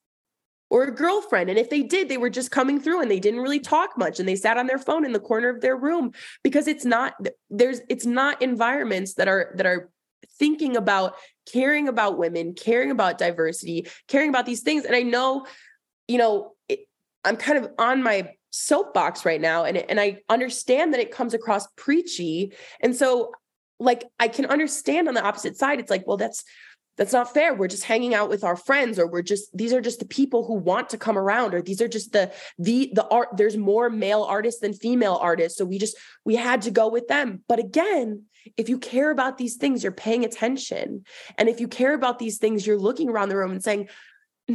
or 0.71 0.85
a 0.85 0.95
girlfriend. 0.95 1.51
And 1.51 1.59
if 1.59 1.69
they 1.69 1.83
did, 1.83 2.09
they 2.09 2.17
were 2.17 2.31
just 2.31 2.53
coming 2.53 2.81
through 2.81 3.03
and 3.03 3.11
they 3.11 3.21
didn't 3.21 3.41
really 3.41 3.61
talk 3.61 3.99
much 3.99 4.21
and 4.21 4.29
they 4.29 4.37
sat 4.37 4.57
on 4.57 4.69
their 4.69 4.79
phone 4.79 5.05
in 5.05 5.13
the 5.13 5.21
corner 5.21 5.49
of 5.49 5.61
their 5.61 5.77
room 5.77 6.13
because 6.43 6.69
it's 6.69 6.85
not 6.85 7.15
there's 7.51 7.81
it's 7.89 8.07
not 8.07 8.41
environments 8.41 9.15
that 9.15 9.29
are 9.29 9.53
that 9.57 9.67
are 9.67 9.91
thinking 10.39 10.77
about 10.77 11.15
caring 11.53 11.89
about 11.89 12.19
women, 12.19 12.55
caring 12.55 12.91
about 12.91 13.19
diversity, 13.19 13.87
caring 14.07 14.29
about 14.29 14.47
these 14.47 14.63
things. 14.63 14.85
And 14.85 14.95
I 14.95 15.03
know, 15.03 15.47
you 16.07 16.19
know, 16.19 16.53
it, 16.69 16.81
I'm 17.25 17.37
kind 17.37 17.59
of 17.59 17.71
on 17.79 18.03
my 18.03 18.31
soapbox 18.53 19.25
right 19.25 19.41
now 19.41 19.65
and 19.65 19.77
and 19.77 20.01
I 20.01 20.19
understand 20.29 20.93
that 20.93 21.01
it 21.01 21.11
comes 21.11 21.35
across 21.35 21.67
preachy. 21.77 22.53
And 22.81 22.95
so 22.95 23.33
like 23.81 24.05
I 24.21 24.29
can 24.29 24.47
understand 24.47 25.09
on 25.09 25.15
the 25.15 25.25
opposite 25.25 25.57
side 25.57 25.81
it's 25.81 25.91
like, 25.91 26.07
well 26.07 26.17
that's 26.17 26.45
that's 26.97 27.15
not 27.15 27.33
fair. 27.33 27.55
We're 27.55 27.67
just 27.67 27.85
hanging 27.85 28.13
out 28.13 28.29
with 28.29 28.45
our 28.45 28.57
friends 28.57 28.99
or 28.99 29.07
we're 29.07 29.23
just 29.23 29.57
these 29.57 29.73
are 29.73 29.81
just 29.81 30.01
the 30.01 30.05
people 30.05 30.45
who 30.45 30.53
want 30.55 30.91
to 30.91 30.99
come 30.99 31.17
around 31.17 31.55
or 31.55 31.63
these 31.63 31.81
are 31.81 31.89
just 31.89 32.13
the 32.13 32.31
the 32.59 32.93
the 32.95 33.09
art 33.09 33.29
there's 33.39 33.57
more 33.57 33.89
male 33.89 34.23
artists 34.23 34.61
than 34.61 34.75
female 34.75 35.19
artists 35.21 35.57
so 35.57 35.65
we 35.65 35.79
just 35.79 35.97
we 36.27 36.37
had 36.37 36.61
to 36.63 36.71
go 36.71 36.89
with 36.89 37.09
them. 37.09 37.43
But 37.49 37.59
again 37.59 38.25
if 38.57 38.69
you 38.69 38.79
care 38.79 39.11
about 39.11 39.39
these 39.39 39.57
things 39.57 39.83
you're 39.83 39.93
paying 39.93 40.25
attention. 40.25 41.05
And 41.39 41.49
if 41.49 41.59
you 41.59 41.69
care 41.69 41.95
about 41.95 42.19
these 42.19 42.37
things 42.37 42.67
you're 42.67 42.79
looking 42.79 43.09
around 43.09 43.31
the 43.31 43.37
room 43.37 43.53
and 43.53 43.65
saying 43.65 43.89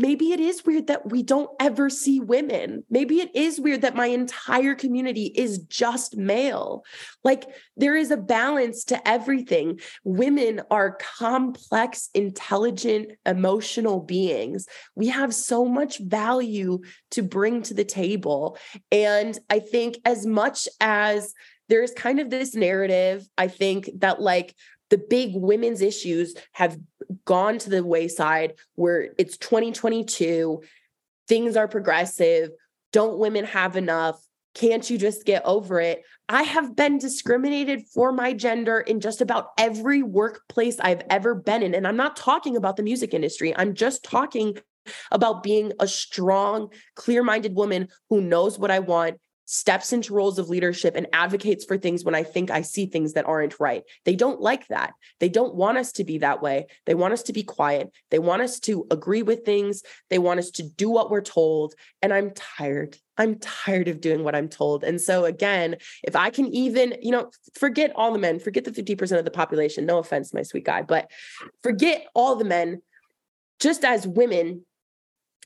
maybe 0.01 0.31
it 0.31 0.39
is 0.39 0.65
weird 0.65 0.87
that 0.87 1.09
we 1.09 1.23
don't 1.23 1.49
ever 1.59 1.89
see 1.89 2.19
women. 2.19 2.83
Maybe 2.89 3.19
it 3.19 3.35
is 3.35 3.59
weird 3.59 3.81
that 3.81 3.95
my 3.95 4.07
entire 4.07 4.75
community 4.75 5.31
is 5.35 5.59
just 5.59 6.17
male. 6.17 6.83
Like 7.23 7.45
there 7.77 7.95
is 7.95 8.11
a 8.11 8.17
balance 8.17 8.83
to 8.85 9.07
everything. 9.07 9.79
Women 10.03 10.61
are 10.71 10.97
complex, 11.17 12.09
intelligent, 12.13 13.11
emotional 13.25 13.99
beings. 14.01 14.67
We 14.95 15.07
have 15.07 15.33
so 15.33 15.65
much 15.65 15.99
value 15.99 16.79
to 17.11 17.23
bring 17.23 17.61
to 17.63 17.73
the 17.73 17.85
table. 17.85 18.57
And 18.91 19.37
I 19.49 19.59
think 19.59 19.97
as 20.05 20.25
much 20.25 20.67
as 20.79 21.33
there's 21.67 21.93
kind 21.93 22.19
of 22.19 22.29
this 22.29 22.53
narrative, 22.53 23.27
I 23.37 23.47
think 23.47 23.89
that 23.97 24.21
like 24.21 24.55
the 24.89 24.97
big 24.97 25.31
women's 25.33 25.81
issues 25.81 26.35
have 26.53 26.77
gone 27.25 27.57
to 27.59 27.69
the 27.69 27.83
wayside 27.83 28.53
where 28.75 29.09
it's 29.17 29.37
2022 29.37 30.61
things 31.27 31.55
are 31.55 31.67
progressive 31.67 32.49
don't 32.91 33.17
women 33.17 33.45
have 33.45 33.75
enough 33.75 34.19
can't 34.55 34.89
you 34.89 34.97
just 34.97 35.25
get 35.25 35.45
over 35.45 35.81
it? 35.81 36.03
I 36.29 36.43
have 36.43 36.75
been 36.75 36.97
discriminated 36.97 37.83
for 37.93 38.11
my 38.13 38.33
gender 38.33 38.79
in 38.79 39.01
just 39.01 39.21
about 39.21 39.49
every 39.59 40.01
workplace 40.01 40.79
i've 40.79 41.03
ever 41.09 41.35
been 41.35 41.61
in 41.61 41.75
and 41.75 41.85
i'm 41.85 41.97
not 41.97 42.15
talking 42.15 42.57
about 42.57 42.77
the 42.77 42.83
music 42.83 43.13
industry 43.13 43.55
i'm 43.55 43.75
just 43.75 44.03
talking 44.03 44.57
about 45.11 45.43
being 45.43 45.71
a 45.79 45.87
strong 45.87 46.69
clear-minded 46.95 47.53
woman 47.53 47.87
who 48.09 48.21
knows 48.21 48.57
what 48.57 48.71
i 48.71 48.79
want 48.79 49.19
steps 49.45 49.93
into 49.93 50.13
roles 50.13 50.39
of 50.39 50.49
leadership 50.49 50.95
and 50.95 51.07
advocates 51.13 51.65
for 51.65 51.77
things 51.77 52.03
when 52.03 52.15
I 52.15 52.23
think 52.23 52.49
I 52.49 52.61
see 52.61 52.87
things 52.87 53.13
that 53.13 53.27
aren't 53.27 53.59
right. 53.59 53.83
They 54.03 54.15
don't 54.15 54.41
like 54.41 54.67
that. 54.67 54.93
They 55.19 55.29
don't 55.29 55.55
want 55.55 55.77
us 55.77 55.91
to 55.93 56.03
be 56.03 56.17
that 56.19 56.41
way. 56.41 56.67
They 56.85 56.95
want 56.95 57.13
us 57.13 57.23
to 57.23 57.33
be 57.33 57.43
quiet. 57.43 57.91
They 58.09 58.19
want 58.19 58.41
us 58.41 58.59
to 58.61 58.87
agree 58.91 59.21
with 59.21 59.45
things. 59.45 59.83
They 60.09 60.19
want 60.19 60.39
us 60.39 60.49
to 60.51 60.63
do 60.63 60.89
what 60.89 61.09
we're 61.09 61.21
told. 61.21 61.75
And 62.01 62.11
I'm 62.11 62.31
tired. 62.31 62.97
I'm 63.17 63.39
tired 63.39 63.87
of 63.87 64.01
doing 64.01 64.23
what 64.23 64.35
I'm 64.35 64.49
told. 64.49 64.83
And 64.83 64.99
so, 64.99 65.25
again, 65.25 65.77
if 66.03 66.15
I 66.15 66.29
can 66.31 66.47
even, 66.47 66.95
you 67.01 67.11
know, 67.11 67.29
forget 67.57 67.93
all 67.95 68.11
the 68.11 68.19
men, 68.19 68.39
forget 68.39 68.65
the 68.65 68.71
50% 68.71 69.17
of 69.17 69.25
the 69.25 69.31
population, 69.31 69.85
no 69.85 69.99
offense, 69.99 70.33
my 70.33 70.41
sweet 70.41 70.65
guy, 70.65 70.81
but 70.81 71.09
forget 71.63 72.07
all 72.13 72.35
the 72.35 72.43
men, 72.43 72.81
just 73.59 73.85
as 73.85 74.05
women, 74.05 74.65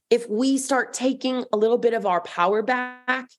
if 0.10 0.28
we 0.28 0.58
start 0.58 0.94
taking 0.94 1.46
a 1.54 1.58
little 1.58 1.78
bit 1.78 1.94
of 1.94 2.08
our 2.08 2.22
power 2.22 2.64
back 2.64 3.30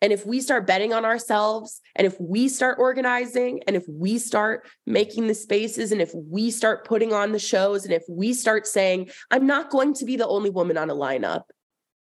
and 0.00 0.12
if 0.12 0.24
we 0.24 0.40
start 0.40 0.66
betting 0.66 0.92
on 0.92 1.04
ourselves, 1.04 1.80
and 1.96 2.06
if 2.06 2.20
we 2.20 2.48
start 2.48 2.78
organizing, 2.78 3.62
and 3.66 3.76
if 3.76 3.84
we 3.88 4.18
start 4.18 4.68
making 4.86 5.26
the 5.26 5.34
spaces, 5.34 5.92
and 5.92 6.00
if 6.00 6.12
we 6.14 6.50
start 6.50 6.86
putting 6.86 7.12
on 7.12 7.32
the 7.32 7.38
shows, 7.38 7.84
and 7.84 7.92
if 7.92 8.04
we 8.08 8.32
start 8.32 8.66
saying, 8.66 9.10
I'm 9.30 9.46
not 9.46 9.70
going 9.70 9.94
to 9.94 10.04
be 10.04 10.16
the 10.16 10.28
only 10.28 10.50
woman 10.50 10.76
on 10.78 10.90
a 10.90 10.94
lineup. 10.94 11.42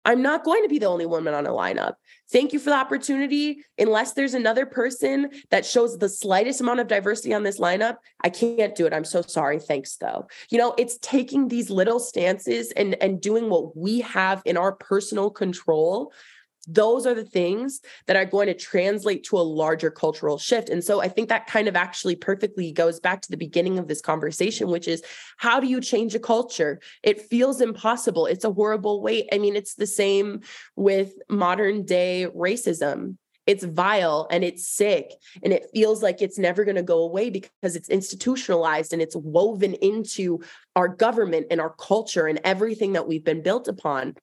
I'm 0.08 0.22
not 0.22 0.44
going 0.44 0.62
to 0.62 0.70
be 0.70 0.78
the 0.78 0.86
only 0.86 1.08
woman 1.08 1.34
on 1.34 1.48
a 1.48 1.50
lineup. 1.50 1.94
Thank 2.32 2.54
you 2.54 2.60
for 2.60 2.70
the 2.70 2.76
opportunity. 2.76 3.64
Unless 3.80 4.14
there's 4.14 4.36
another 4.36 4.68
person 4.68 5.32
that 5.50 5.66
shows 5.66 5.98
the 5.98 6.10
slightest 6.10 6.62
amount 6.62 6.80
of 6.80 6.88
diversity 6.88 7.34
on 7.34 7.42
this 7.42 7.60
lineup, 7.60 7.96
I 8.24 8.30
can't 8.30 8.76
do 8.76 8.86
it. 8.86 8.94
I'm 8.94 9.04
so 9.04 9.24
sorry. 9.24 9.60
Thanks 9.60 9.98
though. 9.98 10.28
You 10.50 10.60
know, 10.60 10.76
it's 10.78 11.00
taking 11.00 11.48
these 11.48 11.72
little 11.72 12.00
stances 12.00 12.72
and 12.74 12.96
and 13.02 13.20
doing 13.20 13.50
what 13.50 13.76
we 13.76 14.02
have 14.02 14.44
in 14.46 14.58
our 14.58 14.74
personal 14.74 15.32
control 15.32 16.14
those 16.68 17.06
are 17.06 17.14
the 17.14 17.24
things 17.24 17.82
that 18.08 18.16
are 18.16 18.26
going 18.26 18.48
to 18.48 18.54
translate 18.54 19.24
to 19.26 19.38
a 19.38 19.40
larger 19.40 19.92
cultural 19.92 20.38
shift. 20.38 20.70
And 20.70 20.84
so 20.84 21.02
I 21.02 21.08
think 21.08 21.30
that 21.30 21.48
kind 21.48 21.68
of 21.68 21.76
actually 21.76 22.16
perfectly 22.16 22.72
goes 22.72 23.00
back 23.00 23.22
to 23.22 23.32
the 23.32 23.38
beginning 23.38 23.78
of 23.80 23.88
this 23.88 24.02
conversation, 24.02 24.70
which 24.70 24.88
is 24.88 25.04
how 25.38 25.60
do 25.60 25.68
you 25.68 25.82
change 25.82 26.16
a 26.16 26.20
culture? 26.20 26.80
It 27.04 27.22
feels 27.22 27.62
impossible. 27.62 28.26
It's 28.26 28.46
a 28.46 28.52
horrible 28.52 29.02
weight. 29.02 29.28
I 29.32 29.38
mean, 29.38 29.56
it's 29.56 29.76
the 29.76 29.88
same 29.88 30.42
with 30.76 31.14
modern 31.30 31.86
day 31.86 32.28
racism. 32.36 33.18
It's 33.48 33.64
vile 33.64 34.28
and 34.32 34.44
it's 34.44 34.68
sick 34.68 35.12
and 35.44 35.54
it 35.54 35.68
feels 35.72 36.02
like 36.02 36.22
it's 36.22 36.40
never 36.40 36.66
going 36.66 36.78
to 36.78 36.84
go 36.84 37.00
away 37.04 37.30
because 37.30 37.76
it's 37.76 37.90
institutionalized 37.90 38.92
and 38.92 39.02
it's 39.02 39.16
woven 39.16 39.76
into 39.76 40.40
our 40.76 40.88
government 40.88 41.48
and 41.52 41.62
our 41.62 41.76
culture 41.78 42.26
and 42.26 42.40
everything 42.44 42.94
that 42.94 43.08
we've 43.08 43.24
been 43.24 43.44
built 43.44 43.68
upon. 43.68 44.16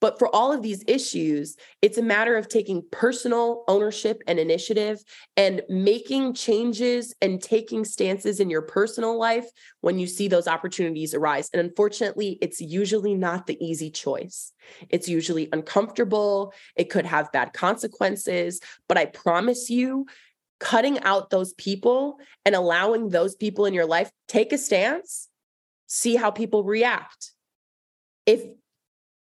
But 0.00 0.18
for 0.18 0.34
all 0.34 0.52
of 0.52 0.62
these 0.62 0.84
issues, 0.86 1.56
it's 1.80 1.98
a 1.98 2.02
matter 2.02 2.36
of 2.36 2.48
taking 2.48 2.84
personal 2.92 3.64
ownership 3.66 4.22
and 4.26 4.38
initiative 4.38 5.02
and 5.36 5.62
making 5.68 6.34
changes 6.34 7.14
and 7.22 7.42
taking 7.42 7.84
stances 7.84 8.38
in 8.38 8.50
your 8.50 8.62
personal 8.62 9.18
life 9.18 9.46
when 9.80 9.98
you 9.98 10.06
see 10.06 10.28
those 10.28 10.48
opportunities 10.48 11.14
arise. 11.14 11.48
And 11.52 11.60
unfortunately, 11.60 12.38
it's 12.42 12.60
usually 12.60 13.14
not 13.14 13.46
the 13.46 13.56
easy 13.64 13.90
choice. 13.90 14.52
It's 14.90 15.08
usually 15.08 15.48
uncomfortable, 15.52 16.52
it 16.74 16.90
could 16.90 17.06
have 17.06 17.32
bad 17.32 17.52
consequences. 17.54 18.60
But 18.88 18.98
I 18.98 19.06
promise 19.06 19.70
you, 19.70 20.06
cutting 20.58 20.98
out 21.00 21.30
those 21.30 21.52
people 21.54 22.18
and 22.44 22.54
allowing 22.54 23.10
those 23.10 23.34
people 23.34 23.66
in 23.66 23.74
your 23.74 23.86
life 23.86 24.10
take 24.26 24.52
a 24.52 24.58
stance, 24.58 25.28
see 25.86 26.16
how 26.16 26.30
people 26.30 26.64
react. 26.64 27.32
If 28.24 28.42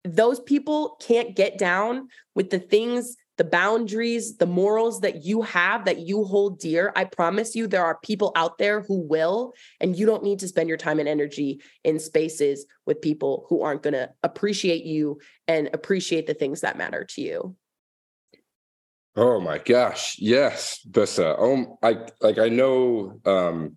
those 0.04 0.40
people 0.40 0.96
can't 1.00 1.34
get 1.34 1.58
down 1.58 2.08
with 2.34 2.50
the 2.50 2.58
things 2.58 3.16
the 3.36 3.44
boundaries, 3.44 4.36
the 4.36 4.46
morals 4.46 5.00
that 5.00 5.24
you 5.24 5.42
have 5.42 5.86
that 5.86 5.98
you 5.98 6.24
hold 6.24 6.60
dear, 6.60 6.92
I 6.94 7.04
promise 7.04 7.56
you 7.56 7.66
there 7.66 7.84
are 7.84 7.98
people 7.98 8.30
out 8.36 8.58
there 8.58 8.82
who 8.82 9.00
will. 9.00 9.54
And 9.80 9.96
you 9.96 10.06
don't 10.06 10.22
need 10.22 10.38
to 10.40 10.48
spend 10.48 10.68
your 10.68 10.78
time 10.78 11.00
and 11.00 11.08
energy 11.08 11.60
in 11.82 11.98
spaces 11.98 12.64
with 12.86 13.02
people 13.02 13.46
who 13.48 13.62
aren't 13.62 13.82
going 13.82 13.94
to 13.94 14.10
appreciate 14.22 14.84
you 14.84 15.18
and 15.48 15.68
appreciate 15.72 16.26
the 16.26 16.34
things 16.34 16.60
that 16.60 16.78
matter 16.78 17.04
to 17.10 17.20
you. 17.20 17.56
Oh 19.16 19.40
my 19.40 19.58
gosh. 19.58 20.16
Yes, 20.20 20.80
Bessa. 20.88 21.36
Oh, 21.38 21.78
I 21.82 22.06
like 22.20 22.38
I 22.38 22.48
know 22.48 23.20
um, 23.24 23.76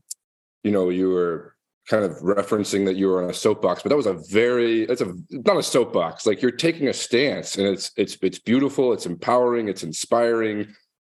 you 0.63 0.71
know, 0.71 0.89
you 0.89 1.09
were 1.09 1.55
kind 1.87 2.03
of 2.03 2.11
referencing 2.17 2.85
that 2.85 2.97
you 2.97 3.07
were 3.07 3.23
on 3.23 3.29
a 3.29 3.33
soapbox, 3.33 3.81
but 3.81 3.89
that 3.89 3.95
was 3.95 4.05
a 4.05 4.19
very 4.29 4.83
it's 4.83 5.01
a 5.01 5.13
not 5.31 5.57
a 5.57 5.63
soapbox. 5.63 6.25
Like 6.25 6.41
you're 6.41 6.51
taking 6.51 6.87
a 6.89 6.93
stance, 6.93 7.57
and 7.57 7.67
it's 7.67 7.91
it's 7.95 8.17
it's 8.21 8.39
beautiful, 8.39 8.93
it's 8.93 9.05
empowering, 9.05 9.69
it's 9.69 9.83
inspiring. 9.83 10.67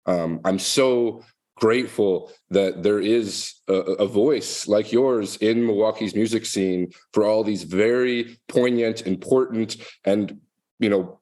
Um, 0.06 0.40
I'm 0.44 0.58
so 0.58 1.24
grateful 1.56 2.30
that 2.50 2.82
there 2.82 3.00
is 3.00 3.54
a, 3.66 3.72
a, 3.72 4.06
voice 4.06 4.68
like 4.68 4.92
yours 4.92 5.36
in 5.38 5.66
Milwaukee's 5.66 6.14
music 6.14 6.44
scene 6.44 6.92
for 7.14 7.24
all 7.24 7.42
these 7.42 7.62
very 7.62 8.38
poignant, 8.46 9.06
important, 9.06 9.76
and 10.04 10.38
you 10.78 10.90
know, 10.90 11.18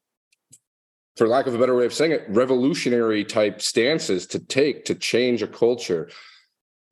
for 1.16 1.29
lack 1.29 1.47
of 1.47 1.55
a 1.55 1.59
better 1.59 1.77
way 1.77 1.87
of 1.87 1.95
saying 1.95 2.11
it, 2.11 2.24
revolutionary 2.29 3.24
type 3.24 3.62
stances 3.62 4.27
to 4.27 4.41
take 4.41 4.85
to 4.87 4.95
change 4.97 5.41
a 5.43 5.47
culture. 5.47 6.11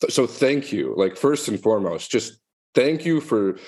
So 0.09 0.27
thank 0.27 0.73
you. 0.73 0.95
Like 0.97 1.17
first 1.17 1.49
and 1.49 1.61
foremost, 1.61 2.11
just 2.11 2.42
thank 2.75 3.05
you 3.05 3.21
for 3.21 3.59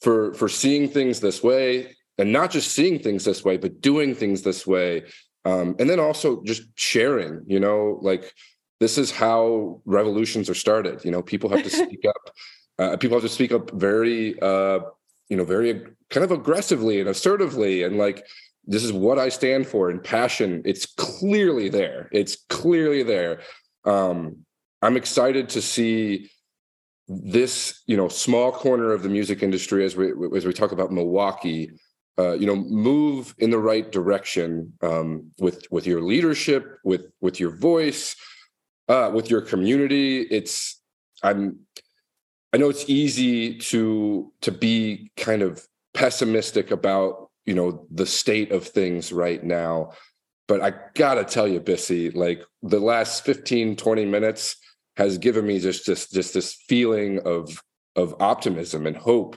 for 0.00 0.34
for 0.34 0.48
seeing 0.48 0.88
things 0.88 1.20
this 1.20 1.42
way 1.42 1.94
and 2.18 2.32
not 2.32 2.50
just 2.50 2.72
seeing 2.72 2.98
things 2.98 3.24
this 3.24 3.44
way 3.44 3.56
but 3.56 3.80
doing 3.80 4.14
things 4.14 4.42
this 4.42 4.66
way. 4.66 5.04
Um, 5.44 5.74
and 5.80 5.90
then 5.90 5.98
also 5.98 6.42
just 6.44 6.62
sharing 6.76 7.42
you 7.46 7.60
know 7.60 7.98
like 8.02 8.32
this 8.80 8.98
is 8.98 9.10
how 9.10 9.80
revolutions 9.84 10.50
are 10.50 10.54
started. 10.54 11.04
You 11.04 11.10
know 11.10 11.22
people 11.22 11.50
have 11.50 11.62
to 11.62 11.70
speak 11.84 12.04
up 12.06 12.34
uh, 12.78 12.96
people 12.96 13.16
have 13.16 13.22
to 13.22 13.28
speak 13.28 13.52
up 13.52 13.70
very 13.72 14.40
uh, 14.40 14.80
you 15.28 15.36
know 15.36 15.44
very 15.44 15.82
kind 16.10 16.24
of 16.24 16.32
aggressively 16.32 17.00
and 17.00 17.08
assertively. 17.08 17.82
And 17.82 17.96
like 17.96 18.26
this 18.64 18.84
is 18.84 18.92
what 18.92 19.18
i 19.18 19.28
stand 19.28 19.66
for 19.66 19.90
and 19.90 20.04
passion 20.04 20.62
it's 20.64 20.86
clearly 20.86 21.68
there. 21.68 22.08
It's 22.12 22.36
clearly 22.48 23.02
there. 23.02 23.40
Um, 23.84 24.44
i'm 24.82 24.96
excited 24.96 25.48
to 25.48 25.62
see 25.62 26.30
this 27.08 27.82
you 27.86 27.96
know 27.96 28.08
small 28.08 28.52
corner 28.52 28.92
of 28.92 29.02
the 29.02 29.08
music 29.08 29.42
industry 29.42 29.84
as 29.84 29.96
we 29.96 30.12
as 30.36 30.46
we 30.46 30.52
talk 30.52 30.72
about 30.72 30.92
Milwaukee 30.92 31.70
uh, 32.18 32.32
you 32.32 32.46
know 32.46 32.56
move 32.56 33.34
in 33.38 33.50
the 33.50 33.58
right 33.58 33.90
direction 33.90 34.72
um, 34.82 35.30
with 35.38 35.66
with 35.70 35.86
your 35.86 36.02
leadership 36.02 36.78
with 36.84 37.06
with 37.20 37.40
your 37.40 37.56
voice 37.56 38.16
uh, 38.88 39.10
with 39.12 39.30
your 39.30 39.40
community. 39.40 40.22
It's 40.22 40.80
i'm 41.22 41.58
I 42.52 42.58
know 42.58 42.68
it's 42.68 42.88
easy 42.88 43.58
to 43.58 44.32
to 44.42 44.52
be 44.52 45.10
kind 45.16 45.42
of 45.42 45.66
pessimistic 45.94 46.70
about 46.70 47.30
you 47.46 47.54
know 47.54 47.86
the 47.90 48.06
state 48.06 48.52
of 48.52 48.66
things 48.66 49.12
right 49.12 49.42
now 49.42 49.92
but 50.48 50.62
i 50.62 50.72
gotta 50.94 51.24
tell 51.24 51.46
you 51.46 51.60
bissy 51.60 52.10
like 52.10 52.42
the 52.62 52.78
last 52.78 53.24
15 53.24 53.76
20 53.76 54.04
minutes 54.06 54.56
has 54.96 55.18
given 55.18 55.46
me 55.46 55.58
just 55.58 55.84
just 55.84 56.12
just 56.12 56.34
this 56.34 56.54
feeling 56.68 57.20
of 57.24 57.62
of 57.96 58.14
optimism 58.20 58.86
and 58.86 58.96
hope. 58.96 59.36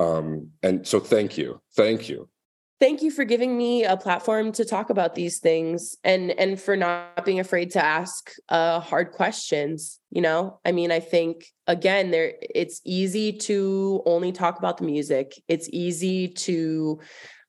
Um 0.00 0.50
and 0.62 0.86
so 0.86 1.00
thank 1.00 1.38
you 1.38 1.60
thank 1.76 2.08
you. 2.08 2.28
Thank 2.80 3.02
you 3.02 3.10
for 3.10 3.24
giving 3.24 3.58
me 3.58 3.84
a 3.84 3.96
platform 3.96 4.52
to 4.52 4.64
talk 4.64 4.90
about 4.90 5.16
these 5.16 5.40
things 5.40 5.96
and 6.04 6.30
and 6.30 6.60
for 6.60 6.76
not 6.76 7.24
being 7.24 7.40
afraid 7.40 7.72
to 7.72 7.84
ask 7.84 8.30
uh 8.48 8.80
hard 8.80 9.12
questions 9.12 9.98
you 10.10 10.22
know? 10.22 10.58
I 10.64 10.72
mean 10.72 10.90
i 10.90 11.00
think 11.00 11.46
again 11.66 12.10
there 12.10 12.34
it's 12.40 12.80
easy 12.84 13.32
to 13.32 14.02
only 14.06 14.32
talk 14.32 14.58
about 14.58 14.78
the 14.78 14.84
music. 14.84 15.34
It's 15.48 15.68
easy 15.72 16.28
to 16.28 17.00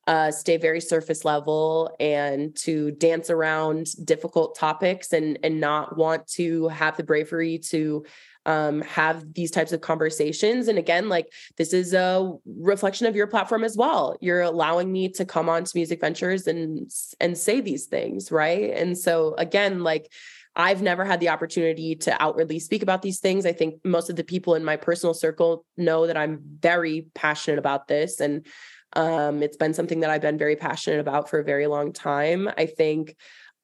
uh, 0.09 0.31
stay 0.31 0.57
very 0.57 0.81
surface 0.81 1.23
level 1.23 1.95
and 1.99 2.55
to 2.55 2.89
dance 2.89 3.29
around 3.29 3.85
difficult 4.03 4.57
topics 4.57 5.13
and 5.13 5.37
and 5.43 5.61
not 5.61 5.95
want 5.97 6.25
to 6.25 6.67
have 6.69 6.97
the 6.97 7.03
bravery 7.03 7.59
to 7.59 8.03
um, 8.47 8.81
have 8.81 9.35
these 9.35 9.51
types 9.51 9.71
of 9.71 9.81
conversations. 9.81 10.67
And 10.67 10.79
again, 10.79 11.09
like 11.09 11.31
this 11.57 11.73
is 11.73 11.93
a 11.93 12.33
reflection 12.59 13.05
of 13.05 13.15
your 13.15 13.27
platform 13.27 13.63
as 13.63 13.77
well. 13.77 14.17
You're 14.19 14.41
allowing 14.41 14.91
me 14.91 15.09
to 15.09 15.25
come 15.25 15.47
on 15.47 15.63
to 15.63 15.71
Music 15.75 16.01
Ventures 16.01 16.47
and 16.47 16.89
and 17.19 17.37
say 17.37 17.61
these 17.61 17.85
things, 17.85 18.31
right? 18.31 18.71
And 18.71 18.97
so 18.97 19.35
again, 19.37 19.83
like 19.83 20.11
I've 20.55 20.81
never 20.81 21.05
had 21.05 21.19
the 21.19 21.29
opportunity 21.29 21.95
to 21.97 22.19
outwardly 22.19 22.57
speak 22.57 22.81
about 22.81 23.03
these 23.03 23.19
things. 23.19 23.45
I 23.45 23.53
think 23.53 23.75
most 23.85 24.09
of 24.09 24.15
the 24.15 24.23
people 24.23 24.55
in 24.55 24.65
my 24.65 24.75
personal 24.75 25.13
circle 25.13 25.65
know 25.77 26.07
that 26.07 26.17
I'm 26.17 26.39
very 26.59 27.05
passionate 27.13 27.59
about 27.59 27.87
this 27.87 28.19
and 28.19 28.47
um, 28.93 29.43
it's 29.43 29.57
been 29.57 29.73
something 29.73 29.99
that 30.01 30.09
I've 30.09 30.21
been 30.21 30.37
very 30.37 30.55
passionate 30.55 30.99
about 30.99 31.29
for 31.29 31.39
a 31.39 31.43
very 31.43 31.67
long 31.67 31.93
time. 31.93 32.49
I 32.57 32.65
think, 32.65 33.15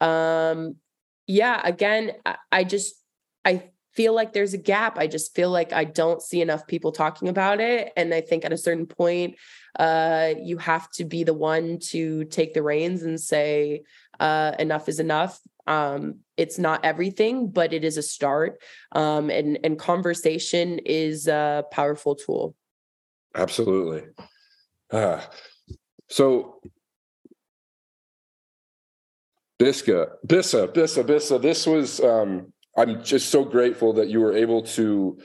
um, 0.02 0.76
yeah, 1.28 1.62
again, 1.64 2.12
I, 2.26 2.36
I 2.52 2.64
just, 2.64 2.96
I 3.44 3.72
feel 3.94 4.14
like 4.14 4.34
there's 4.34 4.54
a 4.54 4.58
gap. 4.60 4.98
I 4.98 5.08
just 5.08 5.34
feel 5.34 5.50
like 5.50 5.72
I 5.72 5.86
don't 5.86 6.22
see 6.22 6.42
enough 6.42 6.68
people 6.68 6.92
talking 6.92 7.30
about 7.30 7.60
it. 7.62 7.92
And 7.96 8.14
I 8.14 8.22
think 8.22 8.46
at 8.46 8.54
a 8.54 8.58
certain 8.58 8.86
point, 8.86 9.36
uh, 9.80 10.34
you 10.42 10.58
have 10.58 10.92
to 10.92 11.06
be 11.06 11.24
the 11.24 11.34
one 11.34 11.80
to 11.80 12.26
take 12.26 12.54
the 12.54 12.62
reins 12.62 13.04
and 13.04 13.20
say, 13.20 13.84
uh, 14.20 14.54
enough 14.60 14.90
is 14.90 15.00
enough. 15.00 15.40
Um, 15.66 16.20
it's 16.38 16.60
not 16.60 16.86
everything, 16.86 17.50
but 17.50 17.74
it 17.74 17.84
is 17.84 17.98
a 17.98 18.04
start. 18.04 18.62
Um, 18.92 19.30
and, 19.30 19.60
and 19.64 19.80
conversation 19.80 20.80
is 20.86 21.28
a 21.28 21.64
powerful 21.72 22.16
tool. 22.16 22.56
Absolutely. 23.34 24.04
Uh, 24.92 25.22
so 26.10 26.60
Bisca, 29.60 30.08
Bissa, 30.28 30.68
Bisca, 30.68 31.04
Bisca, 31.04 31.42
this 31.42 31.66
was 31.66 32.00
um 32.02 32.54
I'm 32.78 33.04
just 33.04 33.30
so 33.30 33.46
grateful 33.46 33.94
that 33.94 34.10
you 34.10 34.20
were 34.20 34.36
able 34.36 34.62
to, 34.64 35.18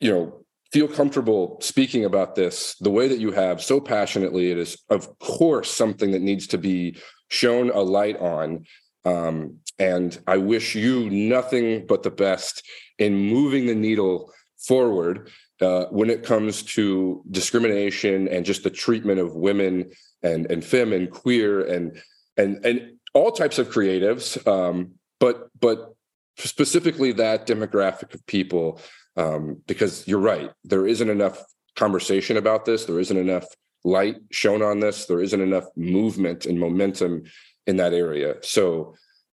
you 0.00 0.10
know, 0.10 0.44
feel 0.72 0.88
comfortable 0.88 1.58
speaking 1.60 2.04
about 2.04 2.34
this 2.34 2.74
the 2.80 2.90
way 2.90 3.06
that 3.06 3.20
you 3.20 3.30
have 3.30 3.62
so 3.62 3.80
passionately. 3.80 4.50
It 4.50 4.58
is, 4.58 4.82
of 4.88 5.18
course, 5.18 5.70
something 5.70 6.10
that 6.10 6.22
needs 6.22 6.48
to 6.48 6.58
be 6.58 6.96
shown 7.28 7.70
a 7.70 7.80
light 7.80 8.18
on. 8.18 8.64
Um, 9.04 9.58
and 9.78 10.18
I 10.26 10.38
wish 10.38 10.74
you 10.74 11.08
nothing 11.10 11.86
but 11.86 12.02
the 12.02 12.10
best 12.10 12.66
in 12.98 13.14
moving 13.14 13.66
the 13.66 13.74
needle 13.74 14.32
forward 14.58 15.30
uh, 15.62 15.86
when 15.90 16.10
it 16.10 16.24
comes 16.24 16.62
to 16.62 17.22
discrimination 17.30 18.28
and 18.28 18.44
just 18.44 18.64
the 18.64 18.70
treatment 18.70 19.20
of 19.20 19.34
women 19.34 19.90
and 20.22 20.50
and 20.50 20.64
femme 20.64 20.92
and 20.92 21.10
queer 21.10 21.64
and 21.66 22.00
and 22.36 22.64
and 22.64 22.92
all 23.14 23.30
types 23.30 23.58
of 23.58 23.68
creatives, 23.68 24.44
um, 24.46 24.92
but 25.20 25.48
but 25.60 25.94
specifically 26.38 27.12
that 27.12 27.46
demographic 27.46 28.14
of 28.14 28.26
people, 28.26 28.80
um, 29.16 29.60
because 29.66 30.06
you're 30.08 30.18
right, 30.18 30.50
there 30.64 30.86
isn't 30.86 31.10
enough 31.10 31.44
conversation 31.76 32.36
about 32.36 32.64
this. 32.64 32.84
There 32.84 33.00
isn't 33.00 33.16
enough 33.16 33.46
light 33.84 34.16
shown 34.30 34.62
on 34.62 34.80
this. 34.80 35.06
There 35.06 35.20
isn't 35.20 35.40
enough 35.40 35.66
movement 35.76 36.46
and 36.46 36.58
momentum 36.58 37.24
in 37.66 37.76
that 37.76 37.92
area. 37.92 38.36
So, 38.42 38.94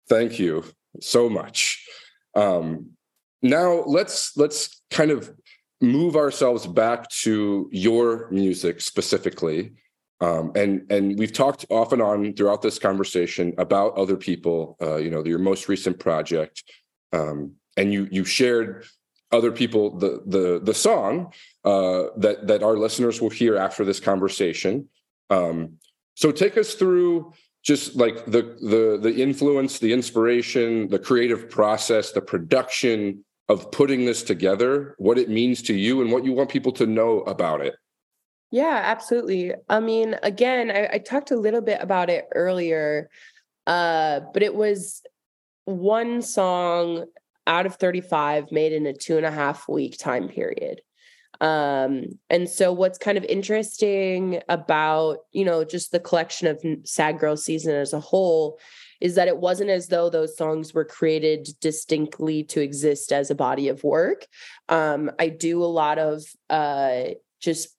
thank 0.09 0.39
you 0.39 0.65
so 1.01 1.29
much. 1.29 1.85
Um, 2.35 2.91
now 3.43 3.85
let's 3.87 4.37
let's 4.37 4.81
kind 4.91 5.11
of 5.11 5.31
move 5.81 6.17
ourselves 6.17 6.67
back 6.67 7.09
to 7.11 7.69
your 7.73 8.29
music 8.31 8.81
specifically. 8.81 9.73
Um, 10.21 10.53
and 10.55 10.91
and 10.91 11.19
we've 11.19 11.33
talked 11.33 11.67
off 11.69 11.93
and 11.93 12.01
on 12.01 12.33
throughout 12.35 12.63
this 12.63 12.79
conversation 12.79 13.53
about 13.59 13.99
other 13.99 14.17
people 14.17 14.77
uh, 14.81 14.97
you 14.97 15.11
know 15.11 15.25
your 15.25 15.39
most 15.39 15.69
recent 15.69 15.99
project. 15.99 16.63
Um, 17.13 17.53
and 17.77 17.93
you 17.93 18.09
you 18.11 18.25
shared 18.25 18.87
other 19.33 19.53
people 19.53 19.99
the 19.99 20.23
the 20.27 20.61
the 20.63 20.75
song 20.75 21.33
uh, 21.65 22.05
that 22.17 22.47
that 22.47 22.63
our 22.63 22.77
listeners 22.77 23.21
will 23.21 23.31
hear 23.31 23.57
after 23.57 23.85
this 23.85 24.01
conversation. 24.01 24.89
Um, 25.29 25.79
so 26.15 26.33
take 26.33 26.57
us 26.57 26.75
through 26.75 27.33
just 27.63 27.97
like 27.97 28.25
the 28.27 28.57
the 28.61 28.99
the 29.03 29.23
influence 29.23 29.79
the 29.79 29.93
inspiration 29.93 30.89
the 30.89 30.99
creative 30.99 31.51
process 31.51 32.13
the 32.13 32.21
production 32.21 33.25
of 33.49 33.71
putting 33.71 34.05
this 34.05 34.23
together, 34.23 34.95
what 34.99 35.19
it 35.19 35.29
means 35.29 35.63
to 35.63 35.75
you, 35.75 36.01
and 36.01 36.11
what 36.11 36.25
you 36.25 36.33
want 36.33 36.51
people 36.51 36.73
to 36.73 36.87
know 36.87 37.21
about 37.21 37.61
it. 37.61 37.77
Yeah, 38.51 38.81
absolutely. 38.85 39.53
I 39.69 39.81
mean, 39.81 40.17
again, 40.23 40.71
I, 40.71 40.89
I 40.95 40.99
talked 40.99 41.31
a 41.31 41.37
little 41.37 41.61
bit 41.61 41.81
about 41.81 42.11
it 42.11 42.27
earlier, 42.35 43.11
uh, 43.67 44.21
but 44.33 44.43
it 44.43 44.55
was 44.55 45.03
one 45.65 46.23
song 46.23 47.07
out 47.47 47.67
of 47.67 47.77
35 47.77 48.51
made 48.51 48.73
in 48.73 48.87
a 48.87 48.93
two 48.93 49.17
and 49.17 49.27
a 49.27 49.31
half 49.31 49.69
week 49.69 49.99
time 49.99 50.29
period. 50.29 50.81
Um, 51.41 52.19
and 52.31 52.49
so 52.49 52.73
what's 52.73 52.99
kind 52.99 53.19
of 53.19 53.25
interesting 53.25 54.41
about, 54.49 55.19
you 55.33 55.45
know, 55.45 55.65
just 55.65 55.93
the 55.93 56.01
collection 56.01 56.49
of 56.49 56.65
Sad 56.85 57.19
Girl 57.19 57.37
season 57.37 57.75
as 57.75 57.93
a 57.93 58.01
whole 58.01 58.59
is 59.01 59.15
that 59.15 59.29
it 59.29 59.37
wasn't 59.37 59.71
as 59.71 59.89
though 59.89 60.11
those 60.11 60.37
songs 60.37 60.75
were 60.75 60.85
created 60.85 61.49
distinctly 61.61 62.45
to 62.45 62.61
exist 62.61 63.13
as 63.13 63.31
a 63.31 63.35
body 63.35 63.69
of 63.69 63.85
work. 63.85 64.27
Um, 64.69 65.11
I 65.19 65.29
do 65.29 65.63
a 65.63 65.67
lot 65.67 65.99
of 65.99 66.23
uh, 66.51 67.03
just 67.41 67.76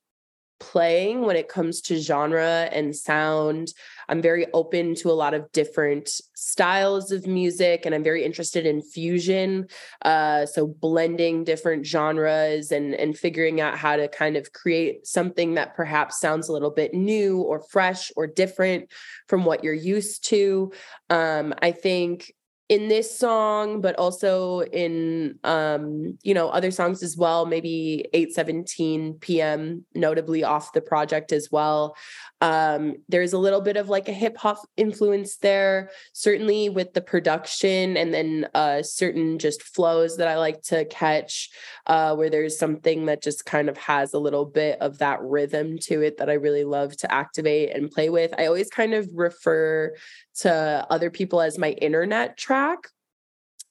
playing 0.60 1.22
when 1.22 1.36
it 1.36 1.48
comes 1.48 1.82
to 1.82 2.00
genre 2.00 2.70
and 2.72 2.96
sound. 2.96 3.74
I'm 4.10 4.22
very 4.22 4.46
open 4.54 4.96
to 4.96 5.12
a 5.12 5.14
lot 5.14 5.34
of 5.34 5.52
different 5.52 6.10
styles 6.36 7.12
of 7.12 7.28
music 7.28 7.86
and 7.86 7.94
I'm 7.94 8.04
very 8.04 8.24
interested 8.24 8.66
in 8.66 8.82
fusion. 8.82 9.68
Uh, 10.04 10.46
so 10.46 10.68
blending 10.68 11.44
different 11.44 11.86
genres 11.86 12.72
and, 12.72 12.94
and 12.96 13.18
figuring 13.18 13.60
out 13.60 13.78
how 13.78 13.98
to 13.98 14.08
kind 14.08 14.38
of 14.38 14.54
create 14.54 15.06
something 15.06 15.56
that 15.56 15.76
perhaps 15.76 16.20
sounds 16.20 16.48
a 16.48 16.54
little 16.54 16.72
bit 16.72 16.94
new 16.94 17.40
or 17.40 17.62
fresh 17.70 18.12
or 18.16 18.28
different 18.28 18.90
from 19.28 19.46
what 19.46 19.64
you're 19.64 19.74
used 19.74 20.24
to. 20.30 20.72
Um, 21.10 21.54
I 21.62 21.72
think 21.72 22.34
in 22.70 22.90
this 22.90 23.18
song 23.18 23.80
but 23.80 23.96
also 23.96 24.62
in 24.62 25.40
um 25.46 26.18
you 26.22 26.34
know 26.34 26.50
other 26.50 26.70
songs 26.70 27.02
as 27.02 27.16
well 27.16 27.46
maybe 27.46 28.06
817 28.14 29.16
p.m 29.22 29.86
notably 29.96 30.44
off 30.44 30.74
the 30.74 30.82
project 30.82 31.32
as 31.32 31.48
well 31.50 31.96
um 32.42 32.96
there's 33.10 33.34
a 33.34 33.38
little 33.38 33.62
bit 33.62 33.78
of 33.78 33.90
like 33.90 34.08
a 34.08 34.14
hip 34.14 34.38
hop 34.38 34.60
influence 34.78 35.38
there 35.38 35.90
certainly 36.14 36.70
with 36.70 36.94
the 36.94 37.02
production 37.02 37.98
and 37.98 38.14
then 38.14 38.48
uh 38.54 38.82
certain 38.84 39.40
just 39.40 39.64
flows 39.64 40.18
that 40.18 40.28
i 40.28 40.38
like 40.38 40.62
to 40.62 40.86
catch 40.86 41.50
uh 41.88 42.16
where 42.16 42.30
there's 42.30 42.60
something 42.60 43.06
that 43.08 43.24
just 43.24 43.46
kind 43.46 43.70
of 43.70 43.78
has 43.78 44.14
a 44.14 44.20
little 44.20 44.46
bit 44.46 44.80
of 44.82 45.00
that 45.00 45.22
rhythm 45.22 45.78
to 45.80 46.02
it 46.02 46.18
that 46.18 46.30
i 46.30 46.34
really 46.34 46.64
love 46.64 46.96
to 46.96 47.12
activate 47.12 47.76
and 47.76 47.92
play 47.92 48.10
with. 48.10 48.34
I 48.38 48.46
always 48.46 48.70
kind 48.70 48.94
of 48.94 49.10
refer 49.14 49.96
to 50.42 50.88
other 50.90 51.10
people 51.10 51.42
as 51.42 51.58
my 51.58 51.72
internet 51.72 52.38
track. 52.38 52.80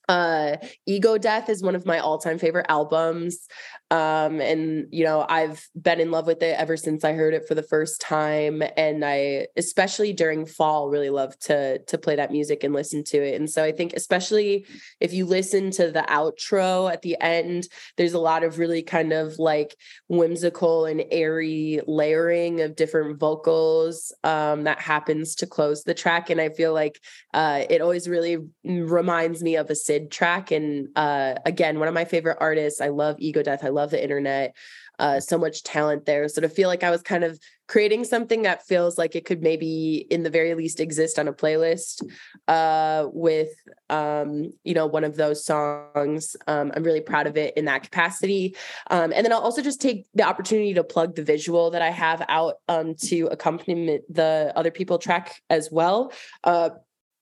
Uh 0.09 0.57
ego 0.85 1.17
death 1.17 1.49
is 1.49 1.61
one 1.61 1.75
of 1.75 1.85
my 1.85 1.99
all-time 1.99 2.39
favorite 2.39 2.65
albums 2.69 3.47
um 3.91 4.41
and 4.41 4.87
you 4.91 5.03
know 5.03 5.25
i've 5.29 5.65
been 5.81 5.99
in 5.99 6.11
love 6.11 6.27
with 6.27 6.41
it 6.43 6.55
ever 6.59 6.75
since 6.75 7.03
i 7.03 7.13
heard 7.13 7.33
it 7.33 7.47
for 7.47 7.55
the 7.55 7.63
first 7.63 8.01
time 8.01 8.61
and 8.75 9.05
i 9.05 9.47
especially 9.55 10.11
during 10.11 10.45
fall 10.45 10.89
really 10.89 11.09
love 11.09 11.37
to 11.39 11.79
to 11.85 11.97
play 11.97 12.15
that 12.15 12.31
music 12.31 12.63
and 12.63 12.73
listen 12.73 13.03
to 13.03 13.17
it 13.17 13.35
and 13.35 13.49
so 13.49 13.63
i 13.63 13.71
think 13.71 13.93
especially 13.93 14.65
if 14.99 15.13
you 15.13 15.25
listen 15.25 15.71
to 15.71 15.91
the 15.91 16.05
outro 16.09 16.91
at 16.91 17.01
the 17.01 17.15
end 17.21 17.67
there's 17.95 18.13
a 18.13 18.19
lot 18.19 18.43
of 18.43 18.59
really 18.59 18.81
kind 18.81 19.13
of 19.13 19.39
like 19.39 19.75
whimsical 20.09 20.85
and 20.85 21.03
airy 21.11 21.79
layering 21.87 22.61
of 22.61 22.75
different 22.75 23.19
vocals 23.19 24.13
um 24.23 24.63
that 24.63 24.79
happens 24.79 25.35
to 25.35 25.47
close 25.47 25.83
the 25.83 25.93
track 25.93 26.29
and 26.29 26.41
i 26.41 26.49
feel 26.49 26.73
like 26.73 26.99
uh 27.33 27.63
it 27.69 27.81
always 27.81 28.07
really 28.07 28.37
reminds 28.63 29.41
me 29.41 29.55
of 29.55 29.69
a 29.69 29.75
Syd 29.75 30.11
track. 30.11 30.51
And 30.51 30.89
uh, 30.95 31.35
again, 31.45 31.79
one 31.79 31.87
of 31.87 31.93
my 31.93 32.05
favorite 32.05 32.37
artists. 32.39 32.81
I 32.81 32.89
love 32.89 33.15
Ego 33.19 33.41
Death. 33.43 33.63
I 33.63 33.69
love 33.77 33.91
the 33.91 34.03
internet 34.07 34.55
uh, 34.99 35.19
so 35.19 35.37
much 35.37 35.63
talent 35.63 36.05
there. 36.05 36.27
So 36.27 36.41
to 36.41 36.49
feel 36.49 36.69
like 36.69 36.83
I 36.83 36.89
was 36.89 37.01
kind 37.01 37.23
of 37.23 37.39
creating 37.67 38.05
something 38.05 38.43
that 38.43 38.65
feels 38.65 38.97
like 38.97 39.15
it 39.15 39.25
could 39.25 39.43
maybe, 39.43 40.07
in 40.09 40.23
the 40.23 40.29
very 40.29 40.55
least, 40.55 40.79
exist 40.79 41.19
on 41.19 41.27
a 41.27 41.33
playlist 41.33 42.01
uh, 42.47 43.07
with, 43.11 43.49
um, 43.89 44.53
you 44.63 44.73
know, 44.73 44.87
one 44.87 45.03
of 45.03 45.15
those 45.15 45.45
songs. 45.45 46.35
Um, 46.47 46.71
I'm 46.75 46.83
really 46.83 47.01
proud 47.01 47.27
of 47.27 47.37
it 47.37 47.55
in 47.57 47.65
that 47.65 47.83
capacity. 47.83 48.55
Um, 48.89 49.11
and 49.13 49.25
then 49.25 49.33
I'll 49.33 49.39
also 49.39 49.61
just 49.61 49.81
take 49.81 50.07
the 50.15 50.23
opportunity 50.23 50.73
to 50.73 50.83
plug 50.83 51.15
the 51.15 51.23
visual 51.23 51.71
that 51.71 51.81
I 51.81 51.91
have 51.91 52.25
out 52.29 52.55
um, 52.67 52.95
to 53.07 53.27
accompany 53.27 53.99
the 54.09 54.53
other 54.55 54.71
people 54.71 54.97
track 54.97 55.41
as 55.49 55.69
well. 55.71 56.11
Uh, 56.43 56.69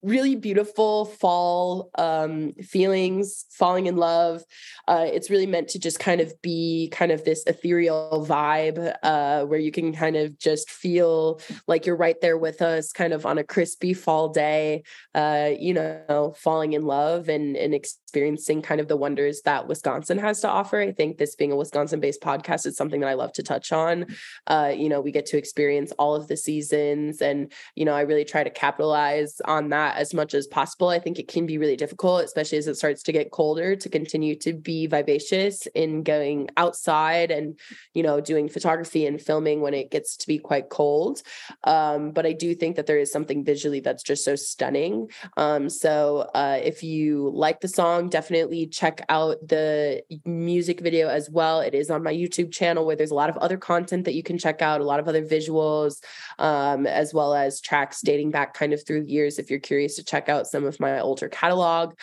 really 0.05 0.35
beautiful 0.35 1.05
fall 1.05 1.89
um, 1.95 2.53
feelings, 2.53 3.45
falling 3.49 3.87
in 3.87 3.97
love. 3.97 4.43
Uh, 4.87 5.05
it's 5.11 5.31
really 5.31 5.47
meant 5.47 5.67
to 5.69 5.79
just 5.79 5.99
kind 5.99 6.21
of 6.21 6.31
be 6.43 6.89
kind 6.91 7.11
of 7.11 7.25
this 7.25 7.43
ethereal 7.47 8.25
vibe 8.29 8.95
uh, 9.01 9.43
where 9.45 9.59
you 9.59 9.71
can 9.71 9.91
kind 9.93 10.15
of 10.15 10.37
just 10.37 10.69
feel 10.69 11.41
like 11.67 11.87
you're 11.87 11.95
right 11.95 12.21
there 12.21 12.37
with 12.37 12.61
us, 12.61 12.91
kind 12.91 13.13
of 13.13 13.25
on 13.25 13.39
a 13.39 13.43
crispy 13.43 13.93
fall 13.93 14.29
day, 14.29 14.83
uh, 15.15 15.49
you 15.59 15.73
know, 15.73 16.35
falling 16.37 16.73
in 16.73 16.85
love 16.85 17.27
and, 17.27 17.57
and 17.57 17.73
experiencing 17.73 18.61
kind 18.61 18.79
of 18.79 18.87
the 18.87 18.95
wonders 18.95 19.41
that 19.41 19.67
Wisconsin 19.67 20.19
has 20.19 20.39
to 20.41 20.47
offer. 20.47 20.79
I 20.79 20.91
think 20.91 21.17
this 21.17 21.35
being 21.35 21.51
a 21.51 21.55
Wisconsin 21.55 21.99
based 21.99 22.21
podcast 22.21 22.67
is 22.67 22.77
something 22.77 23.01
that 23.01 23.09
I 23.09 23.15
love 23.15 23.33
to 23.33 23.43
touch 23.43 23.71
on. 23.71 24.05
Uh, 24.45 24.71
you 24.75 24.87
know, 24.87 25.01
we 25.01 25.11
get 25.11 25.25
to 25.27 25.37
experience 25.37 25.91
all 25.93 26.13
of 26.13 26.27
the 26.27 26.37
seasons, 26.37 27.21
and, 27.21 27.51
you 27.75 27.85
know, 27.85 27.93
I 27.93 28.01
really 28.01 28.25
try 28.25 28.43
to 28.43 28.51
capitalize 28.51 29.41
on 29.45 29.69
that 29.69 29.94
as 29.97 30.13
much 30.13 30.33
as 30.33 30.47
possible. 30.47 30.89
I 30.89 30.99
think 30.99 31.19
it 31.19 31.27
can 31.27 31.45
be 31.45 31.57
really 31.57 31.75
difficult, 31.75 32.23
especially 32.23 32.57
as 32.57 32.67
it 32.67 32.75
starts 32.75 33.03
to 33.03 33.11
get 33.11 33.31
colder, 33.31 33.75
to 33.75 33.89
continue 33.89 34.35
to 34.39 34.53
be 34.53 34.87
vivacious 34.87 35.67
in 35.67 36.03
going 36.03 36.49
outside 36.57 37.31
and, 37.31 37.59
you 37.93 38.03
know, 38.03 38.19
doing 38.21 38.49
photography 38.49 39.05
and 39.05 39.21
filming 39.21 39.61
when 39.61 39.73
it 39.73 39.91
gets 39.91 40.17
to 40.17 40.27
be 40.27 40.37
quite 40.37 40.69
cold. 40.69 41.21
Um, 41.63 42.11
but 42.11 42.25
I 42.25 42.33
do 42.33 42.55
think 42.55 42.75
that 42.75 42.87
there 42.87 42.97
is 42.97 43.11
something 43.11 43.43
visually 43.43 43.79
that's 43.79 44.03
just 44.03 44.25
so 44.25 44.35
stunning. 44.35 45.09
Um, 45.37 45.69
so 45.69 46.29
uh, 46.33 46.59
if 46.63 46.83
you 46.83 47.31
like 47.33 47.61
the 47.61 47.67
song, 47.67 48.09
definitely 48.09 48.67
check 48.67 49.05
out 49.09 49.37
the 49.47 50.01
music 50.25 50.79
video 50.79 51.07
as 51.09 51.29
well. 51.29 51.61
It 51.61 51.73
is 51.73 51.89
on 51.89 52.03
my 52.03 52.13
YouTube 52.13 52.51
channel 52.51 52.85
where 52.85 52.95
there's 52.95 53.11
a 53.11 53.15
lot 53.15 53.29
of 53.29 53.37
other 53.37 53.57
content 53.57 54.05
that 54.05 54.15
you 54.15 54.23
can 54.23 54.37
check 54.37 54.61
out, 54.61 54.81
a 54.81 54.85
lot 54.85 54.99
of 54.99 55.07
other 55.07 55.23
visuals, 55.23 56.03
um, 56.39 56.87
as 56.87 57.13
well 57.13 57.33
as 57.33 57.61
tracks 57.61 58.01
dating 58.01 58.31
back 58.31 58.53
kind 58.53 58.73
of 58.73 58.85
through 58.85 59.03
years 59.03 59.37
if 59.37 59.49
you're 59.49 59.59
curious 59.59 59.84
curious 59.85 59.95
to 59.97 60.03
check 60.03 60.29
out 60.29 60.47
some 60.47 60.65
of 60.65 60.79
my 60.79 60.99
older 60.99 61.29
catalog. 61.29 61.93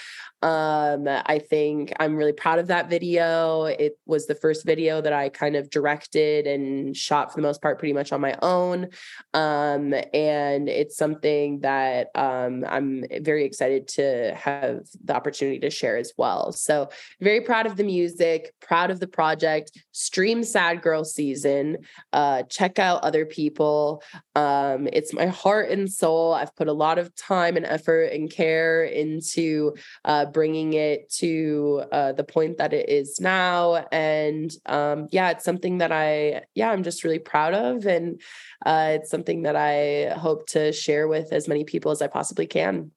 Um, 0.42 1.06
I 1.08 1.38
think 1.38 1.92
I'm 2.00 2.16
really 2.16 2.32
proud 2.32 2.58
of 2.58 2.66
that 2.66 2.90
video. 2.90 3.64
It 3.64 3.98
was 4.06 4.26
the 4.26 4.34
first 4.34 4.66
video 4.66 5.00
that 5.00 5.12
I 5.12 5.28
kind 5.28 5.54
of 5.54 5.70
directed 5.70 6.46
and 6.46 6.96
shot 6.96 7.30
for 7.30 7.36
the 7.36 7.46
most 7.46 7.62
part 7.62 7.78
pretty 7.78 7.92
much 7.92 8.12
on 8.12 8.20
my 8.20 8.36
own. 8.42 8.88
Um, 9.34 9.94
and 10.12 10.68
it's 10.68 10.96
something 10.96 11.60
that 11.60 12.08
um, 12.14 12.64
I'm 12.68 13.04
very 13.20 13.44
excited 13.44 13.86
to 13.88 14.34
have 14.34 14.80
the 15.04 15.14
opportunity 15.14 15.60
to 15.60 15.70
share 15.70 15.96
as 15.96 16.12
well. 16.16 16.52
So, 16.52 16.90
very 17.20 17.40
proud 17.40 17.66
of 17.66 17.76
the 17.76 17.84
music, 17.84 18.52
proud 18.60 18.90
of 18.90 18.98
the 18.98 19.06
project. 19.06 19.72
Stream 19.92 20.42
Sad 20.42 20.82
Girl 20.82 21.04
season. 21.04 21.78
Uh, 22.12 22.42
check 22.44 22.78
out 22.78 23.04
other 23.04 23.24
people. 23.24 24.02
Um, 24.34 24.88
it's 24.92 25.12
my 25.12 25.26
heart 25.26 25.70
and 25.70 25.90
soul. 25.90 26.34
I've 26.34 26.54
put 26.56 26.68
a 26.68 26.72
lot 26.72 26.98
of 26.98 27.14
time 27.14 27.56
and 27.56 27.66
effort 27.66 28.12
and 28.12 28.30
care 28.30 28.84
into 28.84 29.74
uh, 30.04 30.26
bringing 30.32 30.72
it 30.72 31.10
to 31.14 31.84
uh, 31.92 32.12
the 32.12 32.24
point 32.24 32.58
that 32.58 32.72
it 32.72 32.88
is 32.88 33.20
now. 33.20 33.86
And 33.92 34.52
um, 34.66 35.08
yeah, 35.10 35.30
it's 35.30 35.44
something 35.44 35.78
that 35.78 35.92
I, 35.92 36.42
yeah, 36.54 36.70
I'm 36.70 36.82
just 36.82 37.04
really 37.04 37.18
proud 37.18 37.54
of. 37.54 37.86
And 37.86 38.20
uh, 38.64 38.92
it's 38.94 39.10
something 39.10 39.42
that 39.42 39.56
I 39.56 40.14
hope 40.18 40.46
to 40.48 40.72
share 40.72 41.08
with 41.08 41.32
as 41.32 41.48
many 41.48 41.64
people 41.64 41.92
as 41.92 42.02
I 42.02 42.06
possibly 42.06 42.46
can. 42.46 42.90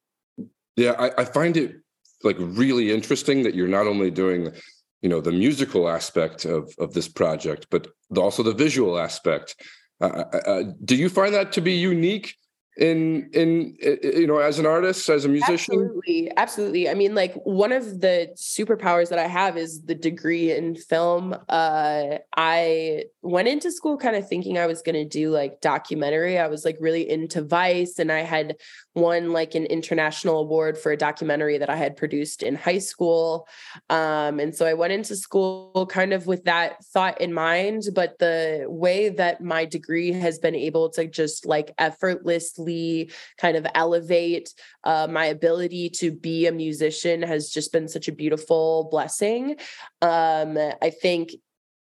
Yeah, 0.76 0.94
I, 0.98 1.22
I 1.22 1.26
find 1.26 1.56
it 1.58 1.76
like 2.24 2.38
really 2.40 2.92
interesting 2.92 3.44
that 3.44 3.56
you're 3.56 3.68
not 3.68 3.88
only 3.88 4.12
doing 4.12 4.52
you 5.02 5.10
know 5.10 5.22
the 5.22 5.32
musical 5.32 5.88
aspect 5.88 6.46
of 6.46 6.74
of 6.80 6.94
this 6.94 7.08
project 7.08 7.68
but 7.70 7.88
also 8.18 8.42
the 8.42 8.54
visual 8.54 8.98
aspect 8.98 9.56
uh, 10.02 10.06
uh, 10.06 10.38
uh 10.38 10.64
do 10.84 10.96
you 10.96 11.10
find 11.10 11.34
that 11.34 11.52
to 11.52 11.62
be 11.62 11.74
unique 11.74 12.36
in 12.78 13.30
in 13.34 13.78
you 14.04 14.28
know 14.28 14.40
as 14.40 14.60
an 14.60 14.66
artist 14.66 15.08
as 15.10 15.24
a 15.24 15.30
musician? 15.30 15.76
Absolutely 15.76 16.32
absolutely. 16.36 16.90
I 16.90 16.94
mean 16.94 17.16
like 17.16 17.34
one 17.46 17.72
of 17.72 18.02
the 18.02 18.34
superpowers 18.36 19.10
that 19.10 19.20
i 19.20 19.28
have 19.28 19.58
is 19.58 19.84
the 19.84 19.96
degree 19.96 20.52
in 20.52 20.76
film. 20.76 21.36
Uh 21.48 22.18
i 22.36 23.04
went 23.22 23.48
into 23.48 23.72
school 23.72 23.98
kind 23.98 24.16
of 24.16 24.28
thinking 24.28 24.58
i 24.58 24.68
was 24.68 24.82
going 24.82 24.96
to 24.96 25.06
do 25.06 25.30
like 25.30 25.62
documentary. 25.62 26.38
I 26.38 26.48
was 26.48 26.66
like 26.66 26.78
really 26.82 27.10
into 27.10 27.42
vice 27.42 27.98
and 27.98 28.12
i 28.12 28.22
had 28.22 28.58
won 28.94 29.32
like 29.32 29.56
an 29.56 29.66
international 29.66 30.40
award 30.40 30.78
for 30.78 30.92
a 30.92 30.98
documentary 30.98 31.58
that 31.58 31.70
i 31.70 31.76
had 31.76 31.96
produced 31.96 32.44
in 32.44 32.56
high 32.56 32.80
school. 32.80 33.48
Um 33.90 34.40
and 34.40 34.54
so 34.54 34.66
i 34.66 34.74
went 34.74 34.92
into 34.92 35.16
school 35.16 35.88
kind 35.90 36.12
of 36.12 36.28
with 36.28 36.44
that 36.44 36.84
thought 36.86 37.22
in 37.22 37.34
mind 37.34 37.84
but 37.94 38.20
the 38.20 38.66
way 38.68 39.08
that 39.08 39.42
my 39.42 39.64
degree 39.64 40.12
has 40.12 40.40
been 40.40 40.56
able 40.56 40.90
to 40.90 41.08
just 41.08 41.46
like 41.46 41.74
effortlessly 41.78 42.65
kind 43.38 43.58
of 43.58 43.66
elevate 43.76 44.54
uh, 44.84 45.08
my 45.10 45.26
ability 45.26 45.90
to 45.90 46.12
be 46.12 46.48
a 46.48 46.52
musician 46.52 47.22
has 47.22 47.50
just 47.50 47.72
been 47.72 47.88
such 47.88 48.08
a 48.08 48.12
beautiful 48.12 48.88
blessing. 48.92 49.58
Um, 50.02 50.58
I 50.82 50.90
think 50.90 51.32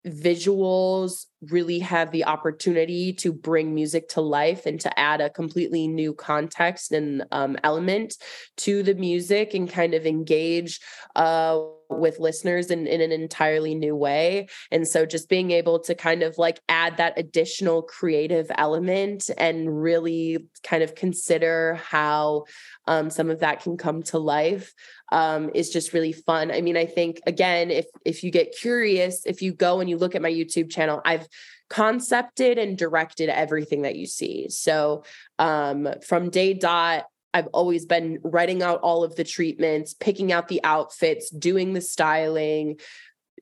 visuals 0.06 1.26
really 1.42 1.78
have 1.78 2.10
the 2.10 2.24
opportunity 2.24 3.12
to 3.12 3.32
bring 3.32 3.74
music 3.74 4.08
to 4.08 4.20
life 4.20 4.66
and 4.66 4.80
to 4.80 4.98
add 4.98 5.20
a 5.20 5.30
completely 5.30 5.86
new 5.86 6.12
context 6.12 6.92
and 6.92 7.24
um, 7.30 7.56
element 7.62 8.16
to 8.56 8.82
the 8.82 8.94
music 8.94 9.54
and 9.54 9.70
kind 9.70 9.94
of 9.94 10.06
engage 10.06 10.80
uh, 11.14 11.60
with 11.98 12.18
listeners 12.18 12.70
in, 12.70 12.86
in 12.86 13.00
an 13.00 13.12
entirely 13.12 13.74
new 13.74 13.94
way. 13.94 14.48
And 14.70 14.86
so 14.86 15.06
just 15.06 15.28
being 15.28 15.50
able 15.50 15.80
to 15.80 15.94
kind 15.94 16.22
of 16.22 16.38
like 16.38 16.60
add 16.68 16.96
that 16.96 17.18
additional 17.18 17.82
creative 17.82 18.50
element 18.56 19.30
and 19.38 19.82
really 19.82 20.48
kind 20.62 20.82
of 20.82 20.94
consider 20.94 21.74
how 21.82 22.44
um, 22.86 23.10
some 23.10 23.30
of 23.30 23.40
that 23.40 23.62
can 23.62 23.76
come 23.76 24.02
to 24.04 24.18
life 24.18 24.72
um, 25.10 25.50
is 25.54 25.70
just 25.70 25.92
really 25.92 26.12
fun. 26.12 26.50
I 26.50 26.60
mean, 26.62 26.76
I 26.76 26.86
think 26.86 27.20
again, 27.26 27.70
if 27.70 27.86
if 28.04 28.22
you 28.24 28.30
get 28.30 28.56
curious, 28.58 29.26
if 29.26 29.42
you 29.42 29.52
go 29.52 29.80
and 29.80 29.88
you 29.88 29.98
look 29.98 30.14
at 30.14 30.22
my 30.22 30.30
YouTube 30.32 30.70
channel, 30.70 31.00
I've 31.04 31.26
concepted 31.68 32.58
and 32.58 32.76
directed 32.76 33.28
everything 33.30 33.82
that 33.82 33.96
you 33.96 34.06
see. 34.06 34.48
So 34.48 35.04
um, 35.38 35.88
from 36.06 36.30
day 36.30 36.54
dot 36.54 37.04
I've 37.34 37.48
always 37.48 37.86
been 37.86 38.18
writing 38.22 38.62
out 38.62 38.80
all 38.80 39.04
of 39.04 39.16
the 39.16 39.24
treatments, 39.24 39.94
picking 39.94 40.32
out 40.32 40.48
the 40.48 40.62
outfits, 40.64 41.30
doing 41.30 41.72
the 41.72 41.80
styling, 41.80 42.78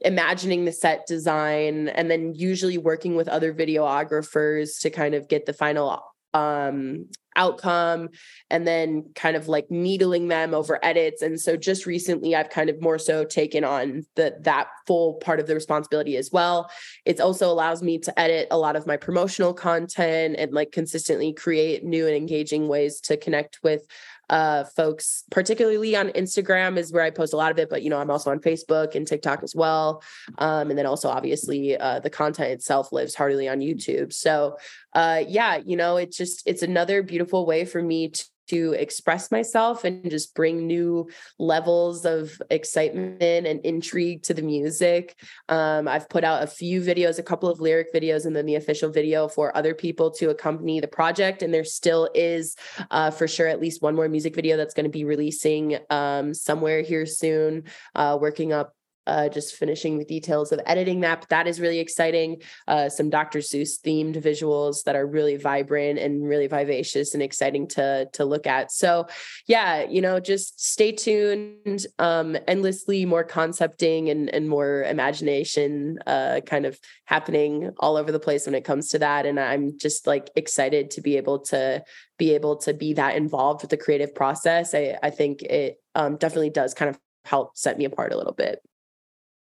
imagining 0.00 0.64
the 0.64 0.72
set 0.72 1.06
design, 1.06 1.88
and 1.88 2.10
then 2.10 2.34
usually 2.34 2.78
working 2.78 3.16
with 3.16 3.28
other 3.28 3.52
videographers 3.52 4.80
to 4.80 4.90
kind 4.90 5.14
of 5.14 5.28
get 5.28 5.46
the 5.46 5.52
final 5.52 6.02
um 6.34 7.06
outcome 7.36 8.08
and 8.50 8.66
then 8.66 9.04
kind 9.14 9.36
of 9.36 9.48
like 9.48 9.70
needling 9.70 10.28
them 10.28 10.52
over 10.52 10.78
edits 10.84 11.22
and 11.22 11.40
so 11.40 11.56
just 11.56 11.86
recently 11.86 12.34
I've 12.34 12.50
kind 12.50 12.68
of 12.68 12.82
more 12.82 12.98
so 12.98 13.24
taken 13.24 13.62
on 13.62 14.04
the 14.16 14.36
that 14.40 14.68
full 14.86 15.14
part 15.14 15.38
of 15.38 15.46
the 15.46 15.54
responsibility 15.54 16.16
as 16.16 16.30
well. 16.32 16.70
It 17.04 17.20
also 17.20 17.50
allows 17.50 17.82
me 17.82 17.98
to 18.00 18.18
edit 18.18 18.48
a 18.50 18.58
lot 18.58 18.74
of 18.74 18.86
my 18.86 18.96
promotional 18.96 19.54
content 19.54 20.36
and 20.38 20.52
like 20.52 20.72
consistently 20.72 21.32
create 21.32 21.84
new 21.84 22.06
and 22.06 22.16
engaging 22.16 22.66
ways 22.66 23.00
to 23.02 23.16
connect 23.16 23.60
with 23.62 23.86
uh, 24.30 24.64
folks, 24.64 25.24
particularly 25.30 25.96
on 25.96 26.08
Instagram, 26.10 26.78
is 26.78 26.92
where 26.92 27.02
I 27.02 27.10
post 27.10 27.34
a 27.34 27.36
lot 27.36 27.50
of 27.50 27.58
it. 27.58 27.68
But 27.68 27.82
you 27.82 27.90
know, 27.90 27.98
I'm 27.98 28.10
also 28.10 28.30
on 28.30 28.38
Facebook 28.38 28.94
and 28.94 29.06
TikTok 29.06 29.42
as 29.42 29.54
well, 29.54 30.02
um, 30.38 30.70
and 30.70 30.78
then 30.78 30.86
also 30.86 31.08
obviously 31.08 31.76
uh, 31.76 32.00
the 32.00 32.10
content 32.10 32.52
itself 32.52 32.92
lives 32.92 33.14
heartily 33.14 33.48
on 33.48 33.58
YouTube. 33.58 34.12
So, 34.12 34.56
uh, 34.94 35.22
yeah, 35.26 35.56
you 35.56 35.76
know, 35.76 35.96
it's 35.96 36.16
just 36.16 36.42
it's 36.46 36.62
another 36.62 37.02
beautiful 37.02 37.44
way 37.44 37.64
for 37.64 37.82
me 37.82 38.12
to 38.50 38.72
express 38.72 39.30
myself 39.30 39.84
and 39.84 40.10
just 40.10 40.34
bring 40.34 40.66
new 40.66 41.08
levels 41.38 42.04
of 42.04 42.40
excitement 42.50 43.22
and 43.22 43.60
intrigue 43.64 44.22
to 44.24 44.34
the 44.34 44.42
music. 44.42 45.16
Um, 45.48 45.88
I've 45.88 46.08
put 46.08 46.24
out 46.24 46.42
a 46.42 46.46
few 46.46 46.80
videos, 46.80 47.18
a 47.18 47.22
couple 47.22 47.48
of 47.48 47.60
lyric 47.60 47.92
videos, 47.94 48.26
and 48.26 48.34
then 48.34 48.46
the 48.46 48.56
official 48.56 48.90
video 48.90 49.28
for 49.28 49.56
other 49.56 49.74
people 49.74 50.10
to 50.12 50.30
accompany 50.30 50.80
the 50.80 50.88
project. 50.88 51.42
And 51.42 51.52
there 51.52 51.64
still 51.64 52.08
is, 52.14 52.56
uh, 52.90 53.10
for 53.10 53.28
sure, 53.28 53.46
at 53.46 53.60
least 53.60 53.82
one 53.82 53.94
more 53.94 54.08
music 54.08 54.34
video 54.34 54.56
that's 54.56 54.74
going 54.74 54.84
to 54.84 54.90
be 54.90 55.04
releasing 55.04 55.78
um, 55.90 56.34
somewhere 56.34 56.82
here 56.82 57.06
soon, 57.06 57.64
uh, 57.94 58.18
working 58.20 58.52
up 58.52 58.74
uh, 59.10 59.28
just 59.28 59.56
finishing 59.56 59.98
the 59.98 60.04
details 60.04 60.52
of 60.52 60.60
editing 60.66 61.00
that. 61.00 61.20
But 61.20 61.28
that 61.30 61.48
is 61.48 61.60
really 61.60 61.80
exciting. 61.80 62.42
Uh, 62.68 62.88
some 62.88 63.10
Dr. 63.10 63.40
Seuss 63.40 63.80
themed 63.84 64.14
visuals 64.22 64.84
that 64.84 64.94
are 64.94 65.04
really 65.04 65.36
vibrant 65.36 65.98
and 65.98 66.24
really 66.26 66.46
vivacious 66.46 67.12
and 67.12 67.22
exciting 67.22 67.66
to 67.68 68.08
to 68.12 68.24
look 68.24 68.46
at. 68.46 68.70
So, 68.70 69.08
yeah, 69.48 69.82
you 69.82 70.00
know, 70.00 70.20
just 70.20 70.64
stay 70.64 70.92
tuned. 70.92 71.86
Um, 71.98 72.36
endlessly 72.46 73.04
more 73.04 73.24
concepting 73.24 74.08
and 74.10 74.32
and 74.32 74.48
more 74.48 74.84
imagination, 74.84 75.98
uh, 76.06 76.40
kind 76.46 76.64
of 76.64 76.78
happening 77.04 77.72
all 77.78 77.96
over 77.96 78.12
the 78.12 78.20
place 78.20 78.46
when 78.46 78.54
it 78.54 78.64
comes 78.64 78.90
to 78.90 79.00
that. 79.00 79.26
And 79.26 79.40
I'm 79.40 79.76
just 79.76 80.06
like 80.06 80.30
excited 80.36 80.92
to 80.92 81.00
be 81.00 81.16
able 81.16 81.40
to 81.46 81.82
be 82.16 82.32
able 82.34 82.58
to 82.58 82.72
be 82.72 82.92
that 82.94 83.16
involved 83.16 83.62
with 83.62 83.70
the 83.70 83.76
creative 83.76 84.14
process. 84.14 84.72
I 84.72 84.96
I 85.02 85.10
think 85.10 85.42
it 85.42 85.80
um, 85.96 86.16
definitely 86.16 86.50
does 86.50 86.74
kind 86.74 86.90
of 86.90 86.98
help 87.24 87.56
set 87.56 87.76
me 87.76 87.84
apart 87.84 88.12
a 88.12 88.16
little 88.16 88.32
bit. 88.32 88.60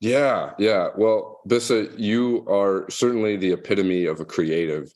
Yeah, 0.01 0.51
yeah. 0.59 0.89
Well, 0.97 1.41
Bisca, 1.49 1.93
you 1.99 2.47
are 2.49 2.89
certainly 2.89 3.37
the 3.37 3.53
epitome 3.53 4.07
of 4.07 4.20
a 4.20 4.25
creative. 4.25 4.93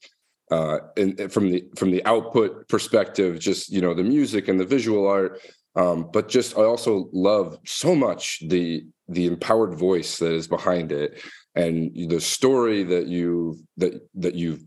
Uh, 0.51 0.79
and, 0.97 1.19
and 1.19 1.33
from 1.33 1.51
the 1.51 1.65
from 1.77 1.91
the 1.91 2.05
output 2.05 2.69
perspective, 2.69 3.39
just 3.41 3.70
you 3.70 3.81
know 3.81 3.95
the 3.95 4.03
music 4.03 4.49
and 4.49 4.61
the 4.61 4.66
visual 4.66 5.09
art, 5.09 5.41
um, 5.77 6.11
but 6.12 6.29
just 6.29 6.57
I 6.59 6.62
also 6.62 7.09
love 7.12 7.59
so 7.65 7.95
much 7.95 8.41
the 8.49 8.85
the 9.09 9.27
empowered 9.27 9.74
voice 9.74 10.19
that 10.19 10.33
is 10.33 10.47
behind 10.47 10.93
it, 10.93 11.23
and 11.55 11.91
the 12.11 12.20
story 12.20 12.83
that 12.85 13.07
you 13.07 13.59
that 13.79 13.95
that 14.16 14.35
you've 14.35 14.62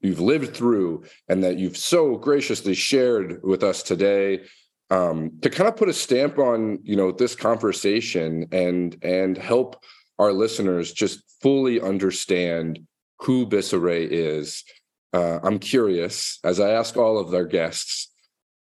you've 0.00 0.20
lived 0.20 0.56
through, 0.56 1.04
and 1.28 1.44
that 1.44 1.58
you've 1.58 1.76
so 1.76 2.16
graciously 2.16 2.74
shared 2.74 3.40
with 3.42 3.62
us 3.62 3.82
today 3.82 4.40
um, 4.90 5.32
to 5.42 5.50
kind 5.50 5.68
of 5.68 5.76
put 5.76 5.88
a 5.88 5.92
stamp 5.92 6.38
on 6.38 6.78
you 6.82 6.96
know 6.96 7.12
this 7.12 7.34
conversation 7.34 8.46
and 8.52 8.96
and 9.02 9.36
help 9.36 9.82
our 10.18 10.32
listeners 10.32 10.92
just 10.92 11.22
fully 11.40 11.80
understand 11.80 12.80
who 13.20 13.46
Bisca 13.46 13.80
Rae 13.80 14.04
is. 14.04 14.64
Uh, 15.12 15.38
I'm 15.42 15.58
curious, 15.58 16.38
as 16.44 16.60
I 16.60 16.70
ask 16.70 16.96
all 16.96 17.18
of 17.18 17.32
our 17.32 17.44
guests, 17.44 18.12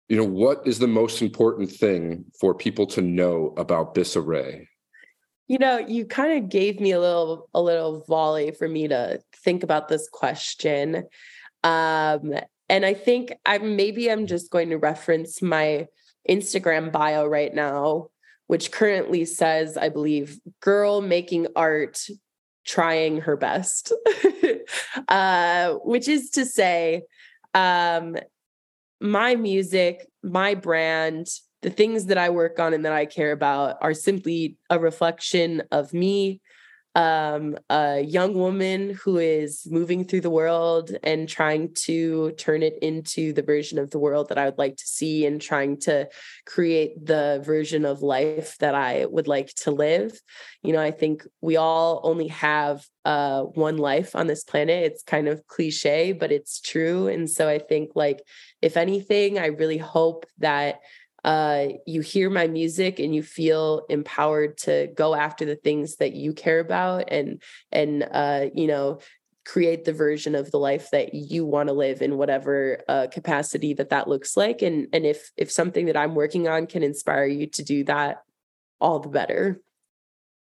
you 0.09 0.17
know, 0.17 0.23
what 0.23 0.65
is 0.65 0.79
the 0.79 0.87
most 0.87 1.21
important 1.21 1.71
thing 1.71 2.25
for 2.39 2.53
people 2.53 2.85
to 2.87 3.01
know 3.01 3.53
about 3.57 3.95
Bisca 3.95 4.25
Rae? 4.25 4.67
You 5.47 5.59
know, 5.59 5.77
you 5.77 6.05
kind 6.05 6.43
of 6.43 6.49
gave 6.49 6.79
me 6.79 6.91
a 6.91 6.99
little 6.99 7.49
a 7.53 7.61
little 7.61 8.03
volley 8.07 8.51
for 8.51 8.67
me 8.67 8.87
to 8.87 9.19
think 9.43 9.63
about 9.63 9.87
this 9.87 10.09
question. 10.09 11.03
Um, 11.63 12.33
and 12.67 12.85
I 12.85 12.93
think 12.93 13.33
I'm 13.45 13.75
maybe 13.75 14.11
I'm 14.11 14.25
just 14.25 14.51
going 14.51 14.69
to 14.69 14.77
reference 14.77 15.41
my 15.41 15.87
Instagram 16.29 16.91
bio 16.91 17.25
right 17.25 17.53
now, 17.53 18.07
which 18.47 18.71
currently 18.71 19.25
says, 19.25 19.77
I 19.77 19.89
believe, 19.89 20.39
girl 20.61 21.01
making 21.01 21.47
art, 21.55 22.05
trying 22.65 23.21
her 23.21 23.37
best, 23.37 23.93
uh, 25.07 25.73
which 25.83 26.07
is 26.07 26.31
to 26.31 26.45
say, 26.45 27.03
um, 27.53 28.15
my 28.99 29.35
music, 29.35 30.07
my 30.23 30.55
brand, 30.55 31.27
the 31.61 31.69
things 31.69 32.05
that 32.07 32.17
I 32.17 32.29
work 32.29 32.59
on 32.59 32.73
and 32.73 32.85
that 32.85 32.93
I 32.93 33.05
care 33.05 33.31
about 33.31 33.77
are 33.81 33.93
simply 33.93 34.57
a 34.69 34.79
reflection 34.79 35.63
of 35.71 35.93
me 35.93 36.41
um, 36.95 37.57
a 37.69 37.99
young 37.99 38.33
woman 38.33 38.97
who 39.03 39.17
is 39.17 39.67
moving 39.69 40.05
through 40.05 40.21
the 40.21 40.29
world 40.29 40.95
and 41.03 41.27
trying 41.27 41.73
to 41.73 42.31
turn 42.37 42.63
it 42.63 42.79
into 42.81 43.33
the 43.33 43.41
version 43.41 43.77
of 43.77 43.91
the 43.91 43.99
world 43.99 44.29
that 44.29 44.37
I 44.37 44.45
would 44.45 44.57
like 44.57 44.77
to 44.77 44.87
see 44.87 45.25
and 45.25 45.41
trying 45.41 45.77
to 45.81 46.07
create 46.45 47.05
the 47.05 47.41
version 47.45 47.83
of 47.83 48.01
life 48.01 48.57
that 48.59 48.75
I 48.75 49.05
would 49.07 49.27
like 49.27 49.53
to 49.55 49.71
live. 49.71 50.17
You 50.63 50.71
know, 50.71 50.81
I 50.81 50.91
think 50.91 51.27
we 51.41 51.57
all 51.57 51.99
only 52.03 52.29
have 52.29 52.85
uh, 53.03 53.43
one 53.43 53.77
life 53.77 54.15
on 54.15 54.27
this 54.27 54.45
planet. 54.45 54.85
It's 54.85 55.03
kind 55.03 55.27
of 55.27 55.45
cliche, 55.47 56.13
but 56.13 56.31
it's 56.31 56.61
true. 56.61 57.07
And 57.07 57.29
so 57.29 57.49
I 57.49 57.59
think, 57.59 57.91
like, 57.93 58.23
if 58.61 58.77
anything, 58.77 59.37
I 59.37 59.47
really 59.47 59.77
hope 59.77 60.25
that 60.39 60.79
uh, 61.25 61.69
you 61.87 62.01
hear 62.01 62.29
my 62.29 62.45
music 62.45 62.99
and 62.99 63.13
you 63.13 63.23
feel 63.23 63.81
empowered 63.89 64.59
to 64.59 64.87
go 64.95 65.15
after 65.15 65.43
the 65.43 65.55
things 65.55 65.95
that 65.95 66.13
you 66.13 66.33
care 66.33 66.59
about 66.59 67.05
and 67.11 67.41
and 67.71 68.07
uh, 68.11 68.45
you 68.53 68.67
know 68.67 68.99
create 69.43 69.85
the 69.85 69.93
version 69.93 70.35
of 70.35 70.51
the 70.51 70.59
life 70.59 70.91
that 70.91 71.15
you 71.15 71.43
want 71.43 71.67
to 71.67 71.73
live 71.73 72.03
in 72.03 72.17
whatever 72.17 72.79
uh, 72.87 73.07
capacity 73.11 73.73
that 73.73 73.89
that 73.89 74.07
looks 74.07 74.37
like. 74.37 74.61
And 74.61 74.87
and 74.93 75.03
if 75.03 75.31
if 75.35 75.51
something 75.51 75.87
that 75.87 75.97
i'm 75.97 76.13
working 76.13 76.47
on 76.47 76.67
can 76.67 76.83
inspire 76.83 77.25
you 77.25 77.47
to 77.47 77.63
do 77.63 77.83
that 77.85 78.21
all 78.79 78.99
the 78.99 79.09
better. 79.09 79.59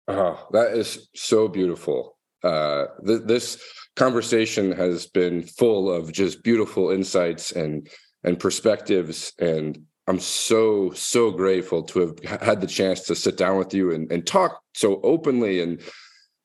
Oh 0.07 0.47
that 0.53 0.75
is 0.75 1.07
so 1.15 1.47
beautiful. 1.47 2.17
Uh 2.43 2.85
th- 3.05 3.21
this 3.25 3.61
conversation 3.95 4.71
has 4.71 5.05
been 5.05 5.43
full 5.43 5.91
of 5.91 6.11
just 6.11 6.41
beautiful 6.41 6.89
insights 6.89 7.51
and 7.51 7.87
and 8.23 8.39
perspectives 8.39 9.33
and 9.37 9.77
I'm 10.07 10.19
so 10.19 10.91
so 10.91 11.31
grateful 11.31 11.83
to 11.83 11.99
have 11.99 12.41
had 12.41 12.61
the 12.61 12.67
chance 12.67 13.01
to 13.01 13.15
sit 13.15 13.37
down 13.37 13.57
with 13.57 13.73
you 13.73 13.91
and, 13.91 14.11
and 14.11 14.25
talk 14.25 14.61
so 14.73 14.99
openly 15.01 15.61
and 15.61 15.81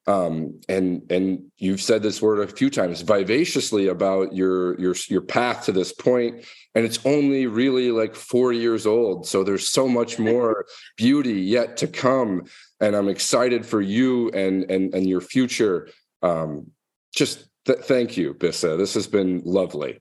um, 0.06 0.60
and 0.68 1.02
and 1.10 1.51
you've 1.59 1.82
said 1.82 2.02
this 2.02 2.22
word 2.22 2.39
a 2.39 2.52
few 2.52 2.70
times 2.70 3.02
vivaciously 3.02 3.89
about 3.89 4.32
your 4.32 4.78
your 4.80 4.94
your 5.09 5.20
path 5.20 5.64
to 5.66 5.72
this 5.72 5.93
point 5.93 6.47
and 6.74 6.85
it's 6.85 7.05
only 7.05 7.47
really 7.47 7.90
like 7.90 8.14
4 8.14 8.52
years 8.52 8.86
old 8.86 9.26
so 9.26 9.44
there's 9.44 9.68
so 9.68 9.89
much 9.89 10.18
more 10.30 10.64
beauty 10.97 11.40
yet 11.40 11.76
to 11.78 11.89
come 11.89 12.44
and 12.80 12.94
I'm 12.94 13.09
excited 13.09 13.66
for 13.66 13.80
you 13.80 14.30
and 14.30 14.70
and 14.70 14.94
and 14.94 15.06
your 15.06 15.20
future. 15.20 15.89
Um, 16.22 16.70
just 17.14 17.48
th- 17.66 17.80
thank 17.80 18.16
you 18.16 18.35
Bisca. 18.35 18.78
This 18.78 18.94
has 18.94 19.06
been 19.06 19.43
lovely 19.44 20.01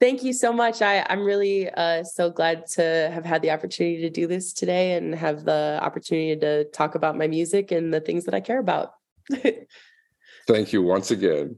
Thank 0.00 0.24
you 0.24 0.32
so 0.32 0.50
much. 0.50 0.80
I, 0.80 1.04
I'm 1.10 1.22
really 1.22 1.68
uh, 1.68 2.04
so 2.04 2.30
glad 2.30 2.66
to 2.68 3.10
have 3.12 3.26
had 3.26 3.42
the 3.42 3.50
opportunity 3.50 4.00
to 4.00 4.08
do 4.08 4.26
this 4.26 4.54
today 4.54 4.94
and 4.94 5.14
have 5.14 5.44
the 5.44 5.78
opportunity 5.82 6.40
to 6.40 6.64
talk 6.70 6.94
about 6.94 7.18
my 7.18 7.26
music 7.26 7.70
and 7.70 7.92
the 7.92 8.00
things 8.00 8.24
that 8.24 8.32
I 8.32 8.40
care 8.40 8.58
about. 8.58 8.94
Thank 10.46 10.72
you 10.72 10.82
once 10.82 11.10
again. 11.10 11.56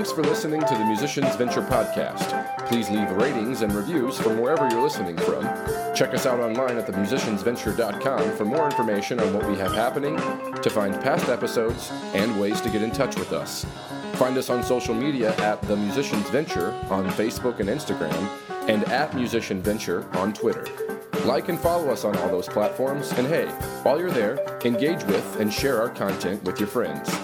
Thanks 0.00 0.12
for 0.12 0.22
listening 0.22 0.62
to 0.62 0.74
the 0.78 0.84
Musicians 0.86 1.36
Venture 1.36 1.60
podcast. 1.60 2.56
Please 2.68 2.88
leave 2.88 3.10
ratings 3.10 3.60
and 3.60 3.70
reviews 3.70 4.18
from 4.18 4.40
wherever 4.40 4.66
you're 4.66 4.82
listening 4.82 5.14
from. 5.18 5.42
Check 5.94 6.14
us 6.14 6.24
out 6.24 6.40
online 6.40 6.78
at 6.78 6.86
themusiciansventure.com 6.86 8.34
for 8.38 8.46
more 8.46 8.64
information 8.64 9.20
on 9.20 9.34
what 9.34 9.46
we 9.46 9.58
have 9.58 9.74
happening, 9.74 10.16
to 10.62 10.70
find 10.70 10.94
past 11.02 11.28
episodes, 11.28 11.90
and 12.14 12.40
ways 12.40 12.62
to 12.62 12.70
get 12.70 12.80
in 12.80 12.90
touch 12.92 13.16
with 13.16 13.34
us. 13.34 13.66
Find 14.14 14.38
us 14.38 14.48
on 14.48 14.62
social 14.62 14.94
media 14.94 15.36
at 15.36 15.60
The 15.60 15.76
Musicians 15.76 16.30
Venture 16.30 16.70
on 16.88 17.06
Facebook 17.10 17.60
and 17.60 17.68
Instagram, 17.68 18.26
and 18.70 18.84
at 18.84 19.14
Musician 19.14 19.60
Venture 19.60 20.08
on 20.16 20.32
Twitter. 20.32 20.64
Like 21.26 21.50
and 21.50 21.60
follow 21.60 21.90
us 21.90 22.06
on 22.06 22.16
all 22.16 22.30
those 22.30 22.48
platforms, 22.48 23.12
and 23.18 23.26
hey, 23.26 23.48
while 23.82 24.00
you're 24.00 24.10
there, 24.10 24.38
engage 24.64 25.04
with 25.04 25.40
and 25.40 25.52
share 25.52 25.78
our 25.78 25.90
content 25.90 26.42
with 26.44 26.58
your 26.58 26.68
friends. 26.68 27.14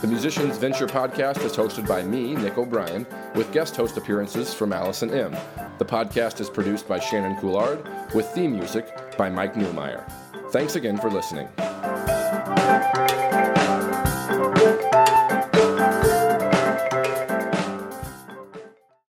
The 0.00 0.06
Musicians 0.06 0.58
Venture 0.58 0.86
podcast 0.86 1.44
is 1.44 1.56
hosted 1.56 1.88
by 1.88 2.04
me, 2.04 2.36
Nick 2.36 2.56
O'Brien, 2.56 3.04
with 3.34 3.50
guest 3.52 3.74
host 3.74 3.96
appearances 3.96 4.54
from 4.54 4.72
Allison 4.72 5.10
M. 5.10 5.36
The 5.78 5.84
podcast 5.84 6.40
is 6.40 6.48
produced 6.48 6.86
by 6.86 7.00
Shannon 7.00 7.34
Coulard, 7.36 8.14
with 8.14 8.26
theme 8.28 8.52
music 8.52 8.88
by 9.16 9.28
Mike 9.28 9.54
Newmeyer. 9.54 10.08
Thanks 10.52 10.76
again 10.76 10.98
for 10.98 11.10
listening. 11.10 11.48